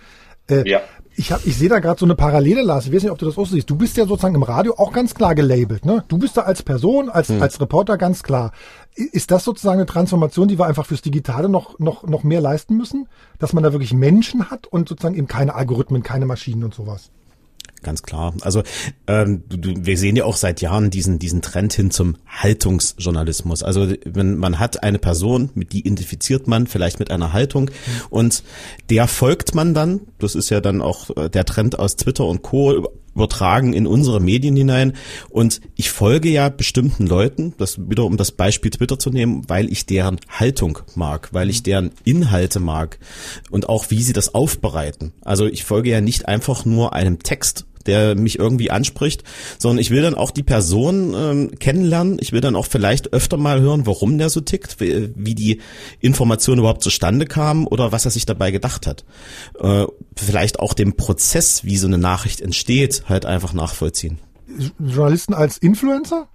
Äh, 0.48 0.68
ja. 0.68 0.80
Ich, 1.16 1.32
hab, 1.32 1.44
ich 1.44 1.58
sehe 1.58 1.68
da 1.68 1.80
gerade 1.80 1.98
so 1.98 2.06
eine 2.06 2.14
Parallele, 2.14 2.62
Lars. 2.62 2.86
Ich 2.86 2.92
weiß 2.94 3.02
nicht, 3.02 3.12
ob 3.12 3.18
du 3.18 3.26
das 3.26 3.36
auch 3.36 3.46
siehst. 3.46 3.68
Du 3.68 3.76
bist 3.76 3.96
ja 3.96 4.06
sozusagen 4.06 4.34
im 4.34 4.42
Radio 4.42 4.74
auch 4.76 4.92
ganz 4.92 5.14
klar 5.14 5.34
gelabelt. 5.34 5.84
Ne? 5.84 6.04
Du 6.08 6.16
bist 6.16 6.36
da 6.36 6.42
als 6.42 6.62
Person, 6.62 7.10
als, 7.10 7.28
hm. 7.28 7.42
als 7.42 7.60
Reporter 7.60 7.98
ganz 7.98 8.22
klar. 8.22 8.52
Ist 8.94 9.30
das 9.30 9.44
sozusagen 9.44 9.78
eine 9.78 9.86
Transformation, 9.86 10.48
die 10.48 10.58
wir 10.58 10.66
einfach 10.66 10.86
fürs 10.86 11.02
Digitale 11.02 11.48
noch, 11.48 11.78
noch, 11.78 12.04
noch 12.04 12.22
mehr 12.22 12.40
leisten 12.40 12.76
müssen? 12.76 13.08
Dass 13.38 13.52
man 13.52 13.62
da 13.62 13.72
wirklich 13.72 13.92
Menschen 13.92 14.50
hat 14.50 14.66
und 14.66 14.88
sozusagen 14.88 15.16
eben 15.16 15.26
keine 15.26 15.54
Algorithmen, 15.54 16.02
keine 16.02 16.26
Maschinen 16.26 16.64
und 16.64 16.74
sowas? 16.74 17.10
Ganz 17.82 18.02
klar. 18.02 18.34
Also 18.42 18.62
ähm, 19.06 19.42
wir 19.48 19.96
sehen 19.96 20.16
ja 20.16 20.24
auch 20.24 20.36
seit 20.36 20.60
Jahren 20.60 20.90
diesen 20.90 21.18
diesen 21.18 21.40
Trend 21.40 21.72
hin 21.72 21.90
zum 21.90 22.16
Haltungsjournalismus. 22.26 23.62
Also 23.62 23.92
wenn 24.04 24.36
man 24.36 24.58
hat 24.58 24.82
eine 24.82 24.98
Person, 24.98 25.50
mit 25.54 25.72
die 25.72 25.86
identifiziert 25.86 26.46
man 26.46 26.66
vielleicht 26.66 26.98
mit 26.98 27.10
einer 27.10 27.32
Haltung 27.32 27.64
mhm. 27.64 28.06
und 28.10 28.42
der 28.90 29.08
folgt 29.08 29.54
man 29.54 29.72
dann. 29.74 30.00
Das 30.18 30.34
ist 30.34 30.50
ja 30.50 30.60
dann 30.60 30.82
auch 30.82 31.16
äh, 31.16 31.30
der 31.30 31.44
Trend 31.44 31.78
aus 31.78 31.96
Twitter 31.96 32.26
und 32.26 32.42
Co 32.42 32.86
übertragen 33.14 33.72
in 33.72 33.86
unsere 33.86 34.20
Medien 34.20 34.56
hinein. 34.56 34.94
Und 35.28 35.60
ich 35.76 35.90
folge 35.90 36.28
ja 36.28 36.48
bestimmten 36.48 37.06
Leuten, 37.06 37.54
das 37.58 37.78
wieder 37.90 38.04
um 38.04 38.16
das 38.16 38.32
Beispiel 38.32 38.70
Twitter 38.70 38.98
zu 38.98 39.10
nehmen, 39.10 39.48
weil 39.48 39.70
ich 39.70 39.86
deren 39.86 40.20
Haltung 40.28 40.78
mag, 40.94 41.28
weil 41.32 41.50
ich 41.50 41.62
deren 41.62 41.90
Inhalte 42.04 42.60
mag 42.60 42.98
und 43.50 43.68
auch 43.68 43.90
wie 43.90 44.02
sie 44.02 44.12
das 44.12 44.34
aufbereiten. 44.34 45.12
Also 45.22 45.46
ich 45.46 45.64
folge 45.64 45.90
ja 45.90 46.00
nicht 46.00 46.28
einfach 46.28 46.64
nur 46.64 46.92
einem 46.94 47.22
Text, 47.22 47.66
der 47.90 48.14
mich 48.14 48.38
irgendwie 48.38 48.70
anspricht, 48.70 49.24
sondern 49.58 49.80
ich 49.80 49.90
will 49.90 50.02
dann 50.02 50.14
auch 50.14 50.30
die 50.30 50.44
Person 50.44 51.14
ähm, 51.16 51.58
kennenlernen. 51.58 52.18
Ich 52.20 52.30
will 52.30 52.40
dann 52.40 52.54
auch 52.54 52.66
vielleicht 52.66 53.12
öfter 53.12 53.36
mal 53.36 53.60
hören, 53.60 53.84
warum 53.84 54.16
der 54.16 54.30
so 54.30 54.40
tickt, 54.40 54.78
wie, 54.78 55.34
die 55.34 55.60
Information 56.00 56.58
überhaupt 56.58 56.84
zustande 56.84 57.26
kam 57.26 57.66
oder 57.66 57.90
was 57.90 58.04
er 58.04 58.12
sich 58.12 58.26
dabei 58.26 58.52
gedacht 58.52 58.86
hat. 58.86 59.04
Äh, 59.58 59.86
vielleicht 60.16 60.60
auch 60.60 60.74
den 60.74 60.96
Prozess, 60.96 61.64
wie 61.64 61.76
so 61.76 61.88
eine 61.88 61.98
Nachricht 61.98 62.40
entsteht, 62.40 63.02
halt 63.08 63.26
einfach 63.26 63.52
nachvollziehen. 63.52 64.18
Journalisten 64.78 65.34
als 65.34 65.58
Influencer? 65.58 66.28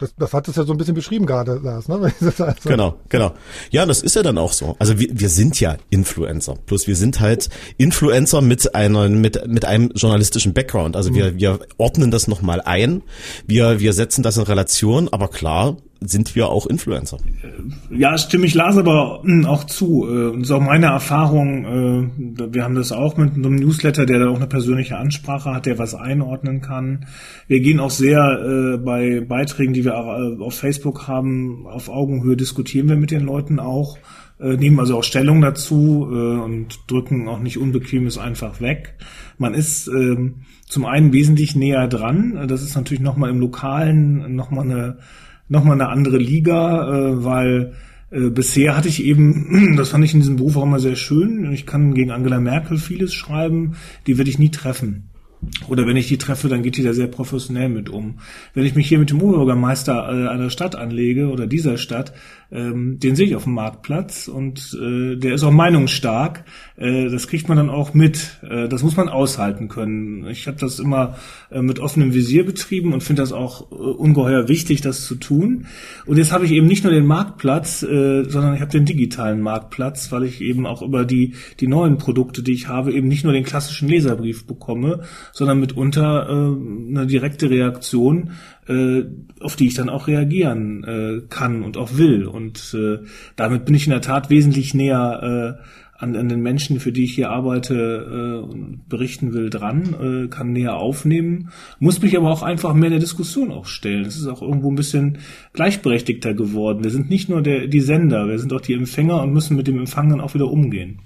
Das, 0.00 0.14
das 0.16 0.32
hat 0.32 0.48
es 0.48 0.56
ja 0.56 0.64
so 0.64 0.72
ein 0.72 0.78
bisschen 0.78 0.94
beschrieben 0.94 1.26
gerade, 1.26 1.60
Lars, 1.62 1.86
ne? 1.86 2.12
also 2.20 2.54
genau, 2.64 2.96
genau. 3.10 3.34
Ja, 3.70 3.84
das 3.84 4.02
ist 4.02 4.16
ja 4.16 4.22
dann 4.22 4.38
auch 4.38 4.52
so. 4.52 4.74
Also 4.78 4.98
wir, 4.98 5.08
wir 5.12 5.28
sind 5.28 5.60
ja 5.60 5.76
Influencer. 5.90 6.56
Plus 6.64 6.86
wir 6.86 6.96
sind 6.96 7.20
halt 7.20 7.50
Influencer 7.76 8.40
mit 8.40 8.74
einer, 8.74 9.10
mit, 9.10 9.46
mit 9.46 9.66
einem 9.66 9.90
journalistischen 9.94 10.54
Background. 10.54 10.96
Also 10.96 11.14
wir, 11.14 11.32
mhm. 11.32 11.38
wir 11.38 11.58
ordnen 11.76 12.10
das 12.10 12.28
nochmal 12.28 12.62
ein. 12.62 13.02
Wir, 13.46 13.78
wir 13.78 13.92
setzen 13.92 14.22
das 14.22 14.38
in 14.38 14.44
Relation, 14.44 15.08
aber 15.10 15.28
klar, 15.28 15.76
sind 16.00 16.34
wir 16.34 16.48
auch 16.48 16.66
Influencer. 16.66 17.18
Ja, 17.90 18.16
stimme 18.16 18.46
ich 18.46 18.54
Lars 18.54 18.78
aber 18.78 19.20
hm, 19.22 19.44
auch 19.44 19.64
zu. 19.64 20.06
Äh, 20.08 20.28
und 20.30 20.44
so 20.44 20.58
meine 20.58 20.86
Erfahrung, 20.86 22.10
äh, 22.16 22.54
wir 22.54 22.64
haben 22.64 22.74
das 22.74 22.90
auch 22.90 23.18
mit 23.18 23.34
einem 23.34 23.56
Newsletter, 23.56 24.06
der 24.06 24.20
da 24.20 24.28
auch 24.28 24.36
eine 24.36 24.46
persönliche 24.46 24.96
Ansprache 24.96 25.54
hat, 25.54 25.66
der 25.66 25.78
was 25.78 25.94
einordnen 25.94 26.62
kann. 26.62 27.06
Wir 27.48 27.60
gehen 27.60 27.80
auch 27.80 27.90
sehr 27.90 28.18
äh, 28.20 28.78
bei 28.78 29.20
Beiträgen, 29.20 29.74
die 29.74 29.84
wir 29.84 29.96
auf 29.96 30.54
Facebook 30.54 31.06
haben, 31.06 31.66
auf 31.66 31.90
Augenhöhe 31.90 32.36
diskutieren 32.36 32.88
wir 32.88 32.96
mit 32.96 33.10
den 33.10 33.24
Leuten 33.24 33.60
auch, 33.60 33.98
nehmen 34.38 34.80
also 34.80 34.96
auch 34.96 35.04
Stellung 35.04 35.42
dazu 35.42 36.04
und 36.04 36.78
drücken 36.86 37.28
auch 37.28 37.40
nicht 37.40 37.58
Unbequemes 37.58 38.16
einfach 38.16 38.62
weg. 38.62 38.94
Man 39.36 39.52
ist 39.52 39.88
ähm, 39.88 40.42
zum 40.66 40.86
einen 40.86 41.12
wesentlich 41.12 41.56
näher 41.56 41.88
dran. 41.88 42.46
Das 42.48 42.62
ist 42.62 42.74
natürlich 42.74 43.02
nochmal 43.02 43.28
im 43.30 43.40
Lokalen 43.40 44.34
nochmal 44.34 44.64
eine 44.64 44.98
nochmal 45.50 45.74
eine 45.74 45.90
andere 45.90 46.16
Liga, 46.16 46.88
äh, 46.88 47.24
weil 47.24 47.74
äh, 48.10 48.30
bisher 48.30 48.76
hatte 48.76 48.88
ich 48.88 49.04
eben, 49.04 49.74
das 49.76 49.90
fand 49.90 50.04
ich 50.04 50.14
in 50.14 50.20
diesem 50.20 50.36
Beruf 50.36 50.56
auch 50.56 50.62
immer 50.62 50.80
sehr 50.80 50.96
schön, 50.96 51.52
ich 51.52 51.66
kann 51.66 51.92
gegen 51.92 52.10
Angela 52.10 52.40
Merkel 52.40 52.78
vieles 52.78 53.12
schreiben, 53.12 53.74
die 54.06 54.16
werde 54.16 54.30
ich 54.30 54.38
nie 54.38 54.50
treffen. 54.50 55.10
Oder 55.68 55.86
wenn 55.86 55.96
ich 55.96 56.08
die 56.08 56.18
treffe, 56.18 56.48
dann 56.48 56.62
geht 56.62 56.76
die 56.76 56.82
da 56.82 56.92
sehr 56.92 57.06
professionell 57.06 57.70
mit 57.70 57.88
um. 57.88 58.18
Wenn 58.52 58.66
ich 58.66 58.74
mich 58.74 58.88
hier 58.88 58.98
mit 58.98 59.08
dem 59.08 59.22
Oberbürgermeister 59.22 59.94
äh, 59.94 60.28
einer 60.28 60.50
Stadt 60.50 60.76
anlege 60.76 61.28
oder 61.28 61.46
dieser 61.46 61.78
Stadt, 61.78 62.12
ähm, 62.52 62.98
den 62.98 63.14
sehe 63.14 63.26
ich 63.26 63.36
auf 63.36 63.44
dem 63.44 63.54
Marktplatz 63.54 64.28
und 64.28 64.76
äh, 64.80 65.16
der 65.16 65.34
ist 65.34 65.44
auch 65.44 65.52
meinungsstark. 65.52 66.44
Äh, 66.76 67.08
das 67.08 67.28
kriegt 67.28 67.48
man 67.48 67.56
dann 67.56 67.70
auch 67.70 67.94
mit. 67.94 68.40
Äh, 68.42 68.68
das 68.68 68.82
muss 68.82 68.96
man 68.96 69.08
aushalten 69.08 69.68
können. 69.68 70.26
Ich 70.26 70.46
habe 70.46 70.58
das 70.58 70.78
immer 70.78 71.16
äh, 71.50 71.62
mit 71.62 71.78
offenem 71.78 72.12
Visier 72.12 72.44
betrieben 72.44 72.92
und 72.92 73.02
finde 73.02 73.22
das 73.22 73.32
auch 73.32 73.70
äh, 73.70 73.74
ungeheuer 73.74 74.48
wichtig, 74.48 74.80
das 74.80 75.04
zu 75.06 75.14
tun. 75.14 75.66
Und 76.06 76.16
jetzt 76.16 76.32
habe 76.32 76.44
ich 76.44 76.52
eben 76.52 76.66
nicht 76.66 76.82
nur 76.82 76.92
den 76.92 77.06
Marktplatz, 77.06 77.82
äh, 77.82 78.24
sondern 78.24 78.54
ich 78.54 78.60
habe 78.60 78.72
den 78.72 78.84
digitalen 78.84 79.40
Marktplatz, 79.40 80.10
weil 80.10 80.24
ich 80.24 80.40
eben 80.40 80.66
auch 80.66 80.82
über 80.82 81.04
die, 81.04 81.34
die 81.60 81.68
neuen 81.68 81.98
Produkte, 81.98 82.42
die 82.42 82.52
ich 82.52 82.68
habe, 82.68 82.92
eben 82.92 83.08
nicht 83.08 83.24
nur 83.24 83.32
den 83.32 83.44
klassischen 83.44 83.88
Leserbrief 83.88 84.46
bekomme, 84.46 85.02
sondern 85.32 85.60
mitunter 85.60 86.28
äh, 86.28 86.90
eine 86.90 87.06
direkte 87.06 87.48
Reaktion 87.48 88.30
äh, 88.70 89.04
auf 89.40 89.56
die 89.56 89.66
ich 89.66 89.74
dann 89.74 89.88
auch 89.88 90.06
reagieren 90.06 90.84
äh, 90.84 91.26
kann 91.28 91.62
und 91.62 91.76
auch 91.76 91.96
will. 91.96 92.26
Und 92.26 92.74
äh, 92.74 93.04
damit 93.36 93.64
bin 93.64 93.74
ich 93.74 93.86
in 93.86 93.90
der 93.90 94.00
Tat 94.00 94.30
wesentlich 94.30 94.74
näher 94.74 95.58
äh, 95.58 95.64
an, 95.98 96.16
an 96.16 96.28
den 96.28 96.40
Menschen, 96.40 96.80
für 96.80 96.92
die 96.92 97.04
ich 97.04 97.14
hier 97.14 97.30
arbeite 97.30 97.74
äh, 97.74 98.48
und 98.48 98.88
berichten 98.88 99.34
will, 99.34 99.50
dran, 99.50 100.24
äh, 100.24 100.28
kann 100.28 100.52
näher 100.52 100.76
aufnehmen, 100.76 101.50
muss 101.78 102.00
mich 102.00 102.16
aber 102.16 102.30
auch 102.30 102.42
einfach 102.42 102.72
mehr 102.74 102.90
der 102.90 103.00
Diskussion 103.00 103.50
auch 103.50 103.66
stellen. 103.66 104.06
Es 104.06 104.16
ist 104.16 104.26
auch 104.26 104.40
irgendwo 104.40 104.70
ein 104.70 104.76
bisschen 104.76 105.18
gleichberechtigter 105.52 106.32
geworden. 106.32 106.84
Wir 106.84 106.90
sind 106.90 107.10
nicht 107.10 107.28
nur 107.28 107.42
der, 107.42 107.66
die 107.66 107.80
Sender, 107.80 108.28
wir 108.28 108.38
sind 108.38 108.52
auch 108.52 108.62
die 108.62 108.74
Empfänger 108.74 109.22
und 109.22 109.32
müssen 109.32 109.56
mit 109.56 109.66
dem 109.66 109.78
Empfang 109.78 110.08
dann 110.08 110.20
auch 110.20 110.34
wieder 110.34 110.50
umgehen. 110.50 111.00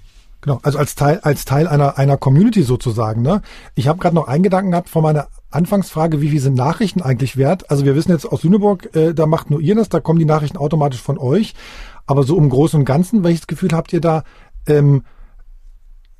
Genau, 0.45 0.59
also 0.61 0.77
als 0.77 0.93
Teil 0.93 1.21
als 1.23 1.43
Teil 1.45 1.67
einer 1.67 1.97
einer 1.97 2.17
Community 2.17 2.61
sozusagen. 2.61 3.23
Ne? 3.23 3.41
Ich 3.73 3.87
habe 3.87 3.97
gerade 3.97 4.13
noch 4.13 4.27
einen 4.27 4.43
Gedanken 4.43 4.69
gehabt 4.69 4.89
von 4.89 5.01
meiner 5.01 5.27
Anfangsfrage, 5.49 6.21
wie 6.21 6.29
viel 6.29 6.39
sind 6.39 6.53
Nachrichten 6.53 7.01
eigentlich 7.01 7.35
wert? 7.35 7.71
Also 7.71 7.83
wir 7.83 7.95
wissen 7.95 8.11
jetzt 8.11 8.27
aus 8.27 8.43
Lüneburg, 8.43 8.95
äh, 8.95 9.15
da 9.15 9.25
macht 9.25 9.49
nur 9.49 9.59
ihr 9.59 9.73
das, 9.73 9.89
da 9.89 9.99
kommen 9.99 10.19
die 10.19 10.25
Nachrichten 10.25 10.57
automatisch 10.57 11.01
von 11.01 11.17
euch. 11.17 11.55
Aber 12.05 12.21
so 12.21 12.37
im 12.37 12.49
Großen 12.49 12.79
und 12.79 12.85
Ganzen, 12.85 13.23
welches 13.23 13.47
Gefühl 13.47 13.71
habt 13.71 13.91
ihr 13.91 14.01
da? 14.01 14.23
Ähm, 14.67 15.01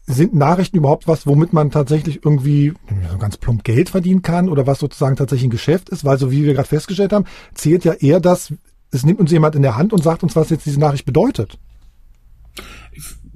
sind 0.07 0.33
Nachrichten 0.33 0.77
überhaupt 0.77 1.07
was, 1.07 1.27
womit 1.27 1.53
man 1.53 1.69
tatsächlich 1.69 2.25
irgendwie 2.25 2.73
so 3.11 3.19
ganz 3.19 3.37
plump 3.37 3.63
Geld 3.63 3.89
verdienen 3.89 4.23
kann 4.23 4.49
oder 4.49 4.65
was 4.65 4.79
sozusagen 4.79 5.17
tatsächlich 5.17 5.49
ein 5.49 5.51
Geschäft 5.51 5.89
ist? 5.89 6.03
Weil 6.03 6.17
so 6.17 6.31
wie 6.31 6.45
wir 6.45 6.55
gerade 6.55 6.67
festgestellt 6.67 7.13
haben, 7.13 7.25
zählt 7.53 7.85
ja 7.85 7.93
eher 7.93 8.19
das, 8.19 8.51
es 8.89 9.05
nimmt 9.05 9.19
uns 9.19 9.31
jemand 9.31 9.53
in 9.53 9.61
der 9.61 9.77
Hand 9.77 9.93
und 9.93 10.03
sagt 10.03 10.23
uns, 10.23 10.35
was 10.35 10.49
jetzt 10.49 10.65
diese 10.65 10.79
Nachricht 10.79 11.05
bedeutet. 11.05 11.59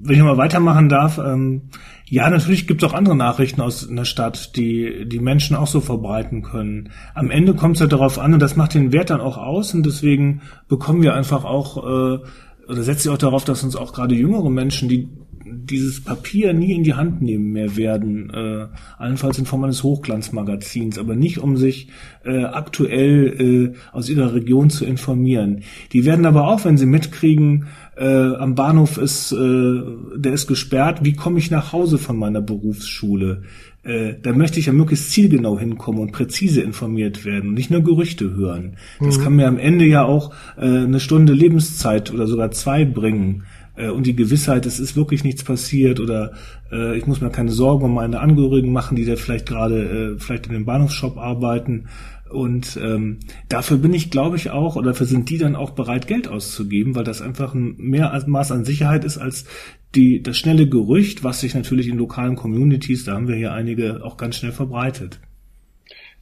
Wenn 0.01 0.15
ich 0.15 0.21
mal 0.21 0.37
weitermachen 0.37 0.89
darf, 0.89 1.17
ähm, 1.17 1.63
ja, 2.05 2.29
natürlich 2.29 2.67
gibt 2.67 2.81
es 2.81 2.89
auch 2.89 2.93
andere 2.93 3.15
Nachrichten 3.15 3.61
aus 3.61 3.87
einer 3.87 4.05
Stadt, 4.05 4.55
die 4.55 5.05
die 5.05 5.19
Menschen 5.19 5.55
auch 5.55 5.67
so 5.67 5.79
verbreiten 5.81 6.41
können. 6.41 6.89
Am 7.13 7.29
Ende 7.29 7.53
kommt 7.53 7.75
es 7.75 7.81
ja 7.81 7.87
darauf 7.87 8.17
an, 8.17 8.33
und 8.33 8.39
das 8.39 8.55
macht 8.55 8.73
den 8.73 8.91
Wert 8.91 9.09
dann 9.09 9.21
auch 9.21 9.37
aus, 9.37 9.73
und 9.73 9.85
deswegen 9.85 10.41
bekommen 10.67 11.03
wir 11.03 11.13
einfach 11.13 11.45
auch, 11.45 11.77
äh, 11.77 12.19
oder 12.67 12.83
setzt 12.83 13.03
sich 13.03 13.11
auch 13.11 13.17
darauf, 13.17 13.43
dass 13.43 13.63
uns 13.63 13.75
auch 13.75 13.93
gerade 13.93 14.15
jüngere 14.15 14.49
Menschen, 14.49 14.89
die 14.89 15.09
dieses 15.51 16.03
Papier 16.03 16.53
nie 16.53 16.73
in 16.73 16.83
die 16.83 16.93
Hand 16.93 17.21
nehmen 17.21 17.51
mehr 17.51 17.75
werden, 17.75 18.29
äh, 18.29 18.67
allenfalls 18.97 19.39
in 19.39 19.45
Form 19.45 19.63
eines 19.63 19.83
Hochglanzmagazins, 19.83 20.97
aber 20.97 21.15
nicht 21.15 21.39
um 21.39 21.57
sich 21.57 21.89
äh, 22.23 22.43
aktuell 22.43 23.73
äh, 23.73 23.95
aus 23.95 24.09
ihrer 24.09 24.33
Region 24.33 24.69
zu 24.69 24.85
informieren. 24.85 25.63
Die 25.93 26.05
werden 26.05 26.25
aber 26.25 26.47
auch, 26.47 26.65
wenn 26.65 26.77
sie 26.77 26.85
mitkriegen, 26.85 27.67
äh, 27.99 28.35
am 28.35 28.55
Bahnhof 28.55 28.97
ist, 28.97 29.33
äh, 29.33 29.81
der 30.15 30.33
ist 30.33 30.47
gesperrt, 30.47 30.99
wie 31.03 31.13
komme 31.13 31.37
ich 31.37 31.51
nach 31.51 31.73
Hause 31.73 31.97
von 31.97 32.17
meiner 32.17 32.41
Berufsschule? 32.41 33.43
Äh, 33.83 34.13
da 34.21 34.31
möchte 34.31 34.59
ich 34.59 34.67
ja 34.67 34.73
möglichst 34.73 35.11
zielgenau 35.11 35.59
hinkommen 35.59 35.99
und 35.99 36.11
präzise 36.11 36.61
informiert 36.61 37.25
werden 37.25 37.49
und 37.49 37.53
nicht 37.55 37.71
nur 37.71 37.81
Gerüchte 37.81 38.33
hören. 38.33 38.77
Das 39.01 39.17
mhm. 39.17 39.23
kann 39.23 39.35
mir 39.35 39.47
am 39.47 39.57
Ende 39.57 39.85
ja 39.85 40.03
auch 40.03 40.33
äh, 40.57 40.65
eine 40.65 40.99
Stunde 40.99 41.33
Lebenszeit 41.33 42.13
oder 42.13 42.25
sogar 42.25 42.51
zwei 42.51 42.85
bringen 42.85 43.43
äh, 43.75 43.89
und 43.89 44.05
die 44.05 44.15
Gewissheit, 44.15 44.65
es 44.65 44.79
ist 44.79 44.95
wirklich 44.95 45.23
nichts 45.23 45.43
passiert 45.43 45.99
oder 45.99 46.31
äh, 46.71 46.97
ich 46.97 47.05
muss 47.05 47.21
mir 47.21 47.31
keine 47.31 47.51
Sorgen 47.51 47.85
um 47.85 47.93
meine 47.93 48.19
Angehörigen 48.19 48.71
machen, 48.71 48.95
die 48.95 49.05
da 49.05 49.15
vielleicht 49.15 49.45
gerade 49.45 50.15
äh, 50.15 50.19
vielleicht 50.19 50.47
in 50.47 50.53
dem 50.53 50.65
Bahnhofsshop 50.65 51.17
arbeiten 51.17 51.85
und 52.29 52.77
ähm, 52.81 53.19
dafür 53.47 53.77
bin 53.77 53.93
ich, 53.93 54.11
glaube 54.11 54.35
ich, 54.35 54.49
auch, 54.49 54.75
oder 54.75 54.91
dafür 54.91 55.07
sind 55.07 55.29
die 55.29 55.37
dann 55.37 55.55
auch 55.55 55.71
bereit, 55.71 56.07
Geld 56.07 56.27
auszugeben, 56.27 56.95
weil 56.95 57.03
das 57.03 57.21
einfach 57.21 57.53
ein 57.53 57.75
mehr 57.77 58.23
Maß 58.25 58.51
an 58.51 58.65
Sicherheit 58.65 59.03
ist 59.03 59.17
als 59.17 59.45
die, 59.95 60.21
das 60.21 60.37
schnelle 60.37 60.67
Gerücht, 60.67 61.23
was 61.23 61.41
sich 61.41 61.55
natürlich 61.55 61.87
in 61.87 61.97
lokalen 61.97 62.35
Communities, 62.35 63.05
da 63.05 63.13
haben 63.13 63.27
wir 63.27 63.35
hier 63.35 63.53
einige, 63.53 64.03
auch 64.03 64.17
ganz 64.17 64.35
schnell 64.35 64.51
verbreitet. 64.51 65.19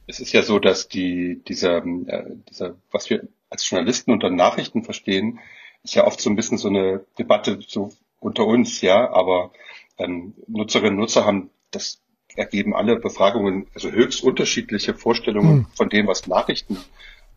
Es 0.06 0.20
ist 0.20 0.32
ja 0.32 0.42
so, 0.42 0.58
dass 0.58 0.88
die, 0.88 1.42
dieser, 1.46 1.84
äh, 1.84 2.36
dieser, 2.48 2.76
was 2.90 3.10
wir 3.10 3.28
als 3.50 3.68
Journalisten 3.68 4.10
unter 4.10 4.30
Nachrichten 4.30 4.82
verstehen, 4.82 5.38
ist 5.82 5.94
ja 5.94 6.06
oft 6.06 6.20
so 6.20 6.30
ein 6.30 6.36
bisschen 6.36 6.58
so 6.58 6.68
eine 6.68 7.04
Debatte 7.18 7.58
so 7.66 7.92
unter 8.20 8.46
uns, 8.46 8.80
ja, 8.80 9.10
aber 9.12 9.52
ähm, 9.98 10.34
Nutzerinnen 10.46 10.94
und 10.94 11.00
Nutzer 11.00 11.24
haben 11.24 11.50
das 11.70 12.00
ergeben 12.38 12.74
alle 12.74 12.96
Befragungen 12.96 13.66
also 13.74 13.90
höchst 13.90 14.22
unterschiedliche 14.22 14.94
Vorstellungen 14.94 15.56
mhm. 15.56 15.66
von 15.74 15.88
dem, 15.88 16.06
was 16.06 16.26
Nachrichten 16.26 16.78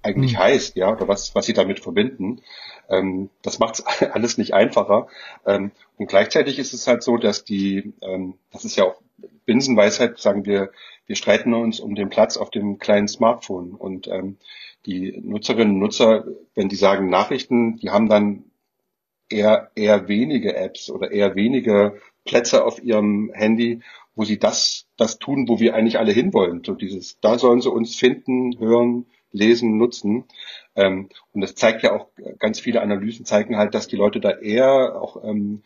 eigentlich 0.03 0.33
mhm. 0.33 0.39
heißt, 0.39 0.75
ja, 0.75 0.91
oder 0.91 1.07
was, 1.07 1.35
was 1.35 1.45
sie 1.45 1.53
damit 1.53 1.79
verbinden. 1.79 2.41
Ähm, 2.89 3.29
das 3.41 3.59
macht 3.59 3.79
es 3.79 3.85
alles 4.13 4.37
nicht 4.37 4.53
einfacher. 4.53 5.07
Ähm, 5.45 5.71
und 5.97 6.07
gleichzeitig 6.07 6.59
ist 6.59 6.73
es 6.73 6.87
halt 6.87 7.03
so, 7.03 7.17
dass 7.17 7.43
die, 7.43 7.93
ähm, 8.01 8.35
das 8.51 8.65
ist 8.65 8.75
ja 8.75 8.85
auch 8.85 9.01
Binsenweisheit, 9.45 10.17
sagen 10.19 10.45
wir, 10.45 10.71
wir 11.07 11.15
streiten 11.15 11.53
uns 11.53 11.79
um 11.79 11.95
den 11.95 12.09
Platz 12.09 12.37
auf 12.37 12.49
dem 12.51 12.79
kleinen 12.79 13.07
Smartphone. 13.07 13.71
Und 13.71 14.07
ähm, 14.07 14.37
die 14.85 15.19
Nutzerinnen 15.23 15.75
und 15.75 15.79
Nutzer, 15.79 16.25
wenn 16.55 16.69
die 16.69 16.75
sagen 16.75 17.09
Nachrichten, 17.09 17.77
die 17.77 17.89
haben 17.89 18.09
dann 18.09 18.45
eher, 19.29 19.71
eher 19.75 20.07
wenige 20.07 20.55
Apps 20.55 20.89
oder 20.89 21.11
eher 21.11 21.35
wenige 21.35 21.99
Plätze 22.25 22.65
auf 22.65 22.83
ihrem 22.83 23.31
Handy, 23.33 23.81
wo 24.21 24.25
sie 24.25 24.37
das, 24.37 24.85
das 24.97 25.17
tun, 25.17 25.47
wo 25.49 25.59
wir 25.59 25.73
eigentlich 25.73 25.97
alle 25.97 26.11
hinwollen. 26.11 26.61
So 26.63 26.75
dieses, 26.75 27.19
da 27.21 27.39
sollen 27.39 27.59
sie 27.59 27.71
uns 27.71 27.95
finden, 27.95 28.59
hören, 28.59 29.07
lesen, 29.31 29.77
nutzen. 29.77 30.25
Ähm, 30.75 31.09
und 31.33 31.41
das 31.41 31.55
zeigt 31.55 31.81
ja 31.81 31.95
auch, 31.95 32.05
ganz 32.37 32.59
viele 32.59 32.83
Analysen 32.83 33.25
zeigen 33.25 33.57
halt, 33.57 33.73
dass 33.73 33.87
die 33.87 33.95
Leute 33.95 34.19
da 34.19 34.29
eher 34.29 35.01
auch 35.01 35.23
ähm, 35.23 35.63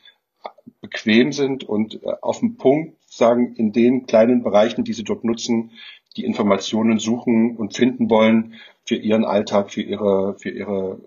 bequem 0.79 1.33
sind 1.33 1.65
und 1.65 2.01
äh, 2.01 2.13
auf 2.21 2.39
den 2.39 2.55
Punkt 2.55 2.95
sagen, 3.07 3.55
in 3.57 3.73
den 3.73 4.05
kleinen 4.05 4.41
Bereichen, 4.41 4.85
die 4.85 4.93
sie 4.93 5.03
dort 5.03 5.25
nutzen, 5.25 5.71
die 6.15 6.23
Informationen 6.23 6.97
suchen 6.97 7.57
und 7.57 7.75
finden 7.75 8.09
wollen 8.09 8.53
für 8.85 8.95
ihren 8.95 9.25
Alltag, 9.25 9.69
für 9.69 9.81
ihre, 9.81 10.39
für 10.39 10.49
ihre 10.49 11.01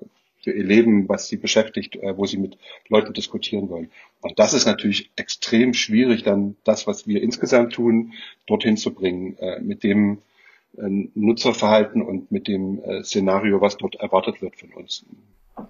für 0.49 0.57
ihr 0.57 0.64
Leben, 0.64 1.09
was 1.09 1.28
sie 1.28 1.36
beschäftigt, 1.36 1.96
äh, 1.96 2.16
wo 2.16 2.24
sie 2.24 2.38
mit 2.38 2.57
Leuten 2.88 3.12
diskutieren 3.12 3.68
wollen. 3.68 3.90
Und 4.22 4.38
das 4.38 4.55
ist 4.55 4.64
natürlich 4.64 5.11
extrem 5.16 5.74
schwierig, 5.74 6.22
dann 6.22 6.57
das, 6.64 6.86
was 6.86 7.07
wir 7.07 7.22
insgesamt 7.22 7.74
tun, 7.74 8.14
dorthin 8.46 8.78
zu 8.78 8.94
bringen, 8.94 9.36
äh, 9.38 9.61
mit 9.61 9.82
dem 9.82 10.22
äh, 10.78 10.88
Nutzerverhalten 11.14 12.01
und 12.01 12.32
mit 12.32 12.49
dem 12.49 12.80
Szenario, 13.03 13.61
was 13.61 13.76
dort 13.76 13.96
erwartet 13.96 14.40
wird 14.40 14.57
von 14.57 14.70
uns. 14.72 15.05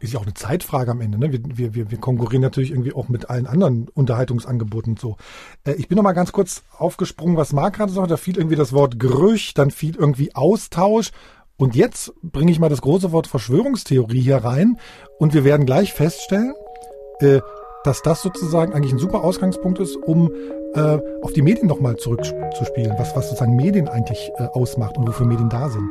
Ist 0.00 0.12
ja 0.12 0.20
auch 0.20 0.24
eine 0.24 0.34
Zeitfrage 0.34 0.90
am 0.90 1.00
Ende. 1.00 1.18
Ne? 1.18 1.32
Wir, 1.32 1.74
wir, 1.74 1.90
wir 1.90 1.98
konkurrieren 1.98 2.42
natürlich 2.42 2.70
irgendwie 2.72 2.92
auch 2.92 3.08
mit 3.08 3.30
allen 3.30 3.46
anderen 3.46 3.88
Unterhaltungsangeboten 3.94 4.92
und 4.92 5.00
so. 5.00 5.16
ich 5.64 5.88
bin 5.88 5.96
noch 5.96 6.02
mal 6.02 6.12
ganz 6.12 6.30
kurz 6.30 6.62
aufgesprungen, 6.76 7.38
was 7.38 7.54
Marc 7.54 7.76
gerade 7.76 7.90
sagt. 7.90 8.10
Da 8.10 8.18
fiel 8.18 8.36
irgendwie 8.36 8.54
das 8.54 8.74
Wort 8.74 9.00
Gerücht, 9.00 9.56
dann 9.56 9.70
fiel 9.70 9.96
irgendwie 9.96 10.34
Austausch 10.34 11.10
und 11.58 11.74
jetzt 11.74 12.12
bringe 12.22 12.52
ich 12.52 12.60
mal 12.60 12.68
das 12.68 12.80
große 12.80 13.12
Wort 13.12 13.26
Verschwörungstheorie 13.26 14.20
hier 14.20 14.38
rein 14.38 14.78
und 15.18 15.34
wir 15.34 15.44
werden 15.44 15.66
gleich 15.66 15.92
feststellen, 15.92 16.54
äh, 17.20 17.40
dass 17.84 18.02
das 18.02 18.22
sozusagen 18.22 18.72
eigentlich 18.72 18.92
ein 18.92 18.98
super 18.98 19.24
Ausgangspunkt 19.24 19.78
ist, 19.80 19.96
um 19.96 20.30
äh, 20.74 20.98
auf 21.22 21.32
die 21.32 21.42
Medien 21.42 21.66
nochmal 21.66 21.96
zurückzuspielen, 21.96 22.94
was, 22.98 23.14
was 23.16 23.28
sozusagen 23.28 23.56
Medien 23.56 23.88
eigentlich 23.88 24.30
äh, 24.38 24.44
ausmacht 24.44 24.96
und 24.96 25.06
wofür 25.08 25.26
Medien 25.26 25.48
da 25.48 25.68
sind. 25.68 25.90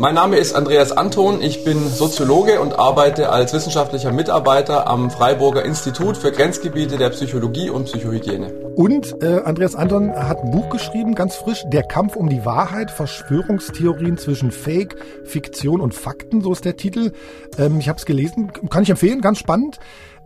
Mein 0.00 0.14
Name 0.14 0.36
ist 0.36 0.54
Andreas 0.54 0.92
Anton, 0.92 1.42
ich 1.42 1.64
bin 1.64 1.88
Soziologe 1.88 2.60
und 2.60 2.78
arbeite 2.78 3.30
als 3.30 3.52
wissenschaftlicher 3.52 4.12
Mitarbeiter 4.12 4.86
am 4.86 5.10
Freiburger 5.10 5.64
Institut 5.64 6.16
für 6.16 6.30
Grenzgebiete 6.30 6.98
der 6.98 7.10
Psychologie 7.10 7.68
und 7.68 7.86
Psychohygiene. 7.86 8.52
Und 8.76 9.20
äh, 9.24 9.40
Andreas 9.44 9.74
Anton 9.74 10.12
hat 10.14 10.38
ein 10.38 10.52
Buch 10.52 10.70
geschrieben, 10.70 11.16
ganz 11.16 11.34
frisch, 11.34 11.64
Der 11.66 11.82
Kampf 11.82 12.14
um 12.14 12.28
die 12.28 12.44
Wahrheit, 12.44 12.92
Verschwörungstheorien 12.92 14.18
zwischen 14.18 14.52
Fake, 14.52 14.94
Fiktion 15.24 15.80
und 15.80 15.94
Fakten, 15.94 16.42
so 16.42 16.52
ist 16.52 16.64
der 16.64 16.76
Titel. 16.76 17.10
Ähm, 17.58 17.80
ich 17.80 17.88
habe 17.88 17.98
es 17.98 18.06
gelesen, 18.06 18.52
kann 18.70 18.84
ich 18.84 18.90
empfehlen, 18.90 19.20
ganz 19.20 19.40
spannend. 19.40 19.80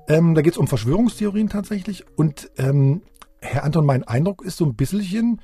Ähm, 0.06 0.34
da 0.34 0.42
geht 0.42 0.52
es 0.52 0.58
um 0.58 0.66
Verschwörungstheorien 0.66 1.48
tatsächlich. 1.48 2.04
Und 2.14 2.50
ähm, 2.58 3.00
Herr 3.40 3.64
Anton, 3.64 3.86
mein 3.86 4.04
Eindruck 4.04 4.44
ist 4.44 4.58
so 4.58 4.66
ein 4.66 4.76
bisschen, 4.76 5.40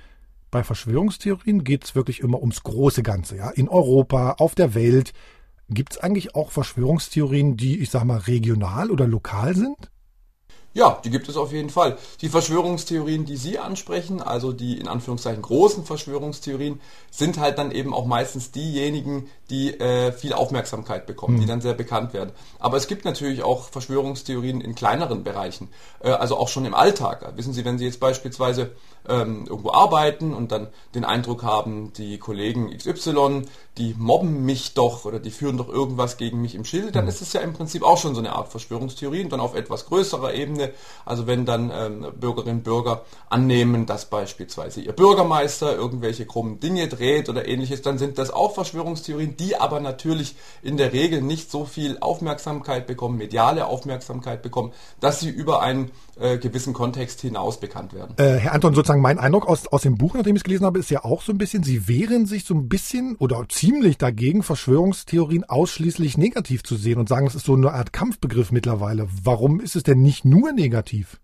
bei 0.50 0.64
Verschwörungstheorien 0.64 1.64
geht 1.64 1.84
es 1.84 1.94
wirklich 1.94 2.20
immer 2.20 2.40
ums 2.40 2.62
große 2.62 3.02
Ganze, 3.02 3.36
ja. 3.36 3.50
In 3.50 3.68
Europa, 3.68 4.36
auf 4.38 4.54
der 4.54 4.74
Welt. 4.74 5.12
Gibt 5.70 5.92
es 5.92 5.98
eigentlich 5.98 6.34
auch 6.34 6.50
Verschwörungstheorien, 6.50 7.56
die, 7.56 7.78
ich 7.80 7.90
sag 7.90 8.04
mal, 8.04 8.18
regional 8.18 8.90
oder 8.90 9.06
lokal 9.06 9.54
sind? 9.54 9.90
Ja, 10.74 11.00
die 11.02 11.10
gibt 11.10 11.28
es 11.28 11.36
auf 11.36 11.50
jeden 11.52 11.70
Fall. 11.70 11.98
Die 12.20 12.28
Verschwörungstheorien, 12.28 13.24
die 13.24 13.36
Sie 13.36 13.58
ansprechen, 13.58 14.22
also 14.22 14.52
die 14.52 14.78
in 14.78 14.86
Anführungszeichen 14.86 15.42
großen 15.42 15.84
Verschwörungstheorien, 15.84 16.80
sind 17.10 17.38
halt 17.38 17.58
dann 17.58 17.72
eben 17.72 17.94
auch 17.94 18.06
meistens 18.06 18.52
diejenigen, 18.52 19.28
die 19.50 19.80
äh, 19.80 20.12
viel 20.12 20.34
Aufmerksamkeit 20.34 21.06
bekommen, 21.06 21.36
mhm. 21.36 21.40
die 21.40 21.46
dann 21.46 21.60
sehr 21.62 21.74
bekannt 21.74 22.12
werden. 22.12 22.30
Aber 22.58 22.76
es 22.76 22.86
gibt 22.86 23.04
natürlich 23.06 23.42
auch 23.42 23.64
Verschwörungstheorien 23.70 24.60
in 24.60 24.74
kleineren 24.74 25.24
Bereichen, 25.24 25.68
äh, 26.00 26.10
also 26.10 26.36
auch 26.36 26.48
schon 26.48 26.64
im 26.66 26.74
Alltag. 26.74 27.32
Wissen 27.36 27.54
Sie, 27.54 27.64
wenn 27.64 27.78
Sie 27.78 27.86
jetzt 27.86 27.98
beispielsweise 27.98 28.72
ähm, 29.08 29.46
irgendwo 29.48 29.72
arbeiten 29.72 30.34
und 30.34 30.52
dann 30.52 30.68
den 30.94 31.04
Eindruck 31.04 31.42
haben, 31.42 31.92
die 31.94 32.18
Kollegen 32.18 32.76
XY, 32.76 33.42
die 33.78 33.94
mobben 33.96 34.44
mich 34.44 34.74
doch 34.74 35.04
oder 35.04 35.20
die 35.20 35.30
führen 35.30 35.56
doch 35.56 35.68
irgendwas 35.68 36.16
gegen 36.16 36.42
mich 36.42 36.54
im 36.54 36.64
Schild, 36.64 36.96
dann 36.96 37.04
mhm. 37.04 37.10
ist 37.10 37.22
es 37.22 37.32
ja 37.32 37.40
im 37.40 37.52
Prinzip 37.52 37.82
auch 37.82 37.98
schon 37.98 38.14
so 38.14 38.20
eine 38.20 38.32
Art 38.32 38.48
Verschwörungstheorie 38.48 39.22
und 39.22 39.32
dann 39.32 39.40
auf 39.40 39.54
etwas 39.54 39.86
größerer 39.86 40.34
Ebene. 40.34 40.72
Also 41.04 41.26
wenn 41.26 41.46
dann 41.46 41.70
ähm, 41.72 42.06
Bürgerinnen 42.18 42.58
und 42.58 42.64
Bürger 42.64 43.04
annehmen, 43.30 43.86
dass 43.86 44.10
beispielsweise 44.10 44.80
ihr 44.80 44.92
Bürgermeister 44.92 45.74
irgendwelche 45.74 46.26
krummen 46.26 46.60
Dinge 46.60 46.88
dreht 46.88 47.28
oder 47.28 47.46
ähnliches, 47.46 47.82
dann 47.82 47.98
sind 47.98 48.18
das 48.18 48.30
auch 48.30 48.54
Verschwörungstheorien, 48.54 49.36
die 49.36 49.56
aber 49.56 49.80
natürlich 49.80 50.34
in 50.62 50.76
der 50.76 50.92
Regel 50.92 51.22
nicht 51.22 51.50
so 51.50 51.64
viel 51.64 51.98
Aufmerksamkeit 52.00 52.86
bekommen, 52.86 53.16
mediale 53.16 53.66
Aufmerksamkeit 53.66 54.42
bekommen, 54.42 54.72
dass 55.00 55.20
sie 55.20 55.30
über 55.30 55.62
einen 55.62 55.92
äh, 56.20 56.38
gewissen 56.38 56.72
Kontext 56.72 57.20
hinaus 57.20 57.60
bekannt 57.60 57.92
werden. 57.92 58.14
Äh, 58.16 58.38
Herr 58.38 58.52
Anton, 58.52 58.74
sozusagen 58.74 59.00
mein 59.00 59.18
Eindruck 59.18 59.46
aus, 59.46 59.66
aus 59.68 59.82
dem 59.82 59.96
Buch, 59.96 60.14
nachdem 60.14 60.36
ich 60.36 60.40
es 60.40 60.44
gelesen 60.44 60.66
habe, 60.66 60.78
ist 60.78 60.90
ja 60.90 61.04
auch 61.04 61.22
so 61.22 61.32
ein 61.32 61.38
bisschen, 61.38 61.62
Sie 61.62 61.88
wehren 61.88 62.26
sich 62.26 62.44
so 62.44 62.54
ein 62.54 62.68
bisschen 62.68 63.16
oder 63.16 63.44
ziemlich 63.48 63.98
dagegen, 63.98 64.42
Verschwörungstheorien 64.42 65.44
ausschließlich 65.44 66.18
negativ 66.18 66.62
zu 66.62 66.76
sehen 66.76 66.98
und 66.98 67.08
sagen, 67.08 67.26
es 67.26 67.34
ist 67.34 67.46
so 67.46 67.54
eine 67.54 67.72
Art 67.72 67.92
Kampfbegriff 67.92 68.52
mittlerweile. 68.52 69.08
Warum 69.22 69.60
ist 69.60 69.76
es 69.76 69.82
denn 69.82 70.02
nicht 70.02 70.24
nur 70.24 70.52
negativ? 70.52 71.20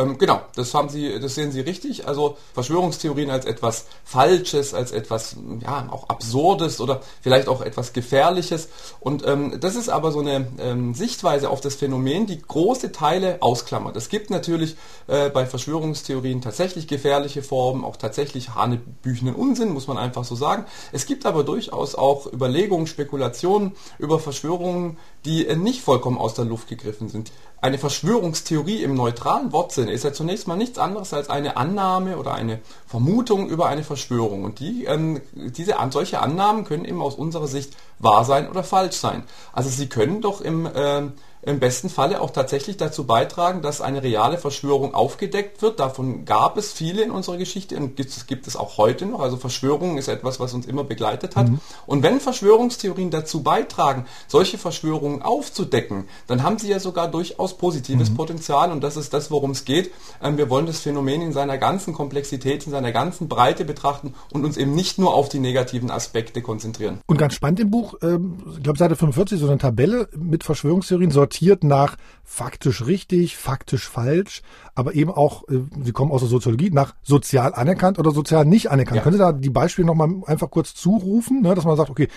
Ähm, 0.00 0.18
genau, 0.18 0.40
das 0.54 0.72
haben 0.74 0.88
Sie, 0.88 1.18
das 1.20 1.34
sehen 1.34 1.52
Sie 1.52 1.60
richtig. 1.60 2.08
Also 2.08 2.36
Verschwörungstheorien 2.54 3.30
als 3.30 3.44
etwas 3.44 3.86
Falsches, 4.04 4.72
als 4.74 4.92
etwas 4.92 5.36
ja 5.60 5.88
auch 5.90 6.08
Absurdes 6.08 6.80
oder 6.80 7.00
vielleicht 7.20 7.48
auch 7.48 7.60
etwas 7.60 7.92
Gefährliches. 7.92 8.68
Und 9.00 9.26
ähm, 9.26 9.58
das 9.60 9.76
ist 9.76 9.88
aber 9.88 10.12
so 10.12 10.20
eine 10.20 10.46
ähm, 10.58 10.94
Sichtweise 10.94 11.50
auf 11.50 11.60
das 11.60 11.74
Phänomen, 11.74 12.26
die 12.26 12.40
große 12.40 12.92
Teile 12.92 13.38
ausklammert. 13.40 13.96
Es 13.96 14.08
gibt 14.08 14.30
natürlich 14.30 14.76
äh, 15.06 15.28
bei 15.28 15.44
Verschwörungstheorien 15.46 16.40
tatsächlich 16.40 16.86
gefährliche 16.86 17.42
Formen, 17.42 17.84
auch 17.84 17.96
tatsächlich 17.96 18.54
hanebüchenen 18.54 19.34
Unsinn, 19.34 19.72
muss 19.72 19.86
man 19.86 19.98
einfach 19.98 20.24
so 20.24 20.34
sagen. 20.34 20.64
Es 20.92 21.06
gibt 21.06 21.26
aber 21.26 21.44
durchaus 21.44 21.94
auch 21.94 22.32
Überlegungen, 22.32 22.86
Spekulationen 22.86 23.72
über 23.98 24.18
Verschwörungen, 24.18 24.96
die 25.24 25.46
äh, 25.46 25.56
nicht 25.56 25.82
vollkommen 25.82 26.18
aus 26.18 26.34
der 26.34 26.44
Luft 26.44 26.68
gegriffen 26.68 27.08
sind. 27.08 27.32
Eine 27.62 27.76
Verschwörungstheorie 27.76 28.82
im 28.82 28.94
neutralen 28.94 29.52
Wortsinne 29.52 29.89
ist 29.92 30.04
ja 30.04 30.12
zunächst 30.12 30.48
mal 30.48 30.56
nichts 30.56 30.78
anderes 30.78 31.12
als 31.12 31.30
eine 31.30 31.56
Annahme 31.56 32.16
oder 32.16 32.34
eine 32.34 32.60
Vermutung 32.86 33.48
über 33.48 33.66
eine 33.66 33.82
Verschwörung. 33.82 34.44
Und 34.44 34.60
die, 34.60 34.84
ähm, 34.84 35.20
diese, 35.32 35.74
solche 35.90 36.20
Annahmen 36.20 36.64
können 36.64 36.84
eben 36.84 37.02
aus 37.02 37.14
unserer 37.14 37.46
Sicht 37.46 37.76
wahr 37.98 38.24
sein 38.24 38.48
oder 38.48 38.64
falsch 38.64 38.96
sein. 38.96 39.24
Also 39.52 39.68
sie 39.68 39.88
können 39.88 40.20
doch 40.20 40.40
im 40.40 40.66
äh, 40.66 41.02
im 41.42 41.58
besten 41.58 41.88
Falle 41.88 42.20
auch 42.20 42.30
tatsächlich 42.30 42.76
dazu 42.76 43.04
beitragen, 43.04 43.62
dass 43.62 43.80
eine 43.80 44.02
reale 44.02 44.36
Verschwörung 44.36 44.94
aufgedeckt 44.94 45.62
wird. 45.62 45.80
Davon 45.80 46.24
gab 46.24 46.58
es 46.58 46.72
viele 46.72 47.02
in 47.02 47.10
unserer 47.10 47.38
Geschichte 47.38 47.76
und 47.76 47.96
gibt, 47.96 48.26
gibt 48.26 48.46
es 48.46 48.56
auch 48.56 48.76
heute 48.76 49.06
noch. 49.06 49.20
Also 49.20 49.36
Verschwörung 49.36 49.96
ist 49.96 50.08
etwas, 50.08 50.38
was 50.38 50.52
uns 50.52 50.66
immer 50.66 50.84
begleitet 50.84 51.36
hat. 51.36 51.48
Mhm. 51.48 51.60
Und 51.86 52.02
wenn 52.02 52.20
Verschwörungstheorien 52.20 53.10
dazu 53.10 53.42
beitragen, 53.42 54.04
solche 54.28 54.58
Verschwörungen 54.58 55.22
aufzudecken, 55.22 56.04
dann 56.26 56.42
haben 56.42 56.58
sie 56.58 56.68
ja 56.68 56.78
sogar 56.78 57.08
durchaus 57.08 57.56
positives 57.56 58.10
mhm. 58.10 58.16
Potenzial 58.16 58.70
und 58.70 58.82
das 58.82 58.96
ist 58.96 59.14
das, 59.14 59.30
worum 59.30 59.52
es 59.52 59.64
geht. 59.64 59.90
Ähm, 60.22 60.36
wir 60.36 60.50
wollen 60.50 60.66
das 60.66 60.80
Phänomen 60.80 61.22
in 61.22 61.32
seiner 61.32 61.56
ganzen 61.56 61.94
Komplexität, 61.94 62.66
in 62.66 62.72
seiner 62.72 62.92
ganzen 62.92 63.28
Breite 63.28 63.64
betrachten 63.64 64.14
und 64.32 64.44
uns 64.44 64.58
eben 64.58 64.74
nicht 64.74 64.98
nur 64.98 65.14
auf 65.14 65.30
die 65.30 65.38
negativen 65.38 65.90
Aspekte 65.90 66.42
konzentrieren. 66.42 67.00
Und 67.06 67.16
ganz 67.16 67.34
spannend 67.34 67.60
im 67.60 67.70
Buch, 67.70 67.94
ähm, 68.02 68.38
ich 68.56 68.62
glaube 68.62 68.78
Seite 68.78 68.96
45, 68.96 69.40
so 69.40 69.46
eine 69.46 69.58
Tabelle 69.58 70.08
mit 70.16 70.44
Verschwörungstheorien 70.44 71.10
sortiert 71.30 71.62
nach 71.62 71.96
faktisch 72.24 72.86
richtig, 72.86 73.36
faktisch 73.36 73.88
falsch, 73.88 74.42
aber 74.74 74.94
eben 74.94 75.10
auch, 75.10 75.48
äh, 75.48 75.60
Sie 75.82 75.92
kommen 75.92 76.10
aus 76.10 76.20
der 76.20 76.28
Soziologie, 76.28 76.70
nach 76.70 76.94
sozial 77.02 77.54
anerkannt 77.54 77.98
oder 77.98 78.10
sozial 78.10 78.44
nicht 78.44 78.70
anerkannt. 78.70 78.96
Ja. 78.96 79.02
Können 79.02 79.14
Sie 79.14 79.22
da 79.22 79.32
die 79.32 79.50
Beispiele 79.50 79.86
nochmal 79.86 80.10
einfach 80.26 80.50
kurz 80.50 80.74
zurufen, 80.74 81.42
ne, 81.42 81.54
dass 81.54 81.64
man 81.64 81.76
sagt, 81.76 81.90
okay, 81.90 82.08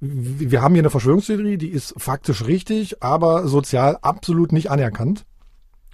wir 0.00 0.62
haben 0.62 0.74
hier 0.74 0.82
eine 0.82 0.90
Verschwörungstheorie, 0.90 1.58
die 1.58 1.68
ist 1.68 1.94
faktisch 1.96 2.46
richtig, 2.46 3.02
aber 3.02 3.48
sozial 3.48 3.98
absolut 4.02 4.52
nicht 4.52 4.70
anerkannt. 4.70 5.24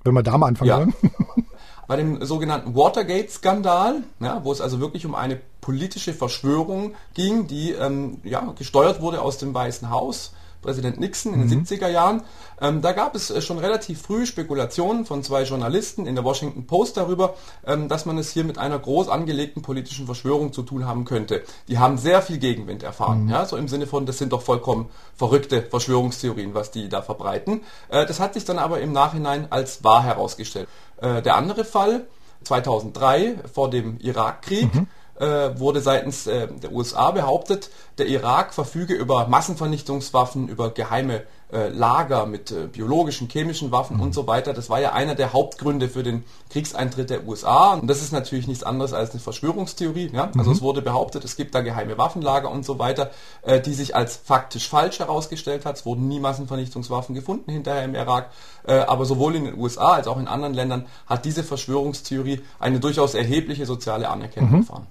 Wenn 0.04 0.14
wir 0.14 0.22
da 0.22 0.38
mal 0.38 0.48
anfangen 0.48 0.68
ja. 0.68 0.78
wollen. 0.78 0.94
Bei 1.88 1.96
dem 1.96 2.24
sogenannten 2.24 2.74
Watergate-Skandal, 2.74 4.02
ja, 4.20 4.44
wo 4.44 4.52
es 4.52 4.60
also 4.60 4.80
wirklich 4.80 5.06
um 5.06 5.14
eine 5.14 5.40
politische 5.60 6.12
Verschwörung 6.12 6.94
ging, 7.14 7.46
die 7.46 7.72
ähm, 7.72 8.18
ja, 8.24 8.52
gesteuert 8.58 9.00
wurde 9.00 9.22
aus 9.22 9.38
dem 9.38 9.54
Weißen 9.54 9.88
Haus, 9.90 10.32
Präsident 10.66 10.98
Nixon 10.98 11.32
in 11.32 11.48
den 11.48 11.60
mhm. 11.60 11.64
70er 11.64 11.88
Jahren. 11.88 12.22
Ähm, 12.60 12.82
da 12.82 12.90
gab 12.90 13.14
es 13.14 13.30
äh, 13.30 13.40
schon 13.40 13.58
relativ 13.58 14.02
früh 14.02 14.26
Spekulationen 14.26 15.06
von 15.06 15.22
zwei 15.22 15.44
Journalisten 15.44 16.06
in 16.06 16.16
der 16.16 16.24
Washington 16.24 16.66
Post 16.66 16.96
darüber, 16.96 17.34
ähm, 17.64 17.88
dass 17.88 18.04
man 18.04 18.18
es 18.18 18.32
hier 18.32 18.42
mit 18.42 18.58
einer 18.58 18.76
groß 18.76 19.08
angelegten 19.08 19.62
politischen 19.62 20.06
Verschwörung 20.06 20.52
zu 20.52 20.62
tun 20.62 20.84
haben 20.84 21.04
könnte. 21.04 21.44
Die 21.68 21.78
haben 21.78 21.98
sehr 21.98 22.20
viel 22.20 22.38
Gegenwind 22.38 22.82
erfahren, 22.82 23.24
mhm. 23.24 23.30
ja, 23.30 23.46
so 23.46 23.56
im 23.56 23.68
Sinne 23.68 23.86
von, 23.86 24.06
das 24.06 24.18
sind 24.18 24.32
doch 24.32 24.42
vollkommen 24.42 24.88
verrückte 25.14 25.62
Verschwörungstheorien, 25.62 26.52
was 26.52 26.72
die 26.72 26.88
da 26.88 27.00
verbreiten. 27.00 27.60
Äh, 27.88 28.04
das 28.06 28.18
hat 28.18 28.34
sich 28.34 28.44
dann 28.44 28.58
aber 28.58 28.80
im 28.80 28.92
Nachhinein 28.92 29.46
als 29.50 29.84
wahr 29.84 30.02
herausgestellt. 30.02 30.68
Äh, 30.96 31.22
der 31.22 31.36
andere 31.36 31.64
Fall, 31.64 32.06
2003 32.42 33.36
vor 33.54 33.70
dem 33.70 33.98
Irakkrieg, 34.00 34.74
mhm 34.74 34.88
äh, 35.18 35.58
wurde 35.58 35.80
seitens 35.80 36.26
äh, 36.26 36.48
der 36.48 36.72
USA 36.72 37.10
behauptet, 37.10 37.70
der 37.98 38.06
Irak 38.06 38.54
verfüge 38.54 38.94
über 38.94 39.26
Massenvernichtungswaffen, 39.28 40.48
über 40.48 40.70
geheime 40.70 41.22
äh, 41.52 41.68
Lager 41.68 42.26
mit 42.26 42.50
äh, 42.50 42.66
biologischen, 42.66 43.28
chemischen 43.28 43.70
Waffen 43.70 43.96
mhm. 43.96 44.02
und 44.02 44.14
so 44.14 44.26
weiter. 44.26 44.52
Das 44.52 44.68
war 44.68 44.80
ja 44.80 44.92
einer 44.92 45.14
der 45.14 45.32
Hauptgründe 45.32 45.88
für 45.88 46.02
den 46.02 46.24
Kriegseintritt 46.50 47.08
der 47.08 47.26
USA. 47.26 47.74
Und 47.74 47.86
das 47.86 48.02
ist 48.02 48.12
natürlich 48.12 48.48
nichts 48.48 48.64
anderes 48.64 48.92
als 48.92 49.12
eine 49.12 49.20
Verschwörungstheorie. 49.20 50.10
Ja? 50.12 50.30
Also 50.36 50.50
mhm. 50.50 50.56
es 50.56 50.62
wurde 50.62 50.82
behauptet, 50.82 51.24
es 51.24 51.36
gibt 51.36 51.54
da 51.54 51.60
geheime 51.60 51.98
Waffenlager 51.98 52.50
und 52.50 52.64
so 52.64 52.78
weiter, 52.78 53.10
äh, 53.42 53.60
die 53.60 53.74
sich 53.74 53.94
als 53.94 54.16
faktisch 54.16 54.68
falsch 54.68 54.98
herausgestellt 54.98 55.64
hat. 55.64 55.76
Es 55.76 55.86
wurden 55.86 56.08
nie 56.08 56.20
Massenvernichtungswaffen 56.20 57.14
gefunden 57.14 57.50
hinterher 57.50 57.84
im 57.84 57.94
Irak. 57.94 58.30
Äh, 58.66 58.78
aber 58.78 59.04
sowohl 59.04 59.36
in 59.36 59.44
den 59.44 59.58
USA 59.58 59.92
als 59.92 60.08
auch 60.08 60.18
in 60.18 60.26
anderen 60.26 60.54
Ländern 60.54 60.86
hat 61.06 61.24
diese 61.24 61.44
Verschwörungstheorie 61.44 62.42
eine 62.58 62.80
durchaus 62.80 63.14
erhebliche 63.14 63.66
soziale 63.66 64.08
Anerkennung 64.10 64.50
mhm. 64.50 64.56
erfahren. 64.58 64.86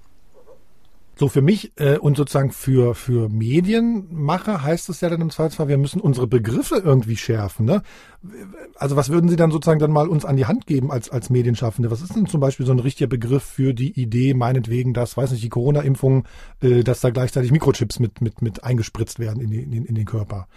So 1.18 1.30
für 1.30 1.41
mich 1.41 1.72
äh, 1.78 1.97
und 1.97 2.18
sozusagen 2.18 2.51
für 2.51 2.93
für 2.93 3.30
Medienmacher 3.30 4.63
heißt 4.63 4.89
es 4.89 5.01
ja 5.01 5.09
dann 5.09 5.22
im 5.22 5.30
Zweifelsfall, 5.30 5.70
wir 5.70 5.78
müssen 5.78 6.01
unsere 6.01 6.28
Begriffe 6.28 6.82
irgendwie 6.84 7.16
schärfen. 7.16 7.66
Ne? 7.66 7.84
Also 8.76 8.95
was 8.95 9.09
würden 9.09 9.30
Sie 9.30 9.38
dann 9.38 9.51
sozusagen 9.51 9.80
dann 9.80 9.91
mal 9.91 10.09
uns 10.09 10.26
an 10.26 10.36
die 10.36 10.45
Hand 10.45 10.68
geben 10.68 10.91
als 10.91 11.09
als 11.09 11.30
Medienschaffende? 11.30 11.89
Was 11.89 12.01
ist 12.01 12.16
denn 12.16 12.26
zum 12.26 12.41
Beispiel 12.41 12.66
so 12.66 12.74
ein 12.74 12.80
richtiger 12.80 13.07
Begriff 13.07 13.43
für 13.43 13.74
die 13.74 13.99
Idee, 13.99 14.34
meinetwegen, 14.34 14.93
dass, 14.93 15.16
weiß 15.16 15.32
nicht, 15.32 15.43
die 15.43 15.49
Corona-Impfung, 15.49 16.26
äh, 16.61 16.84
dass 16.84 16.99
da 16.99 17.11
gleichzeitig 17.11 17.51
Mikrochips 17.51 17.99
mit 17.99 18.20
mit 18.20 18.41
mit 18.41 18.63
eingespritzt 18.63 19.20
werden 19.20 19.41
in, 19.41 19.49
die, 19.49 19.61
in, 19.61 19.86
in 19.86 19.95
den 19.95 20.05
Körper? 20.05 20.47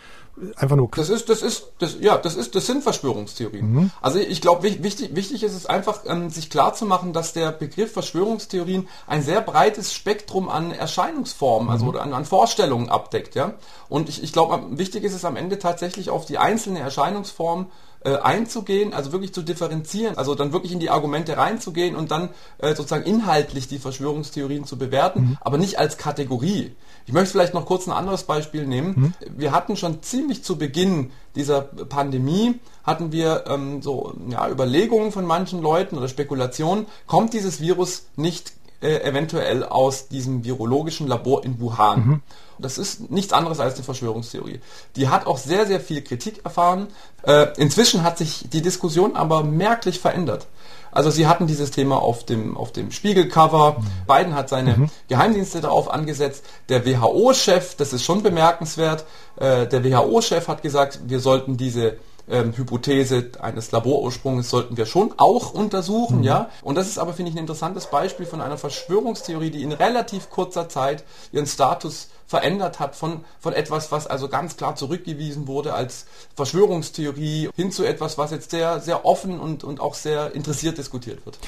Einfach 0.57 0.77
nur. 0.77 0.89
Das 0.95 1.09
ist, 1.09 1.29
das 1.29 1.43
ist, 1.43 1.73
das, 1.79 1.97
ja, 2.01 2.17
das 2.17 2.37
ist, 2.37 2.55
das 2.55 2.67
sind 2.67 2.83
Verschwörungstheorien. 2.83 3.73
Mhm. 3.73 3.91
Also 4.01 4.19
ich 4.19 4.41
glaube, 4.41 4.63
wichtig, 4.63 5.15
wichtig 5.15 5.43
ist 5.43 5.55
es 5.55 5.67
einfach, 5.67 6.01
ähm, 6.07 6.31
sich 6.31 6.51
klar 6.51 6.75
zu 6.75 6.87
machen, 6.87 7.13
dass 7.13 7.33
der 7.33 7.53
Begriff 7.53 7.93
Verschwörungstheorien 7.93 8.89
ein 9.07 9.23
sehr 9.23 9.41
breites 9.41 9.95
Spektrum 9.95 10.49
an 10.49 10.71
Erscheinungsformen, 10.71 11.71
also 11.71 11.87
mhm. 11.87 11.91
also 11.91 12.01
an, 12.03 12.13
an 12.13 12.25
Vorstellungen 12.25 12.89
abdeckt, 12.89 13.35
ja. 13.35 13.55
Und 13.89 14.09
ich, 14.09 14.23
ich 14.23 14.33
glaube, 14.33 14.63
wichtig 14.71 15.05
ist 15.05 15.15
es 15.15 15.25
am 15.25 15.37
Ende 15.37 15.59
tatsächlich 15.59 16.11
auf 16.11 16.27
die 16.27 16.39
einzelne 16.39 16.81
Erscheinungsform 16.81 17.67
äh, 18.05 18.17
einzugehen, 18.17 18.95
also 18.95 19.13
wirklich 19.13 19.33
zu 19.33 19.43
differenzieren, 19.43 20.17
also 20.17 20.35
dann 20.35 20.53
wirklich 20.53 20.73
in 20.73 20.81
die 20.81 20.91
Argumente 20.91 21.37
reinzugehen 21.37 21.97
und 21.97 22.11
dann 22.11 22.31
äh, 22.59 22.75
sozusagen 22.75 23.05
inhaltlich 23.05 23.69
die 23.69 23.79
Verschwörungstheorien 23.79 24.65
zu 24.65 24.79
bewerten, 24.79 25.21
mhm. 25.21 25.39
aber 25.41 25.59
nicht 25.59 25.79
als 25.79 25.99
Kategorie. 25.99 26.73
Ich 27.07 27.13
möchte 27.13 27.33
vielleicht 27.33 27.55
noch 27.55 27.67
kurz 27.67 27.87
ein 27.87 27.93
anderes 27.93 28.25
Beispiel 28.25 28.67
nehmen. 28.67 28.95
Mhm. 28.97 29.15
Wir 29.37 29.53
hatten 29.53 29.77
schon 29.77 30.03
ziemlich 30.03 30.45
zu 30.45 30.59
Beginn 30.59 31.11
dieser 31.35 31.63
Pandemie 31.63 32.59
hatten 32.83 33.13
wir 33.13 33.45
ähm, 33.47 33.83
so 33.83 34.15
ja, 34.29 34.49
Überlegungen 34.49 35.13
von 35.13 35.25
manchen 35.25 35.63
Leuten 35.63 35.97
oder 35.99 36.09
Spekulationen, 36.09 36.87
kommt 37.07 37.35
dieses 37.35 37.61
Virus 37.61 38.07
nicht 38.17 38.53
äh, 38.81 39.03
eventuell 39.03 39.65
aus 39.65 40.09
diesem 40.09 40.45
virologischen 40.45 41.07
Labor 41.07 41.45
in 41.45 41.61
Wuhan. 41.61 42.07
Mhm. 42.07 42.23
Das 42.59 42.79
ist 42.79 43.11
nichts 43.11 43.33
anderes 43.33 43.61
als 43.61 43.75
eine 43.75 43.85
Verschwörungstheorie. 43.85 44.61
Die 44.97 45.09
hat 45.09 45.27
auch 45.27 45.39
sehr, 45.39 45.67
sehr 45.67 45.81
viel 45.81 46.03
Kritik 46.03 46.45
erfahren. 46.45 46.89
Äh, 47.23 47.49
inzwischen 47.57 48.03
hat 48.03 48.19
sich 48.19 48.49
die 48.51 48.63
Diskussion 48.63 49.17
aber 49.17 49.45
merklich 49.45 50.01
verändert. 50.01 50.47
Also 50.91 51.11
sie 51.11 51.27
hatten 51.27 51.47
dieses 51.47 51.71
Thema 51.71 51.97
auf 51.97 52.25
dem, 52.25 52.57
auf 52.57 52.73
dem 52.73 52.91
Spiegelcover. 52.91 53.79
Mhm. 53.79 53.85
Biden 54.07 54.35
hat 54.35 54.49
seine 54.49 54.77
mhm. 54.77 54.91
Geheimdienste 55.09 55.61
darauf 55.61 55.91
angesetzt. 55.91 56.45
Der 56.69 56.85
WHO-Chef, 56.87 57.77
das 57.77 57.93
ist 57.93 58.05
schon 58.05 58.23
bemerkenswert, 58.23 59.05
äh, 59.37 59.67
der 59.67 59.85
WHO-Chef 59.85 60.49
hat 60.49 60.63
gesagt, 60.63 61.01
wir 61.07 61.21
sollten 61.21 61.57
diese 61.57 61.99
ähm, 62.31 62.57
Hypothese 62.57 63.31
eines 63.41 63.71
Laborursprungs 63.71 64.51
sollten 64.51 64.77
wir 64.77 64.87
schon 64.87 65.15
auch 65.17 65.53
untersuchen, 65.53 66.19
mhm. 66.19 66.25
ja. 66.25 66.51
Und 66.63 66.77
das 66.77 66.89
ist 66.89 66.99
aber, 66.99 67.13
finde 67.13 67.31
ich, 67.31 67.37
ein 67.37 67.41
interessantes 67.41 67.87
Beispiel 67.87 68.27
von 68.27 68.41
einer 68.41 68.59
Verschwörungstheorie, 68.59 69.51
die 69.51 69.63
in 69.63 69.73
relativ 69.73 70.31
kurzer 70.31 70.69
Zeit 70.69 71.05
ihren 71.33 71.47
Status 71.47 72.09
verändert 72.29 72.79
hat 72.79 72.95
von, 72.95 73.25
von 73.41 73.55
etwas, 73.55 73.91
was 73.91 74.07
also 74.07 74.29
ganz 74.29 74.59
klar 74.59 74.77
zurückgewiesen 74.77 75.47
wurde 75.47 75.73
als 75.73 76.05
Verschwörungstheorie 76.37 77.49
hin 77.57 77.73
zu 77.73 77.85
etwas, 77.85 78.19
was 78.19 78.31
jetzt 78.31 78.51
sehr, 78.51 78.81
sehr 78.81 79.07
offen 79.07 79.41
und, 79.41 79.65
und 79.65 79.81
auch 79.81 79.95
sehr 79.95 80.35
interessiert 80.35 80.77
diskutiert 80.77 81.25
wird. 81.25 81.39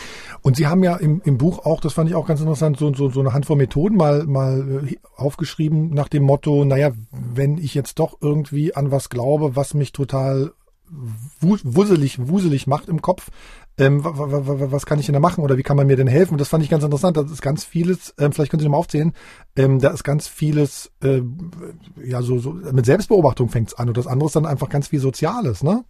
Und 0.40 0.56
Sie 0.56 0.66
haben 0.66 0.82
ja 0.82 0.96
im, 0.96 1.20
im 1.26 1.36
Buch 1.36 1.66
auch, 1.66 1.82
das 1.82 1.92
fand 1.92 2.08
ich 2.08 2.16
auch 2.16 2.26
ganz 2.26 2.40
interessant, 2.40 2.78
so, 2.78 2.94
so, 2.94 3.10
so 3.10 3.20
eine 3.20 3.34
Handvoll 3.34 3.58
Methoden 3.58 3.96
mal, 3.98 4.24
mal 4.24 4.86
äh, 4.88 4.96
aufgeschrieben 5.16 5.90
nach 5.90 6.08
dem 6.08 6.22
Motto, 6.22 6.64
naja, 6.64 6.92
wenn 7.10 7.58
ich 7.58 7.74
jetzt 7.74 7.98
doch 7.98 8.16
irgendwie 8.22 8.74
an 8.74 8.90
was 8.90 9.10
glaube, 9.10 9.56
was 9.56 9.74
mich 9.74 9.92
total 9.92 10.52
wuselig, 11.40 12.18
wuselig 12.28 12.66
macht 12.66 12.88
im 12.88 13.00
Kopf, 13.02 13.30
ähm, 13.78 14.04
was 14.04 14.84
kann 14.84 14.98
ich 14.98 15.06
denn 15.06 15.14
da 15.14 15.20
machen 15.20 15.42
oder 15.42 15.56
wie 15.56 15.62
kann 15.62 15.76
man 15.76 15.86
mir 15.86 15.96
denn 15.96 16.06
helfen? 16.06 16.36
Das 16.36 16.48
fand 16.48 16.62
ich 16.62 16.70
ganz 16.70 16.84
interessant. 16.84 17.16
Das 17.16 17.30
ist 17.30 17.40
ganz 17.40 17.64
vieles, 17.64 18.14
ähm, 18.18 18.32
vielleicht 18.32 18.50
können 18.50 18.62
Sie 18.62 18.68
mal 18.68 18.76
aufzählen, 18.76 19.12
ähm, 19.56 19.78
da 19.78 19.90
ist 19.90 20.04
ganz 20.04 20.28
vieles, 20.28 20.90
äh, 21.02 21.22
ja, 22.04 22.20
so, 22.22 22.38
so 22.38 22.52
mit 22.52 22.84
Selbstbeobachtung 22.84 23.48
fängt's 23.48 23.74
an 23.74 23.88
und 23.88 23.96
das 23.96 24.06
andere 24.06 24.26
ist 24.26 24.36
dann 24.36 24.46
einfach 24.46 24.68
ganz 24.68 24.88
viel 24.88 25.00
Soziales, 25.00 25.62
ne? 25.62 25.84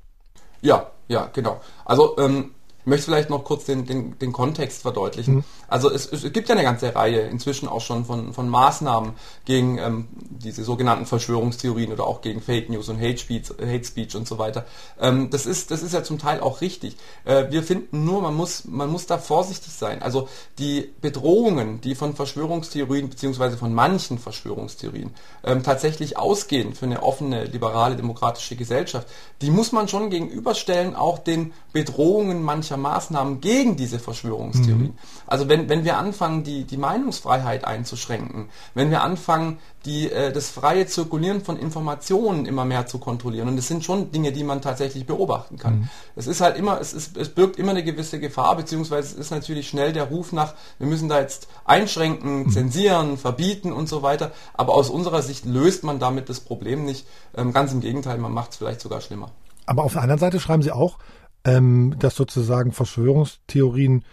Ja, 0.60 0.90
ja, 1.08 1.28
genau. 1.32 1.60
Also 1.84 2.16
ähm, 2.18 2.52
möchte 2.90 3.06
vielleicht 3.06 3.30
noch 3.30 3.44
kurz 3.44 3.64
den, 3.64 3.86
den, 3.86 4.18
den 4.18 4.32
Kontext 4.32 4.82
verdeutlichen. 4.82 5.36
Mhm. 5.36 5.44
Also 5.68 5.90
es, 5.90 6.12
es 6.12 6.30
gibt 6.32 6.48
ja 6.48 6.54
eine 6.54 6.64
ganze 6.64 6.94
Reihe 6.94 7.20
inzwischen 7.20 7.68
auch 7.68 7.80
schon 7.80 8.04
von, 8.04 8.34
von 8.34 8.48
Maßnahmen 8.48 9.12
gegen 9.44 9.78
ähm, 9.78 10.08
diese 10.12 10.64
sogenannten 10.64 11.06
Verschwörungstheorien 11.06 11.92
oder 11.92 12.04
auch 12.06 12.20
gegen 12.20 12.42
Fake 12.42 12.68
News 12.68 12.88
und 12.88 13.00
Hate 13.00 13.18
Speech, 13.18 13.50
Hate 13.60 13.84
Speech 13.84 14.14
und 14.16 14.28
so 14.28 14.38
weiter. 14.38 14.66
Ähm, 15.00 15.30
das, 15.30 15.46
ist, 15.46 15.70
das 15.70 15.82
ist 15.82 15.94
ja 15.94 16.02
zum 16.02 16.18
Teil 16.18 16.40
auch 16.40 16.60
richtig. 16.60 16.96
Äh, 17.24 17.50
wir 17.50 17.62
finden 17.62 18.04
nur, 18.04 18.20
man 18.20 18.34
muss, 18.34 18.64
man 18.64 18.90
muss 18.90 19.06
da 19.06 19.18
vorsichtig 19.18 19.72
sein. 19.72 20.02
Also 20.02 20.28
die 20.58 20.92
Bedrohungen, 21.00 21.80
die 21.80 21.94
von 21.94 22.14
Verschwörungstheorien 22.14 23.08
beziehungsweise 23.08 23.56
von 23.56 23.72
manchen 23.72 24.18
Verschwörungstheorien 24.18 25.14
ähm, 25.44 25.62
tatsächlich 25.62 26.18
ausgehen 26.18 26.74
für 26.74 26.86
eine 26.86 27.02
offene, 27.02 27.44
liberale, 27.44 27.96
demokratische 27.96 28.56
Gesellschaft, 28.56 29.08
die 29.40 29.50
muss 29.50 29.72
man 29.72 29.88
schon 29.88 30.10
gegenüberstellen, 30.10 30.96
auch 30.96 31.18
den 31.18 31.52
Bedrohungen 31.72 32.42
mancher 32.42 32.70
mancher 32.70 32.76
Maßnahmen 32.80 33.40
gegen 33.40 33.76
diese 33.76 33.98
Verschwörungstheorien. 33.98 34.92
Mhm. 34.92 34.98
Also 35.26 35.48
wenn, 35.48 35.68
wenn 35.68 35.84
wir 35.84 35.96
anfangen, 35.96 36.42
die, 36.42 36.64
die 36.64 36.76
Meinungsfreiheit 36.76 37.64
einzuschränken, 37.64 38.48
wenn 38.74 38.90
wir 38.90 39.02
anfangen, 39.02 39.58
die, 39.84 40.10
äh, 40.10 40.32
das 40.32 40.50
freie 40.50 40.86
Zirkulieren 40.86 41.42
von 41.42 41.56
Informationen 41.56 42.46
immer 42.46 42.64
mehr 42.64 42.86
zu 42.86 42.98
kontrollieren, 42.98 43.48
und 43.48 43.56
das 43.56 43.68
sind 43.68 43.84
schon 43.84 44.10
Dinge, 44.12 44.32
die 44.32 44.44
man 44.44 44.60
tatsächlich 44.60 45.06
beobachten 45.06 45.58
kann. 45.58 45.80
Mhm. 45.80 45.88
Es 46.16 46.26
ist 46.26 46.40
halt 46.40 46.56
immer, 46.56 46.80
es, 46.80 46.92
ist, 46.92 47.16
es 47.16 47.28
birgt 47.28 47.56
immer 47.56 47.70
eine 47.70 47.84
gewisse 47.84 48.18
Gefahr, 48.18 48.56
beziehungsweise 48.56 49.14
es 49.14 49.14
ist 49.14 49.30
natürlich 49.30 49.68
schnell 49.68 49.92
der 49.92 50.04
Ruf 50.04 50.32
nach, 50.32 50.54
wir 50.78 50.86
müssen 50.86 51.08
da 51.08 51.20
jetzt 51.20 51.48
einschränken, 51.64 52.44
mhm. 52.44 52.50
zensieren, 52.50 53.16
verbieten 53.16 53.72
und 53.72 53.88
so 53.88 54.02
weiter. 54.02 54.32
Aber 54.54 54.74
aus 54.74 54.90
unserer 54.90 55.22
Sicht 55.22 55.44
löst 55.44 55.84
man 55.84 55.98
damit 55.98 56.28
das 56.28 56.40
Problem 56.40 56.84
nicht. 56.84 57.06
Ähm, 57.36 57.52
ganz 57.52 57.72
im 57.72 57.80
Gegenteil, 57.80 58.18
man 58.18 58.32
macht 58.32 58.52
es 58.52 58.56
vielleicht 58.56 58.80
sogar 58.80 59.00
schlimmer. 59.00 59.30
Aber 59.66 59.84
auf 59.84 59.92
der 59.92 60.02
anderen 60.02 60.18
Seite 60.18 60.40
schreiben 60.40 60.62
Sie 60.62 60.72
auch, 60.72 60.98
ähm, 61.44 61.96
dass 61.98 62.14
sozusagen 62.14 62.72
Verschwörungstheorien, 62.72 64.04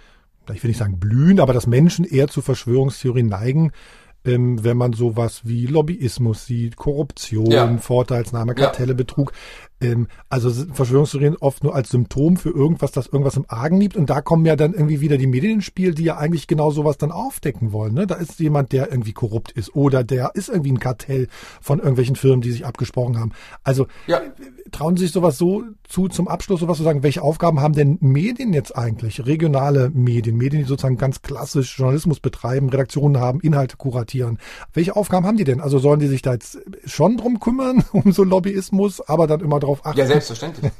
ich 0.53 0.63
will 0.63 0.69
nicht 0.69 0.77
sagen 0.77 0.99
blühen, 0.99 1.39
aber 1.39 1.53
dass 1.53 1.67
Menschen 1.67 2.05
eher 2.05 2.27
zu 2.27 2.41
Verschwörungstheorien 2.41 3.27
neigen, 3.27 3.71
ähm, 4.25 4.63
wenn 4.63 4.77
man 4.77 4.93
sowas 4.93 5.41
wie 5.43 5.65
Lobbyismus 5.65 6.45
sieht, 6.45 6.75
Korruption, 6.75 7.51
ja. 7.51 7.77
Vorteilsnahme, 7.77 8.55
Kartelle, 8.55 8.91
ja. 8.91 8.97
Betrug. 8.97 9.33
Ähm, 9.81 10.07
also 10.29 10.49
Verschwörungstheorien 10.73 11.37
oft 11.37 11.63
nur 11.63 11.75
als 11.75 11.89
Symptom 11.89 12.37
für 12.37 12.49
irgendwas, 12.49 12.91
das 12.91 13.07
irgendwas 13.07 13.37
im 13.37 13.45
Argen 13.47 13.79
liegt. 13.79 13.95
Und 13.95 14.09
da 14.09 14.21
kommen 14.21 14.45
ja 14.45 14.55
dann 14.55 14.73
irgendwie 14.73 15.01
wieder 15.01 15.17
die 15.17 15.27
Medien 15.27 15.55
ins 15.55 15.65
Spiel, 15.65 15.93
die 15.93 16.03
ja 16.03 16.17
eigentlich 16.17 16.47
genau 16.47 16.71
sowas 16.71 16.97
dann 16.97 17.11
aufdecken 17.11 17.71
wollen. 17.71 17.93
Ne? 17.93 18.07
Da 18.07 18.15
ist 18.15 18.39
jemand, 18.39 18.71
der 18.71 18.89
irgendwie 18.91 19.13
korrupt 19.13 19.51
ist 19.51 19.75
oder 19.75 20.03
der 20.03 20.31
ist 20.33 20.49
irgendwie 20.49 20.71
ein 20.71 20.79
Kartell 20.79 21.27
von 21.61 21.79
irgendwelchen 21.79 22.15
Firmen, 22.15 22.41
die 22.41 22.51
sich 22.51 22.65
abgesprochen 22.65 23.19
haben. 23.19 23.31
Also 23.63 23.87
ja. 24.07 24.21
trauen 24.71 24.97
Sie 24.97 25.03
sich 25.03 25.13
sowas 25.13 25.37
so 25.37 25.63
zu 25.87 26.07
zum 26.07 26.27
Abschluss 26.27 26.59
sowas 26.59 26.77
zu 26.77 26.83
sagen, 26.83 27.03
welche 27.03 27.21
Aufgaben 27.21 27.61
haben 27.61 27.73
denn 27.73 27.97
Medien 28.01 28.53
jetzt 28.53 28.75
eigentlich? 28.75 29.25
Regionale 29.25 29.89
Medien, 29.93 30.35
Medien, 30.35 30.63
die 30.63 30.67
sozusagen 30.67 30.97
ganz 30.97 31.21
klassisch 31.21 31.77
Journalismus 31.77 32.19
betreiben, 32.19 32.69
Redaktionen 32.69 33.21
haben, 33.21 33.39
Inhalte 33.39 33.77
kuratieren. 33.77 34.37
Welche 34.73 34.95
Aufgaben 34.95 35.25
haben 35.25 35.37
die 35.37 35.45
denn? 35.45 35.61
Also 35.61 35.79
sollen 35.79 35.99
die 35.99 36.07
sich 36.07 36.21
da 36.21 36.33
jetzt 36.33 36.59
schon 36.85 37.17
drum 37.17 37.39
kümmern, 37.39 37.83
um 37.93 38.11
so 38.11 38.23
Lobbyismus, 38.23 39.01
aber 39.01 39.27
dann 39.27 39.39
immer 39.39 39.59
darauf 39.67 39.85
achten. 39.85 39.99
Ja, 39.99 40.05
selbstverständlich. 40.05 40.71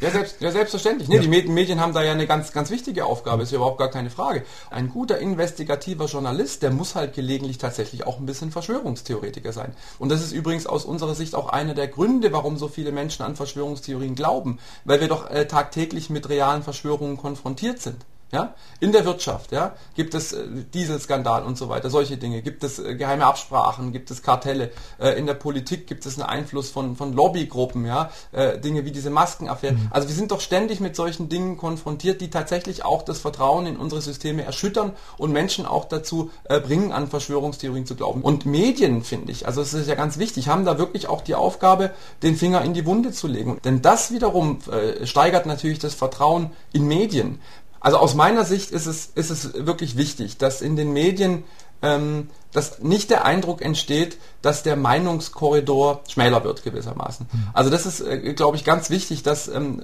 Ja, 0.00 0.10
selbst, 0.10 0.40
ja 0.40 0.50
selbstverständlich. 0.50 1.08
Nee, 1.08 1.16
ja. 1.16 1.22
Die 1.22 1.48
Medien 1.48 1.78
haben 1.78 1.92
da 1.92 2.02
ja 2.02 2.10
eine 2.10 2.26
ganz, 2.26 2.52
ganz 2.52 2.70
wichtige 2.70 3.04
Aufgabe, 3.04 3.44
ist 3.44 3.52
ja 3.52 3.56
überhaupt 3.58 3.78
gar 3.78 3.88
keine 3.88 4.10
Frage. 4.10 4.42
Ein 4.68 4.88
guter 4.88 5.18
investigativer 5.18 6.06
Journalist, 6.06 6.64
der 6.64 6.72
muss 6.72 6.96
halt 6.96 7.14
gelegentlich 7.14 7.58
tatsächlich 7.58 8.04
auch 8.04 8.18
ein 8.18 8.26
bisschen 8.26 8.50
Verschwörungstheoretiker 8.50 9.52
sein. 9.52 9.76
Und 10.00 10.08
das 10.08 10.20
ist 10.20 10.32
übrigens 10.32 10.66
aus 10.66 10.84
unserer 10.84 11.14
Sicht 11.14 11.36
auch 11.36 11.50
einer 11.50 11.74
der 11.74 11.86
Gründe, 11.86 12.32
warum 12.32 12.56
so 12.56 12.66
viele 12.66 12.90
Menschen 12.90 13.24
an 13.24 13.36
Verschwörungstheorien 13.36 14.16
glauben, 14.16 14.58
weil 14.84 15.00
wir 15.00 15.06
doch 15.06 15.30
äh, 15.30 15.46
tagtäglich 15.46 16.10
mit 16.10 16.28
realen 16.28 16.64
Verschwörungen 16.64 17.16
konfrontiert 17.16 17.80
sind. 17.80 18.04
Ja? 18.32 18.54
In 18.80 18.92
der 18.92 19.04
Wirtschaft 19.04 19.52
ja? 19.52 19.74
gibt 19.94 20.14
es 20.14 20.32
äh, 20.32 20.46
Dieselskandal 20.72 21.44
und 21.44 21.58
so 21.58 21.68
weiter, 21.68 21.90
solche 21.90 22.16
Dinge. 22.16 22.40
Gibt 22.40 22.64
es 22.64 22.78
äh, 22.78 22.94
geheime 22.94 23.26
Absprachen, 23.26 23.92
gibt 23.92 24.10
es 24.10 24.22
Kartelle. 24.22 24.70
Äh, 24.98 25.18
in 25.18 25.26
der 25.26 25.34
Politik 25.34 25.86
gibt 25.86 26.06
es 26.06 26.18
einen 26.18 26.26
Einfluss 26.26 26.70
von, 26.70 26.96
von 26.96 27.12
Lobbygruppen, 27.12 27.84
ja? 27.84 28.10
Dinge 28.32 28.84
wie 28.86 28.90
diese 28.90 29.10
Maskenaffäre. 29.10 29.74
Mhm. 29.74 29.88
Also 29.90 30.08
wir 30.08 30.14
sind 30.14 30.30
doch 30.30 30.40
ständig 30.40 30.80
mit 30.80 30.96
solchen 30.96 31.28
Dingen 31.28 31.58
konfrontiert, 31.58 32.20
die 32.22 32.30
tatsächlich 32.30 32.84
auch 32.84 33.02
das 33.02 33.18
Vertrauen 33.18 33.66
in 33.66 33.76
unsere 33.76 34.00
Systeme 34.00 34.44
erschüttern 34.44 34.92
und 35.18 35.32
Menschen 35.32 35.66
auch 35.66 35.84
dazu 35.84 36.30
bringen, 36.48 36.92
an 36.92 37.08
Verschwörungstheorien 37.08 37.84
zu 37.84 37.94
glauben. 37.94 38.22
Und 38.22 38.46
Medien, 38.46 39.04
finde 39.04 39.32
ich, 39.32 39.46
also 39.46 39.60
es 39.60 39.74
ist 39.74 39.88
ja 39.88 39.94
ganz 39.94 40.18
wichtig, 40.18 40.48
haben 40.48 40.64
da 40.64 40.78
wirklich 40.78 41.08
auch 41.08 41.20
die 41.20 41.34
Aufgabe, 41.34 41.90
den 42.22 42.36
Finger 42.36 42.62
in 42.62 42.72
die 42.72 42.86
Wunde 42.86 43.12
zu 43.12 43.26
legen. 43.26 43.58
Denn 43.64 43.82
das 43.82 44.12
wiederum 44.12 44.60
steigert 45.04 45.46
natürlich 45.46 45.78
das 45.78 45.94
Vertrauen 45.94 46.50
in 46.72 46.86
Medien. 46.86 47.40
Also 47.82 47.98
aus 47.98 48.14
meiner 48.14 48.44
Sicht 48.44 48.70
ist 48.70 48.86
es, 48.86 49.10
ist 49.14 49.30
es 49.30 49.66
wirklich 49.66 49.96
wichtig, 49.96 50.38
dass 50.38 50.62
in 50.62 50.76
den 50.76 50.92
Medien 50.92 51.42
ähm, 51.82 52.30
dass 52.52 52.80
nicht 52.80 53.10
der 53.10 53.24
Eindruck 53.24 53.62
entsteht, 53.62 54.18
dass 54.42 54.62
der 54.62 54.76
Meinungskorridor 54.76 56.02
schmäler 56.08 56.44
wird 56.44 56.62
gewissermaßen. 56.64 57.26
Mhm. 57.32 57.46
Also 57.52 57.70
das 57.70 57.86
ist, 57.86 58.00
äh, 58.00 58.34
glaube 58.34 58.56
ich, 58.56 58.64
ganz 58.64 58.90
wichtig, 58.90 59.22
dass 59.22 59.48
ähm, 59.48 59.82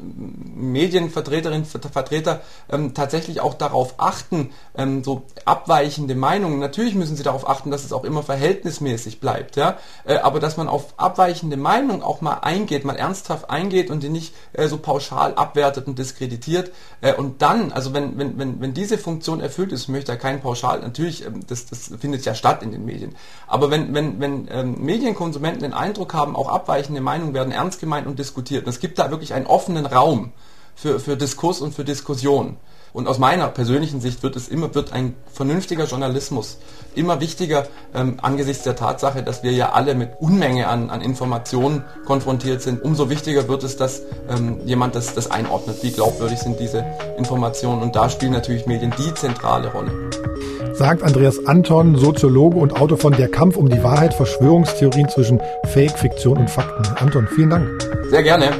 Medienvertreterinnen 0.55 1.66
und 1.73 1.93
Vertreter 1.93 2.40
ähm, 2.69 2.93
tatsächlich 2.93 3.40
auch 3.40 3.55
darauf 3.55 3.95
achten, 3.99 4.51
ähm, 4.77 5.05
so 5.05 5.23
abweichende 5.45 6.15
Meinungen. 6.15 6.59
Natürlich 6.59 6.95
müssen 6.95 7.16
sie 7.16 7.23
darauf 7.23 7.49
achten, 7.49 7.70
dass 7.70 7.85
es 7.85 7.93
auch 7.93 8.05
immer 8.05 8.23
verhältnismäßig 8.23 9.20
bleibt, 9.20 9.57
ja. 9.57 9.78
Äh, 10.05 10.19
aber 10.19 10.40
dass 10.40 10.57
man 10.57 10.69
auf 10.69 10.95
abweichende 10.99 11.57
Meinungen 11.57 12.03
auch 12.03 12.20
mal 12.20 12.35
eingeht, 12.35 12.85
mal 12.85 12.97
ernsthaft 12.97 13.49
eingeht 13.51 13.90
und 13.90 14.03
die 14.03 14.09
nicht 14.09 14.35
äh, 14.53 14.66
so 14.66 14.78
pauschal 14.78 15.35
abwertet 15.35 15.86
und 15.86 15.99
diskreditiert. 15.99 16.73
Äh, 17.01 17.15
und 17.15 17.43
dann, 17.43 17.73
also 17.73 17.95
wenn, 17.95 18.19
wenn, 18.19 18.39
wenn, 18.39 18.61
wenn 18.61 18.74
diese 18.74 18.99
Funktion 18.99 19.40
erfüllt 19.40 19.73
ist, 19.73 19.89
möchte 19.89 20.12
er 20.12 20.19
kein 20.19 20.40
pauschal, 20.40 20.81
natürlich, 20.81 21.24
ähm, 21.24 21.47
das, 21.47 21.66
das 21.66 21.93
findet 22.01 22.24
ja 22.24 22.35
statt 22.35 22.58
in 22.63 22.73
den 22.73 22.85
Medien. 22.85 23.15
Aber 23.47 23.71
wenn, 23.71 23.95
wenn, 23.95 24.21
wenn 24.21 24.49
ähm, 24.51 24.77
Medienkonsumenten 24.81 25.63
den 25.63 25.75
Eindruck 25.75 26.15
haben, 26.15 26.37
auch 26.37 26.49
abweichende 26.49 27.01
Meinungen 27.01 27.35
werden 27.35 27.53
ernst 27.53 27.81
gemeint 27.81 28.07
und 28.07 28.19
diskutiert, 28.19 28.65
und 28.65 28.71
es 28.71 28.81
gibt 28.81 28.99
da 28.99 29.11
wirklich 29.11 29.35
einen 29.35 29.47
offenen 29.47 29.87
Raum 29.87 30.33
für, 30.75 31.01
für 31.01 31.17
Diskurs 31.17 31.61
und 31.61 31.75
für 31.75 31.85
Diskussion. 31.85 32.57
Und 32.93 33.07
aus 33.07 33.19
meiner 33.19 33.49
persönlichen 33.49 34.01
Sicht 34.01 34.23
wird 34.23 34.35
es 34.37 34.49
immer, 34.49 34.75
wird 34.75 34.93
ein 34.93 35.15
vernünftiger 35.33 35.85
Journalismus 35.85 36.59
immer 36.95 37.21
wichtiger 37.21 37.67
ähm, 37.95 38.19
angesichts 38.23 38.65
der 38.65 38.77
Tatsache, 38.77 39.23
dass 39.23 39.43
wir 39.43 39.53
ja 39.53 39.73
alle 39.73 39.95
mit 39.95 40.13
Unmenge 40.21 40.69
an, 40.69 40.91
an 40.91 41.01
Informationen 41.01 41.85
konfrontiert 42.07 42.63
sind. 42.63 42.83
Umso 42.83 43.11
wichtiger 43.11 43.49
wird 43.49 43.63
es, 43.63 43.77
dass 43.77 44.03
ähm, 44.29 44.61
jemand 44.65 44.95
das, 44.95 45.15
das 45.15 45.31
einordnet. 45.31 45.83
Wie 45.83 45.91
glaubwürdig 45.91 46.39
sind 46.39 46.59
diese 46.59 46.85
Informationen? 47.17 47.83
Und 47.83 47.95
da 47.95 48.09
spielen 48.09 48.33
natürlich 48.33 48.67
Medien 48.67 48.93
die 48.99 49.15
zentrale 49.15 49.71
Rolle 49.71 50.28
sagt 50.73 51.02
Andreas 51.02 51.47
Anton, 51.47 51.97
Soziologe 51.97 52.59
und 52.59 52.81
Autor 52.81 52.98
von 52.98 53.12
Der 53.12 53.28
Kampf 53.28 53.56
um 53.56 53.69
die 53.69 53.82
Wahrheit, 53.82 54.15
Verschwörungstheorien 54.15 55.09
zwischen 55.09 55.40
Fake, 55.66 55.98
Fiktion 55.98 56.39
und 56.39 56.51
Fakten. 56.51 56.85
Anton, 56.97 57.27
vielen 57.35 57.51
Dank. 57.51 57.89
Sehr 58.10 58.23
gerne. 58.23 58.51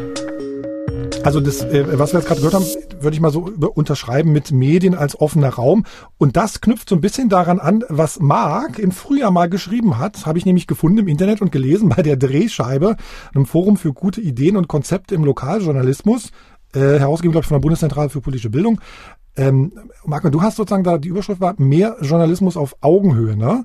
Also 1.25 1.41
das, 1.41 1.63
äh, 1.63 1.85
was 1.99 2.13
wir 2.13 2.21
jetzt 2.21 2.29
gerade 2.29 2.41
gehört 2.41 2.55
haben, 2.55 2.65
würde 3.01 3.15
ich 3.15 3.21
mal 3.21 3.31
so 3.31 3.51
unterschreiben 3.75 4.33
mit 4.33 4.53
Medien 4.53 4.95
als 4.95 5.21
offener 5.21 5.51
Raum. 5.51 5.85
Und 6.17 6.37
das 6.37 6.61
knüpft 6.61 6.89
so 6.89 6.95
ein 6.95 7.01
bisschen 7.01 7.29
daran 7.29 7.59
an, 7.59 7.85
was 7.89 8.21
Marc 8.21 8.79
im 8.79 8.93
Frühjahr 8.93 9.31
mal 9.31 9.49
geschrieben 9.49 9.99
hat. 9.99 10.27
Habe 10.27 10.39
ich 10.39 10.47
nämlich 10.47 10.67
gefunden 10.67 10.99
im 10.99 11.09
Internet 11.09 11.43
und 11.43 11.53
gelesen 11.53 11.89
bei 11.91 12.03
der 12.03 12.17
Drehscheibe, 12.17 12.97
einem 13.35 13.47
Forum 13.47 13.77
für 13.77 13.93
gute 13.93 14.21
Ideen 14.21 14.57
und 14.57 14.69
Konzepte 14.69 15.15
im 15.15 15.25
Lokaljournalismus, 15.25 16.31
äh, 16.75 16.99
herausgegeben, 16.99 17.33
glaube 17.33 17.45
ich, 17.45 17.49
von 17.49 17.57
der 17.57 17.63
Bundeszentrale 17.63 18.11
für 18.11 18.21
politische 18.21 18.51
Bildung. 18.51 18.81
Ähm, 19.39 19.73
Marco, 20.05 20.29
du 20.31 20.43
hast 20.43 20.57
sozusagen 20.57 20.85
da, 20.85 20.99
die 20.99 21.09
Überschrift 21.09 21.41
war 21.41 21.55
mehr 21.59 21.97
Journalismus 22.01 22.57
auf 22.57 22.77
Augenhöhe, 22.81 23.37
ne? 23.37 23.65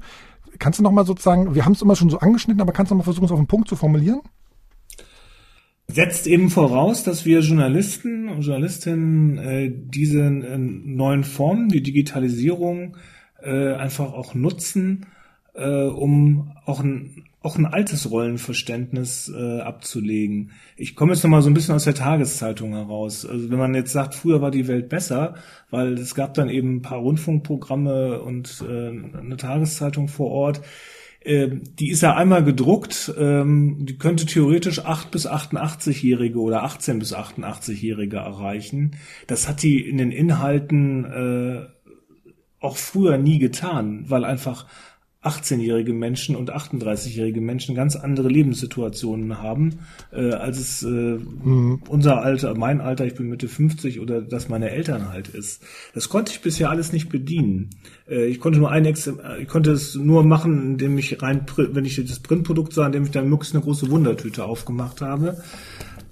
Kannst 0.59 0.79
du 0.79 0.83
nochmal 0.83 1.05
sozusagen, 1.05 1.55
wir 1.55 1.65
haben 1.65 1.73
es 1.73 1.81
immer 1.81 1.95
schon 1.95 2.09
so 2.09 2.19
angeschnitten, 2.19 2.61
aber 2.61 2.71
kannst 2.71 2.91
du 2.91 2.95
noch 2.95 2.99
mal 2.99 3.05
versuchen, 3.05 3.25
es 3.25 3.31
auf 3.31 3.39
den 3.39 3.47
Punkt 3.47 3.67
zu 3.67 3.75
formulieren? 3.75 4.21
setzt 5.87 6.27
eben 6.27 6.49
voraus, 6.49 7.03
dass 7.03 7.25
wir 7.25 7.39
Journalisten 7.39 8.29
und 8.29 8.41
Journalistinnen 8.41 9.37
äh, 9.37 9.71
diese 9.71 10.21
äh, 10.21 10.57
neuen 10.57 11.23
Formen, 11.23 11.69
die 11.69 11.83
Digitalisierung 11.83 12.97
äh, 13.41 13.73
einfach 13.73 14.13
auch 14.13 14.33
nutzen, 14.33 15.05
äh, 15.53 15.83
um 15.83 16.51
auch 16.65 16.79
ein 16.79 17.25
auch 17.43 17.57
ein 17.57 17.65
altes 17.65 18.09
Rollenverständnis 18.09 19.31
äh, 19.35 19.59
abzulegen. 19.59 20.51
Ich 20.77 20.95
komme 20.95 21.13
jetzt 21.13 21.23
noch 21.23 21.29
mal 21.29 21.41
so 21.41 21.49
ein 21.49 21.53
bisschen 21.53 21.75
aus 21.75 21.83
der 21.83 21.93
Tageszeitung 21.93 22.71
heraus. 22.71 23.25
Also 23.25 23.51
wenn 23.51 23.59
man 23.59 23.75
jetzt 23.75 23.91
sagt, 23.91 24.15
früher 24.15 24.41
war 24.41 24.49
die 24.49 24.69
Welt 24.69 24.87
besser, 24.87 25.35
weil 25.69 25.93
es 25.93 26.15
gab 26.15 26.33
dann 26.33 26.49
eben 26.49 26.77
ein 26.77 26.81
paar 26.81 26.99
Rundfunkprogramme 26.99 28.21
und 28.21 28.63
äh, 28.67 28.87
eine 29.17 29.35
Tageszeitung 29.37 30.07
vor 30.07 30.31
Ort. 30.31 30.61
Äh, 31.19 31.49
die 31.79 31.89
ist 31.89 32.01
ja 32.01 32.15
einmal 32.15 32.45
gedruckt, 32.45 33.13
ähm, 33.17 33.85
die 33.85 33.97
könnte 33.97 34.25
theoretisch 34.25 34.79
8 34.79 35.11
bis 35.11 35.27
88-Jährige 35.27 36.39
oder 36.39 36.63
18 36.63 36.99
bis 36.99 37.13
88-Jährige 37.13 38.17
erreichen. 38.17 38.91
Das 39.27 39.49
hat 39.49 39.63
die 39.63 39.81
in 39.81 39.97
den 39.97 40.11
Inhalten 40.11 41.05
äh, 41.05 41.65
auch 42.61 42.77
früher 42.77 43.17
nie 43.17 43.39
getan, 43.39 44.05
weil 44.07 44.23
einfach 44.23 44.65
18-jährige 45.23 45.93
Menschen 45.93 46.35
und 46.35 46.53
38-jährige 46.53 47.39
Menschen 47.39 47.75
ganz 47.75 47.95
andere 47.95 48.27
Lebenssituationen 48.27 49.41
haben, 49.41 49.79
äh, 50.11 50.31
als 50.31 50.59
es 50.59 50.83
äh, 50.83 50.87
mhm. 50.87 51.81
unser 51.87 52.21
Alter, 52.21 52.55
mein 52.55 52.81
Alter, 52.81 53.05
ich 53.05 53.15
bin 53.15 53.29
Mitte 53.29 53.47
50 53.47 53.99
oder 53.99 54.21
das 54.21 54.49
meine 54.49 54.71
Eltern 54.71 55.09
halt 55.09 55.29
ist. 55.29 55.63
Das 55.93 56.09
konnte 56.09 56.31
ich 56.33 56.41
bisher 56.41 56.69
alles 56.69 56.91
nicht 56.91 57.09
bedienen. 57.09 57.69
Äh, 58.09 58.25
ich 58.25 58.39
konnte 58.39 58.59
nur 58.59 58.71
ein 58.71 58.85
Ex 58.85 59.09
ich 59.39 59.47
konnte 59.47 59.71
es 59.71 59.95
nur 59.95 60.23
machen, 60.23 60.71
indem 60.71 60.97
ich 60.97 61.21
rein, 61.21 61.45
wenn 61.57 61.85
ich 61.85 61.95
das 61.95 62.19
Printprodukt 62.19 62.73
sah, 62.73 62.85
indem 62.85 63.03
ich 63.03 63.11
dann 63.11 63.29
möglichst 63.29 63.55
eine 63.55 63.63
große 63.63 63.89
Wundertüte 63.89 64.45
aufgemacht 64.45 65.01
habe. 65.01 65.41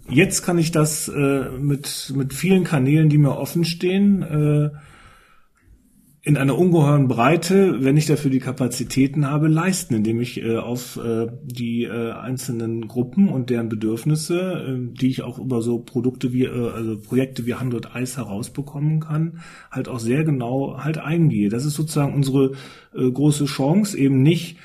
Jetzt 0.09 0.43
kann 0.43 0.57
ich 0.57 0.71
das 0.71 1.07
äh, 1.07 1.49
mit, 1.59 2.13
mit 2.15 2.33
vielen 2.33 2.63
Kanälen, 2.63 3.09
die 3.09 3.17
mir 3.17 3.37
offen 3.37 3.63
stehen, 3.63 4.21
äh, 4.23 4.69
in 6.23 6.37
einer 6.37 6.55
ungeheuren 6.55 7.07
Breite, 7.07 7.83
wenn 7.83 7.97
ich 7.97 8.05
dafür 8.05 8.29
die 8.29 8.39
Kapazitäten 8.39 9.25
habe, 9.27 9.47
leisten, 9.47 9.95
indem 9.95 10.21
ich 10.21 10.43
äh, 10.43 10.57
auf 10.57 10.97
äh, 10.97 11.27
die 11.41 11.85
äh, 11.85 12.11
einzelnen 12.11 12.87
Gruppen 12.87 13.27
und 13.27 13.49
deren 13.49 13.69
Bedürfnisse, 13.69 14.39
äh, 14.39 14.95
die 14.99 15.09
ich 15.09 15.23
auch 15.23 15.39
über 15.39 15.63
so 15.63 15.79
Produkte 15.79 16.31
wie, 16.31 16.45
äh, 16.45 16.69
also 16.75 16.99
Projekte 16.99 17.47
wie 17.47 17.55
100 17.55 17.95
Eis 17.95 18.17
herausbekommen 18.17 18.99
kann, 18.99 19.39
halt 19.71 19.89
auch 19.89 19.99
sehr 19.99 20.23
genau 20.23 20.77
halt 20.83 20.99
eingehe. 20.99 21.49
Das 21.49 21.65
ist 21.65 21.73
sozusagen 21.73 22.13
unsere 22.13 22.51
äh, 22.93 23.09
große 23.09 23.45
Chance, 23.45 23.97
eben 23.97 24.21
nicht 24.21 24.57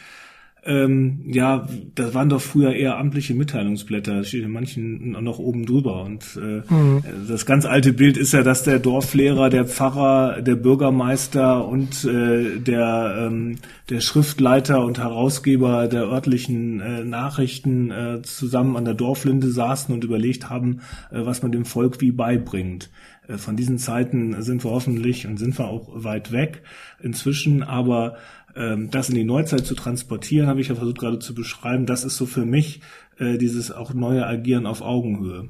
ähm, 0.66 1.20
ja, 1.26 1.68
das 1.94 2.12
waren 2.14 2.28
doch 2.28 2.40
früher 2.40 2.74
eher 2.74 2.98
amtliche 2.98 3.34
Mitteilungsblätter. 3.34 4.18
Das 4.18 4.28
steht 4.28 4.42
in 4.42 4.50
manchen 4.50 5.12
noch 5.12 5.38
oben 5.38 5.64
drüber. 5.64 6.02
Und 6.02 6.24
äh, 6.36 6.62
mhm. 6.72 7.02
das 7.28 7.46
ganz 7.46 7.64
alte 7.64 7.92
Bild 7.92 8.16
ist 8.16 8.32
ja, 8.32 8.42
dass 8.42 8.64
der 8.64 8.80
Dorflehrer, 8.80 9.48
der 9.48 9.64
Pfarrer, 9.64 10.42
der 10.42 10.56
Bürgermeister 10.56 11.66
und 11.66 12.04
äh, 12.04 12.58
der, 12.58 13.26
ähm, 13.26 13.58
der 13.90 14.00
Schriftleiter 14.00 14.84
und 14.84 14.98
Herausgeber 14.98 15.86
der 15.86 16.04
örtlichen 16.04 16.80
äh, 16.80 17.04
Nachrichten 17.04 17.90
äh, 17.90 18.22
zusammen 18.22 18.76
an 18.76 18.84
der 18.84 18.94
Dorflinde 18.94 19.50
saßen 19.50 19.94
und 19.94 20.02
überlegt 20.02 20.50
haben, 20.50 20.80
äh, 21.10 21.24
was 21.24 21.42
man 21.42 21.52
dem 21.52 21.64
Volk 21.64 22.00
wie 22.00 22.10
beibringt. 22.10 22.90
Äh, 23.28 23.38
von 23.38 23.56
diesen 23.56 23.78
Zeiten 23.78 24.42
sind 24.42 24.64
wir 24.64 24.70
hoffentlich 24.70 25.26
und 25.26 25.38
sind 25.38 25.58
wir 25.58 25.68
auch 25.68 25.88
weit 25.94 26.32
weg 26.32 26.62
inzwischen, 27.00 27.62
aber 27.62 28.16
ähm, 28.56 28.90
das 28.90 29.08
in 29.08 29.14
die 29.14 29.24
Neuzeit 29.24 29.66
zu 29.66 29.74
transportieren, 29.74 30.48
habe 30.48 30.60
ich 30.60 30.68
ja 30.68 30.74
versucht 30.74 30.98
gerade 30.98 31.18
zu 31.18 31.34
beschreiben, 31.34 31.86
das 31.86 32.04
ist 32.04 32.16
so 32.16 32.26
für 32.26 32.44
mich 32.44 32.80
äh, 33.18 33.38
dieses 33.38 33.70
auch 33.70 33.94
neue 33.94 34.26
Agieren 34.26 34.66
auf 34.66 34.80
Augenhöhe. 34.80 35.48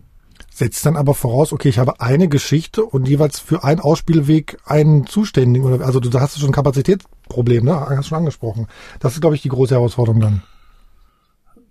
Setzt 0.51 0.85
dann 0.87 0.97
aber 0.97 1.15
voraus, 1.15 1.53
okay, 1.53 1.69
ich 1.69 1.79
habe 1.79 2.01
eine 2.01 2.29
Geschichte 2.29 2.85
und 2.85 3.09
jeweils 3.09 3.39
für 3.39 3.63
einen 3.63 3.81
Ausspielweg 3.81 4.59
einen 4.65 5.07
Zuständigen. 5.07 5.83
Also 5.83 6.01
du 6.01 6.19
hast 6.19 6.39
schon 6.39 6.49
ein 6.49 6.53
Kapazitätsproblem, 6.53 7.65
ne? 7.65 7.79
Hast 7.79 8.09
schon 8.09 8.19
angesprochen. 8.19 8.67
Das 9.01 9.15
ist, 9.15 9.21
glaube 9.21 9.37
ich, 9.37 9.43
die 9.43 9.51
große 9.51 9.75
Herausforderung 9.75 10.21
dann. 10.21 10.43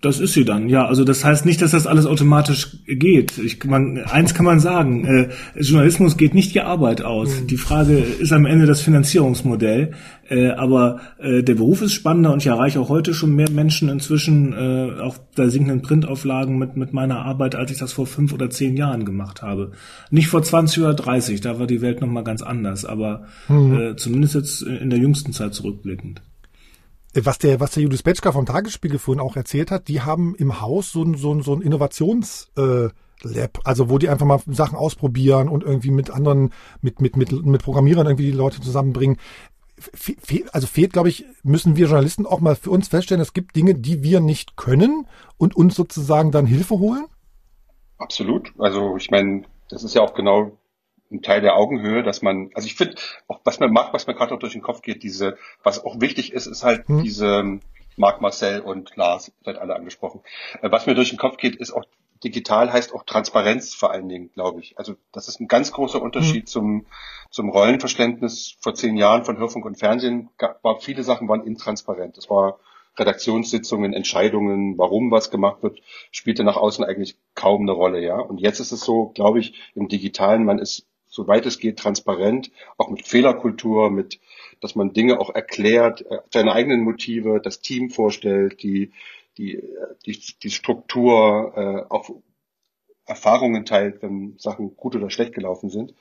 Das 0.01 0.19
ist 0.19 0.33
sie 0.33 0.45
dann, 0.45 0.69
ja. 0.69 0.85
Also 0.85 1.03
das 1.03 1.25
heißt 1.25 1.45
nicht, 1.45 1.61
dass 1.61 1.71
das 1.71 1.87
alles 1.87 2.05
automatisch 2.05 2.77
geht. 2.85 3.37
Ich, 3.39 3.63
man, 3.63 3.97
eins 3.97 4.35
kann 4.35 4.45
man 4.45 4.59
sagen, 4.59 5.05
äh, 5.05 5.29
Journalismus 5.59 6.17
geht 6.17 6.35
nicht 6.35 6.53
die 6.53 6.61
Arbeit 6.61 7.01
aus. 7.01 7.41
Mhm. 7.41 7.47
Die 7.47 7.57
Frage 7.57 7.97
ist 7.97 8.31
am 8.31 8.45
Ende 8.45 8.67
das 8.67 8.81
Finanzierungsmodell. 8.81 9.93
Äh, 10.27 10.49
aber 10.49 10.99
äh, 11.17 11.43
der 11.43 11.55
Beruf 11.55 11.81
ist 11.81 11.93
spannender 11.93 12.33
und 12.33 12.39
ich 12.39 12.47
erreiche 12.47 12.79
auch 12.79 12.89
heute 12.89 13.13
schon 13.13 13.35
mehr 13.35 13.49
Menschen 13.49 13.89
inzwischen, 13.89 14.53
äh, 14.53 14.99
auch 15.01 15.17
bei 15.35 15.49
sinkenden 15.49 15.81
Printauflagen 15.81 16.57
mit, 16.57 16.75
mit 16.75 16.93
meiner 16.93 17.19
Arbeit, 17.19 17.55
als 17.55 17.71
ich 17.71 17.77
das 17.77 17.93
vor 17.93 18.07
fünf 18.07 18.33
oder 18.33 18.49
zehn 18.49 18.75
Jahren 18.75 19.05
gemacht 19.05 19.41
habe. 19.41 19.71
Nicht 20.11 20.27
vor 20.27 20.43
20 20.43 20.83
oder 20.83 20.93
30, 20.93 21.41
da 21.41 21.59
war 21.59 21.67
die 21.67 21.81
Welt 21.81 22.01
nochmal 22.01 22.23
ganz 22.23 22.41
anders, 22.41 22.85
aber 22.85 23.25
mhm. 23.47 23.79
äh, 23.79 23.95
zumindest 23.95 24.35
jetzt 24.35 24.61
in 24.61 24.89
der 24.89 24.99
jüngsten 24.99 25.31
Zeit 25.31 25.53
zurückblickend 25.53 26.21
was 27.23 27.37
der, 27.37 27.59
was 27.59 27.71
der 27.71 27.83
Judith 27.83 28.03
Betschka 28.03 28.31
vom 28.31 28.45
Tagesspiegel 28.45 28.99
vorhin 28.99 29.21
auch 29.21 29.35
erzählt 29.35 29.71
hat, 29.71 29.87
die 29.87 30.01
haben 30.01 30.35
im 30.35 30.61
Haus 30.61 30.91
so 30.91 31.03
ein, 31.03 31.15
so 31.15 31.33
ein, 31.33 31.41
so 31.41 31.53
ein 31.53 31.61
Innovations, 31.61 32.51
äh, 32.57 32.89
Lab, 33.21 33.59
also 33.63 33.89
wo 33.89 33.97
die 33.97 34.09
einfach 34.09 34.25
mal 34.25 34.41
Sachen 34.47 34.77
ausprobieren 34.77 35.47
und 35.47 35.63
irgendwie 35.63 35.91
mit 35.91 36.11
anderen, 36.11 36.51
mit, 36.81 37.01
mit, 37.01 37.15
mit, 37.15 37.31
mit 37.31 37.63
Programmierern 37.63 38.05
irgendwie 38.05 38.25
die 38.31 38.37
Leute 38.37 38.61
zusammenbringen. 38.61 39.17
Fe 39.77 40.15
also 40.51 40.67
fehlt, 40.67 40.93
glaube 40.93 41.09
ich, 41.09 41.25
müssen 41.43 41.75
wir 41.75 41.87
Journalisten 41.87 42.25
auch 42.25 42.39
mal 42.39 42.55
für 42.55 42.69
uns 42.69 42.87
feststellen, 42.87 43.21
es 43.21 43.33
gibt 43.33 43.55
Dinge, 43.55 43.75
die 43.75 44.03
wir 44.03 44.19
nicht 44.19 44.57
können 44.57 45.07
und 45.37 45.55
uns 45.55 45.75
sozusagen 45.75 46.31
dann 46.31 46.45
Hilfe 46.45 46.79
holen? 46.79 47.05
Absolut. 47.97 48.53
Also 48.57 48.95
ich 48.97 49.09
meine, 49.11 49.43
das 49.69 49.83
ist 49.83 49.95
ja 49.95 50.01
auch 50.01 50.13
genau 50.13 50.51
ein 51.11 51.21
Teil 51.21 51.41
der 51.41 51.55
Augenhöhe, 51.55 52.03
dass 52.03 52.21
man, 52.21 52.49
also 52.53 52.67
ich 52.67 52.75
finde, 52.75 52.95
auch 53.27 53.39
was 53.43 53.59
man 53.59 53.71
mag, 53.71 53.93
was 53.93 54.07
mir 54.07 54.15
gerade 54.15 54.33
auch 54.33 54.39
durch 54.39 54.53
den 54.53 54.61
Kopf 54.61 54.81
geht, 54.81 55.03
diese, 55.03 55.37
was 55.63 55.83
auch 55.83 55.99
wichtig 56.01 56.33
ist, 56.33 56.47
ist 56.47 56.63
halt 56.63 56.87
hm. 56.87 57.03
diese 57.03 57.59
Marc 57.97 58.21
Marcel 58.21 58.61
und 58.61 58.95
Lars, 58.95 59.31
seid 59.43 59.57
alle 59.57 59.75
angesprochen. 59.75 60.21
Äh, 60.61 60.71
was 60.71 60.85
mir 60.85 60.95
durch 60.95 61.09
den 61.09 61.19
Kopf 61.19 61.37
geht, 61.37 61.55
ist 61.55 61.71
auch 61.71 61.85
digital 62.23 62.71
heißt 62.71 62.93
auch 62.93 63.03
Transparenz 63.03 63.75
vor 63.75 63.91
allen 63.91 64.09
Dingen, 64.09 64.31
glaube 64.33 64.59
ich. 64.59 64.79
Also 64.79 64.95
das 65.11 65.27
ist 65.27 65.39
ein 65.39 65.47
ganz 65.47 65.71
großer 65.71 66.01
Unterschied 66.01 66.43
hm. 66.43 66.47
zum, 66.47 66.85
zum 67.29 67.49
Rollenverständnis 67.49 68.55
vor 68.59 68.73
zehn 68.73 68.97
Jahren 68.97 69.25
von 69.25 69.37
Hörfunk 69.37 69.65
und 69.65 69.77
Fernsehen. 69.77 70.29
War, 70.61 70.79
viele 70.79 71.03
Sachen 71.03 71.27
waren 71.27 71.45
intransparent. 71.45 72.17
Das 72.17 72.29
war 72.29 72.59
Redaktionssitzungen, 72.97 73.93
Entscheidungen, 73.93 74.77
warum 74.77 75.11
was 75.11 75.29
gemacht 75.29 75.61
wird, 75.63 75.81
spielte 76.11 76.43
nach 76.43 76.55
außen 76.55 76.85
eigentlich 76.85 77.17
kaum 77.33 77.63
eine 77.63 77.73
Rolle, 77.73 78.01
ja. 78.01 78.17
Und 78.17 78.39
jetzt 78.39 78.59
ist 78.59 78.71
es 78.71 78.81
so, 78.81 79.11
glaube 79.13 79.39
ich, 79.39 79.53
im 79.75 79.87
Digitalen, 79.87 80.45
man 80.45 80.59
ist 80.59 80.87
soweit 81.15 81.45
es 81.45 81.59
geht, 81.59 81.79
transparent, 81.79 82.51
auch 82.77 82.89
mit 82.89 83.07
Fehlerkultur, 83.07 83.89
mit, 83.89 84.19
dass 84.59 84.75
man 84.75 84.93
Dinge 84.93 85.19
auch 85.19 85.33
erklärt, 85.33 86.05
äh, 86.09 86.19
seine 86.31 86.53
eigenen 86.53 86.81
Motive, 86.81 87.39
das 87.41 87.61
Team 87.61 87.89
vorstellt, 87.89 88.61
die, 88.61 88.91
die, 89.37 89.63
die, 90.05 90.19
die 90.43 90.49
Struktur, 90.51 91.53
äh, 91.55 91.93
auch 91.93 92.09
Erfahrungen 93.05 93.65
teilt, 93.65 94.01
wenn 94.01 94.35
Sachen 94.39 94.75
gut 94.75 94.95
oder 94.95 95.09
schlecht 95.09 95.33
gelaufen 95.33 95.69
sind. 95.69 95.93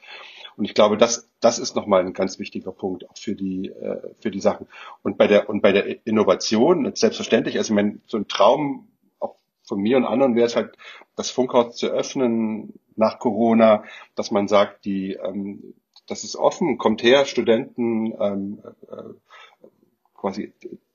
Und 0.57 0.65
ich 0.65 0.75
glaube, 0.75 0.97
das, 0.97 1.31
das 1.41 1.59
ist 1.59 1.77
nochmal 1.77 2.01
ein 2.01 2.13
ganz 2.13 2.39
wichtiger 2.39 2.73
Punkt 2.73 3.09
auch 3.09 3.19
für 3.19 3.35
die, 3.35 3.69
äh, 3.69 4.15
für 4.21 4.31
die 4.31 4.41
Sachen. 4.41 4.67
Und 5.03 5.19
bei 5.19 5.27
der, 5.27 5.49
und 5.49 5.61
bei 5.61 5.73
der 5.73 6.07
Innovation, 6.07 6.91
selbstverständlich, 6.95 7.59
also 7.59 7.75
mein, 7.75 8.01
so 8.07 8.17
ein 8.17 8.29
Traum 8.29 8.89
auch 9.19 9.37
von 9.63 9.81
mir 9.81 9.97
und 9.97 10.05
anderen 10.05 10.35
wäre 10.35 10.47
es 10.47 10.57
halt, 10.57 10.77
das 11.17 11.31
Funkhaus 11.31 11.77
zu 11.77 11.89
öffnen, 11.89 12.75
nach 12.97 13.19
Corona, 13.19 13.85
dass 14.15 14.31
man 14.31 14.49
sagt, 14.49 14.85
die, 14.85 15.13
ähm, 15.13 15.75
das 16.07 16.25
ist 16.25 16.37
offen, 16.37 16.79
kommt 16.79 17.03
her, 17.03 17.25
Studenten, 17.25 18.15
ähm, 18.21 18.63
äh, 18.91 19.69
quasi 20.15 20.53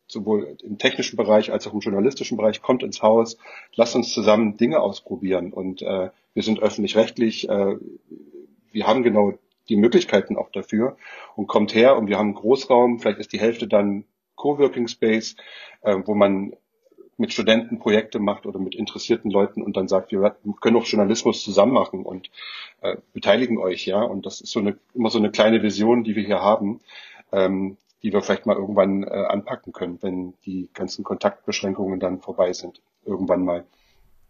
sowohl 0.08 0.58
im 0.64 0.78
technischen 0.78 1.18
Bereich 1.18 1.52
als 1.52 1.68
auch 1.68 1.74
im 1.74 1.80
journalistischen 1.80 2.36
Bereich, 2.36 2.62
kommt 2.62 2.84
ins 2.84 3.02
Haus, 3.02 3.38
lasst 3.76 3.96
uns 3.96 4.12
zusammen 4.12 4.58
Dinge 4.58 4.80
ausprobieren. 4.80 5.54
Und 5.54 5.82
äh, 5.82 6.10
wir 6.34 6.44
sind 6.44 6.60
öffentlich-rechtlich, 6.60 7.48
äh, 7.48 7.76
wir 8.72 8.88
haben 8.88 9.04
genau 9.04 9.34
die 9.70 9.76
Möglichkeiten 9.76 10.36
auch 10.36 10.50
dafür 10.52 10.98
und 11.36 11.48
kommt 11.48 11.76
her 11.76 11.96
und 11.96 12.08
wir 12.08 12.18
haben 12.18 12.34
Großraum, 12.34 13.00
vielleicht 13.00 13.20
ist 13.20 13.34
die 13.34 13.40
Hälfte 13.40 13.68
dann 13.68 14.06
Coworking 14.36 14.88
Space, 14.88 15.36
äh, 15.82 15.98
wo 16.06 16.16
man 16.16 16.54
mit 17.20 17.34
Studenten 17.34 17.80
Projekte 17.80 18.20
macht 18.20 18.46
oder 18.46 18.60
mit 18.60 18.76
interessierten 18.76 19.30
Leuten 19.30 19.62
und 19.62 19.76
dann 19.76 19.88
sagt, 19.88 20.12
wir 20.12 20.36
können 20.62 20.78
auch 20.78 20.86
Journalismus 20.86 21.44
zusammen 21.44 21.74
machen 21.74 22.06
und 22.06 22.32
äh, 22.82 22.96
beteiligen 23.14 23.58
euch, 23.58 23.86
ja. 23.86 24.02
Und 24.02 24.26
das 24.26 24.42
ist 24.42 24.52
so 24.52 24.60
eine 24.60 24.78
immer 24.94 25.10
so 25.10 25.20
eine 25.20 25.30
kleine 25.30 25.62
Vision, 25.62 26.04
die 26.04 26.16
wir 26.16 26.24
hier 26.24 26.42
haben, 26.42 26.80
ähm, 27.32 27.78
die 28.02 28.14
wir 28.14 28.22
vielleicht 28.22 28.46
mal 28.46 28.56
irgendwann 28.56 29.04
äh, 29.04 29.26
anpacken 29.28 29.74
können, 29.74 30.00
wenn 30.02 30.34
die 30.46 30.70
ganzen 30.74 31.04
Kontaktbeschränkungen 31.04 32.00
dann 32.00 32.22
vorbei 32.22 32.54
sind. 32.54 32.82
Irgendwann 33.06 33.44
mal. 33.44 33.66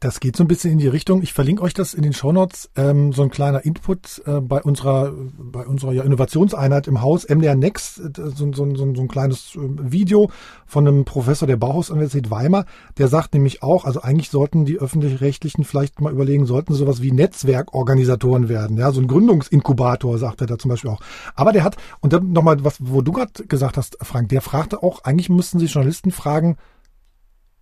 Das 0.02 0.22
geht 0.22 0.38
so 0.38 0.46
ein 0.46 0.48
bisschen 0.48 0.72
in 0.72 0.78
die 0.78 0.88
Richtung. 0.88 1.22
Ich 1.24 1.34
verlinke 1.34 1.62
euch 1.62 1.74
das 1.74 1.94
in 1.94 2.04
den 2.04 2.14
Shownotes. 2.14 2.70
Ähm, 2.78 3.12
so 3.12 3.22
ein 3.22 3.30
kleiner 3.30 3.66
Input 3.66 4.22
äh, 4.26 4.40
bei 4.40 4.62
unserer 4.62 5.12
bei 5.12 5.68
unserer 5.68 5.92
ja, 5.92 6.04
Innovationseinheit 6.04 6.88
im 6.88 7.02
Haus 7.02 7.28
MDR 7.28 7.56
Next, 7.56 8.00
äh, 8.00 8.10
so, 8.16 8.54
so, 8.54 8.76
so, 8.76 8.96
so 8.96 9.02
ein 9.02 9.08
kleines 9.10 9.58
äh, 9.58 9.60
Video 9.92 10.32
von 10.66 10.88
einem 10.88 11.04
Professor 11.04 11.50
der 11.50 11.58
Bauhaus-Universität 11.58 12.32
Weimar. 12.32 12.66
Der 12.98 13.10
sagt 13.10 13.34
nämlich 13.34 13.62
auch, 13.62 13.84
also 13.84 14.02
eigentlich 14.02 14.30
sollten 14.30 14.64
die 14.64 14.78
öffentlich-rechtlichen 14.78 15.66
vielleicht 15.66 16.00
mal 16.00 16.14
überlegen, 16.14 16.46
sollten 16.46 16.74
sowas 16.74 17.02
wie 17.02 17.12
Netzwerkorganisatoren 17.12 18.48
werden. 18.48 18.78
Ja, 18.78 18.94
so 18.94 19.02
ein 19.02 19.08
Gründungsinkubator 19.08 20.18
sagt 20.18 20.40
er 20.40 20.48
da 20.48 20.58
zum 20.58 20.70
Beispiel 20.70 20.92
auch. 20.92 21.02
Aber 21.36 21.52
der 21.52 21.66
hat 21.66 21.76
und 22.00 22.14
dann 22.14 22.32
nochmal 22.32 22.64
was, 22.64 22.78
wo 22.80 23.02
du 23.02 23.12
gerade 23.12 23.34
gesagt 23.48 23.76
hast, 23.76 23.98
Frank, 24.02 24.30
der 24.30 24.40
fragte 24.40 24.82
auch, 24.82 25.04
eigentlich 25.04 25.28
müssten 25.28 25.60
sich 25.60 25.74
Journalisten 25.74 26.12
fragen 26.12 26.56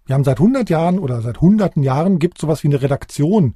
wir 0.08 0.14
haben 0.14 0.24
seit 0.24 0.40
100 0.40 0.70
Jahren 0.70 1.00
oder 1.00 1.22
seit 1.22 1.42
hunderten 1.42 1.84
Jahren 1.84 2.18
gibt 2.18 2.40
sowas 2.40 2.64
wie 2.64 2.68
eine 2.68 2.82
Redaktion. 2.82 3.56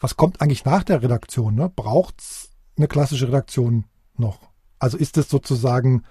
Was 0.00 0.16
kommt 0.16 0.40
eigentlich 0.40 0.64
nach 0.64 0.82
der 0.82 1.02
Redaktion? 1.02 1.54
Ne? 1.54 1.70
Braucht 1.74 2.20
es 2.20 2.50
eine 2.76 2.88
klassische 2.88 3.28
Redaktion 3.28 3.84
noch? 4.18 4.40
Also 4.80 4.98
ist 4.98 5.16
es 5.16 5.28
sozusagen 5.28 6.02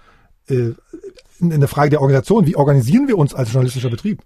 äh, 0.48 0.70
eine 1.40 1.68
Frage 1.68 1.90
der 1.90 2.00
Organisation. 2.00 2.46
Wie 2.46 2.56
organisieren 2.56 3.08
wir 3.08 3.18
uns 3.18 3.34
als 3.34 3.52
journalistischer 3.52 3.90
Betrieb, 3.90 4.22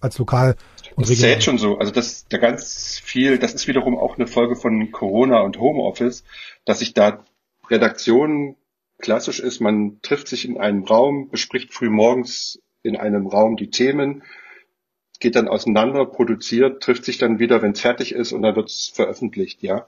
als 0.00 0.16
lokal 0.18 0.54
und 0.94 1.08
Das 1.08 1.18
zählt 1.18 1.42
schon 1.42 1.58
so. 1.58 1.78
Also 1.78 1.92
das 1.92 2.26
da 2.28 2.38
ganz 2.38 3.00
viel. 3.02 3.38
Das 3.38 3.52
ist 3.52 3.66
wiederum 3.66 3.98
auch 3.98 4.16
eine 4.16 4.28
Folge 4.28 4.54
von 4.54 4.92
Corona 4.92 5.40
und 5.40 5.58
Homeoffice, 5.58 6.24
dass 6.64 6.78
sich 6.78 6.94
da 6.94 7.24
Redaktion 7.68 8.56
klassisch 8.98 9.40
ist. 9.40 9.60
Man 9.60 10.00
trifft 10.02 10.28
sich 10.28 10.48
in 10.48 10.58
einem 10.58 10.84
Raum, 10.84 11.30
bespricht 11.30 11.74
früh 11.74 11.90
morgens 11.90 12.60
in 12.82 12.96
einem 12.96 13.26
Raum 13.26 13.56
die 13.56 13.70
Themen 13.70 14.22
geht 15.20 15.36
dann 15.36 15.48
auseinander, 15.48 16.06
produziert, 16.06 16.82
trifft 16.82 17.04
sich 17.04 17.18
dann 17.18 17.38
wieder, 17.38 17.62
wenn 17.62 17.72
es 17.72 17.80
fertig 17.80 18.12
ist 18.12 18.32
und 18.32 18.42
dann 18.42 18.56
wird 18.56 18.68
es 18.68 18.88
veröffentlicht, 18.88 19.62
ja. 19.62 19.86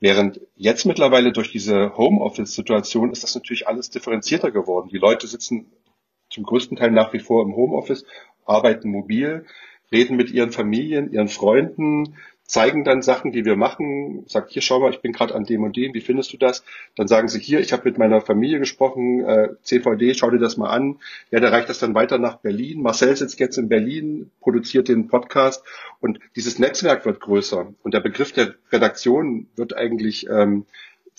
Während 0.00 0.40
jetzt 0.56 0.84
mittlerweile 0.84 1.30
durch 1.30 1.52
diese 1.52 1.96
Homeoffice-Situation 1.96 3.12
ist 3.12 3.22
das 3.22 3.36
natürlich 3.36 3.68
alles 3.68 3.90
differenzierter 3.90 4.50
geworden. 4.50 4.88
Die 4.88 4.98
Leute 4.98 5.28
sitzen 5.28 5.70
zum 6.28 6.42
größten 6.42 6.76
Teil 6.76 6.90
nach 6.90 7.12
wie 7.12 7.20
vor 7.20 7.44
im 7.44 7.54
Homeoffice, 7.54 8.04
arbeiten 8.44 8.90
mobil, 8.90 9.46
reden 9.92 10.16
mit 10.16 10.30
ihren 10.30 10.50
Familien, 10.50 11.12
ihren 11.12 11.28
Freunden, 11.28 12.16
zeigen 12.52 12.84
dann 12.84 13.00
Sachen, 13.00 13.32
die 13.32 13.46
wir 13.46 13.56
machen, 13.56 14.24
sagt, 14.26 14.50
hier 14.50 14.60
schau 14.60 14.78
mal, 14.78 14.90
ich 14.90 15.00
bin 15.00 15.14
gerade 15.14 15.34
an 15.34 15.44
dem 15.44 15.62
und 15.62 15.74
dem, 15.74 15.94
wie 15.94 16.02
findest 16.02 16.34
du 16.34 16.36
das? 16.36 16.62
Dann 16.96 17.08
sagen 17.08 17.28
sie, 17.28 17.40
hier, 17.40 17.60
ich 17.60 17.72
habe 17.72 17.84
mit 17.86 17.96
meiner 17.96 18.20
Familie 18.20 18.58
gesprochen, 18.58 19.24
äh, 19.24 19.48
CVD, 19.62 20.12
schau 20.12 20.30
dir 20.30 20.38
das 20.38 20.58
mal 20.58 20.68
an. 20.68 20.98
Ja, 21.30 21.40
der 21.40 21.50
reicht 21.50 21.70
das 21.70 21.78
dann 21.78 21.94
weiter 21.94 22.18
nach 22.18 22.36
Berlin. 22.36 22.82
Marcel 22.82 23.16
sitzt 23.16 23.40
jetzt 23.40 23.56
in 23.56 23.70
Berlin, 23.70 24.30
produziert 24.42 24.88
den 24.88 25.08
Podcast 25.08 25.64
und 26.00 26.18
dieses 26.36 26.58
Netzwerk 26.58 27.06
wird 27.06 27.20
größer. 27.20 27.72
Und 27.82 27.94
der 27.94 28.00
Begriff 28.00 28.32
der 28.32 28.54
Redaktion 28.70 29.46
wird 29.56 29.74
eigentlich 29.74 30.28
ähm, 30.28 30.66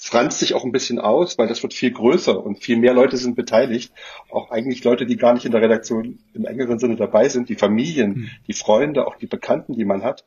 franzt 0.06 0.40
sich 0.40 0.54
auch 0.54 0.66
ein 0.66 0.74
bisschen 0.74 1.00
aus, 1.00 1.38
weil 1.38 1.48
das 1.48 1.64
wird 1.64 1.74
viel 1.74 1.92
größer 1.92 2.44
und 2.44 2.62
viel 2.62 2.76
mehr 2.76 2.94
Leute 2.94 3.16
sind 3.16 3.36
beteiligt. 3.36 3.94
Auch 4.30 4.52
eigentlich 4.52 4.84
Leute, 4.84 5.06
die 5.06 5.16
gar 5.16 5.34
nicht 5.34 5.46
in 5.46 5.54
der 5.54 5.62
Redaktion 5.62 6.20
im 6.34 6.46
engeren 6.46 6.78
Sinne 6.78 6.98
dabei 6.98 7.30
sind, 7.30 7.48
die 7.48 7.56
Familien, 7.56 8.16
hm. 8.16 8.30
die 8.46 8.54
Freunde, 8.54 9.08
auch 9.08 9.16
die 9.16 9.28
Bekannten, 9.28 9.76
die 9.76 9.86
man 9.86 10.04
hat. 10.04 10.26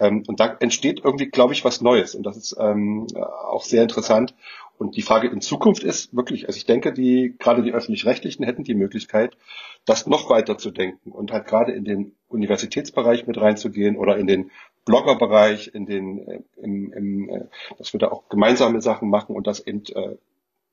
Ähm, 0.00 0.22
und 0.26 0.40
da 0.40 0.56
entsteht 0.60 1.02
irgendwie, 1.04 1.26
glaube 1.26 1.52
ich, 1.52 1.62
was 1.62 1.82
Neues. 1.82 2.14
Und 2.14 2.24
das 2.24 2.38
ist 2.38 2.56
ähm, 2.58 3.06
auch 3.16 3.64
sehr 3.64 3.82
interessant. 3.82 4.34
Und 4.78 4.96
die 4.96 5.02
Frage 5.02 5.28
in 5.28 5.42
Zukunft 5.42 5.82
ist 5.82 6.16
wirklich, 6.16 6.46
also 6.46 6.56
ich 6.56 6.64
denke, 6.64 6.92
die, 6.92 7.34
gerade 7.38 7.62
die 7.62 7.72
öffentlich-rechtlichen 7.72 8.44
hätten 8.44 8.62
die 8.62 8.76
Möglichkeit, 8.76 9.36
das 9.84 10.06
noch 10.06 10.30
weiter 10.30 10.56
zu 10.56 10.70
denken 10.70 11.10
und 11.10 11.32
halt 11.32 11.46
gerade 11.46 11.72
in 11.72 11.84
den 11.84 12.14
Universitätsbereich 12.28 13.26
mit 13.26 13.38
reinzugehen 13.38 13.96
oder 13.96 14.16
in 14.16 14.26
den 14.26 14.50
Bloggerbereich, 14.88 15.70
in 15.74 15.86
den, 15.86 16.26
äh, 16.26 16.40
im, 16.56 16.92
im, 16.92 17.28
äh, 17.28 17.44
dass 17.76 17.92
wir 17.92 18.00
da 18.00 18.08
auch 18.08 18.28
gemeinsame 18.28 18.80
Sachen 18.80 19.10
machen 19.10 19.36
und 19.36 19.46
das 19.46 19.60
eben, 19.66 19.84
äh, 19.94 20.16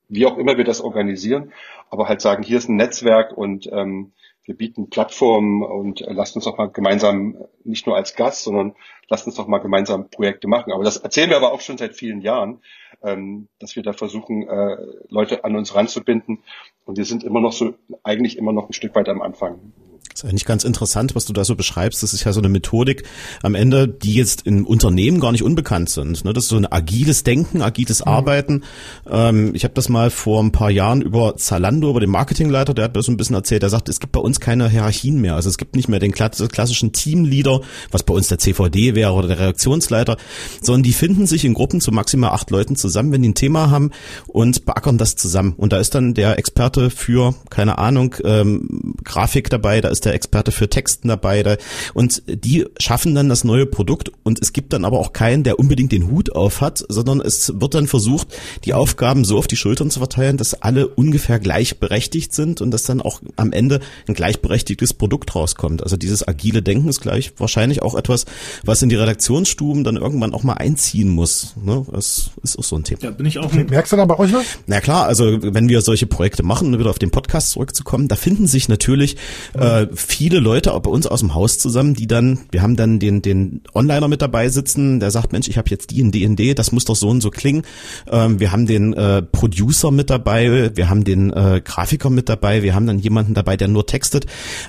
wie 0.07 0.25
auch 0.25 0.37
immer 0.37 0.57
wir 0.57 0.63
das 0.63 0.81
organisieren, 0.81 1.51
aber 1.89 2.07
halt 2.07 2.21
sagen, 2.21 2.43
hier 2.43 2.57
ist 2.57 2.69
ein 2.69 2.75
Netzwerk 2.75 3.37
und 3.37 3.69
ähm, 3.71 4.11
wir 4.45 4.55
bieten 4.55 4.89
Plattformen 4.89 5.63
und 5.63 6.01
äh, 6.01 6.13
lasst 6.13 6.35
uns 6.35 6.45
doch 6.45 6.57
mal 6.57 6.69
gemeinsam, 6.69 7.37
nicht 7.63 7.87
nur 7.87 7.95
als 7.95 8.15
Gast, 8.15 8.43
sondern 8.43 8.75
lasst 9.09 9.25
uns 9.25 9.35
doch 9.35 9.47
mal 9.47 9.57
gemeinsam 9.57 10.09
Projekte 10.09 10.47
machen. 10.47 10.71
Aber 10.71 10.83
das 10.83 10.97
erzählen 10.97 11.29
wir 11.29 11.37
aber 11.37 11.51
auch 11.51 11.61
schon 11.61 11.77
seit 11.77 11.95
vielen 11.95 12.21
Jahren, 12.21 12.61
ähm, 13.03 13.47
dass 13.59 13.75
wir 13.75 13.83
da 13.83 13.93
versuchen, 13.93 14.47
äh, 14.47 14.77
Leute 15.09 15.43
an 15.43 15.55
uns 15.55 15.73
ranzubinden. 15.73 16.43
Und 16.85 16.97
wir 16.97 17.05
sind 17.05 17.23
immer 17.23 17.41
noch 17.41 17.53
so, 17.53 17.73
eigentlich 18.03 18.37
immer 18.37 18.53
noch 18.53 18.69
ein 18.69 18.73
Stück 18.73 18.93
weit 18.95 19.09
am 19.09 19.21
Anfang. 19.21 19.73
Das 20.15 20.23
ist 20.23 20.29
eigentlich 20.29 20.45
ganz 20.45 20.63
interessant, 20.63 21.13
was 21.13 21.25
du 21.25 21.33
da 21.33 21.43
so 21.43 21.57
beschreibst. 21.57 22.01
Das 22.01 22.13
ist 22.13 22.23
ja 22.23 22.31
so 22.31 22.39
eine 22.39 22.47
Methodik 22.47 23.03
am 23.43 23.53
Ende, 23.53 23.85
die 23.89 24.13
jetzt 24.13 24.43
in 24.43 24.63
Unternehmen 24.63 25.19
gar 25.19 25.33
nicht 25.33 25.43
unbekannt 25.43 25.89
sind. 25.89 26.23
Ne? 26.23 26.31
Das 26.31 26.45
ist 26.45 26.51
so 26.51 26.55
ein 26.55 26.71
agiles 26.71 27.23
Denken, 27.23 27.61
agiles 27.61 27.99
mhm. 27.99 28.11
Arbeiten. 28.11 28.63
Ähm, 29.09 29.53
ich 29.53 29.65
habe 29.65 29.73
das 29.73 29.89
mal 29.89 30.09
vor 30.09 30.41
ein 30.41 30.53
paar 30.53 30.71
Jahren 30.71 31.01
über 31.01 31.35
Zalando, 31.35 31.89
über 31.89 31.99
den 31.99 32.11
Marketingleiter, 32.11 32.73
der 32.73 32.85
hat 32.85 32.95
mir 32.95 33.01
so 33.01 33.11
ein 33.11 33.17
bisschen 33.17 33.35
erzählt, 33.35 33.61
der 33.61 33.69
sagt, 33.69 33.89
es 33.89 33.99
gibt 33.99 34.13
bei 34.13 34.21
uns 34.21 34.39
keine 34.39 34.69
Hierarchien 34.69 35.19
mehr. 35.19 35.35
Also 35.35 35.49
es 35.49 35.57
gibt 35.57 35.75
nicht 35.75 35.89
mehr 35.89 35.99
den 35.99 36.13
klassischen 36.13 36.93
Teamleader, 36.93 37.59
was 37.91 38.03
bei 38.03 38.13
uns 38.13 38.29
der 38.29 38.37
CVD 38.37 38.95
wäre 38.95 39.11
oder 39.11 39.27
der 39.27 39.39
Reaktionsleiter, 39.39 40.15
sondern 40.61 40.83
die 40.83 40.93
finden 40.93 41.27
sich 41.27 41.43
in 41.43 41.53
Gruppen 41.53 41.81
zu 41.81 41.91
maximal 41.91 42.29
acht 42.29 42.51
Leuten 42.51 42.77
zusammen, 42.77 43.11
wenn 43.11 43.21
die 43.21 43.29
ein 43.29 43.35
Thema 43.35 43.69
haben 43.69 43.91
und 44.27 44.63
beackern 44.63 44.97
das 44.97 45.17
zusammen. 45.17 45.55
Und 45.57 45.73
da 45.73 45.77
ist 45.77 45.93
dann 45.93 46.13
der 46.13 46.39
Experte 46.39 46.89
für, 46.89 47.35
keine 47.49 47.79
Ahnung, 47.79 48.15
ähm, 48.23 48.95
Grafik 49.03 49.49
dabei, 49.49 49.81
da 49.81 49.89
ist 49.89 50.04
der 50.05 50.13
Experte 50.13 50.51
für 50.51 50.69
Texten 50.69 51.07
dabei. 51.07 51.43
Da, 51.43 51.57
und 51.93 52.23
die 52.27 52.65
schaffen 52.79 53.15
dann 53.15 53.29
das 53.29 53.43
neue 53.43 53.65
Produkt 53.65 54.11
und 54.23 54.41
es 54.41 54.53
gibt 54.53 54.73
dann 54.73 54.85
aber 54.85 54.99
auch 54.99 55.13
keinen, 55.13 55.43
der 55.43 55.59
unbedingt 55.59 55.91
den 55.91 56.09
Hut 56.09 56.33
auf 56.33 56.61
hat, 56.61 56.83
sondern 56.87 57.21
es 57.21 57.53
wird 57.55 57.73
dann 57.73 57.87
versucht, 57.87 58.27
die 58.63 58.73
Aufgaben 58.73 59.25
so 59.25 59.37
auf 59.37 59.47
die 59.47 59.57
Schultern 59.57 59.89
zu 59.89 59.99
verteilen, 59.99 60.37
dass 60.37 60.61
alle 60.61 60.87
ungefähr 60.87 61.39
gleichberechtigt 61.39 62.33
sind 62.33 62.61
und 62.61 62.71
dass 62.71 62.83
dann 62.83 63.01
auch 63.01 63.21
am 63.35 63.51
Ende 63.51 63.79
ein 64.07 64.13
gleichberechtigtes 64.13 64.93
Produkt 64.93 65.35
rauskommt. 65.35 65.83
Also 65.83 65.97
dieses 65.97 66.27
agile 66.27 66.61
Denken 66.61 66.89
ist 66.89 67.01
gleich 67.01 67.33
wahrscheinlich 67.37 67.81
auch 67.81 67.95
etwas, 67.95 68.25
was 68.63 68.81
in 68.81 68.89
die 68.89 68.95
Redaktionsstuben 68.95 69.83
dann 69.83 69.97
irgendwann 69.97 70.33
auch 70.33 70.43
mal 70.43 70.53
einziehen 70.53 71.09
muss. 71.09 71.53
Ne? 71.61 71.85
Das 71.91 72.31
ist 72.43 72.57
auch 72.57 72.63
so 72.63 72.75
ein 72.75 72.83
Thema. 72.83 73.01
Ja, 73.01 73.11
bin 73.11 73.25
ich 73.25 73.39
auch. 73.39 73.51
Merkst 73.53 73.91
du 73.91 73.97
da 73.97 74.05
bei 74.05 74.17
euch 74.19 74.33
was? 74.33 74.45
Na 74.67 74.81
klar, 74.81 75.05
also 75.05 75.39
wenn 75.41 75.69
wir 75.69 75.81
solche 75.81 76.05
Projekte 76.05 76.43
machen, 76.43 76.73
um 76.73 76.79
wieder 76.79 76.89
auf 76.89 76.99
den 76.99 77.11
Podcast 77.11 77.51
zurückzukommen, 77.51 78.07
da 78.07 78.15
finden 78.15 78.47
sich 78.47 78.69
natürlich 78.69 79.17
äh, 79.53 79.87
viele 79.95 80.39
Leute 80.39 80.73
auch 80.73 80.81
bei 80.81 80.89
uns 80.89 81.07
aus 81.07 81.21
dem 81.21 81.33
Haus 81.33 81.57
zusammen, 81.57 81.93
die 81.93 82.07
dann, 82.07 82.39
wir 82.51 82.61
haben 82.61 82.75
dann 82.75 82.99
den, 82.99 83.21
den 83.21 83.61
Onliner 83.73 84.07
mit 84.07 84.21
dabei 84.21 84.49
sitzen, 84.49 84.99
der 84.99 85.11
sagt, 85.11 85.31
Mensch, 85.31 85.47
ich 85.47 85.57
habe 85.57 85.69
jetzt 85.69 85.91
die 85.91 85.99
in 85.99 86.11
D&D, 86.11 86.53
das 86.53 86.71
muss 86.71 86.85
doch 86.85 86.95
so 86.95 87.09
und 87.09 87.21
so 87.21 87.31
klingen. 87.31 87.63
Ähm, 88.09 88.39
wir 88.39 88.51
haben 88.51 88.65
den 88.65 88.93
äh, 88.93 89.21
Producer 89.21 89.91
mit 89.91 90.09
dabei, 90.09 90.75
wir 90.75 90.89
haben 90.89 91.03
den 91.03 91.31
äh, 91.31 91.61
Grafiker 91.63 92.09
mit 92.09 92.29
dabei, 92.29 92.63
wir 92.63 92.75
haben 92.75 92.87
dann 92.87 92.99
jemanden 92.99 93.33
dabei, 93.33 93.57
der 93.57 93.67
nur 93.67 93.85
textet. 93.85 94.25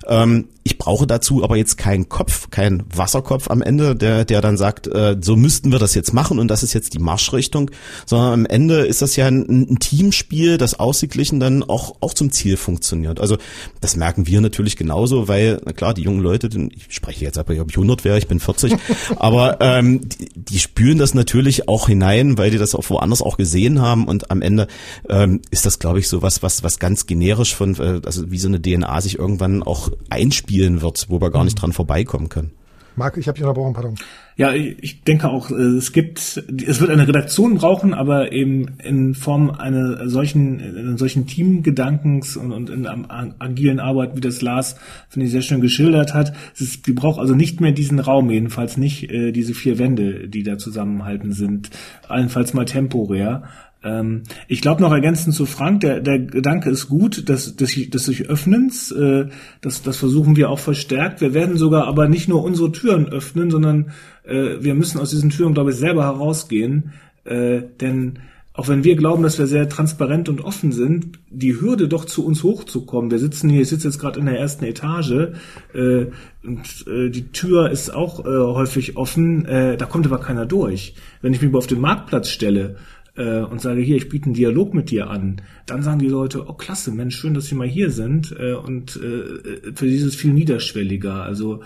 Ähm, 0.06 0.46
ich 0.66 0.78
brauche 0.78 1.06
dazu 1.06 1.44
aber 1.44 1.56
jetzt 1.56 1.78
keinen 1.78 2.08
Kopf, 2.08 2.50
keinen 2.50 2.82
Wasserkopf 2.92 3.48
am 3.48 3.62
Ende, 3.62 3.94
der, 3.94 4.24
der 4.24 4.40
dann 4.40 4.56
sagt, 4.56 4.88
äh, 4.88 5.16
so 5.20 5.36
müssten 5.36 5.70
wir 5.70 5.78
das 5.78 5.94
jetzt 5.94 6.12
machen 6.12 6.40
und 6.40 6.48
das 6.48 6.64
ist 6.64 6.72
jetzt 6.72 6.92
die 6.92 6.98
Marschrichtung, 6.98 7.70
sondern 8.04 8.32
am 8.32 8.46
Ende 8.46 8.84
ist 8.84 9.00
das 9.00 9.14
ja 9.14 9.28
ein, 9.28 9.46
ein 9.48 9.78
Teamspiel, 9.78 10.58
das 10.58 10.74
ausgeglichen 10.80 11.38
dann 11.38 11.62
auch, 11.62 11.98
auch 12.00 12.14
zum 12.14 12.32
Ziel 12.32 12.56
funktioniert. 12.56 13.20
Also 13.20 13.36
das 13.80 13.94
merken 13.94 14.26
wir 14.26 14.40
natürlich 14.40 14.74
genauso, 14.74 15.28
weil, 15.28 15.60
na 15.64 15.72
klar, 15.72 15.94
die 15.94 16.02
jungen 16.02 16.18
Leute, 16.18 16.48
ich 16.48 16.86
spreche 16.88 17.24
jetzt 17.24 17.38
aber, 17.38 17.54
ob 17.60 17.70
ich 17.70 17.76
100 17.76 18.04
wäre, 18.04 18.18
ich 18.18 18.26
bin 18.26 18.40
40, 18.40 18.74
aber 19.18 19.58
ähm, 19.60 20.00
die, 20.08 20.30
die 20.34 20.58
spüren 20.58 20.98
das 20.98 21.14
natürlich 21.14 21.68
auch 21.68 21.86
hinein, 21.86 22.38
weil 22.38 22.50
die 22.50 22.58
das 22.58 22.74
auch 22.74 22.90
woanders 22.90 23.22
auch 23.22 23.36
gesehen 23.36 23.80
haben 23.80 24.08
und 24.08 24.32
am 24.32 24.42
Ende 24.42 24.66
ähm, 25.08 25.42
ist 25.52 25.64
das, 25.64 25.78
glaube 25.78 26.00
ich, 26.00 26.08
so 26.08 26.22
was, 26.22 26.42
was, 26.42 26.64
was 26.64 26.80
ganz 26.80 27.06
generisch 27.06 27.54
von, 27.54 27.76
äh, 27.76 28.00
also 28.04 28.32
wie 28.32 28.38
so 28.38 28.48
eine 28.48 28.60
DNA 28.60 29.00
sich 29.00 29.16
irgendwann 29.16 29.62
auch 29.62 29.92
einspielt 30.10 30.55
spielen 30.56 30.80
wird, 30.80 31.06
wo 31.08 31.20
wir 31.20 31.30
gar 31.30 31.44
nicht 31.44 31.58
mhm. 31.58 31.60
dran 31.60 31.72
vorbeikommen 31.72 32.28
können. 32.28 32.52
Marc, 32.96 33.18
ich 33.18 33.28
habe 33.28 33.36
dich 33.36 33.44
unterbrochen, 33.44 33.74
pardon. 33.74 33.94
Ja, 34.38 34.52
ich 34.52 35.02
denke 35.02 35.30
auch, 35.30 35.50
äh, 35.50 35.54
es 35.54 35.92
gibt, 35.92 36.18
es 36.18 36.80
wird 36.80 36.90
eine 36.90 37.08
Redaktion 37.08 37.54
brauchen, 37.54 37.94
aber 37.94 38.32
eben 38.32 38.76
in 38.84 39.14
Form 39.14 39.48
einer 39.50 40.10
solchen, 40.10 40.98
solchen 40.98 41.26
Teamgedankens 41.26 42.36
und, 42.36 42.52
und 42.52 42.68
in 42.68 42.86
einer 42.86 43.34
agilen 43.38 43.80
Arbeit, 43.80 44.14
wie 44.14 44.20
das 44.20 44.42
Lars, 44.42 44.76
finde 45.08 45.24
ich, 45.24 45.32
sehr 45.32 45.40
schön 45.40 45.62
geschildert 45.62 46.12
hat. 46.12 46.34
Es 46.54 46.60
ist, 46.60 46.86
die 46.86 46.92
braucht 46.92 47.18
also 47.18 47.34
nicht 47.34 47.62
mehr 47.62 47.72
diesen 47.72 47.98
Raum, 47.98 48.30
jedenfalls 48.30 48.76
nicht 48.76 49.10
äh, 49.10 49.32
diese 49.32 49.54
vier 49.54 49.78
Wände, 49.78 50.28
die 50.28 50.42
da 50.42 50.58
zusammenhalten 50.58 51.32
sind, 51.32 51.70
allenfalls 52.06 52.52
mal 52.52 52.66
temporär. 52.66 53.44
Ähm, 53.86 54.24
ich 54.48 54.60
glaube 54.60 54.82
noch 54.82 54.92
ergänzend 54.92 55.34
zu 55.34 55.46
Frank, 55.46 55.80
der, 55.80 56.00
der 56.00 56.18
Gedanke 56.18 56.70
ist 56.70 56.88
gut, 56.88 57.28
dass, 57.28 57.56
dass, 57.56 57.74
des 57.74 58.04
sich 58.04 58.28
Öffnens, 58.28 58.90
äh, 58.90 59.26
das, 59.60 59.82
das 59.82 59.96
versuchen 59.96 60.36
wir 60.36 60.50
auch 60.50 60.58
verstärkt. 60.58 61.20
Wir 61.20 61.34
werden 61.34 61.56
sogar 61.56 61.86
aber 61.86 62.08
nicht 62.08 62.28
nur 62.28 62.42
unsere 62.42 62.72
Türen 62.72 63.06
öffnen, 63.06 63.50
sondern 63.50 63.92
äh, 64.26 64.62
wir 64.62 64.74
müssen 64.74 64.98
aus 65.00 65.10
diesen 65.10 65.30
Türen, 65.30 65.54
glaube 65.54 65.70
ich, 65.70 65.76
selber 65.76 66.04
herausgehen, 66.04 66.92
äh, 67.24 67.62
denn 67.80 68.18
auch 68.56 68.68
wenn 68.68 68.84
wir 68.84 68.96
glauben, 68.96 69.22
dass 69.22 69.38
wir 69.38 69.46
sehr 69.46 69.68
transparent 69.68 70.30
und 70.30 70.40
offen 70.40 70.72
sind, 70.72 71.18
die 71.30 71.60
Hürde 71.60 71.88
doch 71.88 72.06
zu 72.06 72.24
uns 72.24 72.42
hochzukommen. 72.42 73.10
Wir 73.10 73.18
sitzen 73.18 73.50
hier, 73.50 73.60
ich 73.60 73.68
sitze 73.68 73.88
jetzt 73.88 73.98
gerade 73.98 74.18
in 74.18 74.24
der 74.24 74.38
ersten 74.38 74.64
Etage 74.64 75.28
äh, 75.74 76.06
und 76.42 76.86
äh, 76.86 77.10
die 77.10 77.30
Tür 77.32 77.70
ist 77.70 77.90
auch 77.90 78.20
äh, 78.20 78.28
häufig 78.28 78.96
offen, 78.96 79.44
äh, 79.44 79.76
da 79.76 79.84
kommt 79.84 80.06
aber 80.06 80.20
keiner 80.20 80.46
durch. 80.46 80.94
Wenn 81.20 81.34
ich 81.34 81.42
mich 81.42 81.54
auf 81.54 81.66
den 81.66 81.82
Marktplatz 81.82 82.30
stelle 82.30 82.76
äh, 83.14 83.40
und 83.40 83.60
sage, 83.60 83.82
hier, 83.82 83.96
ich 83.96 84.08
biete 84.08 84.26
einen 84.26 84.34
Dialog 84.34 84.72
mit 84.72 84.90
dir 84.90 85.10
an, 85.10 85.42
dann 85.66 85.82
sagen 85.82 85.98
die 85.98 86.08
Leute, 86.08 86.48
oh 86.48 86.54
klasse, 86.54 86.92
Mensch, 86.92 87.16
schön, 87.16 87.34
dass 87.34 87.46
Sie 87.46 87.54
mal 87.56 87.68
hier 87.68 87.90
sind 87.90 88.34
äh, 88.38 88.54
und 88.54 88.96
äh, 88.96 89.72
für 89.74 89.86
dieses 89.86 90.16
viel 90.16 90.32
niederschwelliger. 90.32 91.22
Also 91.22 91.60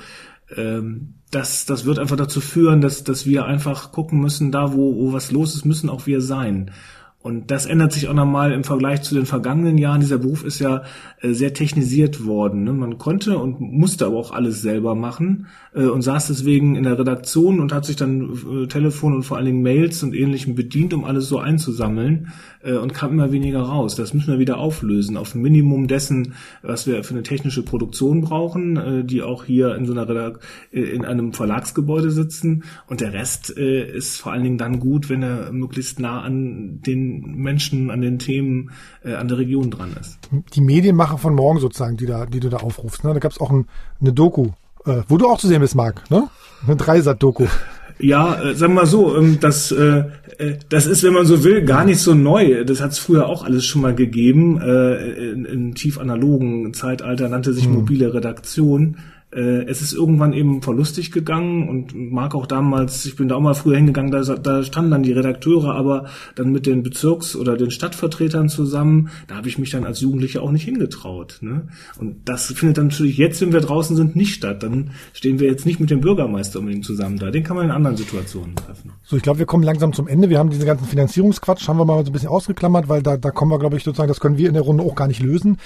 ähm, 0.57 1.15
das, 1.31 1.65
das 1.65 1.85
wird 1.85 1.99
einfach 1.99 2.17
dazu 2.17 2.41
führen, 2.41 2.81
dass, 2.81 3.05
dass 3.05 3.27
wir 3.27 3.45
einfach 3.45 3.93
gucken 3.93 4.21
müssen, 4.21 4.51
da 4.51 4.73
wo, 4.73 4.97
wo 4.97 5.13
was 5.13 5.31
los 5.31 5.55
ist, 5.55 5.65
müssen 5.65 5.89
auch 5.89 6.07
wir 6.07 6.21
sein. 6.21 6.71
Und 7.23 7.51
das 7.51 7.67
ändert 7.67 7.93
sich 7.93 8.09
auch 8.09 8.15
nochmal 8.15 8.51
im 8.53 8.65
Vergleich 8.65 9.03
zu 9.03 9.15
den 9.15 9.27
vergangenen 9.27 9.77
Jahren. 9.77 10.01
Dieser 10.01 10.17
Beruf 10.17 10.43
ist 10.43 10.59
ja 10.59 10.85
äh, 11.21 11.33
sehr 11.33 11.53
technisiert 11.53 12.25
worden. 12.25 12.65
Ne? 12.65 12.73
Man 12.73 12.97
konnte 12.97 13.39
und 13.39 13.61
musste 13.61 14.07
aber 14.07 14.17
auch 14.17 14.33
alles 14.33 14.63
selber 14.63 14.95
machen 14.95 15.47
äh, 15.75 15.85
und 15.85 16.01
saß 16.01 16.29
deswegen 16.29 16.77
in 16.77 16.85
der 16.85 16.99
Redaktion 16.99 17.61
und 17.61 17.75
hat 17.75 17.85
sich 17.85 17.97
dann 17.97 18.63
äh, 18.63 18.67
Telefon 18.69 19.15
und 19.15 19.25
vor 19.25 19.37
allen 19.37 19.45
Dingen 19.45 19.63
Mails 19.63 20.03
und 20.03 20.15
ähnlichem 20.15 20.55
bedient, 20.55 20.95
um 20.95 21.05
alles 21.05 21.29
so 21.29 21.39
einzusammeln 21.39 22.33
äh, 22.63 22.75
und 22.75 22.95
kam 22.95 23.13
immer 23.13 23.33
weniger 23.33 23.61
raus. 23.63 23.97
Das 23.97 24.15
müssen 24.15 24.33
wir 24.33 24.39
wieder 24.39 24.59
auflösen 24.59 25.17
auf 25.17 25.35
ein 25.35 25.43
Minimum 25.43 25.89
dessen, 25.89 26.35
was 26.63 26.87
wir 26.87 27.03
für 27.05 27.15
eine 27.15 27.23
technische 27.23 27.63
Produktion 27.63 28.21
brauchen, 28.21 28.77
äh, 28.77 29.05
die 29.05 29.23
auch 29.23 29.45
hier 29.45 29.75
in 29.75 29.87
so 29.87 29.93
einer 29.93 30.09
Redak 30.09 30.41
äh, 30.73 30.81
in 30.81 31.05
einem 31.05 31.33
Verlagsgebäude 31.33 32.11
sitzen 32.11 32.65
und 32.87 33.01
der 33.01 33.13
Rest 33.13 33.57
äh, 33.57 33.91
ist 33.91 34.21
vor 34.21 34.33
allen 34.33 34.45
Dingen 34.45 34.59
dann 34.59 34.81
gut, 34.81 35.09
wenn 35.09 35.23
er 35.23 35.53
möglichst 35.53 36.01
nah 36.01 36.23
an 36.23 36.81
den 36.83 37.37
Menschen, 37.37 37.91
an 37.91 38.01
den 38.01 38.19
Themen, 38.19 38.71
äh, 39.05 39.15
an 39.15 39.29
der 39.29 39.39
Region 39.39 39.71
dran 39.71 39.97
ist. 40.01 40.19
Die 40.55 40.61
Medienmacher 40.61 41.19
von 41.19 41.35
morgen 41.35 41.61
sozusagen, 41.61 41.97
die 41.97 42.07
da, 42.07 42.27
die 42.27 42.41
du 42.41 42.49
da 42.49 42.59
aufrufst, 42.59 43.05
ne? 43.05 43.13
da 43.15 43.19
gab 43.19 43.33
es 43.33 43.41
auch 43.41 43.51
ein, 43.51 43.67
eine 44.01 44.13
Doku, 44.13 44.49
äh, 44.85 45.03
wo 45.09 45.17
du 45.17 45.27
auch 45.27 45.39
zu 45.39 45.49
sehen 45.49 45.61
bist, 45.61 45.75
Marc, 45.75 46.11
ne? 46.11 46.29
Eine 46.67 46.77
Dreisat-Doku. 46.77 47.47
Ja, 47.99 48.41
äh, 48.43 48.55
sagen 48.55 48.75
wir 48.75 48.83
mal 48.83 48.87
so, 48.87 49.17
ähm, 49.17 49.39
das, 49.41 49.73
äh, 49.73 50.05
das 50.69 50.87
ist, 50.87 51.03
wenn 51.03 51.13
man 51.13 51.27
so 51.27 51.45
will, 51.45 51.63
gar 51.65 51.85
nicht 51.85 52.01
so 52.01 52.15
neu. 52.15 52.65
Das 52.65 52.81
hat 52.81 52.93
es 52.93 52.99
früher 52.99 53.27
auch 53.27 53.45
alles 53.45 53.67
schon 53.67 53.83
mal 53.83 53.95
gegeben. 53.95 54.61
Äh, 54.61 55.31
in, 55.31 55.45
in 55.45 55.75
tief 55.75 55.99
analogen 55.99 56.73
Zeitalter 56.75 57.29
nannte 57.29 57.53
sich 57.53 57.65
hm. 57.65 57.75
mobile 57.75 58.15
Redaktion 58.15 58.97
äh, 59.33 59.65
es 59.65 59.81
ist 59.83 59.93
irgendwann 59.93 60.33
eben 60.33 60.63
verlustig 60.63 61.13
gegangen 61.13 61.69
und 61.69 61.95
mag 61.95 62.35
auch 62.35 62.47
damals, 62.47 63.07
ich 63.07 63.17
bin 63.17 63.29
da 63.29 63.37
auch 63.37 63.41
mal 63.41 63.55
früher 63.55 63.77
hingegangen, 63.77 64.11
da, 64.11 64.23
da 64.23 64.63
standen 64.63 64.91
dann 64.91 65.03
die 65.03 65.13
Redakteure, 65.13 65.75
aber 65.75 66.07
dann 66.35 66.51
mit 66.51 66.67
den 66.67 66.83
Bezirks- 66.83 67.37
oder 67.37 67.57
den 67.57 67.71
Stadtvertretern 67.71 68.49
zusammen, 68.49 69.11
da 69.29 69.37
habe 69.37 69.49
ich 69.49 69.59
mich 69.59 69.71
dann 69.71 69.85
als 69.85 70.01
Jugendlicher 70.01 70.43
auch 70.43 70.51
nicht 70.51 70.65
hingetraut. 70.65 71.39
Ne? 71.43 71.69
Und 71.99 72.29
das 72.29 72.47
findet 72.47 72.79
dann 72.79 72.89
natürlich 72.89 73.19
jetzt, 73.19 73.41
wenn 73.41 73.53
wir 73.53 73.61
draußen 73.61 73.97
sind, 73.97 74.17
nicht 74.17 74.35
statt. 74.35 74.63
Dann 74.63 74.91
stehen 75.13 75.39
wir 75.39 75.49
jetzt 75.49 75.67
nicht 75.67 75.81
mit 75.81 75.91
dem 75.91 76.01
Bürgermeister 76.01 76.59
unbedingt 76.59 76.85
zusammen 76.85 77.19
da. 77.19 77.31
Den 77.31 77.45
kann 77.45 77.57
man 77.57 77.67
in 77.67 77.71
anderen 77.71 77.97
Situationen 77.97 78.57
treffen. 78.57 78.93
So, 79.03 79.17
ich 79.17 79.23
glaube, 79.23 79.39
wir 79.39 79.47
kommen 79.47 79.63
langsam 79.63 79.93
zum 79.93 80.09
Ende. 80.09 80.29
Wir 80.29 80.39
haben 80.39 80.51
diesen 80.51 80.67
ganzen 80.67 80.87
Finanzierungsquatsch, 80.87 81.69
haben 81.69 81.79
wir 81.79 81.85
mal 81.85 82.05
so 82.05 82.11
ein 82.11 82.13
bisschen 82.13 82.29
ausgeklammert, 82.29 82.89
weil 82.89 83.03
da, 83.03 83.17
da 83.17 83.31
kommen 83.31 83.53
wir, 83.53 83.59
glaube 83.59 83.77
ich, 83.77 83.85
sozusagen, 83.85 84.09
das 84.09 84.21
können 84.21 84.39
wir 84.39 84.49
in 84.49 84.55
der 84.55 84.63
Runde 84.63 84.83
auch 84.83 84.95
gar 84.95 85.07
nicht 85.07 85.23
lösen. 85.23 85.59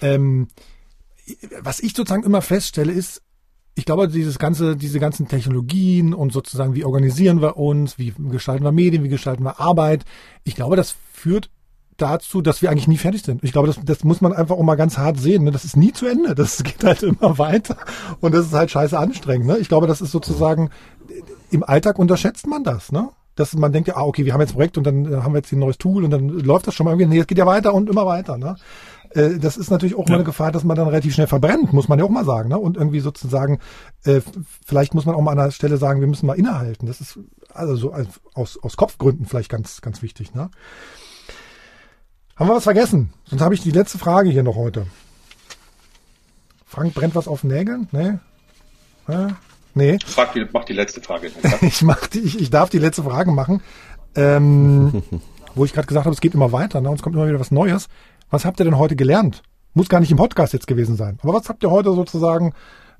Ähm, 0.00 0.48
was 1.62 1.80
ich 1.80 1.94
sozusagen 1.94 2.24
immer 2.24 2.42
feststelle, 2.42 2.92
ist, 2.92 3.22
ich 3.74 3.84
glaube, 3.84 4.08
dieses 4.08 4.38
ganze, 4.38 4.76
diese 4.76 5.00
ganzen 5.00 5.28
Technologien 5.28 6.12
und 6.12 6.32
sozusagen, 6.32 6.74
wie 6.74 6.84
organisieren 6.84 7.40
wir 7.40 7.56
uns, 7.56 7.98
wie 7.98 8.12
gestalten 8.30 8.64
wir 8.64 8.72
Medien, 8.72 9.04
wie 9.04 9.08
gestalten 9.08 9.44
wir 9.44 9.60
Arbeit, 9.60 10.04
ich 10.44 10.54
glaube, 10.54 10.76
das 10.76 10.96
führt 11.12 11.50
dazu, 12.00 12.40
dass 12.40 12.62
wir 12.62 12.70
eigentlich 12.70 12.88
nie 12.88 12.96
fertig 12.96 13.22
sind. 13.22 13.44
Ich 13.44 13.52
glaube, 13.52 13.68
das, 13.68 13.78
das 13.82 14.04
muss 14.04 14.20
man 14.20 14.32
einfach 14.32 14.56
auch 14.56 14.62
mal 14.62 14.76
ganz 14.76 14.98
hart 14.98 15.18
sehen. 15.18 15.44
Ne? 15.44 15.50
Das 15.50 15.64
ist 15.64 15.76
nie 15.76 15.92
zu 15.92 16.06
Ende. 16.06 16.34
Das 16.34 16.62
geht 16.64 16.82
halt 16.82 17.02
immer 17.02 17.38
weiter 17.38 17.76
und 18.20 18.34
das 18.34 18.46
ist 18.46 18.54
halt 18.54 18.70
scheiße 18.70 18.98
anstrengend. 18.98 19.46
Ne? 19.46 19.58
Ich 19.58 19.68
glaube, 19.68 19.86
das 19.86 20.00
ist 20.00 20.10
sozusagen, 20.10 20.70
im 21.50 21.62
Alltag 21.62 21.98
unterschätzt 21.98 22.46
man 22.46 22.64
das. 22.64 22.92
Ne? 22.92 23.08
Dass 23.34 23.54
man 23.54 23.72
denkt, 23.72 23.94
ah, 23.94 24.02
okay, 24.02 24.24
wir 24.24 24.32
haben 24.32 24.40
jetzt 24.40 24.50
ein 24.50 24.56
Projekt 24.56 24.78
und 24.78 24.84
dann 24.84 25.22
haben 25.22 25.32
wir 25.32 25.38
jetzt 25.38 25.52
ein 25.52 25.58
neues 25.58 25.78
Tool 25.78 26.04
und 26.04 26.10
dann 26.10 26.28
läuft 26.28 26.66
das 26.66 26.74
schon 26.74 26.84
mal 26.84 26.92
irgendwie. 26.92 27.06
Nee, 27.06 27.20
es 27.20 27.26
geht 27.26 27.38
ja 27.38 27.46
weiter 27.46 27.74
und 27.74 27.88
immer 27.88 28.06
weiter. 28.06 28.36
Ne? 28.38 28.56
Äh, 29.10 29.38
das 29.38 29.56
ist 29.56 29.70
natürlich 29.70 29.94
auch 29.94 30.06
ja. 30.06 30.10
mal 30.10 30.14
eine 30.16 30.24
Gefahr, 30.24 30.52
dass 30.52 30.64
man 30.64 30.76
dann 30.76 30.88
relativ 30.88 31.14
schnell 31.14 31.26
verbrennt, 31.26 31.72
muss 31.72 31.88
man 31.88 31.98
ja 31.98 32.04
auch 32.04 32.10
mal 32.10 32.24
sagen. 32.24 32.48
Ne? 32.48 32.58
Und 32.58 32.76
irgendwie 32.76 33.00
sozusagen, 33.00 33.58
äh, 34.04 34.20
vielleicht 34.64 34.94
muss 34.94 35.06
man 35.06 35.14
auch 35.14 35.20
mal 35.20 35.32
an 35.32 35.38
der 35.38 35.50
Stelle 35.50 35.76
sagen, 35.76 36.00
wir 36.00 36.08
müssen 36.08 36.26
mal 36.26 36.38
innehalten. 36.38 36.86
Das 36.86 37.00
ist 37.00 37.18
also 37.52 37.76
so 37.76 37.94
aus, 38.34 38.58
aus 38.62 38.76
Kopfgründen 38.76 39.26
vielleicht 39.26 39.50
ganz, 39.50 39.80
ganz 39.80 40.02
wichtig. 40.02 40.34
Ne? 40.34 40.50
Haben 42.36 42.48
wir 42.48 42.56
was 42.56 42.64
vergessen? 42.64 43.12
Sonst 43.24 43.42
habe 43.42 43.54
ich 43.54 43.62
die 43.62 43.70
letzte 43.70 43.98
Frage 43.98 44.30
hier 44.30 44.42
noch 44.42 44.56
heute. 44.56 44.86
Frank 46.64 46.94
brennt 46.94 47.16
was 47.16 47.26
auf 47.26 47.40
den 47.40 47.50
Nägeln? 47.50 47.88
Nee? 47.90 48.18
Äh? 49.08 49.32
Nee. 49.74 49.98
Frag 50.06 50.32
die, 50.34 50.46
mach 50.52 50.64
die 50.64 50.72
letzte 50.72 51.00
Frage. 51.00 51.30
ich, 51.60 51.82
mach 51.82 52.06
die, 52.06 52.20
ich, 52.20 52.40
ich 52.40 52.50
darf 52.50 52.70
die 52.70 52.78
letzte 52.78 53.02
Frage 53.02 53.32
machen. 53.32 53.62
Ähm, 54.14 55.02
wo 55.54 55.64
ich 55.64 55.72
gerade 55.72 55.86
gesagt 55.86 56.06
habe, 56.06 56.14
es 56.14 56.20
geht 56.20 56.34
immer 56.34 56.52
weiter, 56.52 56.80
ne? 56.80 56.90
und 56.90 56.96
es 56.96 57.02
kommt 57.02 57.16
immer 57.16 57.26
wieder 57.26 57.40
was 57.40 57.50
Neues. 57.50 57.88
Was 58.30 58.44
habt 58.44 58.60
ihr 58.60 58.64
denn 58.64 58.78
heute 58.78 58.96
gelernt? 58.96 59.42
Muss 59.74 59.88
gar 59.88 60.00
nicht 60.00 60.10
im 60.10 60.16
Podcast 60.16 60.52
jetzt 60.52 60.66
gewesen 60.66 60.96
sein. 60.96 61.18
Aber 61.22 61.34
was 61.34 61.48
habt 61.48 61.62
ihr 61.62 61.70
heute 61.70 61.92
sozusagen 61.92 62.54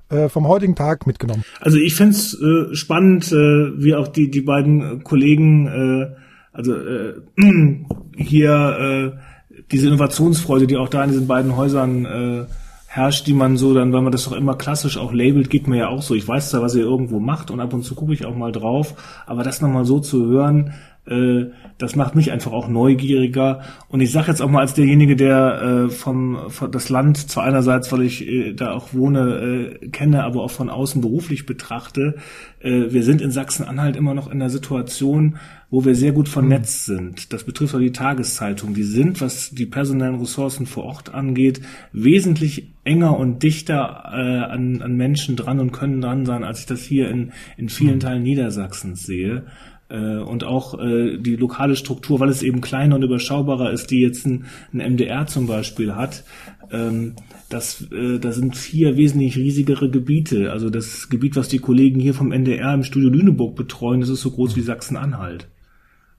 äh, 0.09 0.29
vom 0.29 0.47
heutigen 0.47 0.75
Tag 0.75 1.07
mitgenommen? 1.07 1.43
Also 1.59 1.77
ich 1.77 1.95
finde 1.95 2.15
es 2.15 2.33
äh, 2.39 2.75
spannend, 2.75 3.31
äh, 3.31 3.35
wie 3.35 3.95
auch 3.95 4.07
die, 4.07 4.29
die 4.29 4.41
beiden 4.41 5.03
Kollegen, 5.03 5.67
äh, 5.67 6.15
also 6.51 6.75
äh, 6.75 7.13
hier 8.15 9.13
äh, 9.15 9.61
diese 9.71 9.87
Innovationsfreude, 9.87 10.67
die 10.67 10.77
auch 10.77 10.89
da 10.89 11.03
in 11.03 11.11
diesen 11.11 11.27
beiden 11.27 11.55
Häusern 11.55 12.05
äh, 12.05 12.45
herrscht, 12.87 13.25
die 13.25 13.33
man 13.33 13.55
so 13.55 13.73
dann, 13.73 13.93
weil 13.93 14.01
man 14.01 14.11
das 14.11 14.25
doch 14.25 14.33
immer 14.33 14.55
klassisch 14.55 14.97
auch 14.97 15.13
labelt, 15.13 15.49
geht 15.49 15.65
mir 15.65 15.77
ja 15.77 15.87
auch 15.87 16.01
so. 16.01 16.13
Ich 16.13 16.27
weiß 16.27 16.49
zwar, 16.49 16.61
was 16.61 16.75
ihr 16.75 16.83
irgendwo 16.83 17.21
macht 17.21 17.49
und 17.49 17.61
ab 17.61 17.73
und 17.73 17.83
zu 17.83 17.95
gucke 17.95 18.13
ich 18.13 18.25
auch 18.25 18.35
mal 18.35 18.51
drauf, 18.51 18.95
aber 19.25 19.43
das 19.43 19.61
nochmal 19.61 19.85
so 19.85 19.99
zu 19.99 20.25
hören, 20.25 20.73
äh, 21.05 21.45
das 21.77 21.95
macht 21.95 22.15
mich 22.15 22.31
einfach 22.31 22.51
auch 22.51 22.67
neugieriger. 22.67 23.61
Und 23.89 24.01
ich 24.01 24.11
sage 24.11 24.27
jetzt 24.27 24.41
auch 24.41 24.49
mal 24.49 24.61
als 24.61 24.75
derjenige, 24.75 25.15
der 25.15 25.61
äh, 25.61 25.89
vom, 25.89 26.49
vom 26.49 26.71
das 26.71 26.89
Land 26.89 27.17
zwar 27.17 27.43
einerseits, 27.43 27.91
weil 27.91 28.03
ich 28.03 28.27
äh, 28.27 28.53
da 28.53 28.73
auch 28.73 28.93
wohne, 28.93 29.79
äh, 29.81 29.87
kenne, 29.89 30.23
aber 30.23 30.43
auch 30.43 30.51
von 30.51 30.69
außen 30.69 31.01
beruflich 31.01 31.45
betrachte, 31.45 32.15
äh, 32.59 32.91
wir 32.91 33.03
sind 33.03 33.21
in 33.21 33.31
Sachsen-Anhalt 33.31 33.95
immer 33.95 34.13
noch 34.13 34.29
in 34.29 34.39
der 34.39 34.49
Situation, 34.49 35.37
wo 35.71 35.85
wir 35.85 35.95
sehr 35.95 36.11
gut 36.11 36.29
vernetzt 36.29 36.85
sind. 36.85 37.33
Das 37.33 37.45
betrifft 37.45 37.73
auch 37.73 37.79
die 37.79 37.93
Tageszeitung. 37.93 38.73
Die 38.73 38.83
sind, 38.83 39.21
was 39.21 39.51
die 39.51 39.65
personellen 39.65 40.19
Ressourcen 40.19 40.65
vor 40.65 40.83
Ort 40.83 41.13
angeht, 41.13 41.61
wesentlich 41.93 42.67
enger 42.83 43.17
und 43.17 43.41
dichter 43.41 44.03
äh, 44.11 44.51
an, 44.51 44.81
an 44.81 44.97
Menschen 44.97 45.35
dran 45.35 45.59
und 45.59 45.71
können 45.71 46.01
dran 46.01 46.25
sein, 46.25 46.43
als 46.43 46.59
ich 46.59 46.65
das 46.65 46.81
hier 46.83 47.09
in, 47.09 47.31
in 47.57 47.69
vielen 47.69 47.99
Teilen 47.99 48.23
Niedersachsens 48.23 49.03
sehe. 49.03 49.45
Äh, 49.91 50.19
und 50.19 50.45
auch 50.45 50.79
äh, 50.79 51.17
die 51.17 51.35
lokale 51.35 51.75
Struktur, 51.75 52.19
weil 52.19 52.29
es 52.29 52.43
eben 52.43 52.61
kleiner 52.61 52.95
und 52.95 53.03
überschaubarer 53.03 53.71
ist, 53.71 53.91
die 53.91 53.99
jetzt 53.99 54.25
ein, 54.25 54.45
ein 54.73 54.93
MDR 54.93 55.27
zum 55.27 55.47
Beispiel 55.47 55.95
hat, 55.95 56.23
ähm, 56.71 57.15
das, 57.49 57.85
äh, 57.91 58.17
da 58.17 58.31
sind 58.31 58.55
vier 58.55 58.95
wesentlich 58.95 59.35
riesigere 59.35 59.89
Gebiete. 59.89 60.51
Also 60.53 60.69
das 60.69 61.09
Gebiet, 61.09 61.35
was 61.35 61.49
die 61.49 61.59
Kollegen 61.59 61.99
hier 61.99 62.13
vom 62.13 62.31
NDR 62.31 62.73
im 62.73 62.83
Studio 62.83 63.09
Lüneburg 63.09 63.55
betreuen, 63.57 63.99
das 63.99 64.09
ist 64.09 64.21
so 64.21 64.31
groß 64.31 64.55
wie 64.55 64.61
Sachsen-Anhalt. 64.61 65.49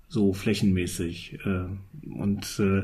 So 0.09 0.35
flächenmäßig. 0.35 1.39
Und 2.15 2.61
äh, 2.61 2.83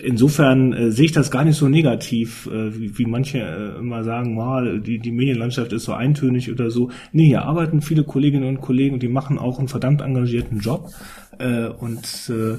insofern 0.00 0.72
äh, 0.72 0.90
sehe 0.90 1.06
ich 1.06 1.12
das 1.12 1.30
gar 1.30 1.44
nicht 1.44 1.56
so 1.56 1.68
negativ, 1.68 2.46
äh, 2.46 2.78
wie, 2.78 2.98
wie 2.98 3.06
manche 3.06 3.38
äh, 3.38 3.78
immer 3.78 4.04
sagen, 4.04 4.36
wow, 4.36 4.62
die, 4.82 4.98
die 4.98 5.12
Medienlandschaft 5.12 5.72
ist 5.72 5.84
so 5.84 5.92
eintönig 5.92 6.50
oder 6.50 6.70
so. 6.70 6.90
Nee, 7.12 7.26
hier 7.26 7.42
arbeiten 7.42 7.80
viele 7.80 8.04
Kolleginnen 8.04 8.48
und 8.48 8.60
Kollegen 8.60 8.94
und 8.94 9.02
die 9.02 9.08
machen 9.08 9.38
auch 9.38 9.58
einen 9.58 9.68
verdammt 9.68 10.00
engagierten 10.00 10.60
Job. 10.60 10.90
Äh, 11.38 11.68
und 11.68 12.30
äh, 12.30 12.58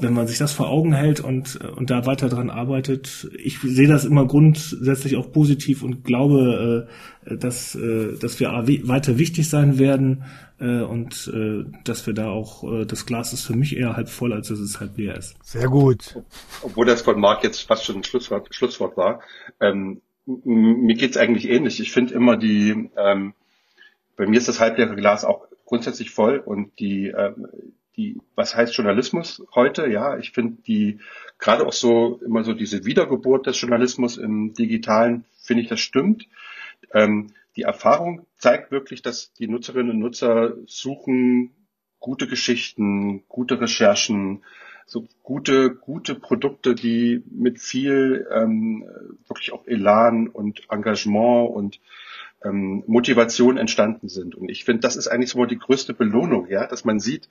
wenn 0.00 0.12
man 0.12 0.26
sich 0.26 0.38
das 0.38 0.52
vor 0.52 0.68
Augen 0.68 0.92
hält 0.92 1.20
und, 1.20 1.56
und 1.56 1.90
da 1.90 2.06
weiter 2.06 2.28
dran 2.28 2.50
arbeitet, 2.50 3.28
ich 3.36 3.60
sehe 3.60 3.88
das 3.88 4.04
immer 4.04 4.26
grundsätzlich 4.26 5.16
auch 5.16 5.30
positiv 5.32 5.82
und 5.82 6.04
glaube, 6.04 6.88
äh, 7.24 7.36
dass, 7.36 7.74
äh, 7.74 8.16
dass 8.18 8.40
wir 8.40 8.48
weiter 8.50 9.18
wichtig 9.18 9.48
sein 9.48 9.78
werden 9.78 10.24
äh, 10.58 10.82
und 10.82 11.30
äh, 11.34 11.64
dass 11.84 12.06
wir 12.06 12.14
da 12.14 12.28
auch, 12.28 12.64
äh, 12.64 12.86
das 12.86 13.06
Glas 13.06 13.32
ist 13.32 13.44
für 13.44 13.56
mich 13.56 13.76
eher 13.76 13.96
halb 13.96 14.08
voll, 14.08 14.32
als 14.32 14.48
dass 14.48 14.58
es 14.58 14.80
halb 14.80 14.96
leer 14.96 15.16
ist. 15.16 15.36
Sehr 15.42 15.68
gut. 15.68 16.20
Obwohl 16.62 16.86
das 16.86 17.02
von 17.02 17.18
Marc 17.18 17.44
jetzt 17.44 17.62
fast 17.62 17.84
schon 17.84 17.96
ein 17.96 18.04
Schlusswort, 18.04 18.54
Schlusswort 18.54 18.96
war. 18.96 19.20
Ähm, 19.60 20.00
mir 20.26 20.94
geht's 20.94 21.16
eigentlich 21.16 21.48
ähnlich. 21.48 21.80
Ich 21.80 21.92
finde 21.92 22.14
immer 22.14 22.36
die, 22.36 22.90
ähm, 22.96 23.34
bei 24.16 24.26
mir 24.26 24.38
ist 24.38 24.48
das 24.48 24.60
halbleere 24.60 24.96
Glas 24.96 25.24
auch 25.24 25.46
grundsätzlich 25.64 26.10
voll 26.10 26.38
und 26.38 26.78
die, 26.78 27.08
ähm, 27.08 27.48
die, 27.96 28.20
was 28.34 28.56
heißt 28.56 28.76
Journalismus 28.76 29.42
heute? 29.54 29.88
Ja, 29.88 30.18
ich 30.18 30.32
finde 30.32 30.62
die, 30.66 30.98
gerade 31.38 31.66
auch 31.66 31.72
so, 31.72 32.20
immer 32.24 32.44
so 32.44 32.52
diese 32.52 32.84
Wiedergeburt 32.84 33.46
des 33.46 33.60
Journalismus 33.60 34.16
im 34.16 34.54
Digitalen, 34.54 35.24
finde 35.40 35.62
ich, 35.62 35.68
das 35.68 35.80
stimmt. 35.80 36.26
Ähm, 36.92 37.32
die 37.56 37.62
Erfahrung 37.62 38.26
zeigt 38.38 38.70
wirklich, 38.70 39.02
dass 39.02 39.32
die 39.34 39.48
Nutzerinnen 39.48 39.92
und 39.92 39.98
Nutzer 40.00 40.54
suchen 40.66 41.54
gute 42.00 42.26
Geschichten, 42.26 43.24
gute 43.28 43.60
Recherchen, 43.60 44.44
so 44.86 45.06
gute, 45.22 45.74
gute 45.74 46.14
Produkte, 46.14 46.74
die 46.74 47.22
mit 47.30 47.60
viel 47.60 48.26
ähm, 48.30 48.84
wirklich 49.26 49.52
auch 49.52 49.66
Elan 49.66 50.28
und 50.28 50.70
Engagement 50.70 51.50
und 51.50 51.80
ähm, 52.44 52.84
Motivation 52.86 53.56
entstanden 53.56 54.08
sind. 54.08 54.34
Und 54.34 54.48
ich 54.48 54.64
finde, 54.64 54.80
das 54.80 54.96
ist 54.96 55.08
eigentlich 55.08 55.30
so 55.30 55.44
die 55.44 55.58
größte 55.58 55.94
Belohnung, 55.94 56.48
ja, 56.48 56.66
dass 56.66 56.84
man 56.84 57.00
sieht, 57.00 57.28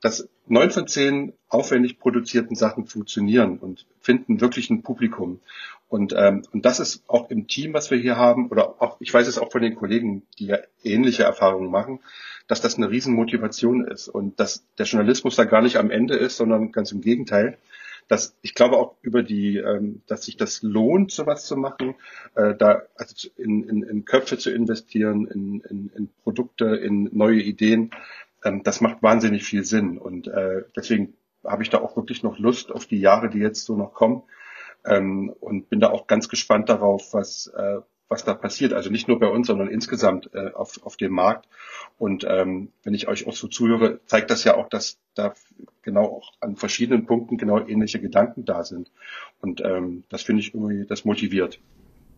dass 0.00 0.28
neun 0.46 0.70
von 0.70 0.86
zehn 0.86 1.34
aufwendig 1.48 1.98
produzierten 1.98 2.56
Sachen 2.56 2.86
funktionieren 2.86 3.58
und 3.58 3.86
finden 4.00 4.40
wirklich 4.40 4.70
ein 4.70 4.82
Publikum. 4.82 5.40
Und, 5.88 6.14
ähm, 6.16 6.42
und 6.52 6.64
das 6.64 6.80
ist 6.80 7.04
auch 7.06 7.30
im 7.30 7.46
Team, 7.46 7.74
was 7.74 7.90
wir 7.90 7.98
hier 7.98 8.16
haben, 8.16 8.48
oder 8.48 8.82
auch, 8.82 8.96
ich 9.00 9.12
weiß 9.12 9.28
es 9.28 9.38
auch 9.38 9.52
von 9.52 9.62
den 9.62 9.76
Kollegen, 9.76 10.22
die 10.38 10.46
ja 10.46 10.58
ähnliche 10.82 11.22
Erfahrungen 11.22 11.70
machen, 11.70 12.00
dass 12.48 12.60
das 12.60 12.76
eine 12.76 12.90
Riesenmotivation 12.90 13.86
ist 13.86 14.08
und 14.08 14.40
dass 14.40 14.64
der 14.78 14.86
Journalismus 14.86 15.36
da 15.36 15.44
gar 15.44 15.62
nicht 15.62 15.76
am 15.76 15.90
Ende 15.90 16.16
ist, 16.16 16.36
sondern 16.36 16.72
ganz 16.72 16.90
im 16.92 17.00
Gegenteil. 17.00 17.58
Dass 18.08 18.36
ich 18.42 18.54
glaube 18.54 18.76
auch 18.76 18.96
über 19.02 19.22
die, 19.22 19.56
ähm, 19.56 20.02
dass 20.06 20.24
sich 20.24 20.36
das 20.36 20.62
lohnt, 20.62 21.10
sowas 21.10 21.46
zu 21.46 21.56
machen, 21.56 21.94
äh, 22.34 22.54
da 22.54 22.82
also 22.96 23.28
in, 23.36 23.64
in, 23.68 23.82
in 23.82 24.04
Köpfe 24.04 24.36
zu 24.38 24.50
investieren, 24.50 25.26
in, 25.26 25.60
in, 25.60 25.90
in 25.96 26.10
Produkte, 26.22 26.76
in 26.76 27.08
neue 27.12 27.40
Ideen, 27.40 27.90
ähm, 28.44 28.62
das 28.62 28.80
macht 28.80 29.02
wahnsinnig 29.02 29.44
viel 29.44 29.64
Sinn. 29.64 29.98
Und 29.98 30.28
äh, 30.28 30.62
deswegen 30.76 31.14
habe 31.44 31.62
ich 31.62 31.70
da 31.70 31.80
auch 31.80 31.96
wirklich 31.96 32.22
noch 32.22 32.38
Lust 32.38 32.70
auf 32.70 32.86
die 32.86 33.00
Jahre, 33.00 33.30
die 33.30 33.38
jetzt 33.38 33.64
so 33.64 33.76
noch 33.76 33.94
kommen. 33.94 34.22
Ähm, 34.84 35.34
und 35.40 35.70
bin 35.70 35.80
da 35.80 35.90
auch 35.90 36.06
ganz 36.06 36.28
gespannt 36.28 36.68
darauf, 36.68 37.14
was, 37.14 37.46
äh, 37.46 37.80
was 38.08 38.24
da 38.24 38.34
passiert. 38.34 38.72
Also 38.72 38.90
nicht 38.90 39.08
nur 39.08 39.18
bei 39.18 39.28
uns, 39.28 39.46
sondern 39.46 39.68
insgesamt 39.68 40.30
äh, 40.34 40.52
auf, 40.52 40.82
auf 40.84 40.96
dem 40.96 41.12
Markt. 41.12 41.48
Und 41.98 42.24
ähm, 42.28 42.72
wenn 42.82 42.94
ich 42.94 43.08
euch 43.08 43.26
auch 43.26 43.34
so 43.34 43.48
zuhöre, 43.48 44.00
zeigt 44.06 44.30
das 44.30 44.44
ja 44.44 44.56
auch, 44.56 44.68
dass 44.68 44.98
da 45.14 45.34
genau 45.82 46.04
auch 46.04 46.32
an 46.40 46.56
verschiedenen 46.56 47.06
Punkten 47.06 47.36
genau 47.36 47.58
ähnliche 47.66 48.00
Gedanken 48.00 48.44
da 48.44 48.64
sind. 48.64 48.90
Und 49.40 49.60
ähm, 49.62 50.04
das 50.08 50.22
finde 50.22 50.40
ich 50.40 50.54
irgendwie, 50.54 50.86
das 50.86 51.04
motiviert. 51.04 51.60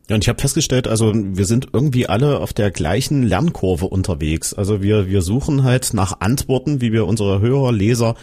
Ja, 0.08 0.14
und 0.14 0.22
ich 0.22 0.28
habe 0.28 0.40
festgestellt, 0.40 0.86
also 0.86 1.12
wir 1.14 1.46
sind 1.46 1.68
irgendwie 1.72 2.08
alle 2.08 2.38
auf 2.38 2.52
der 2.52 2.70
gleichen 2.70 3.24
Lernkurve 3.24 3.86
unterwegs. 3.86 4.54
Also 4.54 4.80
wir, 4.80 5.08
wir 5.08 5.20
suchen 5.20 5.64
halt 5.64 5.94
nach 5.94 6.20
Antworten, 6.20 6.80
wie 6.80 6.92
wir 6.92 7.08
unsere 7.08 7.40
Hörer, 7.40 7.72
Leser, 7.72 8.14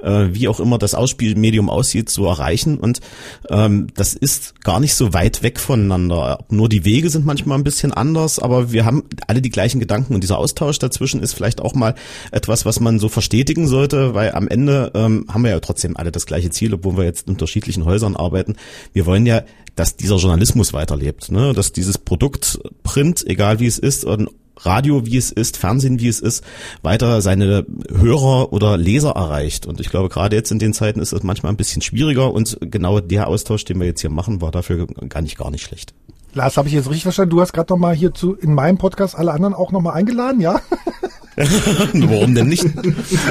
äh, 0.00 0.26
wie 0.32 0.48
auch 0.48 0.60
immer 0.60 0.76
das 0.76 0.94
Ausspielmedium 0.94 1.70
aussieht, 1.70 2.10
zu 2.10 2.26
erreichen. 2.26 2.76
Und 2.76 3.00
ähm, 3.48 3.86
das 3.94 4.12
ist 4.12 4.60
gar 4.60 4.80
nicht 4.80 4.94
so 4.94 5.14
weit 5.14 5.42
weg 5.42 5.58
voneinander. 5.60 6.44
Nur 6.50 6.68
die 6.68 6.84
Wege 6.84 7.08
sind 7.08 7.24
manchmal 7.24 7.56
ein 7.56 7.64
bisschen 7.64 7.94
anders, 7.94 8.38
aber 8.38 8.70
wir 8.70 8.84
haben 8.84 9.04
alle 9.26 9.40
die 9.40 9.48
gleichen 9.48 9.80
Gedanken 9.80 10.14
und 10.14 10.22
dieser 10.22 10.36
Austausch 10.36 10.78
dazwischen 10.78 11.22
ist 11.22 11.32
vielleicht 11.32 11.62
auch 11.62 11.72
mal 11.72 11.94
etwas, 12.32 12.66
was 12.66 12.80
man 12.80 12.98
so 12.98 13.08
verstetigen 13.08 13.66
sollte, 13.66 14.12
weil 14.12 14.32
am 14.32 14.46
Ende 14.46 14.90
ähm, 14.94 15.24
haben 15.32 15.44
wir 15.44 15.52
ja 15.52 15.60
trotzdem 15.60 15.96
alle 15.96 16.12
das 16.12 16.26
gleiche 16.26 16.50
Ziel, 16.50 16.74
obwohl 16.74 16.98
wir 16.98 17.04
jetzt 17.04 17.28
in 17.28 17.32
unterschiedlichen 17.32 17.86
Häusern 17.86 18.14
arbeiten. 18.14 18.56
Wir 18.92 19.06
wollen 19.06 19.24
ja 19.24 19.42
dass 19.76 19.96
dieser 19.96 20.16
Journalismus 20.16 20.72
weiterlebt, 20.72 21.30
ne? 21.30 21.52
dass 21.52 21.72
dieses 21.72 21.98
Produkt 21.98 22.60
Print, 22.82 23.24
egal 23.26 23.60
wie 23.60 23.66
es 23.66 23.78
ist, 23.78 24.04
und 24.04 24.28
Radio, 24.62 25.06
wie 25.06 25.16
es 25.16 25.32
ist, 25.32 25.56
Fernsehen, 25.56 26.00
wie 26.00 26.08
es 26.08 26.20
ist, 26.20 26.44
weiter 26.82 27.22
seine 27.22 27.64
Hörer 27.90 28.52
oder 28.52 28.76
Leser 28.76 29.12
erreicht. 29.12 29.66
Und 29.66 29.80
ich 29.80 29.88
glaube, 29.88 30.08
gerade 30.08 30.36
jetzt 30.36 30.52
in 30.52 30.58
den 30.58 30.74
Zeiten 30.74 31.00
ist 31.00 31.12
es 31.12 31.22
manchmal 31.22 31.52
ein 31.52 31.56
bisschen 31.56 31.82
schwieriger 31.82 32.32
und 32.32 32.58
genau 32.60 33.00
der 33.00 33.28
Austausch, 33.28 33.64
den 33.64 33.80
wir 33.80 33.86
jetzt 33.86 34.02
hier 34.02 34.10
machen, 34.10 34.40
war 34.40 34.50
dafür 34.50 34.86
gar 34.86 35.22
nicht, 35.22 35.38
gar 35.38 35.50
nicht 35.50 35.62
schlecht. 35.62 35.94
Lars, 36.34 36.56
habe 36.56 36.68
ich 36.68 36.74
jetzt 36.74 36.86
richtig 36.86 37.02
verstanden? 37.02 37.30
Du 37.30 37.40
hast 37.40 37.52
gerade 37.52 37.72
noch 37.72 37.78
mal 37.78 37.94
hier 37.94 38.14
zu 38.14 38.34
in 38.34 38.54
meinem 38.54 38.78
Podcast 38.78 39.16
alle 39.16 39.32
anderen 39.32 39.54
auch 39.54 39.72
noch 39.72 39.80
mal 39.80 39.92
eingeladen, 39.92 40.40
ja? 40.40 40.60
Warum 41.36 42.34
denn 42.34 42.48
nicht? 42.48 42.64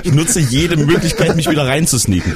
Ich 0.04 0.14
nutze 0.14 0.40
jede 0.40 0.78
Möglichkeit, 0.78 1.36
mich 1.36 1.50
wieder 1.50 1.66
reinzusneaken. 1.66 2.36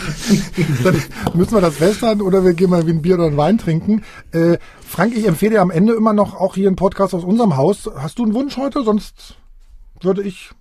Dann 0.83 1.01
müssen 1.33 1.53
wir 1.53 1.61
das 1.61 1.77
festhalten 1.77 2.21
oder 2.21 2.43
wir 2.43 2.53
gehen 2.53 2.69
mal 2.69 2.85
wie 2.85 2.91
ein 2.91 3.01
Bier 3.01 3.15
oder 3.15 3.27
ein 3.27 3.37
Wein 3.37 3.57
trinken. 3.57 4.03
Äh, 4.31 4.57
Frank, 4.85 5.15
ich 5.15 5.27
empfehle 5.27 5.51
dir 5.51 5.61
am 5.61 5.71
Ende 5.71 5.93
immer 5.93 6.13
noch 6.13 6.35
auch 6.35 6.55
hier 6.55 6.67
einen 6.67 6.75
Podcast 6.75 7.13
aus 7.13 7.23
unserem 7.23 7.55
Haus. 7.55 7.89
Hast 7.95 8.19
du 8.19 8.23
einen 8.23 8.33
Wunsch 8.33 8.57
heute? 8.57 8.83
Sonst 8.83 9.35
würde 10.01 10.21
ich 10.21 10.51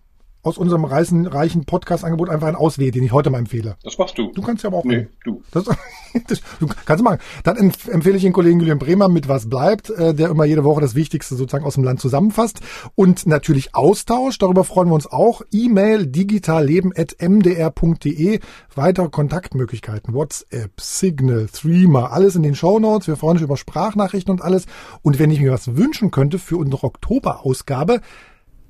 aus 0.45 0.59
unserem 0.59 0.85
reichen, 0.85 1.29
reichen 1.29 1.65
Podcast-Angebot 1.65 2.29
einfach 2.29 2.49
einen 2.49 2.57
auswählen, 2.57 2.91
den 2.91 3.05
ich 3.05 3.13
heute 3.13 3.31
mal 3.31 3.39
empfehle. 3.39 3.77
Das 3.85 3.97
machst 3.97 4.19
du. 4.19 4.33
Du 4.33 4.43
kannst 4.43 4.65
ja 4.65 4.71
aber 4.71 4.79
auch. 4.79 4.85
Nee, 4.85 5.07
du. 5.25 5.41
Das, 5.53 5.67
das, 6.27 6.41
du 6.59 6.67
kannst 6.85 7.05
machen. 7.05 7.21
Dann 7.45 7.57
empfehle 7.57 8.17
ich 8.17 8.23
den 8.23 8.33
Kollegen 8.33 8.59
Julian 8.59 8.81
Bremer 8.81 9.09
mit 9.09 9.29
Was 9.29 9.49
bleibt, 9.49 9.91
äh, 9.91 10.15
der 10.15 10.31
immer 10.31 10.45
jede 10.45 10.65
Woche 10.65 10.81
das 10.81 10.97
Wichtigste 10.97 11.37
sozusagen 11.37 11.65
aus 11.65 11.75
dem 11.75 11.85
Land 11.85 12.01
zusammenfasst. 12.01 12.59
Und 12.97 13.25
natürlich 13.27 13.77
Austausch, 13.77 14.37
darüber 14.39 14.65
freuen 14.65 14.89
wir 14.89 14.95
uns 14.95 15.07
auch. 15.07 15.43
E-Mail 15.53 16.09
digitalleben.mdr.de. 16.09 18.41
Weitere 18.75 19.09
Kontaktmöglichkeiten, 19.11 20.13
WhatsApp, 20.13 20.73
Signal, 20.81 21.47
Threema, 21.53 22.07
alles 22.07 22.35
in 22.35 22.43
den 22.43 22.57
Show 22.57 22.81
Notes. 22.81 23.07
Wir 23.07 23.17
freuen 23.17 23.37
uns 23.37 23.43
über 23.43 23.57
Sprachnachrichten 23.57 24.33
und 24.33 24.43
alles. 24.43 24.67
Und 25.03 25.21
wenn 25.21 25.31
ich 25.31 25.41
mir 25.41 25.53
was 25.53 25.77
wünschen 25.77 26.11
könnte 26.11 26.41
für 26.41 26.57
unsere 26.57 26.83
Oktoberausgabe, 26.83 28.01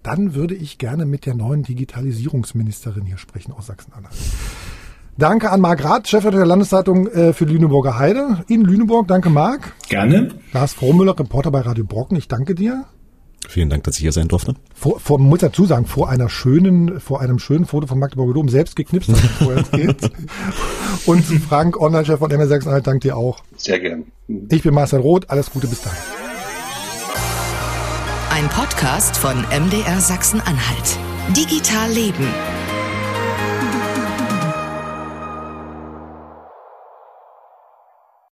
dann 0.03 0.35
würde 0.35 0.55
ich 0.55 0.79
gerne 0.79 1.07
mit 1.07 1.27
der 1.27 1.35
neuen 1.35 1.63
Digitalisierungsministerin 1.63 3.05
hier 3.05 3.19
sprechen 3.19 3.53
aus 3.53 3.67
Sachsen-Anhalt. 3.67 4.15
Danke 5.19 5.51
an 5.51 5.61
Marc 5.61 5.85
Rath, 5.85 6.09
Chefredakteur 6.09 6.41
der 6.41 6.47
Landeszeitung 6.47 7.07
äh, 7.09 7.33
für 7.33 7.45
Lüneburger 7.45 7.99
Heide 7.99 8.45
in 8.49 8.63
Lüneburg. 8.63 9.09
Danke, 9.09 9.29
Marc. 9.29 9.75
Gerne. 9.89 10.31
Lars 10.53 10.73
Frohmüller, 10.73 11.19
Reporter 11.19 11.51
bei 11.51 11.61
Radio 11.61 11.85
Brocken. 11.85 12.17
Ich 12.17 12.29
danke 12.29 12.55
dir. 12.55 12.87
Vielen 13.49 13.69
Dank, 13.69 13.85
dass 13.85 13.97
ich 13.97 14.03
hier 14.03 14.13
sein 14.13 14.29
durfte. 14.29 14.55
Vor, 14.75 15.01
vor, 15.01 15.19
muss 15.19 15.41
dazu 15.41 15.67
sagen, 15.67 15.85
vor 15.85 16.09
einer 16.09 16.29
schönen, 16.29 17.01
vor 17.01 17.21
einem 17.21 17.39
schönen 17.39 17.67
Foto 17.67 17.87
von 17.87 17.99
Magdeburger 17.99 18.35
Dom 18.35 18.49
selbst 18.49 18.77
geknipst, 18.77 19.11
bevor 19.11 19.57
es 19.57 19.71
geht. 19.73 20.11
Und 21.07 21.23
Frank, 21.25 21.79
Online-Chef 21.79 22.19
von 22.19 22.31
MS 22.31 22.49
Sachsen-Anhalt, 22.49 22.87
danke 22.87 23.01
dir 23.01 23.17
auch. 23.17 23.43
Sehr 23.57 23.81
gern. 23.81 24.05
Ich 24.51 24.63
bin 24.63 24.73
Marcel 24.73 25.01
Roth. 25.01 25.29
Alles 25.29 25.51
Gute 25.51 25.67
bis 25.67 25.83
dahin. 25.83 25.99
Ein 28.35 28.49
Podcast 28.49 29.19
von 29.19 29.43
MDR 29.51 30.01
Sachsen-Anhalt. 30.01 30.99
Digital 31.37 31.91
Leben. 31.91 32.27